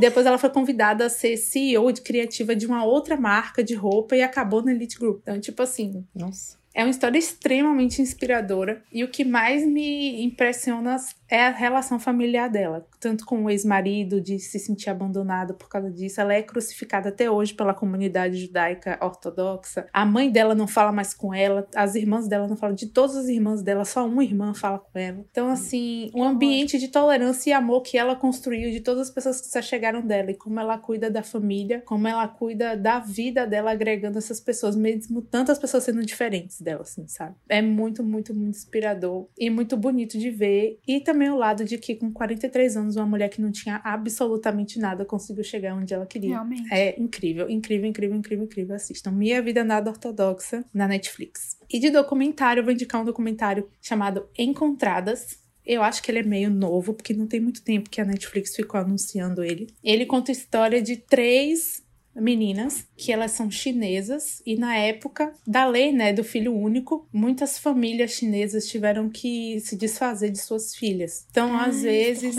Depois 0.00 0.26
ela 0.26 0.38
foi 0.38 0.50
convidada 0.50 1.06
a 1.06 1.08
ser 1.08 1.36
CEO 1.36 1.92
de 1.92 2.00
criativa 2.00 2.56
de 2.56 2.66
uma 2.66 2.84
outra 2.84 3.16
marca 3.16 3.62
de 3.62 3.74
roupa 3.74 4.16
e 4.16 4.22
acabou 4.22 4.62
na 4.62 4.72
Elite 4.72 4.98
Group. 4.98 5.20
Então, 5.22 5.38
tipo 5.38 5.62
assim, 5.62 6.04
Nossa. 6.14 6.60
É 6.74 6.82
uma 6.82 6.90
história 6.90 7.18
extremamente 7.18 8.00
inspiradora 8.00 8.82
e 8.90 9.04
o 9.04 9.08
que 9.08 9.24
mais 9.24 9.66
me 9.66 10.24
impressiona 10.24 10.96
é 11.32 11.46
a 11.46 11.50
relação 11.50 11.98
familiar 11.98 12.50
dela, 12.50 12.86
tanto 13.00 13.24
com 13.24 13.44
o 13.44 13.50
ex-marido, 13.50 14.20
de 14.20 14.38
se 14.38 14.58
sentir 14.58 14.90
abandonada 14.90 15.54
por 15.54 15.66
causa 15.66 15.90
disso. 15.90 16.20
Ela 16.20 16.34
é 16.34 16.42
crucificada 16.42 17.08
até 17.08 17.30
hoje 17.30 17.54
pela 17.54 17.72
comunidade 17.72 18.36
judaica 18.36 18.98
ortodoxa. 19.00 19.86
A 19.94 20.04
mãe 20.04 20.30
dela 20.30 20.54
não 20.54 20.66
fala 20.66 20.92
mais 20.92 21.14
com 21.14 21.32
ela, 21.32 21.66
as 21.74 21.94
irmãs 21.94 22.28
dela 22.28 22.46
não 22.46 22.54
falam, 22.54 22.74
de 22.74 22.86
todas 22.86 23.16
as 23.16 23.28
irmãs 23.28 23.62
dela, 23.62 23.86
só 23.86 24.06
uma 24.06 24.22
irmã 24.22 24.52
fala 24.52 24.78
com 24.78 24.98
ela. 24.98 25.24
Então, 25.30 25.48
assim, 25.48 26.10
um 26.14 26.22
ambiente 26.22 26.78
de 26.78 26.88
tolerância 26.88 27.48
e 27.48 27.52
amor 27.54 27.80
que 27.80 27.96
ela 27.96 28.14
construiu 28.14 28.70
de 28.70 28.80
todas 28.80 29.08
as 29.08 29.14
pessoas 29.14 29.40
que 29.40 29.46
se 29.46 29.62
chegaram 29.62 30.02
dela 30.02 30.32
e 30.32 30.34
como 30.34 30.60
ela 30.60 30.76
cuida 30.76 31.10
da 31.10 31.22
família, 31.22 31.80
como 31.86 32.06
ela 32.06 32.28
cuida 32.28 32.76
da 32.76 32.98
vida 32.98 33.46
dela, 33.46 33.70
agregando 33.70 34.18
essas 34.18 34.38
pessoas, 34.38 34.76
mesmo 34.76 35.22
tantas 35.22 35.58
pessoas 35.58 35.84
sendo 35.84 36.04
diferentes 36.04 36.60
dela, 36.60 36.82
assim, 36.82 37.08
sabe? 37.08 37.34
É 37.48 37.62
muito, 37.62 38.04
muito, 38.04 38.34
muito 38.34 38.58
inspirador 38.58 39.28
e 39.38 39.48
muito 39.48 39.78
bonito 39.78 40.18
de 40.18 40.28
ver. 40.28 40.78
E 40.86 41.00
também 41.00 41.21
também 41.22 41.30
o 41.30 41.36
lado 41.36 41.64
de 41.64 41.78
que 41.78 41.94
com 41.94 42.12
43 42.12 42.76
anos 42.76 42.96
uma 42.96 43.06
mulher 43.06 43.28
que 43.28 43.40
não 43.40 43.52
tinha 43.52 43.80
absolutamente 43.84 44.78
nada 44.78 45.04
conseguiu 45.04 45.44
chegar 45.44 45.74
onde 45.74 45.94
ela 45.94 46.04
queria. 46.04 46.30
Realmente. 46.30 46.72
É 46.72 47.00
incrível, 47.00 47.48
incrível, 47.48 47.88
incrível, 47.88 48.16
incrível, 48.16 48.44
incrível. 48.44 48.74
Assistam 48.74 49.12
Minha 49.12 49.40
Vida 49.40 49.62
Nada 49.62 49.90
Ortodoxa 49.90 50.64
na 50.74 50.88
Netflix. 50.88 51.56
E 51.70 51.78
de 51.78 51.90
documentário, 51.90 52.60
eu 52.60 52.64
vou 52.64 52.72
indicar 52.72 53.00
um 53.00 53.04
documentário 53.04 53.68
chamado 53.80 54.26
Encontradas, 54.36 55.40
eu 55.64 55.80
acho 55.82 56.02
que 56.02 56.10
ele 56.10 56.18
é 56.18 56.24
meio 56.24 56.50
novo, 56.50 56.92
porque 56.92 57.14
não 57.14 57.26
tem 57.28 57.40
muito 57.40 57.62
tempo 57.62 57.88
que 57.88 58.00
a 58.00 58.04
Netflix 58.04 58.56
ficou 58.56 58.80
anunciando 58.80 59.44
ele. 59.44 59.68
Ele 59.82 60.04
conta 60.04 60.32
a 60.32 60.34
história 60.34 60.82
de 60.82 60.96
três 60.96 61.81
meninas, 62.14 62.86
que 62.96 63.12
elas 63.12 63.32
são 63.32 63.50
chinesas, 63.50 64.42
e 64.44 64.56
na 64.56 64.76
época 64.76 65.32
da 65.46 65.66
lei, 65.66 65.92
né, 65.92 66.12
do 66.12 66.22
filho 66.22 66.54
único, 66.54 67.06
muitas 67.12 67.58
famílias 67.58 68.12
chinesas 68.12 68.66
tiveram 68.66 69.08
que 69.08 69.60
se 69.60 69.76
desfazer 69.76 70.30
de 70.30 70.38
suas 70.38 70.74
filhas. 70.74 71.26
Então, 71.30 71.54
ah, 71.54 71.66
às 71.66 71.82
vezes, 71.82 72.36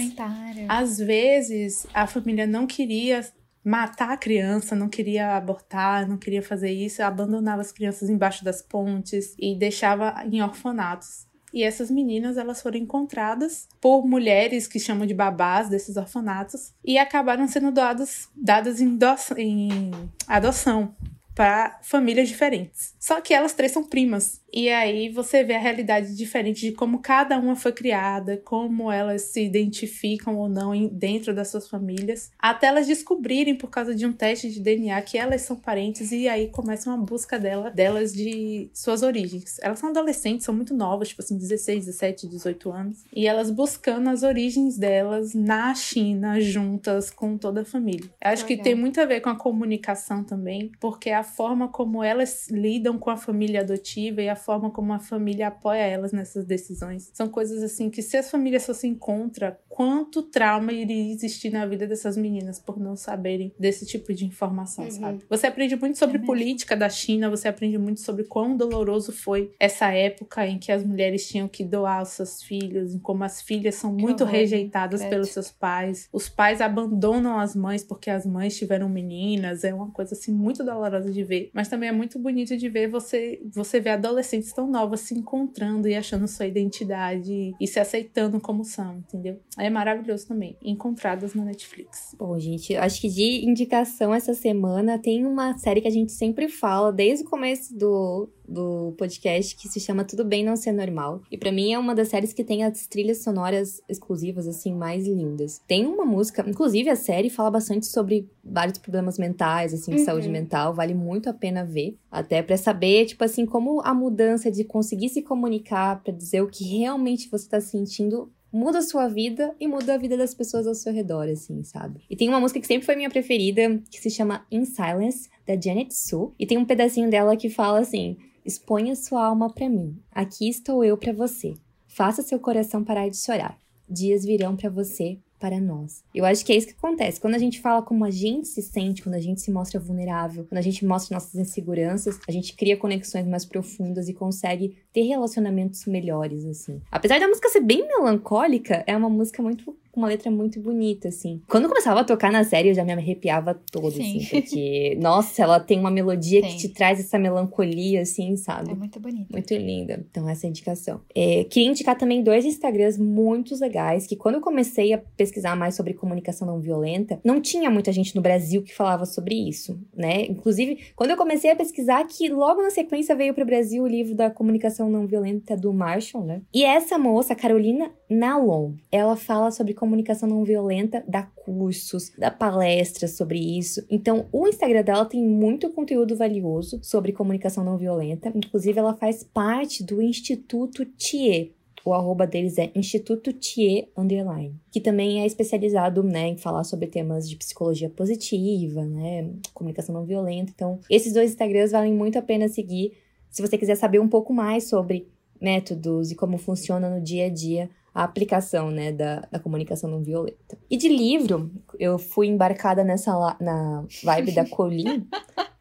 às 0.68 0.98
vezes 0.98 1.88
a 1.94 2.06
família 2.06 2.46
não 2.46 2.68
queria 2.68 3.26
matar 3.64 4.12
a 4.12 4.18
criança, 4.18 4.76
não 4.76 4.90
queria 4.90 5.38
abortar, 5.38 6.08
não 6.08 6.18
queria 6.18 6.42
fazer 6.42 6.72
isso, 6.72 7.02
abandonava 7.02 7.62
as 7.62 7.72
crianças 7.72 8.10
embaixo 8.10 8.44
das 8.44 8.62
pontes 8.62 9.34
e 9.40 9.56
deixava 9.56 10.24
em 10.30 10.42
orfanatos. 10.42 11.26
E 11.54 11.64
essas 11.64 11.92
meninas, 11.92 12.36
elas 12.36 12.62
foram 12.62 12.78
encontradas 12.78 13.68
por 13.80 14.06
mulheres 14.08 14.68
que 14.68 14.80
chamam 14.80 15.06
de 15.06 15.14
babás 15.14 15.70
desses 15.70 15.96
orfanatos 15.96 16.74
e 16.84 16.98
acabaram 16.98 17.48
sendo 17.48 17.72
doadas, 17.72 18.28
dadas 18.36 18.82
em, 18.82 18.98
em 19.38 19.92
adoção 20.28 20.96
para 21.36 21.80
famílias 21.84 22.28
diferentes. 22.28 22.96
Só 23.00 23.22
que 23.22 23.34
elas 23.34 23.54
três 23.54 23.72
são 23.72 23.84
primas. 23.84 24.42
E 24.54 24.70
aí 24.70 25.10
você 25.10 25.44
vê 25.44 25.56
a 25.56 25.60
realidade 25.60 26.16
diferente 26.16 26.62
de 26.62 26.74
como 26.74 27.00
cada 27.00 27.40
uma 27.40 27.56
foi 27.56 27.72
criada, 27.72 28.38
como 28.38 28.92
elas 28.92 29.24
se 29.24 29.44
identificam 29.44 30.38
ou 30.38 30.48
não 30.48 30.88
dentro 30.88 31.34
das 31.34 31.48
suas 31.48 31.68
famílias, 31.68 32.32
até 32.38 32.68
elas 32.68 32.86
descobrirem 32.86 33.56
por 33.56 33.72
causa 33.72 33.96
de 33.96 34.06
um 34.06 34.14
teste 34.14 34.52
de 34.52 34.60
DNA 34.60 35.02
que 35.02 35.18
elas 35.18 35.42
são 35.42 35.56
parentes 35.56 36.12
e 36.12 36.30
aí 36.30 36.50
começa 36.50 36.88
uma 36.88 37.04
busca 37.04 37.40
dela, 37.40 37.72
delas 37.72 38.14
de 38.14 38.70
suas 38.74 39.02
origens. 39.02 39.58
Elas 39.60 39.80
são 39.80 39.90
adolescentes, 39.90 40.46
são 40.46 40.54
muito 40.54 40.76
novas, 40.76 41.10
tipo 41.10 41.24
assim, 41.24 41.36
16, 41.36 41.88
17, 41.88 42.28
18 42.28 42.72
anos, 42.72 42.98
e 43.12 43.26
elas 43.26 43.50
buscando 43.50 44.10
as 44.10 44.22
origens 44.22 44.78
delas 44.78 45.34
na 45.34 45.74
China 45.74 46.40
juntas 46.40 47.10
com 47.10 47.40
toda 47.40 47.62
a 47.62 47.66
família. 47.66 48.08
Eu 48.24 48.32
acho 48.32 48.46
que 48.46 48.58
tem 48.58 48.76
muito 48.76 49.02
a 49.02 49.06
ver 49.06 49.22
com 49.22 49.30
a 49.30 49.36
comunicação 49.36 50.24
também, 50.24 50.72
porque 50.80 51.10
a 51.10 51.24
forma 51.24 51.68
como 51.68 52.04
elas 52.04 52.50
lidam 52.50 53.00
com 53.00 53.10
a 53.10 53.18
família 53.18 53.62
adotiva 53.62 54.22
e 54.22 54.30
a 54.30 54.43
forma 54.44 54.70
como 54.72 54.94
a 54.94 55.00
família 55.00 55.48
apoia 55.48 55.82
elas 55.82 56.12
nessas 56.12 56.46
decisões. 56.46 57.12
São 57.14 57.30
coisas 57.30 57.64
assim 57.64 57.90
que 57.90 58.02
se 58.02 58.18
as 58.18 58.30
famílias 58.30 58.64
só 58.64 58.74
se 58.74 58.88
encontram, 58.88 59.56
quanto 59.74 60.22
trauma 60.22 60.72
iria 60.72 61.12
existir 61.12 61.50
na 61.50 61.66
vida 61.66 61.88
dessas 61.88 62.16
meninas 62.16 62.60
por 62.60 62.80
não 62.80 62.96
saberem 62.96 63.52
desse 63.58 63.88
tipo 63.88 64.14
de 64.14 64.24
informação, 64.24 64.86
uhum. 64.86 64.92
sabe? 64.92 65.26
Você 65.28 65.48
aprende 65.48 65.76
muito 65.76 65.98
sobre 65.98 66.18
é 66.18 66.22
política 66.22 66.78
da 66.78 66.88
China, 66.88 67.28
você 67.28 67.48
aprende 67.48 67.80
muito 67.80 68.00
sobre 68.00 68.24
quão 68.26 68.56
doloroso 68.56 69.12
foi 69.12 69.52
essa 69.60 69.88
época 69.88 70.46
em 70.46 70.60
que 70.60 70.72
as 70.72 70.86
mulheres 70.86 71.28
tinham 71.28 71.48
que 71.48 71.64
doar 71.64 72.04
os 72.04 72.10
seus 72.10 72.44
filhos, 72.44 72.94
em 72.94 73.00
como 73.00 73.24
as 73.24 73.42
filhas 73.42 73.74
são 73.74 73.92
muito 73.92 74.24
rejeitadas 74.24 75.02
né? 75.02 75.10
pelos 75.10 75.30
seus 75.30 75.50
pais. 75.50 76.08
Os 76.14 76.30
pais 76.30 76.62
abandonam 76.62 77.40
as 77.40 77.56
mães 77.56 77.84
porque 77.84 78.12
as 78.12 78.28
mães 78.28 78.56
tiveram 78.56 78.88
meninas, 78.88 79.64
é 79.64 79.74
uma 79.74 79.90
coisa 79.90 80.14
assim 80.14 80.32
muito 80.32 80.64
dolorosa 80.64 81.12
de 81.12 81.24
ver, 81.24 81.50
mas 81.52 81.68
também 81.68 81.90
é 81.90 81.92
muito 81.92 82.20
bonito 82.20 82.56
de 82.56 82.70
ver 82.70 82.88
você 82.88 83.42
você 83.52 83.80
ver 83.80 83.90
adolescentes 83.92 84.54
tão 84.54 84.70
novas 84.70 85.00
se 85.00 85.16
encontrando 85.16 85.88
e 85.88 85.96
achando 85.96 86.28
sua 86.28 86.46
identidade 86.46 87.56
e 87.60 87.68
se 87.68 87.80
aceitando 87.80 88.40
como 88.40 88.64
são, 88.64 88.98
entendeu? 88.98 89.40
É 89.63 89.63
maravilhoso 89.70 90.28
também. 90.28 90.58
Encontradas 90.64 91.34
na 91.34 91.44
Netflix. 91.46 92.16
Bom, 92.18 92.38
gente, 92.40 92.76
acho 92.76 93.02
que 93.02 93.10
de 93.10 93.46
indicação 93.46 94.14
essa 94.14 94.34
semana 94.34 95.00
tem 95.00 95.26
uma 95.26 95.58
série 95.58 95.82
que 95.82 95.88
a 95.88 95.92
gente 95.92 96.12
sempre 96.12 96.48
fala 96.48 96.92
desde 96.92 97.26
o 97.26 97.30
começo 97.30 97.78
do, 97.78 98.30
do 98.48 98.94
podcast 98.98 99.56
que 99.56 99.68
se 99.68 99.80
chama 99.80 100.04
Tudo 100.04 100.26
Bem 100.26 100.44
Não 100.44 100.56
Ser 100.56 100.72
Normal. 100.72 101.22
E 101.32 101.38
para 101.38 101.52
mim 101.52 101.74
é 101.74 101.80
uma 101.80 101.96
das 101.96 102.10
séries 102.10 102.34
que 102.34 102.44
tem 102.44 102.64
as 102.64 102.88
trilhas 102.88 103.24
sonoras 103.24 103.82
exclusivas, 103.88 104.48
assim, 104.48 104.74
mais 104.74 105.08
lindas. 105.08 105.62
Tem 105.68 105.86
uma 105.86 106.06
música, 106.06 106.44
inclusive 106.48 106.90
a 106.90 106.96
série 106.96 107.30
fala 107.30 107.52
bastante 107.52 107.86
sobre 107.86 108.30
vários 108.44 108.78
problemas 108.78 109.18
mentais, 109.18 109.74
assim, 109.74 109.92
de 109.92 110.00
uhum. 110.00 110.06
saúde 110.06 110.30
mental. 110.30 110.74
Vale 110.74 110.94
muito 110.94 111.30
a 111.30 111.34
pena 111.34 111.64
ver. 111.64 111.98
Até 112.12 112.42
para 112.44 112.58
saber, 112.58 113.06
tipo 113.06 113.24
assim, 113.24 113.46
como 113.46 113.82
a 113.82 113.94
mudança 113.94 114.52
de 114.52 114.64
conseguir 114.64 115.10
se 115.10 115.22
comunicar 115.22 116.02
para 116.04 116.14
dizer 116.14 116.42
o 116.42 116.48
que 116.48 116.64
realmente 116.64 117.30
você 117.30 117.50
tá 117.50 117.62
sentindo 117.62 118.32
muda 118.54 118.78
a 118.78 118.84
sua 118.84 119.08
vida 119.08 119.56
e 119.60 119.68
muda 119.68 119.96
a 119.96 119.98
vida 119.98 120.16
das 120.16 120.36
pessoas 120.36 120.68
ao 120.68 120.76
seu 120.76 120.94
redor, 120.94 121.28
assim, 121.28 121.64
sabe? 121.64 122.02
E 122.08 122.16
tem 122.16 122.30
uma 122.30 122.40
música 122.40 122.60
que 122.60 122.68
sempre 122.68 122.86
foi 122.86 122.96
minha 122.96 123.10
preferida, 123.10 123.82
que 123.90 124.00
se 124.00 124.12
chama 124.12 124.46
In 124.52 124.64
Silence, 124.64 125.28
da 125.46 125.60
Janet 125.60 125.92
Su, 125.94 126.34
e 126.38 126.46
tem 126.46 126.60
um 126.60 126.66
pedacinho 126.66 127.10
dela 127.10 127.36
que 127.36 127.50
fala 127.50 127.80
assim: 127.80 128.16
Exponha 128.46 128.96
sua 128.96 129.26
alma 129.26 129.52
para 129.52 129.68
mim. 129.68 129.98
Aqui 130.12 130.48
estou 130.48 130.84
eu 130.86 130.96
para 130.96 131.12
você. 131.12 131.56
Faça 131.88 132.22
seu 132.22 132.40
coração 132.40 132.84
parar 132.84 133.10
de 133.10 133.18
chorar. 133.18 133.58
Dias 133.90 134.24
virão 134.24 134.56
para 134.56 134.70
você 134.70 135.18
para 135.44 135.60
nós. 135.60 136.06
Eu 136.16 136.24
acho 136.24 136.46
que 136.46 136.54
é 136.54 136.56
isso 136.56 136.68
que 136.68 136.74
acontece. 136.74 137.20
Quando 137.20 137.36
a 137.36 137.38
gente 137.38 137.60
fala 137.60 137.82
como 137.82 138.06
a 138.06 138.10
gente 138.10 138.48
se 138.48 138.62
sente, 138.62 139.04
quando 139.04 139.16
a 139.16 139.20
gente 139.20 139.42
se 139.42 139.52
mostra 139.52 139.78
vulnerável, 139.78 140.46
quando 140.46 140.58
a 140.58 140.62
gente 140.62 140.86
mostra 140.86 141.14
nossas 141.14 141.36
inseguranças, 141.36 142.18
a 142.26 142.32
gente 142.32 142.56
cria 142.56 142.78
conexões 142.78 143.28
mais 143.28 143.44
profundas 143.44 144.08
e 144.08 144.14
consegue 144.14 144.78
ter 144.94 145.02
relacionamentos 145.02 145.86
melhores, 145.86 146.46
assim. 146.46 146.82
Apesar 146.90 147.20
da 147.20 147.28
música 147.28 147.50
ser 147.50 147.60
bem 147.60 147.86
melancólica, 147.86 148.86
é 148.88 148.96
uma 148.96 149.10
música 149.10 149.44
muito 149.44 149.76
com 149.94 150.02
uma 150.02 150.08
letra 150.08 150.32
muito 150.32 150.60
bonita, 150.60 151.10
assim. 151.10 151.40
Quando 151.48 151.70
começava 151.70 152.00
a 152.00 152.04
tocar 152.04 152.32
na 152.32 152.44
série, 152.44 152.70
eu 152.70 152.74
já 152.74 152.84
me 152.84 152.92
arrepiava 152.92 153.54
todo, 153.72 153.92
Sim. 153.92 154.18
assim, 154.18 154.26
porque, 154.26 154.98
nossa, 155.00 155.44
ela 155.44 155.60
tem 155.60 155.80
uma 155.80 155.92
melodia 155.92 156.42
Tem. 156.42 156.50
que 156.50 156.58
te 156.58 156.70
traz 156.70 157.00
essa 157.00 157.20
melancolia, 157.20 158.02
assim, 158.02 158.36
sabe? 158.36 158.72
É 158.72 158.76
muito 158.76 159.00
bonito. 159.00 159.32
Muito 159.32 159.54
linda. 159.54 160.04
Então, 160.10 160.28
essa 160.28 160.46
é 160.46 160.48
a 160.48 160.50
indicação. 160.50 161.00
É, 161.16 161.44
queria 161.44 161.70
indicar 161.70 161.96
também 161.96 162.24
dois 162.24 162.44
Instagrams 162.44 162.98
muito 162.98 163.56
legais, 163.60 164.08
que 164.08 164.16
quando 164.16 164.36
eu 164.36 164.42
comecei 164.42 164.94
a 164.94 164.98
pesquisar 164.98 165.56
mais 165.56 165.76
sobre 165.76 165.94
comunicação 165.94 166.48
não 166.48 166.60
violenta, 166.60 167.20
não 167.24 167.40
tinha 167.40 167.70
muita 167.70 167.92
gente 167.92 168.16
no 168.16 168.22
Brasil 168.22 168.64
que 168.64 168.74
falava 168.74 169.06
sobre 169.06 169.36
isso, 169.36 169.80
né? 169.96 170.26
Inclusive, 170.26 170.80
quando 170.96 171.12
eu 171.12 171.18
comecei 171.18 171.52
a 171.52 171.56
pesquisar, 171.56 172.04
que 172.08 172.30
logo 172.30 172.64
na 172.64 172.72
sequência 172.72 173.16
veio 173.16 173.36
pro 173.36 173.46
Brasil 173.46 173.84
o 173.84 173.88
livro 173.88 174.16
da 174.16 174.32
comunicação 174.32 174.90
não 174.90 175.06
violenta 175.06 175.56
do 175.56 175.72
Marshall, 175.72 176.26
né? 176.26 176.42
E 176.52 176.64
essa 176.64 176.98
moça, 176.98 177.36
Carolina 177.36 177.92
Nalon, 178.10 178.72
ela 178.92 179.16
fala 179.16 179.52
sobre 179.52 179.76
comunicação 179.84 180.30
não 180.30 180.46
violenta, 180.46 181.04
dá 181.06 181.24
cursos, 181.24 182.14
dá 182.18 182.32
palestras 182.32 183.18
sobre 183.18 183.38
isso. 183.38 183.86
Então, 183.90 184.28
o 184.32 184.48
Instagram 184.48 184.82
dela 184.82 185.04
tem 185.04 185.22
muito 185.22 185.70
conteúdo 185.72 186.16
valioso 186.16 186.80
sobre 186.82 187.12
comunicação 187.12 187.66
não 187.66 187.78
violenta. 187.78 188.32
Inclusive, 188.34 188.80
ela 188.80 188.94
faz 188.94 189.26
parte 189.26 189.84
do 189.84 190.02
Instituto 190.02 190.86
TIE. 190.86 191.54
O 191.84 191.94
arroba 191.94 192.26
deles 192.26 192.58
é 192.58 192.72
Instituto 192.74 193.34
TIE 193.34 193.90
Underline, 193.98 194.56
que 194.72 194.80
também 194.80 195.22
é 195.22 195.26
especializado 195.26 196.02
né, 196.02 196.30
em 196.30 196.38
falar 196.38 196.64
sobre 196.64 196.88
temas 196.88 197.30
de 197.30 197.36
psicologia 197.36 197.90
positiva, 197.90 198.86
né, 198.86 199.30
comunicação 199.54 199.94
não 199.94 200.06
violenta. 200.06 200.54
Então, 200.56 200.80
esses 200.90 201.12
dois 201.12 201.32
Instagrams 201.32 201.74
valem 201.74 201.94
muito 201.94 202.18
a 202.18 202.22
pena 202.22 202.48
seguir 202.48 202.94
se 203.30 203.42
você 203.42 203.58
quiser 203.58 203.76
saber 203.76 204.00
um 204.00 204.08
pouco 204.08 204.34
mais 204.34 204.70
sobre 204.70 205.10
métodos 205.42 206.10
e 206.10 206.16
como 206.16 206.38
funciona 206.38 206.90
no 206.90 207.02
dia 207.02 207.26
a 207.26 207.30
dia 207.30 207.70
a 207.94 208.04
aplicação, 208.04 208.72
né, 208.72 208.92
da, 208.92 209.28
da 209.32 209.40
comunicação 209.40 209.90
não 209.90 210.04
violenta. 210.04 210.58
E 210.70 210.76
de 210.76 210.90
livro, 210.90 211.52
eu 211.78 212.00
fui 212.00 212.28
embarcada 212.28 212.84
nessa 212.84 213.14
na 213.40 213.86
vibe 214.04 214.32
da 214.32 214.46
Colin, 214.50 215.08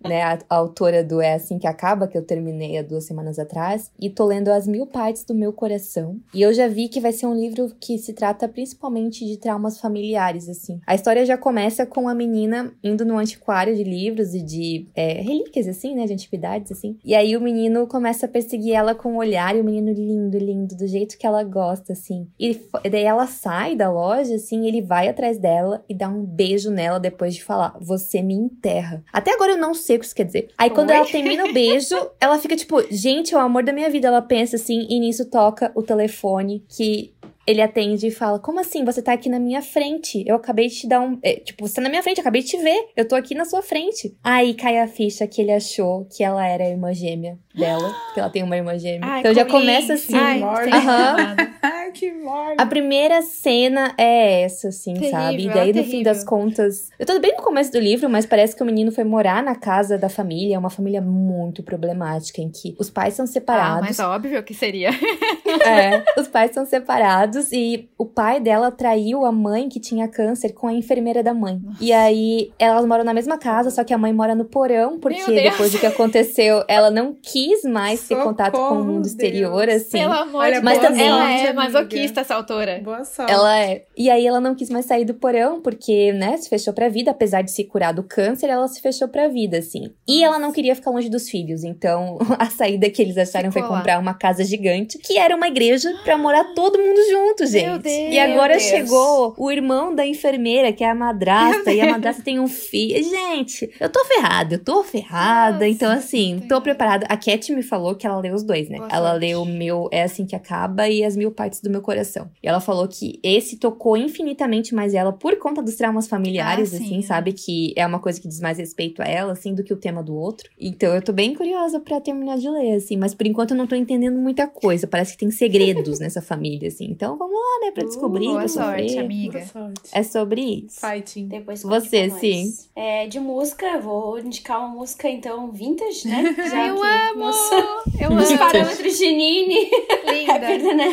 né, 0.04 0.22
a, 0.22 0.38
a 0.48 0.56
autora 0.56 1.02
do 1.02 1.20
É 1.20 1.34
Assim 1.34 1.58
Que 1.58 1.66
Acaba, 1.66 2.06
que 2.06 2.16
eu 2.16 2.22
terminei 2.22 2.78
há 2.78 2.82
duas 2.82 3.04
semanas 3.04 3.38
atrás, 3.38 3.90
e 4.00 4.10
tô 4.10 4.26
lendo 4.26 4.48
As 4.48 4.66
Mil 4.66 4.86
Partes 4.86 5.24
do 5.24 5.34
Meu 5.34 5.52
Coração. 5.52 6.16
E 6.34 6.42
eu 6.42 6.52
já 6.52 6.68
vi 6.68 6.88
que 6.88 7.00
vai 7.00 7.12
ser 7.12 7.26
um 7.26 7.34
livro 7.34 7.72
que 7.80 7.98
se 7.98 8.12
trata 8.12 8.48
principalmente 8.48 9.24
de 9.24 9.36
traumas 9.36 9.78
familiares, 9.78 10.48
assim. 10.48 10.80
A 10.86 10.94
história 10.94 11.24
já 11.24 11.36
começa 11.36 11.86
com 11.86 12.08
a 12.08 12.14
menina 12.14 12.72
indo 12.82 13.04
no 13.04 13.18
antiquário 13.18 13.74
de 13.74 13.84
livros 13.84 14.34
e 14.34 14.42
de 14.42 14.86
é, 14.94 15.20
relíquias, 15.20 15.68
assim, 15.68 15.94
né, 15.94 16.06
de 16.06 16.12
antiguidades, 16.12 16.72
assim. 16.72 16.98
E 17.04 17.14
aí 17.14 17.36
o 17.36 17.40
menino 17.40 17.86
começa 17.86 18.26
a 18.26 18.28
perseguir 18.28 18.74
ela 18.74 18.94
com 18.94 19.14
o 19.14 19.18
olhar, 19.18 19.56
e 19.56 19.60
o 19.60 19.64
menino 19.64 19.92
lindo, 19.92 20.38
lindo, 20.38 20.76
do 20.76 20.86
jeito 20.86 21.18
que 21.18 21.26
ela 21.26 21.42
gosta, 21.42 21.92
assim. 21.92 22.28
E 22.38 22.60
daí 22.90 23.04
ela 23.04 23.26
sai 23.26 23.76
da 23.76 23.90
loja, 23.90 24.34
assim, 24.34 24.66
ele 24.66 24.82
vai 24.82 25.08
atrás 25.08 25.38
dela 25.38 25.84
e 25.88 25.94
dá 25.94 26.08
um 26.08 26.24
beijo 26.24 26.70
nela 26.70 26.98
depois 26.98 27.34
de 27.34 27.44
falar: 27.44 27.76
Você 27.80 28.22
me 28.22 28.34
enterra. 28.34 29.02
Até 29.12 29.34
agora 29.34 29.52
eu 29.52 29.58
não 29.58 29.74
sei 29.74 29.91
o 29.96 30.00
que 30.00 30.06
isso 30.06 30.14
quer 30.14 30.24
dizer. 30.24 30.48
Aí 30.56 30.70
quando 30.70 30.90
Oi? 30.90 30.96
ela 30.96 31.06
termina 31.06 31.44
o 31.44 31.52
beijo, 31.52 31.94
ela 32.20 32.38
fica 32.38 32.56
tipo: 32.56 32.82
Gente, 32.90 33.34
é 33.34 33.36
o 33.36 33.40
amor 33.40 33.62
da 33.62 33.72
minha 33.72 33.90
vida. 33.90 34.08
Ela 34.08 34.22
pensa 34.22 34.56
assim, 34.56 34.86
e 34.88 34.98
nisso 34.98 35.28
toca 35.30 35.70
o 35.74 35.82
telefone 35.82 36.64
que. 36.68 37.12
Ele 37.44 37.60
atende 37.60 38.06
e 38.06 38.10
fala: 38.12 38.38
Como 38.38 38.60
assim? 38.60 38.84
Você 38.84 39.02
tá 39.02 39.12
aqui 39.12 39.28
na 39.28 39.40
minha 39.40 39.60
frente? 39.60 40.22
Eu 40.24 40.36
acabei 40.36 40.68
de 40.68 40.76
te 40.76 40.86
dar 40.86 41.00
um. 41.00 41.18
é, 41.24 41.34
tipo, 41.34 41.66
você 41.66 41.74
tá 41.74 41.80
na 41.80 41.88
minha 41.88 42.00
frente, 42.00 42.18
eu 42.18 42.22
acabei 42.22 42.40
de 42.40 42.46
te 42.46 42.56
ver. 42.56 42.86
Eu 42.96 43.08
tô 43.08 43.16
aqui 43.16 43.34
na 43.34 43.44
sua 43.44 43.60
frente. 43.60 44.16
Aí 44.22 44.54
cai 44.54 44.78
a 44.78 44.86
ficha 44.86 45.26
que 45.26 45.42
ele 45.42 45.50
achou 45.50 46.04
que 46.04 46.22
ela 46.22 46.46
era 46.46 46.62
a 46.62 46.68
irmã 46.68 46.94
gêmea 46.94 47.36
dela. 47.52 47.92
que 48.14 48.20
ela 48.20 48.30
tem 48.30 48.44
uma 48.44 48.56
irmã 48.56 48.78
gêmea. 48.78 49.00
Ai, 49.10 49.20
então 49.20 49.34
já 49.34 49.44
começa 49.44 49.94
assim. 49.94 50.14
Ai, 50.14 50.38
Morgan. 50.38 50.70
que 51.92 52.12
morte. 52.12 52.56
A 52.58 52.66
primeira 52.66 53.22
cena 53.22 53.94
é 53.98 54.42
essa, 54.42 54.68
assim, 54.68 54.94
Terrível, 54.94 55.10
sabe? 55.20 55.44
E 55.44 55.48
daí, 55.48 55.72
no 55.72 55.84
fim 55.84 56.02
das 56.02 56.24
contas. 56.24 56.90
Eu 56.98 57.06
tô 57.06 57.18
bem 57.20 57.32
no 57.36 57.42
começo 57.42 57.70
do 57.72 57.78
livro, 57.78 58.08
mas 58.08 58.26
parece 58.26 58.56
que 58.56 58.62
o 58.62 58.66
menino 58.66 58.90
foi 58.90 59.04
morar 59.04 59.42
na 59.42 59.54
casa 59.54 59.96
da 59.98 60.08
família. 60.08 60.56
É 60.56 60.58
uma 60.58 60.70
família 60.70 61.00
muito 61.00 61.62
problemática, 61.62 62.40
em 62.40 62.50
que 62.50 62.74
os 62.78 62.90
pais 62.90 63.14
são 63.14 63.24
Ah, 63.24 63.28
separados. 63.28 63.80
mas 63.88 63.98
óbvio 64.00 64.42
que 64.42 64.54
seria. 64.54 64.90
É, 65.66 66.02
os 66.18 66.28
pais 66.28 66.52
são 66.52 66.64
separados 66.64 67.52
e 67.52 67.88
o 67.98 68.06
pai 68.06 68.40
dela 68.40 68.70
traiu 68.70 69.24
a 69.26 69.30
mãe 69.30 69.68
que 69.68 69.78
tinha 69.78 70.08
câncer 70.08 70.52
com 70.54 70.66
a 70.66 70.72
enfermeira 70.72 71.22
da 71.22 71.34
mãe. 71.34 71.60
E 71.80 71.92
aí 71.92 72.50
elas 72.58 72.86
moram 72.86 73.04
na 73.04 73.12
mesma 73.12 73.36
casa, 73.36 73.70
só 73.70 73.84
que 73.84 73.92
a 73.92 73.98
mãe 73.98 74.12
mora 74.14 74.34
no 74.34 74.44
porão, 74.46 74.98
porque 74.98 75.30
depois 75.30 75.70
do 75.72 75.78
que 75.78 75.84
aconteceu, 75.86 76.64
ela 76.66 76.90
não 76.90 77.14
quis 77.20 77.64
mais 77.64 78.06
ter 78.08 78.16
contato 78.16 78.52
com 78.52 78.58
o 78.58 78.68
Socorro, 78.68 78.84
mundo 78.84 79.06
exterior, 79.06 79.66
Deus. 79.66 79.82
assim. 79.82 79.98
Pelo 79.98 80.12
amor 80.14 80.40
Olha, 80.42 80.58
de 80.58 80.64
mas 80.64 80.78
Deus. 80.78 80.90
também- 80.90 81.06
Ela 81.08 81.30
é 81.32 81.34
amiga. 81.48 81.52
Masoquista, 81.84 82.20
essa 82.20 82.34
autora. 82.34 82.80
Boa 82.82 83.04
sorte. 83.04 83.32
Ela 83.32 83.58
é. 83.60 83.84
E 83.96 84.10
aí 84.10 84.26
ela 84.26 84.40
não 84.40 84.54
quis 84.54 84.70
mais 84.70 84.86
sair 84.86 85.04
do 85.04 85.14
porão, 85.14 85.60
porque, 85.60 86.12
né, 86.12 86.36
se 86.36 86.48
fechou 86.48 86.72
pra 86.72 86.88
vida. 86.88 87.10
Apesar 87.10 87.42
de 87.42 87.50
se 87.50 87.64
curar 87.64 87.92
do 87.92 88.02
câncer, 88.02 88.48
ela 88.48 88.66
se 88.68 88.80
fechou 88.80 89.08
pra 89.08 89.28
vida, 89.28 89.58
assim. 89.58 89.90
E 90.08 90.22
ela 90.24 90.38
não 90.38 90.52
queria 90.52 90.74
ficar 90.74 90.90
longe 90.90 91.08
dos 91.08 91.28
filhos. 91.28 91.64
Então, 91.64 92.18
a 92.38 92.46
saída 92.50 92.88
que 92.90 93.00
eles 93.02 93.16
acharam 93.16 93.50
Ficou 93.50 93.62
foi 93.62 93.70
lá. 93.70 93.78
comprar 93.78 93.98
uma 93.98 94.14
casa 94.14 94.44
gigante, 94.44 94.98
que 94.98 95.18
era 95.18 95.34
uma 95.36 95.48
igreja 95.48 95.92
pra 96.04 96.16
morar 96.18 96.54
todo 96.54 96.78
mundo 96.78 97.00
junto, 97.10 97.46
gente. 97.46 97.82
Deus, 97.82 98.12
e 98.12 98.18
agora 98.18 98.54
meu 98.56 98.58
Deus. 98.58 98.62
chegou 98.70 99.34
o 99.36 99.50
irmão 99.50 99.94
da 99.94 100.06
enfermeira, 100.06 100.72
que 100.72 100.84
é 100.84 100.90
a 100.90 100.94
madrasta, 100.94 101.72
e 101.72 101.80
a 101.80 101.86
madrasta 101.90 102.22
tem 102.22 102.38
um 102.40 102.48
filho. 102.48 103.02
Gente, 103.02 103.70
eu 103.80 103.88
tô 103.88 104.04
ferrada, 104.04 104.54
eu 104.54 104.64
tô 104.64 104.82
ferrada. 104.82 105.52
Nossa, 105.52 105.66
então, 105.68 105.90
assim, 105.90 106.42
tô 106.48 106.60
preparada. 106.60 107.06
A 107.08 107.16
Cat 107.16 107.52
me 107.52 107.62
falou 107.62 107.94
que 107.94 108.06
ela 108.06 108.18
leu 108.18 108.34
os 108.34 108.42
dois, 108.42 108.68
né? 108.68 108.78
Boa 108.78 108.88
ela 108.90 109.10
sorte. 109.10 109.26
leu 109.26 109.42
o 109.42 109.46
meu 109.46 109.88
É 109.92 110.02
Assim 110.02 110.26
Que 110.26 110.36
Acaba 110.36 110.88
e 110.88 111.04
As 111.04 111.16
Mil 111.16 111.30
Partes 111.30 111.60
do 111.62 111.70
Meu 111.70 111.80
Coração. 111.80 112.28
E 112.42 112.48
ela 112.48 112.60
falou 112.60 112.88
que 112.88 113.20
esse 113.22 113.56
tocou 113.56 113.96
infinitamente 113.96 114.74
mais 114.74 114.94
ela 114.94 115.12
por 115.12 115.36
conta 115.38 115.62
dos 115.62 115.76
traumas 115.76 116.08
familiares, 116.08 116.74
Ah, 116.74 116.76
sim, 116.78 116.84
assim, 116.84 116.98
é. 116.98 117.02
sabe? 117.02 117.32
Que 117.32 117.72
é 117.76 117.86
uma 117.86 117.98
coisa 118.00 118.20
que 118.20 118.26
diz 118.28 118.40
mais 118.40 118.58
respeito 118.58 119.00
a 119.00 119.04
ela, 119.04 119.32
assim, 119.32 119.54
do 119.54 119.62
que 119.62 119.72
o 119.72 119.76
tema 119.76 120.02
do 120.02 120.14
outro. 120.14 120.50
Então 120.60 120.94
eu 120.94 121.02
tô 121.02 121.12
bem 121.12 121.34
curiosa 121.34 121.78
pra 121.80 122.00
terminar 122.00 122.36
de 122.38 122.48
ler, 122.50 122.74
assim. 122.76 122.96
Mas 122.96 123.14
por 123.14 123.26
enquanto 123.26 123.52
eu 123.52 123.56
não 123.56 123.66
tô 123.66 123.74
entendendo 123.74 124.18
muita 124.18 124.46
coisa. 124.46 124.86
Parece 124.86 125.12
que 125.12 125.18
tem 125.18 125.30
segredos 125.30 125.98
nessa 126.00 126.20
família, 126.20 126.68
assim. 126.68 126.86
Então 126.86 127.16
vamos 127.16 127.34
lá, 127.36 127.66
né? 127.66 127.70
Pra 127.72 127.84
Uh, 127.84 127.86
descobrir, 127.86 128.26
Boa 128.26 128.38
pra 128.40 128.48
sorte, 128.48 128.82
sofrer. 128.88 129.04
amiga. 129.04 129.38
Boa 129.38 129.46
sorte. 129.46 129.80
É 129.92 130.02
sobre 130.02 130.40
isso. 130.66 130.80
Fighting. 130.80 131.28
Depois 131.28 131.62
Você, 131.62 132.10
sim. 132.10 132.52
É, 132.74 133.06
de 133.06 133.20
música, 133.20 133.66
eu 133.66 133.80
vou 133.82 134.18
indicar 134.18 134.58
uma 134.60 134.68
música, 134.68 135.08
então, 135.08 135.50
vintage, 135.52 136.08
né? 136.08 136.34
Já 136.50 136.66
eu 136.68 136.76
que 136.76 136.86
amo! 136.86 137.18
nossa- 137.20 137.54
Eu 138.00 138.10
Os 138.16 138.30
amo! 138.30 138.38
parâmetros 138.38 138.98
de 138.98 139.06
Nini. 139.12 139.70
Linda! 140.10 140.38
da 140.38 140.74
Neve 140.74 140.92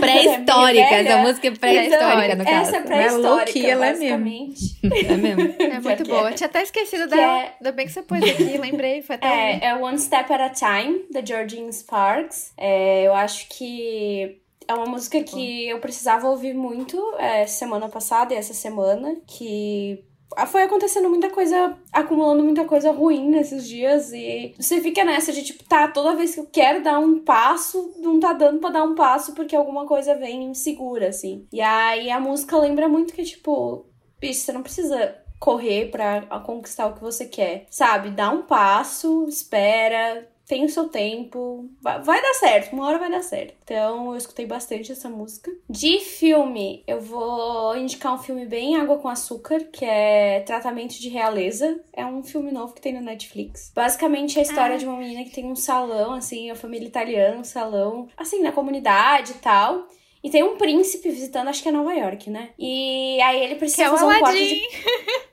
Pré-histórica, 0.61 0.95
é 0.95 0.99
essa 1.06 1.18
música 1.18 1.48
é 1.48 1.52
pré-histórica, 1.52 2.36
no 2.36 2.45
caso. 2.45 2.57
Essa 2.61 2.76
é 2.76 2.80
Ela 2.80 2.84
é 2.84 2.88
pré-histórica, 2.88 3.60
é 3.60 3.61
mesmo. 3.64 3.80
basicamente. 3.80 4.80
É 4.84 5.18
mesmo. 5.18 5.56
É 5.60 5.80
muito 5.80 6.03
boa. 6.06 6.30
é- 6.30 6.34
Tinha 6.34 6.48
até 6.48 6.61
esquecido 6.64 7.03
que 7.10 7.15
dela. 7.15 7.40
é- 7.41 7.53
Ainda 7.60 7.72
bem 7.72 7.86
que 7.86 7.91
você 7.94 8.02
pôs 8.02 8.23
aqui, 8.23 8.57
lembrei. 8.57 9.02
Foi 9.02 9.15
até 9.15 9.27
É, 9.27 9.65
é 9.68 9.76
One 9.76 9.98
Step 9.99 10.31
at 10.34 10.41
a 10.41 10.49
Time, 10.49 11.06
da 11.11 11.23
Georgine 11.26 11.72
Sparks. 11.72 12.53
É, 12.57 13.03
eu 13.03 13.14
acho 13.14 13.48
que 13.49 14.38
é 14.68 14.73
uma 14.73 14.86
música 14.86 15.23
que 15.23 15.68
eu 15.68 15.80
precisava 15.80 16.27
ouvir 16.27 16.53
muito 16.53 16.98
é, 17.18 17.48
semana 17.48 17.90
passada 17.90 18.34
e 18.34 18.38
essa 18.38 18.53
semana, 18.53 19.15
que 19.26 20.03
foi 20.47 20.64
acontecendo 20.64 21.10
muita 21.10 21.30
coisa, 21.30 21.77
acumulando 21.91 22.43
muita 22.43 22.65
coisa 22.65 22.91
ruim 22.91 23.30
nesses 23.30 23.68
dias 23.68 24.11
e 24.14 24.53
você 24.60 24.80
fica 24.81 25.03
nessa 25.03 25.31
de 25.31 25.43
tipo, 25.43 25.64
tá, 25.64 25.88
toda 25.88 26.15
vez 26.15 26.34
que 26.34 26.39
eu 26.39 26.47
quero 26.51 26.84
dar 26.84 26.99
um 26.99 27.19
passo, 27.19 27.93
não 27.97 28.19
tá 28.19 28.34
dando 28.34 28.60
pra 28.60 28.69
dar 28.69 28.84
um 28.84 28.95
passo 28.95 29.34
porque 29.34 29.56
alguma 29.56 29.85
coisa 29.85 30.15
vem 30.15 30.43
e 30.43 30.47
me 30.47 30.56
segura, 30.56 31.10
assim. 31.10 31.47
E 31.51 31.61
aí 31.61 32.10
a 32.10 32.19
música 32.19 32.57
lembra 32.57 32.88
muito 32.88 33.14
que, 33.14 33.23
tipo, 33.23 33.85
bicho, 34.19 34.41
você 34.41 34.51
não 34.51 34.64
precisa 34.64 35.15
correr 35.39 35.89
pra 35.89 36.22
conquistar 36.41 36.88
o 36.88 36.93
que 36.93 37.01
você 37.01 37.26
quer, 37.26 37.65
sabe? 37.69 38.10
Dá 38.11 38.30
um 38.30 38.43
passo, 38.43 39.26
espera, 39.27 40.27
tem 40.49 40.65
o 40.65 40.69
seu 40.69 40.89
tempo, 40.89 41.69
vai, 41.80 42.01
vai 42.01 42.19
dar 42.19 42.34
certo, 42.34 42.73
uma 42.73 42.88
hora 42.88 42.97
vai 42.97 43.11
dar 43.11 43.21
certo. 43.21 43.53
Então 43.63 44.07
eu 44.11 44.17
escutei 44.17 44.47
bastante 44.47 44.91
essa 44.91 45.07
música. 45.07 45.51
De 45.69 45.99
filme, 45.99 46.84
eu 46.88 46.99
vou 46.99 47.77
indicar 47.77 48.15
um 48.15 48.17
filme 48.17 48.47
bem 48.47 48.76
água 48.76 48.97
com 48.97 49.07
açúcar, 49.07 49.59
que 49.65 49.85
é 49.85 50.39
Tratamento 50.39 50.99
de 50.99 51.07
Realeza. 51.07 51.80
É 51.93 52.03
um 52.03 52.23
filme 52.23 52.51
novo 52.51 52.73
que 52.73 52.81
tem 52.81 52.93
no 52.93 52.99
Netflix. 53.01 53.71
Basicamente 53.76 54.38
é 54.38 54.39
a 54.39 54.43
história 54.43 54.73
Ah. 54.76 54.80
de 54.80 54.88
uma 54.88 54.97
menina 54.97 55.23
que 55.23 55.30
tem 55.30 55.45
um 55.45 55.55
salão, 55.55 56.13
assim, 56.13 56.49
a 56.49 56.55
família 56.55 56.88
italiana, 56.88 57.38
um 57.39 57.43
salão, 57.43 58.07
assim, 58.17 58.41
na 58.41 58.51
comunidade 58.51 59.34
e 59.34 59.35
tal. 59.35 59.88
E 60.23 60.29
tem 60.29 60.43
um 60.43 60.57
príncipe 60.57 61.09
visitando, 61.09 61.47
acho 61.47 61.63
que 61.63 61.69
é 61.69 61.71
Nova 61.71 61.93
York, 61.93 62.29
né? 62.29 62.49
E 62.59 63.21
aí 63.21 63.41
ele 63.43 63.53
Que 63.53 63.59
precisa 63.59 63.83
é 63.83 63.89
o 63.89 63.91
fazer 63.91 64.03
um 64.05 64.07
quarto 64.07 64.25
Aladdin. 64.25 64.55
de... 64.55 64.67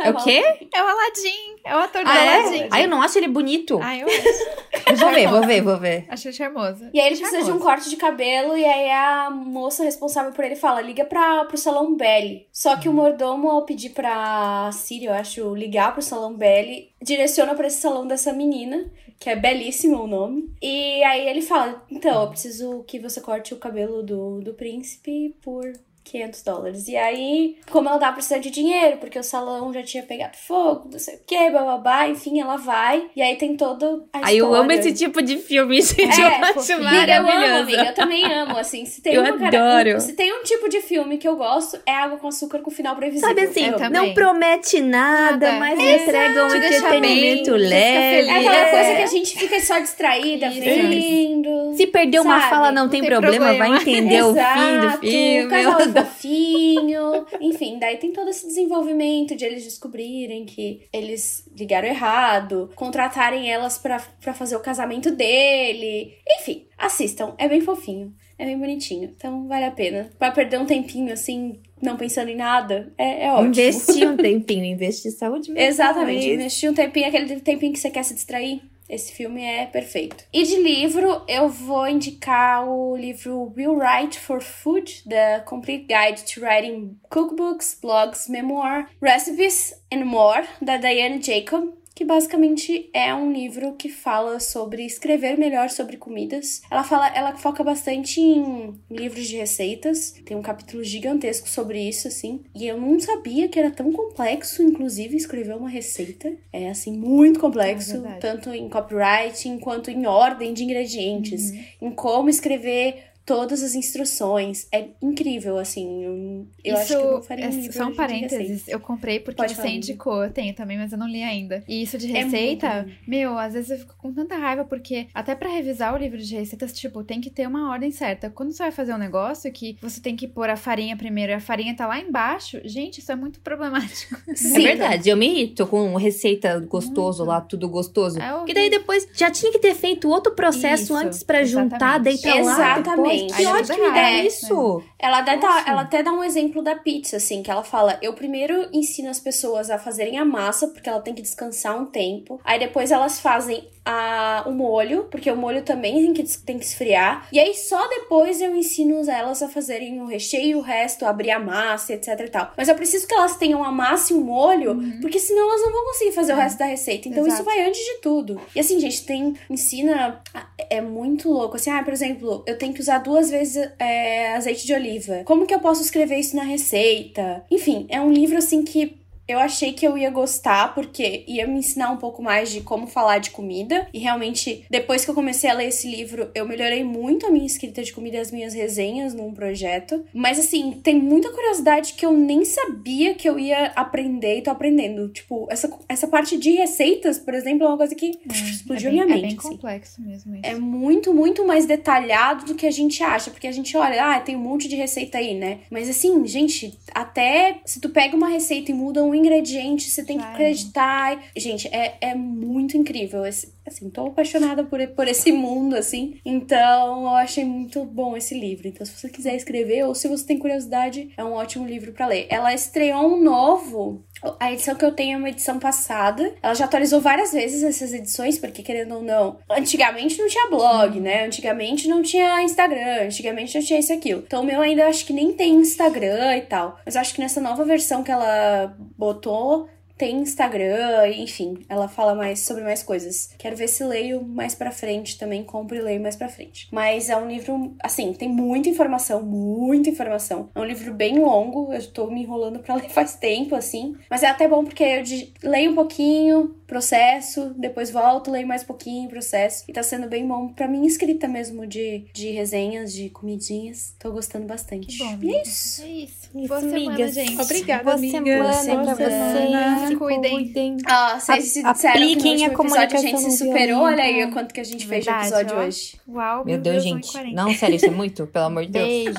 É 0.00 0.10
o 0.10 0.14
quê? 0.22 0.42
É 0.72 0.82
o 0.82 0.86
Aladdin. 0.86 1.56
É 1.64 1.74
o 1.74 1.78
ator 1.80 2.04
do 2.04 2.08
Ah, 2.10 2.22
Aladdin. 2.38 2.62
é? 2.62 2.68
Ah, 2.70 2.80
eu 2.80 2.88
não 2.88 3.02
acho 3.02 3.18
ele 3.18 3.26
bonito. 3.28 3.80
Ah, 3.82 3.96
eu 3.96 4.06
acho. 4.06 4.96
vou 4.96 5.10
ver, 5.10 5.28
vou 5.28 5.42
ver, 5.46 5.60
vou 5.60 5.76
ver. 5.76 6.06
Achei 6.08 6.32
charmoso. 6.32 6.88
E 6.94 7.00
aí 7.00 7.08
ele 7.08 7.16
precisa 7.16 7.38
de 7.38 7.42
um 7.44 7.46
Charmoso. 7.58 7.64
corte 7.66 7.90
de 7.90 7.96
cabelo 7.96 8.56
e 8.56 8.64
aí 8.64 8.90
a 8.90 9.28
moça 9.30 9.82
responsável 9.84 10.32
por 10.32 10.44
ele 10.44 10.54
fala, 10.56 10.80
liga 10.80 11.04
pra, 11.04 11.44
pro 11.46 11.58
salão 11.58 11.96
Belly. 11.96 12.46
Só 12.52 12.76
que 12.76 12.88
o 12.88 12.92
mordomo, 12.92 13.50
ao 13.50 13.64
pedir 13.66 13.90
pra 13.90 14.70
Siri, 14.72 15.06
eu 15.06 15.12
acho, 15.12 15.54
ligar 15.54 15.92
pro 15.92 16.00
salão 16.00 16.34
Belly, 16.34 16.90
direciona 17.02 17.54
pra 17.54 17.66
esse 17.66 17.80
salão 17.80 18.06
dessa 18.06 18.32
menina, 18.32 18.90
que 19.18 19.28
é 19.28 19.36
belíssimo 19.36 20.02
o 20.02 20.06
nome. 20.06 20.50
E 20.62 21.02
aí 21.02 21.28
ele 21.28 21.42
fala, 21.42 21.84
então, 21.90 22.22
eu 22.22 22.28
preciso 22.28 22.84
que 22.84 22.98
você 22.98 23.20
corte 23.20 23.52
o 23.52 23.58
cabelo 23.58 24.02
do, 24.02 24.40
do 24.40 24.54
príncipe 24.54 25.34
por 25.42 25.72
500 26.10 26.42
dólares. 26.42 26.88
E 26.88 26.96
aí, 26.96 27.56
como 27.70 27.88
ela 27.88 27.98
tava 27.98 28.14
precisando 28.14 28.42
de 28.42 28.50
dinheiro, 28.50 28.96
porque 28.98 29.18
o 29.18 29.22
salão 29.22 29.72
já 29.72 29.82
tinha 29.82 30.02
pegado 30.02 30.36
fogo, 30.36 30.88
não 30.92 30.98
sei 30.98 31.14
o 31.16 31.20
que, 31.26 31.50
bababá, 31.50 32.08
enfim, 32.08 32.40
ela 32.40 32.56
vai. 32.56 33.06
E 33.14 33.22
aí 33.22 33.36
tem 33.36 33.56
todo 33.56 34.04
a 34.12 34.26
Aí 34.28 34.38
eu 34.38 34.52
amo 34.54 34.70
esse 34.72 34.92
tipo 34.92 35.20
de 35.22 35.38
filme, 35.38 35.80
gente. 35.82 36.20
É, 36.20 36.40
eu 36.40 36.60
acho 36.60 36.82
maravilhoso. 36.82 37.10
Eu 37.10 37.28
amo, 37.48 37.58
amiga. 37.62 37.84
Eu 37.84 37.94
também 37.94 38.24
amo, 38.24 38.56
assim. 38.58 38.84
Se 38.84 39.00
tem 39.00 39.14
Eu 39.14 39.22
uma 39.22 39.38
cara- 39.38 39.78
adoro. 39.82 39.96
um- 39.96 40.00
se 40.00 40.12
tem 40.14 40.32
um 40.32 40.42
tipo 40.42 40.68
de 40.68 40.80
filme 40.80 41.18
que 41.18 41.26
eu 41.28 41.36
gosto, 41.36 41.78
é 41.86 41.92
Água 41.92 42.18
com 42.18 42.28
Açúcar 42.28 42.58
com 42.60 42.70
final 42.70 42.94
previsível. 42.96 43.28
Sabe 43.28 43.42
assim, 43.42 43.66
Eu 43.66 43.90
não 43.90 44.12
promete 44.14 44.80
nada, 44.80 45.18
Nada. 45.52 45.58
mas 45.58 45.78
Exato. 45.78 46.02
entrega 46.02 46.44
um 46.46 46.54
entretenimento 46.54 47.50
bem, 47.52 47.60
leve. 47.68 48.28
É 48.28 48.38
aquela 48.38 48.56
É. 48.56 48.70
coisa 48.70 48.96
que 48.96 49.02
a 49.02 49.06
gente 49.06 49.38
fica 49.38 49.60
só 49.60 49.78
distraída, 49.78 50.46
Isso. 50.46 50.60
vendo. 50.60 51.74
Se 51.76 51.86
perder 51.86 52.20
uma 52.20 52.40
fala, 52.42 52.70
não, 52.72 52.88
tem, 52.88 53.00
tem 53.00 53.10
problema, 53.10 53.46
problema. 53.46 53.68
vai 53.68 53.80
entender 53.80 54.22
o 54.22 54.34
fim 54.34 54.78
do 54.78 54.86
Exato, 54.86 54.98
filme. 55.00 55.44
O 55.46 55.48
casal 55.48 55.78
fofinho. 56.04 57.26
Enfim, 57.40 57.78
daí 57.78 57.96
tem 57.96 58.12
todo 58.12 58.28
esse 58.28 58.46
desenvolvimento 58.46 59.36
de 59.36 59.44
eles 59.44 59.64
descobrirem 59.64 60.44
que 60.44 60.88
eles 60.92 61.48
ligaram 61.56 61.88
errado, 61.88 62.70
contratarem 62.74 63.50
elas 63.50 63.78
pra, 63.78 64.00
pra 64.20 64.34
fazer 64.34 64.56
o 64.56 64.60
casamento 64.60 65.10
dele. 65.10 66.14
Enfim, 66.28 66.66
assistam. 66.76 67.34
É 67.38 67.48
bem 67.48 67.60
fofinho. 67.60 68.14
É 68.38 68.44
bem 68.44 68.56
bonitinho. 68.56 69.12
Então 69.16 69.48
vale 69.48 69.64
a 69.64 69.70
pena. 69.70 70.10
Pra 70.18 70.30
perder 70.30 70.60
um 70.60 70.66
tempinho 70.66 71.12
assim, 71.12 71.60
não 71.82 71.96
pensando 71.96 72.28
em 72.28 72.36
nada, 72.36 72.92
é, 72.96 73.26
é 73.26 73.32
ótimo. 73.32 73.48
Investir 73.48 74.08
um 74.08 74.16
tempinho, 74.16 74.64
investir 74.64 75.10
saúde 75.10 75.50
mental. 75.50 75.68
Exatamente. 75.68 76.30
Investir 76.30 76.70
um 76.70 76.74
tempinho, 76.74 77.08
aquele 77.08 77.40
tempinho 77.40 77.72
que 77.72 77.78
você 77.80 77.90
quer 77.90 78.04
se 78.04 78.14
distrair. 78.14 78.62
Esse 78.88 79.12
filme 79.12 79.44
é 79.44 79.66
perfeito. 79.66 80.24
E 80.32 80.42
de 80.42 80.56
livro, 80.62 81.22
eu 81.28 81.48
vou 81.48 81.86
indicar 81.86 82.68
o 82.68 82.96
livro 82.96 83.52
Will 83.56 83.74
Write 83.74 84.18
for 84.18 84.40
Food, 84.40 85.04
The 85.08 85.40
Complete 85.40 85.86
Guide 85.86 86.22
to 86.22 86.40
Writing 86.40 86.96
Cookbooks, 87.10 87.78
Blogs, 87.80 88.28
Memoir, 88.28 88.88
Recipes 89.00 89.74
and 89.92 90.04
More, 90.04 90.46
da 90.62 90.78
Diane 90.78 91.22
Jacob. 91.22 91.77
Que 91.98 92.04
basicamente 92.04 92.88
é 92.94 93.12
um 93.12 93.32
livro 93.32 93.72
que 93.72 93.88
fala 93.88 94.38
sobre 94.38 94.86
escrever 94.86 95.36
melhor 95.36 95.68
sobre 95.68 95.96
comidas. 95.96 96.62
Ela 96.70 96.84
fala, 96.84 97.08
ela 97.08 97.36
foca 97.36 97.64
bastante 97.64 98.20
em 98.20 98.72
livros 98.88 99.26
de 99.26 99.36
receitas. 99.36 100.14
Tem 100.24 100.36
um 100.36 100.40
capítulo 100.40 100.84
gigantesco 100.84 101.48
sobre 101.48 101.80
isso, 101.80 102.06
assim. 102.06 102.44
E 102.54 102.68
eu 102.68 102.80
não 102.80 103.00
sabia 103.00 103.48
que 103.48 103.58
era 103.58 103.72
tão 103.72 103.90
complexo, 103.92 104.62
inclusive, 104.62 105.16
escrever 105.16 105.56
uma 105.56 105.68
receita. 105.68 106.32
É 106.52 106.70
assim, 106.70 106.92
muito 106.92 107.40
complexo, 107.40 108.06
É 108.06 108.12
tanto 108.20 108.50
em 108.50 108.68
copywriting 108.68 109.58
quanto 109.58 109.90
em 109.90 110.06
ordem 110.06 110.54
de 110.54 110.62
ingredientes, 110.62 111.50
Uhum. 111.50 111.88
em 111.88 111.90
como 111.90 112.28
escrever 112.28 113.08
todas 113.28 113.62
as 113.62 113.74
instruções. 113.74 114.66
É 114.72 114.86
incrível, 115.02 115.58
assim. 115.58 116.02
Eu, 116.02 116.46
eu 116.64 116.76
acho 116.78 116.86
que 116.86 116.94
eu 116.94 117.12
não 117.12 117.22
faria 117.22 117.44
um 117.44 117.48
é 117.50 117.52
livro 117.52 117.72
só 117.76 117.84
um 117.84 117.90
de 117.90 117.96
parênteses, 117.96 118.66
eu 118.66 118.80
comprei 118.80 119.20
porque 119.20 119.36
Pode 119.36 119.50
você 119.54 119.60
falar, 119.60 119.68
indicou. 119.74 120.24
Eu 120.24 120.30
tenho 120.30 120.54
também, 120.54 120.78
mas 120.78 120.92
eu 120.92 120.98
não 120.98 121.06
li 121.06 121.22
ainda. 121.22 121.62
E 121.68 121.82
isso 121.82 121.98
de 121.98 122.10
É 122.10 122.22
receita, 122.24 122.86
bom. 122.88 122.94
meu, 123.06 123.38
às 123.38 123.52
vezes 123.52 123.70
eu 123.70 123.78
fico 123.80 123.94
com 123.98 124.14
tanta 124.14 124.34
raiva, 124.34 124.64
porque 124.64 125.08
até 125.12 125.34
pra 125.34 125.50
revisar 125.50 125.94
o 125.94 125.98
livro 125.98 126.16
de 126.16 126.34
receitas, 126.34 126.72
tipo, 126.72 127.04
tem 127.04 127.20
que 127.20 127.28
ter 127.28 127.46
uma 127.46 127.70
ordem 127.70 127.90
certa. 127.90 128.30
Quando 128.30 128.50
você 128.52 128.62
vai 128.62 128.72
fazer 128.72 128.94
um 128.94 128.98
negócio 128.98 129.52
que 129.52 129.76
você 129.82 130.00
tem 130.00 130.16
que 130.16 130.26
pôr 130.26 130.48
a 130.48 130.56
farinha 130.56 130.96
primeiro 130.96 131.30
e 131.30 131.34
a 131.34 131.40
farinha 131.40 131.76
tá 131.76 131.86
lá 131.86 132.00
embaixo, 132.00 132.58
gente, 132.64 132.98
isso 133.00 133.12
é 133.12 133.16
muito 133.16 133.40
problemático. 133.40 134.16
É 134.58 134.60
verdade, 134.60 135.08
eu 135.10 135.16
me 135.16 135.26
irrito 135.26 135.66
com 135.66 135.94
receita 135.96 136.58
gostoso 136.60 137.18
Muito. 137.18 137.28
lá, 137.28 137.40
tudo 137.40 137.68
gostoso. 137.68 138.18
É 138.20 138.32
Porque 138.32 138.54
daí 138.54 138.70
depois 138.70 139.06
já 139.12 139.30
tinha 139.30 139.52
que 139.52 139.58
ter 139.58 139.74
feito 139.74 140.08
outro 140.08 140.32
processo 140.32 140.84
Isso, 140.84 140.94
antes 140.94 141.22
pra 141.22 141.44
juntar, 141.44 141.98
deitar 141.98 142.34
lá 142.36 142.52
Exatamente. 142.52 142.96
depois. 142.96 143.17
É 143.26 143.44
tudo 143.44 143.74
que 143.74 143.90
dá 143.90 144.12
errado, 144.12 144.26
isso. 144.26 144.82
Ela 144.98 145.18
até, 145.18 145.36
dá, 145.36 145.48
Nossa. 145.48 145.70
ela 145.70 145.82
até 145.82 146.02
dá 146.02 146.12
um 146.12 146.24
exemplo 146.24 146.62
da 146.62 146.76
pizza, 146.76 147.16
assim, 147.16 147.42
que 147.42 147.50
ela 147.50 147.62
fala: 147.62 147.98
eu 148.02 148.12
primeiro 148.12 148.68
ensino 148.72 149.10
as 149.10 149.20
pessoas 149.20 149.70
a 149.70 149.78
fazerem 149.78 150.18
a 150.18 150.24
massa, 150.24 150.68
porque 150.68 150.88
ela 150.88 151.00
tem 151.00 151.14
que 151.14 151.22
descansar 151.22 151.80
um 151.80 151.86
tempo. 151.86 152.40
Aí 152.44 152.58
depois 152.58 152.90
elas 152.90 153.20
fazem 153.20 153.68
a, 153.88 154.44
o 154.46 154.52
molho, 154.52 155.04
porque 155.10 155.30
o 155.30 155.36
molho 155.36 155.62
também 155.62 155.94
tem 155.94 156.12
que, 156.12 156.38
tem 156.40 156.58
que 156.58 156.64
esfriar. 156.64 157.26
E 157.32 157.40
aí 157.40 157.54
só 157.54 157.88
depois 157.88 158.42
eu 158.42 158.54
ensino 158.54 158.98
elas 159.08 159.42
a 159.42 159.48
fazerem 159.48 160.02
o 160.02 160.06
recheio, 160.06 160.58
o 160.58 160.60
resto, 160.60 161.06
abrir 161.06 161.30
a 161.30 161.38
massa, 161.38 161.94
etc 161.94 162.20
e 162.20 162.28
tal. 162.28 162.52
Mas 162.54 162.68
eu 162.68 162.74
preciso 162.74 163.06
que 163.06 163.14
elas 163.14 163.36
tenham 163.36 163.64
a 163.64 163.72
massa 163.72 164.12
e 164.12 164.16
o 164.16 164.20
molho, 164.20 164.78
porque 165.00 165.18
senão 165.18 165.48
elas 165.48 165.62
não 165.62 165.72
vão 165.72 165.84
conseguir 165.86 166.12
fazer 166.12 166.34
o 166.34 166.36
resto 166.36 166.58
da 166.58 166.66
receita. 166.66 167.08
Então 167.08 167.26
isso 167.26 167.36
Exato. 167.36 167.44
vai 167.44 167.66
antes 167.66 167.80
de 167.80 168.00
tudo. 168.02 168.38
E 168.54 168.60
assim, 168.60 168.78
gente, 168.78 169.04
tem. 169.04 169.34
Ensina. 169.48 170.20
É 170.68 170.80
muito 170.82 171.30
louco. 171.30 171.56
Assim, 171.56 171.70
ah, 171.70 171.82
por 171.82 171.92
exemplo, 171.92 172.42
eu 172.46 172.58
tenho 172.58 172.74
que 172.74 172.80
usar 172.80 172.98
duas 173.08 173.30
vezes 173.30 173.56
é, 173.78 174.34
azeite 174.34 174.66
de 174.66 174.74
oliva. 174.74 175.22
Como 175.24 175.46
que 175.46 175.54
eu 175.54 175.60
posso 175.60 175.82
escrever 175.82 176.16
isso 176.16 176.36
na 176.36 176.42
receita? 176.42 177.44
Enfim, 177.50 177.86
é 177.88 178.00
um 178.00 178.12
livro 178.12 178.36
assim 178.36 178.62
que. 178.62 178.97
Eu 179.28 179.38
achei 179.38 179.72
que 179.74 179.86
eu 179.86 179.96
ia 179.98 180.10
gostar, 180.10 180.74
porque 180.74 181.22
ia 181.28 181.46
me 181.46 181.58
ensinar 181.58 181.90
um 181.90 181.98
pouco 181.98 182.22
mais 182.22 182.50
de 182.50 182.62
como 182.62 182.86
falar 182.86 183.18
de 183.18 183.30
comida. 183.30 183.86
E 183.92 183.98
realmente, 183.98 184.64
depois 184.70 185.04
que 185.04 185.10
eu 185.10 185.14
comecei 185.14 185.50
a 185.50 185.54
ler 185.54 185.68
esse 185.68 185.88
livro, 185.88 186.30
eu 186.34 186.46
melhorei 186.46 186.82
muito 186.82 187.26
a 187.26 187.30
minha 187.30 187.46
escrita 187.46 187.82
de 187.82 187.92
comida 187.92 188.16
e 188.16 188.20
as 188.20 188.30
minhas 188.30 188.54
resenhas 188.54 189.12
num 189.14 189.32
projeto. 189.32 190.04
Mas 190.14 190.38
assim, 190.38 190.80
tem 190.82 190.94
muita 190.98 191.30
curiosidade 191.30 191.92
que 191.92 192.06
eu 192.06 192.12
nem 192.12 192.44
sabia 192.44 193.14
que 193.14 193.28
eu 193.28 193.38
ia 193.38 193.66
aprender 193.76 194.38
e 194.38 194.42
tô 194.42 194.50
aprendendo. 194.50 195.08
Tipo, 195.08 195.46
essa, 195.50 195.70
essa 195.88 196.08
parte 196.08 196.36
de 196.38 196.52
receitas, 196.52 197.18
por 197.18 197.34
exemplo, 197.34 197.64
é 197.66 197.68
uma 197.68 197.76
coisa 197.76 197.94
que 197.94 198.18
explodiu 198.30 198.88
é 198.88 198.92
bem, 198.92 199.04
minha 199.04 199.04
É 199.04 199.06
mente. 199.08 199.20
bem 199.28 199.36
assim. 199.38 199.48
complexo 199.50 200.00
mesmo 200.02 200.34
isso. 200.36 200.46
É 200.46 200.54
muito, 200.54 201.12
muito 201.12 201.46
mais 201.46 201.66
detalhado 201.66 202.46
do 202.46 202.54
que 202.54 202.66
a 202.66 202.70
gente 202.70 203.02
acha. 203.02 203.30
Porque 203.30 203.46
a 203.46 203.52
gente 203.52 203.76
olha, 203.76 204.14
ah, 204.16 204.20
tem 204.20 204.36
um 204.36 204.40
monte 204.40 204.68
de 204.68 204.76
receita 204.76 205.18
aí, 205.18 205.34
né? 205.34 205.58
Mas 205.70 205.88
assim, 205.88 206.26
gente, 206.26 206.78
até 206.94 207.60
se 207.64 207.80
tu 207.80 207.90
pega 207.90 208.16
uma 208.16 208.28
receita 208.28 208.70
e 208.70 208.74
muda 208.74 209.04
um 209.04 209.17
ingrediente, 209.18 209.90
você 209.90 210.04
tem 210.04 210.18
que 210.18 210.24
acreditar. 210.24 211.22
Gente, 211.36 211.68
é, 211.68 211.96
é 212.00 212.14
muito 212.14 212.76
incrível. 212.76 213.24
Esse, 213.26 213.52
assim, 213.66 213.90
tô 213.90 214.06
apaixonada 214.06 214.64
por, 214.64 214.86
por 214.88 215.08
esse 215.08 215.32
mundo, 215.32 215.76
assim. 215.76 216.20
Então, 216.24 217.02
eu 217.02 217.14
achei 217.16 217.44
muito 217.44 217.84
bom 217.84 218.16
esse 218.16 218.38
livro. 218.38 218.68
Então, 218.68 218.86
se 218.86 218.92
você 218.92 219.08
quiser 219.08 219.36
escrever 219.36 219.84
ou 219.84 219.94
se 219.94 220.08
você 220.08 220.26
tem 220.26 220.38
curiosidade, 220.38 221.10
é 221.16 221.24
um 221.24 221.32
ótimo 221.32 221.66
livro 221.66 221.92
pra 221.92 222.06
ler. 222.06 222.26
Ela 222.30 222.54
estreou 222.54 223.14
um 223.14 223.22
novo 223.22 224.04
a 224.38 224.52
edição 224.52 224.74
que 224.74 224.84
eu 224.84 224.92
tenho 224.92 225.14
é 225.14 225.16
uma 225.16 225.28
edição 225.28 225.58
passada. 225.58 226.34
Ela 226.42 226.54
já 226.54 226.64
atualizou 226.64 227.00
várias 227.00 227.32
vezes 227.32 227.62
essas 227.62 227.92
edições, 227.92 228.38
porque 228.38 228.62
querendo 228.62 228.96
ou 228.96 229.02
não, 229.02 229.38
antigamente 229.50 230.18
não 230.18 230.28
tinha 230.28 230.48
blog, 230.48 231.00
né? 231.00 231.26
Antigamente 231.26 231.88
não 231.88 232.02
tinha 232.02 232.42
Instagram, 232.42 233.04
antigamente 233.04 233.58
não 233.58 233.64
tinha 233.64 233.78
isso 233.78 233.92
aquilo. 233.92 234.22
Então 234.26 234.42
o 234.42 234.44
meu 234.44 234.60
ainda 234.60 234.86
acho 234.86 235.04
que 235.04 235.12
nem 235.12 235.32
tem 235.32 235.54
Instagram 235.54 236.36
e 236.36 236.42
tal. 236.42 236.78
Mas 236.84 236.96
acho 236.96 237.14
que 237.14 237.20
nessa 237.20 237.40
nova 237.40 237.64
versão 237.64 238.02
que 238.02 238.10
ela 238.10 238.74
botou, 238.96 239.68
tem 239.98 240.20
Instagram, 240.20 241.08
enfim, 241.08 241.58
ela 241.68 241.88
fala 241.88 242.14
mais 242.14 242.40
sobre 242.40 242.62
mais 242.62 242.82
coisas. 242.82 243.30
Quero 243.36 243.56
ver 243.56 243.68
se 243.68 243.82
leio 243.82 244.22
mais 244.22 244.54
pra 244.54 244.70
frente 244.70 245.18
também, 245.18 245.42
compro 245.42 245.76
e 245.76 245.80
leio 245.80 246.00
mais 246.00 246.14
pra 246.14 246.28
frente. 246.28 246.68
Mas 246.70 247.10
é 247.10 247.16
um 247.16 247.26
livro, 247.28 247.74
assim, 247.82 248.12
tem 248.12 248.28
muita 248.28 248.68
informação, 248.68 249.22
muita 249.22 249.90
informação. 249.90 250.50
É 250.54 250.60
um 250.60 250.64
livro 250.64 250.94
bem 250.94 251.18
longo, 251.18 251.72
eu 251.72 251.84
tô 251.92 252.06
me 252.06 252.22
enrolando 252.22 252.60
pra 252.60 252.76
ler 252.76 252.88
faz 252.88 253.16
tempo, 253.16 253.56
assim. 253.56 253.96
Mas 254.08 254.22
é 254.22 254.28
até 254.28 254.46
bom 254.46 254.64
porque 254.64 254.84
eu 254.84 255.02
leio 255.42 255.72
um 255.72 255.74
pouquinho, 255.74 256.54
processo, 256.68 257.52
depois 257.56 257.90
volto, 257.90 258.30
leio 258.30 258.46
mais 258.46 258.62
um 258.62 258.66
pouquinho, 258.66 259.08
processo. 259.08 259.64
E 259.66 259.72
tá 259.72 259.82
sendo 259.82 260.06
bem 260.06 260.24
bom 260.28 260.48
pra 260.48 260.68
minha 260.68 260.86
escrita 260.86 261.26
mesmo 261.26 261.66
de, 261.66 262.04
de 262.12 262.30
resenhas, 262.30 262.92
de 262.92 263.08
comidinhas. 263.08 263.94
Tô 263.98 264.12
gostando 264.12 264.46
bastante. 264.46 264.86
Que 264.86 264.98
bom, 264.98 265.18
E 265.22 265.34
é 265.34 265.42
isso. 265.42 265.82
É 265.82 265.86
isso. 265.88 266.28
Isso, 266.36 266.46
Boa 266.48 266.60
semana, 266.60 266.76
amigas. 266.94 267.14
gente. 267.14 267.40
Obrigada, 267.40 267.84
Boa 267.84 267.96
amiga. 267.96 268.18
semana 268.18 268.84
Boa 268.84 268.96
pra 268.96 269.08
vocês. 269.08 269.88
Se 269.88 269.96
cuidem. 269.96 270.76
Ah, 270.86 271.18
vocês 271.18 271.44
se 271.46 271.64
A- 271.66 271.72
disseram 271.72 271.94
que 271.94 272.04
no 272.04 272.12
último 272.12 272.30
a 272.30 272.34
episódio 272.34 272.48
a 272.50 273.00
gente 273.00 273.12
comunicação 273.12 273.30
se 273.30 273.38
superou. 273.38 273.80
Olha 273.80 274.04
aí 274.04 274.24
o 274.24 274.30
quanto 274.32 274.52
que 274.54 274.60
a 274.60 274.64
gente 274.64 274.86
fez 274.86 275.04
de 275.04 275.10
Verdade, 275.10 275.26
episódio 275.34 275.56
ó. 275.56 275.66
hoje. 275.66 276.00
Uau, 276.06 276.44
Meu 276.44 276.58
Deus, 276.58 276.82
gente. 276.82 277.08
1,40. 277.16 277.32
Não, 277.32 277.54
sério, 277.54 277.76
isso 277.76 277.86
é 277.86 277.90
muito? 277.90 278.26
Pelo 278.26 278.44
amor 278.44 278.66
de 278.66 278.72
Deus. 278.72 278.86
Beijo. 278.86 279.14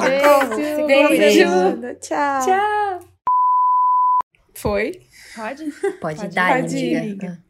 Beijo. 0.85 1.07
Beijo. 1.09 1.47
Obrigada. 1.49 1.95
Tchau. 1.95 2.45
Tchau! 2.45 2.99
Foi? 4.53 4.91
Pode? 5.35 5.71
Pode, 5.99 6.19
Pode 6.19 6.27
dar, 6.35 6.61
Pode 6.61 6.77
ir, 6.77 6.95
amiga. 6.97 7.27
amiga. 7.27 7.43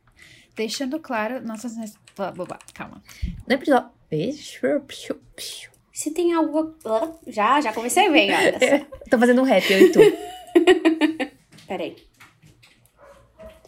Deixando 0.55 0.99
claro 0.99 1.41
nossas. 1.45 1.73
Blá, 2.15 2.31
blá, 2.31 2.45
blá. 2.45 2.59
Calma. 2.73 3.01
No 3.47 3.53
episódio... 3.55 3.89
Beijo. 4.09 4.81
Se 5.93 6.11
tem 6.11 6.33
algo. 6.33 6.75
Ah, 6.85 7.11
Já, 7.27 7.61
já 7.61 7.71
comecei 7.73 8.09
bem, 8.11 8.31
olha. 8.35 8.53
só. 8.59 8.85
Tô 9.09 9.19
fazendo 9.19 9.41
um 9.41 9.45
rap, 9.45 9.69
eu 9.71 9.79
e 9.79 9.91
tu. 9.91 9.99
Peraí. 11.67 11.95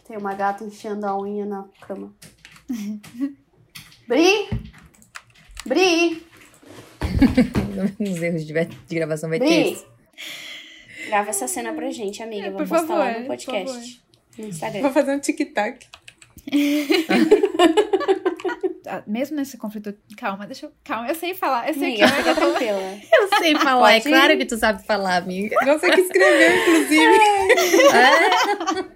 Tem 0.08 0.18
uma 0.18 0.34
gata 0.34 0.64
enfiando 0.64 1.06
a 1.06 1.18
unha 1.18 1.46
na 1.46 1.66
cama. 1.82 2.14
Bri! 4.08 4.50
Bri! 5.66 6.26
Nos 8.00 8.22
erros 8.22 8.46
de, 8.46 8.54
gravação 8.96 9.30
vai 9.30 9.40
ter 9.40 9.46
Bri! 9.46 9.72
isso. 9.74 9.86
Grava 11.12 11.30
essa 11.30 11.46
cena 11.46 11.74
pra 11.74 11.92
gente, 11.92 12.24
amiga. 12.24 12.48
É, 12.48 12.52
Vamos 12.52 12.70
postar 12.70 12.96
lá 12.96 13.06
favor, 13.08 13.20
no 13.20 13.26
por 13.28 13.36
podcast. 13.36 14.02
No 14.38 14.46
Instagram. 14.48 14.82
Vou 14.82 14.92
fazer 14.92 15.12
um 15.14 15.20
tic-tac. 15.20 15.86
ah, 18.88 19.04
mesmo 19.06 19.36
nesse 19.36 19.58
conflito. 19.58 19.94
Calma, 20.16 20.46
deixa 20.46 20.68
eu. 20.68 20.72
Calma, 20.86 21.10
eu 21.10 21.16
sei 21.16 21.34
falar. 21.34 21.68
Eu 21.68 21.74
sei 21.74 22.02
Amiga, 22.02 22.08
que 22.08 22.14
eu 22.14 22.16
fica 22.16 22.36
tranquila. 22.36 22.80
Eu 23.14 23.28
sei 23.40 23.56
falar, 23.60 23.92
é 23.92 24.00
Pode 24.00 24.08
ir. 24.08 24.12
claro 24.12 24.38
que 24.38 24.46
tu 24.46 24.58
sabe 24.58 24.84
falar, 24.86 25.18
amiga. 25.18 25.58
Você 25.66 25.92
que 25.92 26.00
escreveu, 26.00 26.62
inclusive. 26.62 27.20
É. 27.92 28.91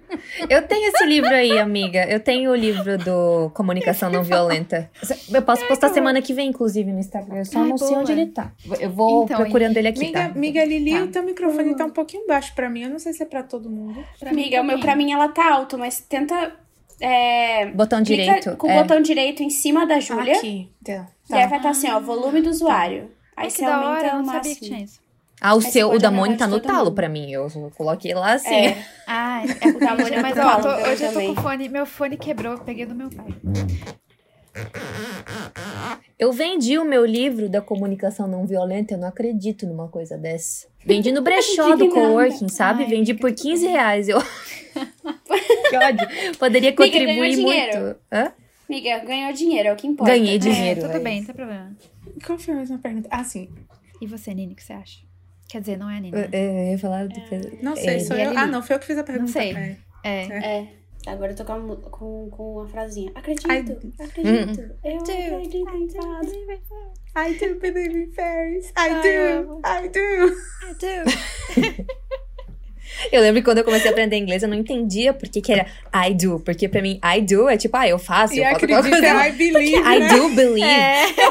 Eu 0.48 0.62
tenho 0.66 0.88
esse 0.88 1.04
livro 1.06 1.28
aí, 1.30 1.58
amiga. 1.58 2.04
Eu 2.08 2.20
tenho 2.20 2.50
o 2.50 2.54
livro 2.54 2.98
do 2.98 3.50
Comunicação 3.54 4.10
Não 4.10 4.22
Violenta. 4.22 4.90
Eu 5.32 5.42
posso 5.42 5.66
postar 5.66 5.88
semana 5.90 6.20
que 6.20 6.32
vem, 6.32 6.48
inclusive, 6.48 6.92
no 6.92 6.98
Instagram. 6.98 7.36
Eu 7.38 7.44
só 7.44 7.60
Ai, 7.60 7.68
não 7.68 7.78
sei 7.78 7.88
boa. 7.88 8.00
onde 8.00 8.12
ele 8.12 8.26
tá. 8.26 8.52
Eu 8.80 8.90
vou 8.90 9.24
Então, 9.24 9.36
procurando 9.38 9.76
ele 9.76 9.88
aqui, 9.88 10.00
Miga, 10.00 10.18
tá? 10.20 10.24
amiga 10.26 10.64
Lili, 10.64 10.92
Tá. 10.92 11.02
o 11.04 11.08
teu 11.08 11.22
microfone 11.22 11.76
tá 11.76 11.84
um 11.86 11.90
pouquinho 11.90 12.26
baixo 12.26 12.52
pra 12.54 12.68
mim. 12.68 12.82
Eu 12.82 12.90
não 12.90 12.98
sei 12.98 13.12
se 13.12 13.22
é 13.22 13.26
pra 13.26 13.42
todo 13.42 13.68
mundo. 13.70 14.04
Pra 14.18 14.32
mim 14.32 14.42
Amiga, 14.42 14.60
o 14.60 14.64
meu 14.64 14.78
pra 14.80 14.94
mim 14.96 15.12
ela 15.12 15.28
tá 15.28 15.52
alto, 15.54 15.78
mas 15.78 16.00
tenta. 16.00 16.52
É, 17.00 17.66
Botão 17.66 18.00
direito. 18.00 18.56
com 18.56 18.66
o 18.66 18.70
é. 18.70 18.80
botão 18.82 19.00
direito 19.02 19.42
em 19.42 19.50
cima 19.50 19.86
da 19.86 20.00
Júlia. 20.00 20.38
Aqui. 20.38 20.70
Tá. 20.84 21.06
E 21.28 21.34
aí 21.34 21.46
vai 21.46 21.58
estar 21.58 21.70
assim, 21.70 21.90
ó, 21.90 22.00
volume 22.00 22.40
do 22.40 22.48
usuário. 22.48 23.10
Aí 23.36 23.44
Ai, 23.44 23.50
você 23.50 23.64
hora, 23.66 23.74
aumenta 23.76 24.06
eu 24.06 24.12
no 24.12 24.18
não 24.18 24.32
sabia 24.32 24.54
que 24.54 24.60
tinha 24.62 24.80
máximo. 24.80 25.05
Ah, 25.40 25.54
o 25.54 25.58
Aí 25.58 25.62
você 25.62 25.70
seu, 25.70 25.86
o 25.88 25.90
pode 25.90 26.02
da 26.02 26.08
gravar 26.10 26.22
Moni 26.22 26.32
de 26.34 26.38
tá 26.38 26.46
no 26.46 26.60
talo 26.60 26.84
mundo. 26.86 26.94
pra 26.94 27.08
mim. 27.08 27.30
Eu 27.30 27.48
coloquei 27.76 28.14
lá 28.14 28.32
assim. 28.32 28.48
É, 28.54 28.84
Ah, 29.06 29.42
é 29.44 29.68
O 29.68 29.78
tamanho 29.78 29.96
porque, 29.98 30.20
mas 30.22 30.38
ó, 30.38 30.60
tô- 30.60 30.68
hoje 30.90 31.04
eu 31.04 31.08
tô 31.08 31.14
também. 31.14 31.34
com 31.34 31.42
fone, 31.42 31.68
meu 31.68 31.86
fone 31.86 32.16
quebrou, 32.16 32.52
eu 32.54 32.58
peguei 32.60 32.86
do 32.86 32.94
meu 32.94 33.10
pai. 33.10 33.28
Eu 36.18 36.32
vendi 36.32 36.78
o 36.78 36.84
meu 36.84 37.04
livro 37.04 37.48
da 37.48 37.60
comunicação 37.60 38.26
não 38.26 38.46
violenta, 38.46 38.94
eu 38.94 38.98
não 38.98 39.08
acredito 39.08 39.66
numa 39.66 39.88
coisa 39.88 40.16
dessa. 40.16 40.66
Vendi 40.84 41.12
no 41.12 41.20
brechó 41.20 41.76
do 41.76 41.88
coworking, 41.90 42.48
sabe? 42.48 42.84
Ai, 42.84 42.88
Vendi 42.88 43.12
por 43.12 43.30
tudo 43.30 43.42
15 43.42 43.64
bem. 43.66 43.72
reais. 43.74 44.08
Eu... 44.08 44.18
que 45.68 45.76
ódio. 45.76 46.08
Poderia 46.38 46.72
contribuir 46.74 47.06
ganhou 47.16 47.34
dinheiro. 47.34 47.80
muito. 47.82 47.96
Hã? 48.10 48.32
Amiga, 48.68 48.98
ganhou 49.00 49.32
dinheiro, 49.32 49.68
é 49.68 49.72
o 49.72 49.76
que 49.76 49.86
importa. 49.86 50.12
Ganhei 50.12 50.36
É, 50.36 50.38
dinheiro. 50.38 50.80
tudo 50.80 50.96
é 50.96 51.00
bem, 51.00 51.18
não 51.20 51.26
tem 51.26 51.34
problema. 51.34 51.76
Qual 52.24 52.38
foi 52.38 52.54
a 52.54 52.56
mesma 52.56 52.78
pergunta? 52.78 53.08
Ah, 53.12 53.22
sim. 53.22 53.48
E 54.00 54.06
você, 54.06 54.32
Nini, 54.34 54.54
o 54.54 54.56
que 54.56 54.64
você 54.64 54.72
acha? 54.72 55.05
Quer 55.48 55.60
dizer, 55.60 55.78
não 55.78 55.88
é 55.88 55.98
a 55.98 56.00
Nini. 56.00 56.16
Eu, 56.16 56.28
né? 56.28 56.30
eu 56.32 56.72
ia 56.72 56.78
falar 56.78 57.06
depois. 57.06 57.62
Não 57.62 57.76
sei, 57.76 57.96
É, 57.96 58.00
sou 58.00 58.16
a 58.16 58.20
eu. 58.20 58.38
Ah, 58.38 58.46
não, 58.46 58.62
foi 58.62 58.76
eu 58.76 58.80
que 58.80 58.86
fiz 58.86 58.98
a 58.98 59.04
pergunta. 59.04 59.32
sei. 59.32 59.52
É. 59.54 59.76
É. 60.04 60.60
É. 60.60 60.68
Agora 61.06 61.30
eu 61.30 61.36
tô 61.36 61.44
com, 61.44 61.52
a 61.52 61.76
com, 61.90 62.30
com 62.30 62.60
a 62.62 62.68
frasinha. 62.68 63.12
Acredito, 63.14 63.48
Ai. 63.48 63.58
acredito. 63.60 64.60
Hum. 64.60 64.76
Eu 64.84 64.98
acredito 64.98 65.56
em. 65.56 65.86
I 67.18 67.34
do 67.38 67.60
believe 67.60 67.96
in 67.96 68.12
fairies. 68.12 68.70
I 68.70 68.72
Ai, 68.76 69.02
do. 69.02 69.60
I 69.64 69.88
do. 69.88 70.36
I 70.66 70.74
do. 70.74 72.16
Eu 73.12 73.20
lembro 73.22 73.40
que 73.40 73.44
quando 73.44 73.58
eu 73.58 73.64
comecei 73.64 73.88
a 73.88 73.92
aprender 73.92 74.16
inglês, 74.16 74.42
eu 74.42 74.48
não 74.48 74.56
entendia 74.56 75.12
por 75.12 75.28
que, 75.28 75.40
que 75.40 75.52
era 75.52 75.66
I 75.94 76.14
do. 76.14 76.40
Porque 76.40 76.68
pra 76.68 76.80
mim, 76.82 77.00
I 77.04 77.20
do 77.20 77.48
é 77.48 77.56
tipo, 77.56 77.76
ah, 77.76 77.88
eu 77.88 77.98
faço, 77.98 78.34
E 78.34 78.38
eu 78.38 78.44
faço 78.44 78.64
alguma 78.64 78.78
acredita, 78.80 79.00
coisa. 79.14 79.28
I 79.28 79.32
believe, 79.32 79.76
I 79.76 79.98
né? 80.00 80.08
do 80.08 80.28
believe. 80.30 80.66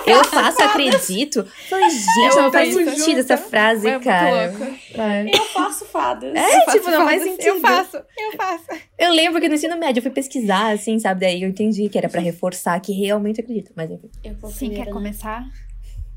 Eu 0.06 0.24
faço, 0.26 0.62
acredito. 0.62 1.46
Falei, 1.70 1.90
gente, 1.90 2.36
Eu 2.36 2.42
não 2.44 2.52
faz 2.52 2.74
sentido 2.74 3.20
essa 3.20 3.38
frase, 3.38 3.88
É 3.88 3.92
muito 3.92 4.04
cara. 4.04 4.48
louco. 4.52 4.76
É. 4.96 5.26
Eu 5.36 5.46
faço 5.46 5.86
fadas. 5.86 6.34
É, 6.36 6.40
Eu 6.58 6.62
faço 6.66 6.78
tipo, 6.78 6.92
não 6.92 7.06
faz 7.06 7.22
fadas. 7.24 7.36
sentido. 7.36 7.48
Eu 7.56 7.60
faço, 7.62 7.98
eu 7.98 8.32
faço. 8.38 8.66
Eu 8.98 9.12
lembro 9.12 9.42
que 9.42 9.50
no 9.50 9.56
ensino 9.56 9.78
médio 9.78 10.00
eu 10.00 10.04
fui 10.04 10.12
pesquisar, 10.12 10.72
assim, 10.74 11.00
sabe? 11.00 11.22
Daí 11.22 11.42
eu 11.44 11.50
entendi 11.50 11.90
que 11.90 11.98
era 11.98 12.08
pra 12.10 12.22
reforçar 12.22 12.80
que 12.80 12.92
realmente 12.94 13.42
acredito. 13.42 13.72
Mas 13.76 13.90
enfim, 13.92 14.10
Eu 14.24 14.36
vou 14.36 14.50
Sim, 14.52 14.70
quer 14.72 14.86
né? 14.86 14.92
começar? 14.92 15.44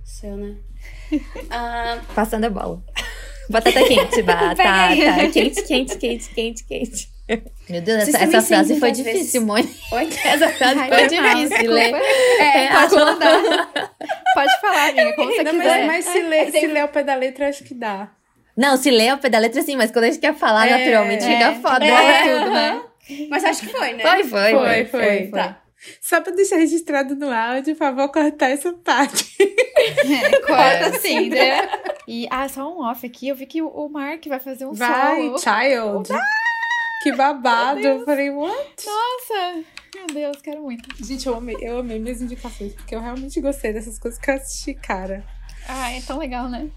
Seu, 0.04 0.36
né? 0.36 0.54
Ah, 1.50 1.98
passando 2.14 2.44
a 2.44 2.50
bola. 2.50 2.82
Batata 3.48 3.82
quente, 3.84 4.22
batata 4.22 4.62
quente, 5.32 5.62
quente, 5.62 5.96
quente, 5.96 6.28
quente, 6.34 6.64
quente. 6.64 7.08
Meu 7.68 7.82
Deus, 7.82 8.08
essa, 8.08 8.18
essa 8.24 8.42
frase 8.42 8.80
foi 8.80 8.90
difícil, 8.90 9.42
Mônica. 9.42 9.68
oi? 9.92 10.08
Essa 10.24 10.48
frase 10.48 10.78
Ai, 10.80 10.88
foi 10.88 11.08
foi 11.08 11.20
mal, 11.20 11.34
difícil, 11.34 11.70
né? 11.74 11.82
desculpa. 11.82 12.06
É, 12.42 12.68
Pode 12.72 12.94
mandar. 12.94 13.92
Pode 14.34 14.60
falar, 14.62 14.88
amiga, 14.88 15.12
como 15.14 15.30
você 15.32 15.42
Não, 15.44 15.52
quiser. 15.52 15.86
mas, 15.86 16.04
mas 16.06 16.14
se, 16.14 16.22
ler, 16.22 16.50
se 16.50 16.66
ler 16.66 16.80
ao 16.80 16.88
pé 16.88 17.04
da 17.04 17.14
letra, 17.14 17.48
acho 17.48 17.64
que 17.64 17.74
dá. 17.74 18.08
Não, 18.56 18.76
se 18.78 18.90
lê 18.90 19.08
ao 19.10 19.18
pé 19.18 19.28
da 19.28 19.38
letra 19.38 19.60
sim, 19.62 19.76
mas 19.76 19.90
quando 19.90 20.04
a 20.04 20.08
gente 20.08 20.20
quer 20.20 20.34
falar 20.34 20.66
É, 20.68 20.78
naturalmente, 20.78 21.24
é. 21.24 21.36
fica 21.36 21.54
foda. 21.68 21.84
É, 21.84 22.22
tudo, 22.22 22.50
né? 22.50 22.82
Mas 23.28 23.44
acho 23.44 23.60
que 23.60 23.68
foi, 23.68 23.92
né? 23.92 24.02
Foi, 24.02 24.24
foi, 24.24 24.50
Foi, 24.52 24.84
foi, 24.86 25.16
foi. 25.26 25.26
Tá. 25.30 25.60
Só 26.00 26.20
pra 26.20 26.32
deixar 26.32 26.56
registrado 26.56 27.14
no 27.14 27.30
áudio, 27.32 27.74
por 27.74 27.78
favor, 27.78 28.08
cortar 28.10 28.50
essa 28.50 28.72
parte. 28.72 29.36
É, 29.78 30.40
corta 30.40 30.98
sim, 30.98 31.28
né? 31.30 31.68
E, 32.06 32.26
ah, 32.32 32.48
só 32.48 32.68
um 32.68 32.80
off 32.82 33.06
aqui, 33.06 33.28
eu 33.28 33.36
vi 33.36 33.46
que 33.46 33.62
o- 33.62 33.88
Mark 33.88 34.26
vai 34.26 34.40
fazer 34.40 34.66
um 34.66 34.72
Vai, 34.72 35.16
solo. 35.38 35.38
child. 35.38 36.08
Que 37.04 37.12
babado. 37.12 37.78
Eu 37.78 38.04
falei, 38.04 38.28
what? 38.28 38.84
Nossa, 38.84 39.64
meu 39.94 40.06
Deus, 40.12 40.42
quero 40.42 40.62
muito. 40.62 40.88
Gente, 41.04 41.26
eu 41.28 41.36
amei, 41.36 41.56
eu 41.60 41.78
amei 41.78 42.00
minhas 42.00 42.20
indicações, 42.20 42.74
porque 42.74 42.92
eu 42.94 43.00
realmente 43.00 43.40
gostei 43.40 43.72
dessas 43.72 44.00
coisas 44.00 44.18
que 44.18 44.28
eu 44.28 44.34
assisti, 44.34 44.74
cara. 44.74 45.24
Ah, 45.68 45.92
é 45.92 46.00
tão 46.00 46.18
legal, 46.18 46.48
né? 46.48 46.68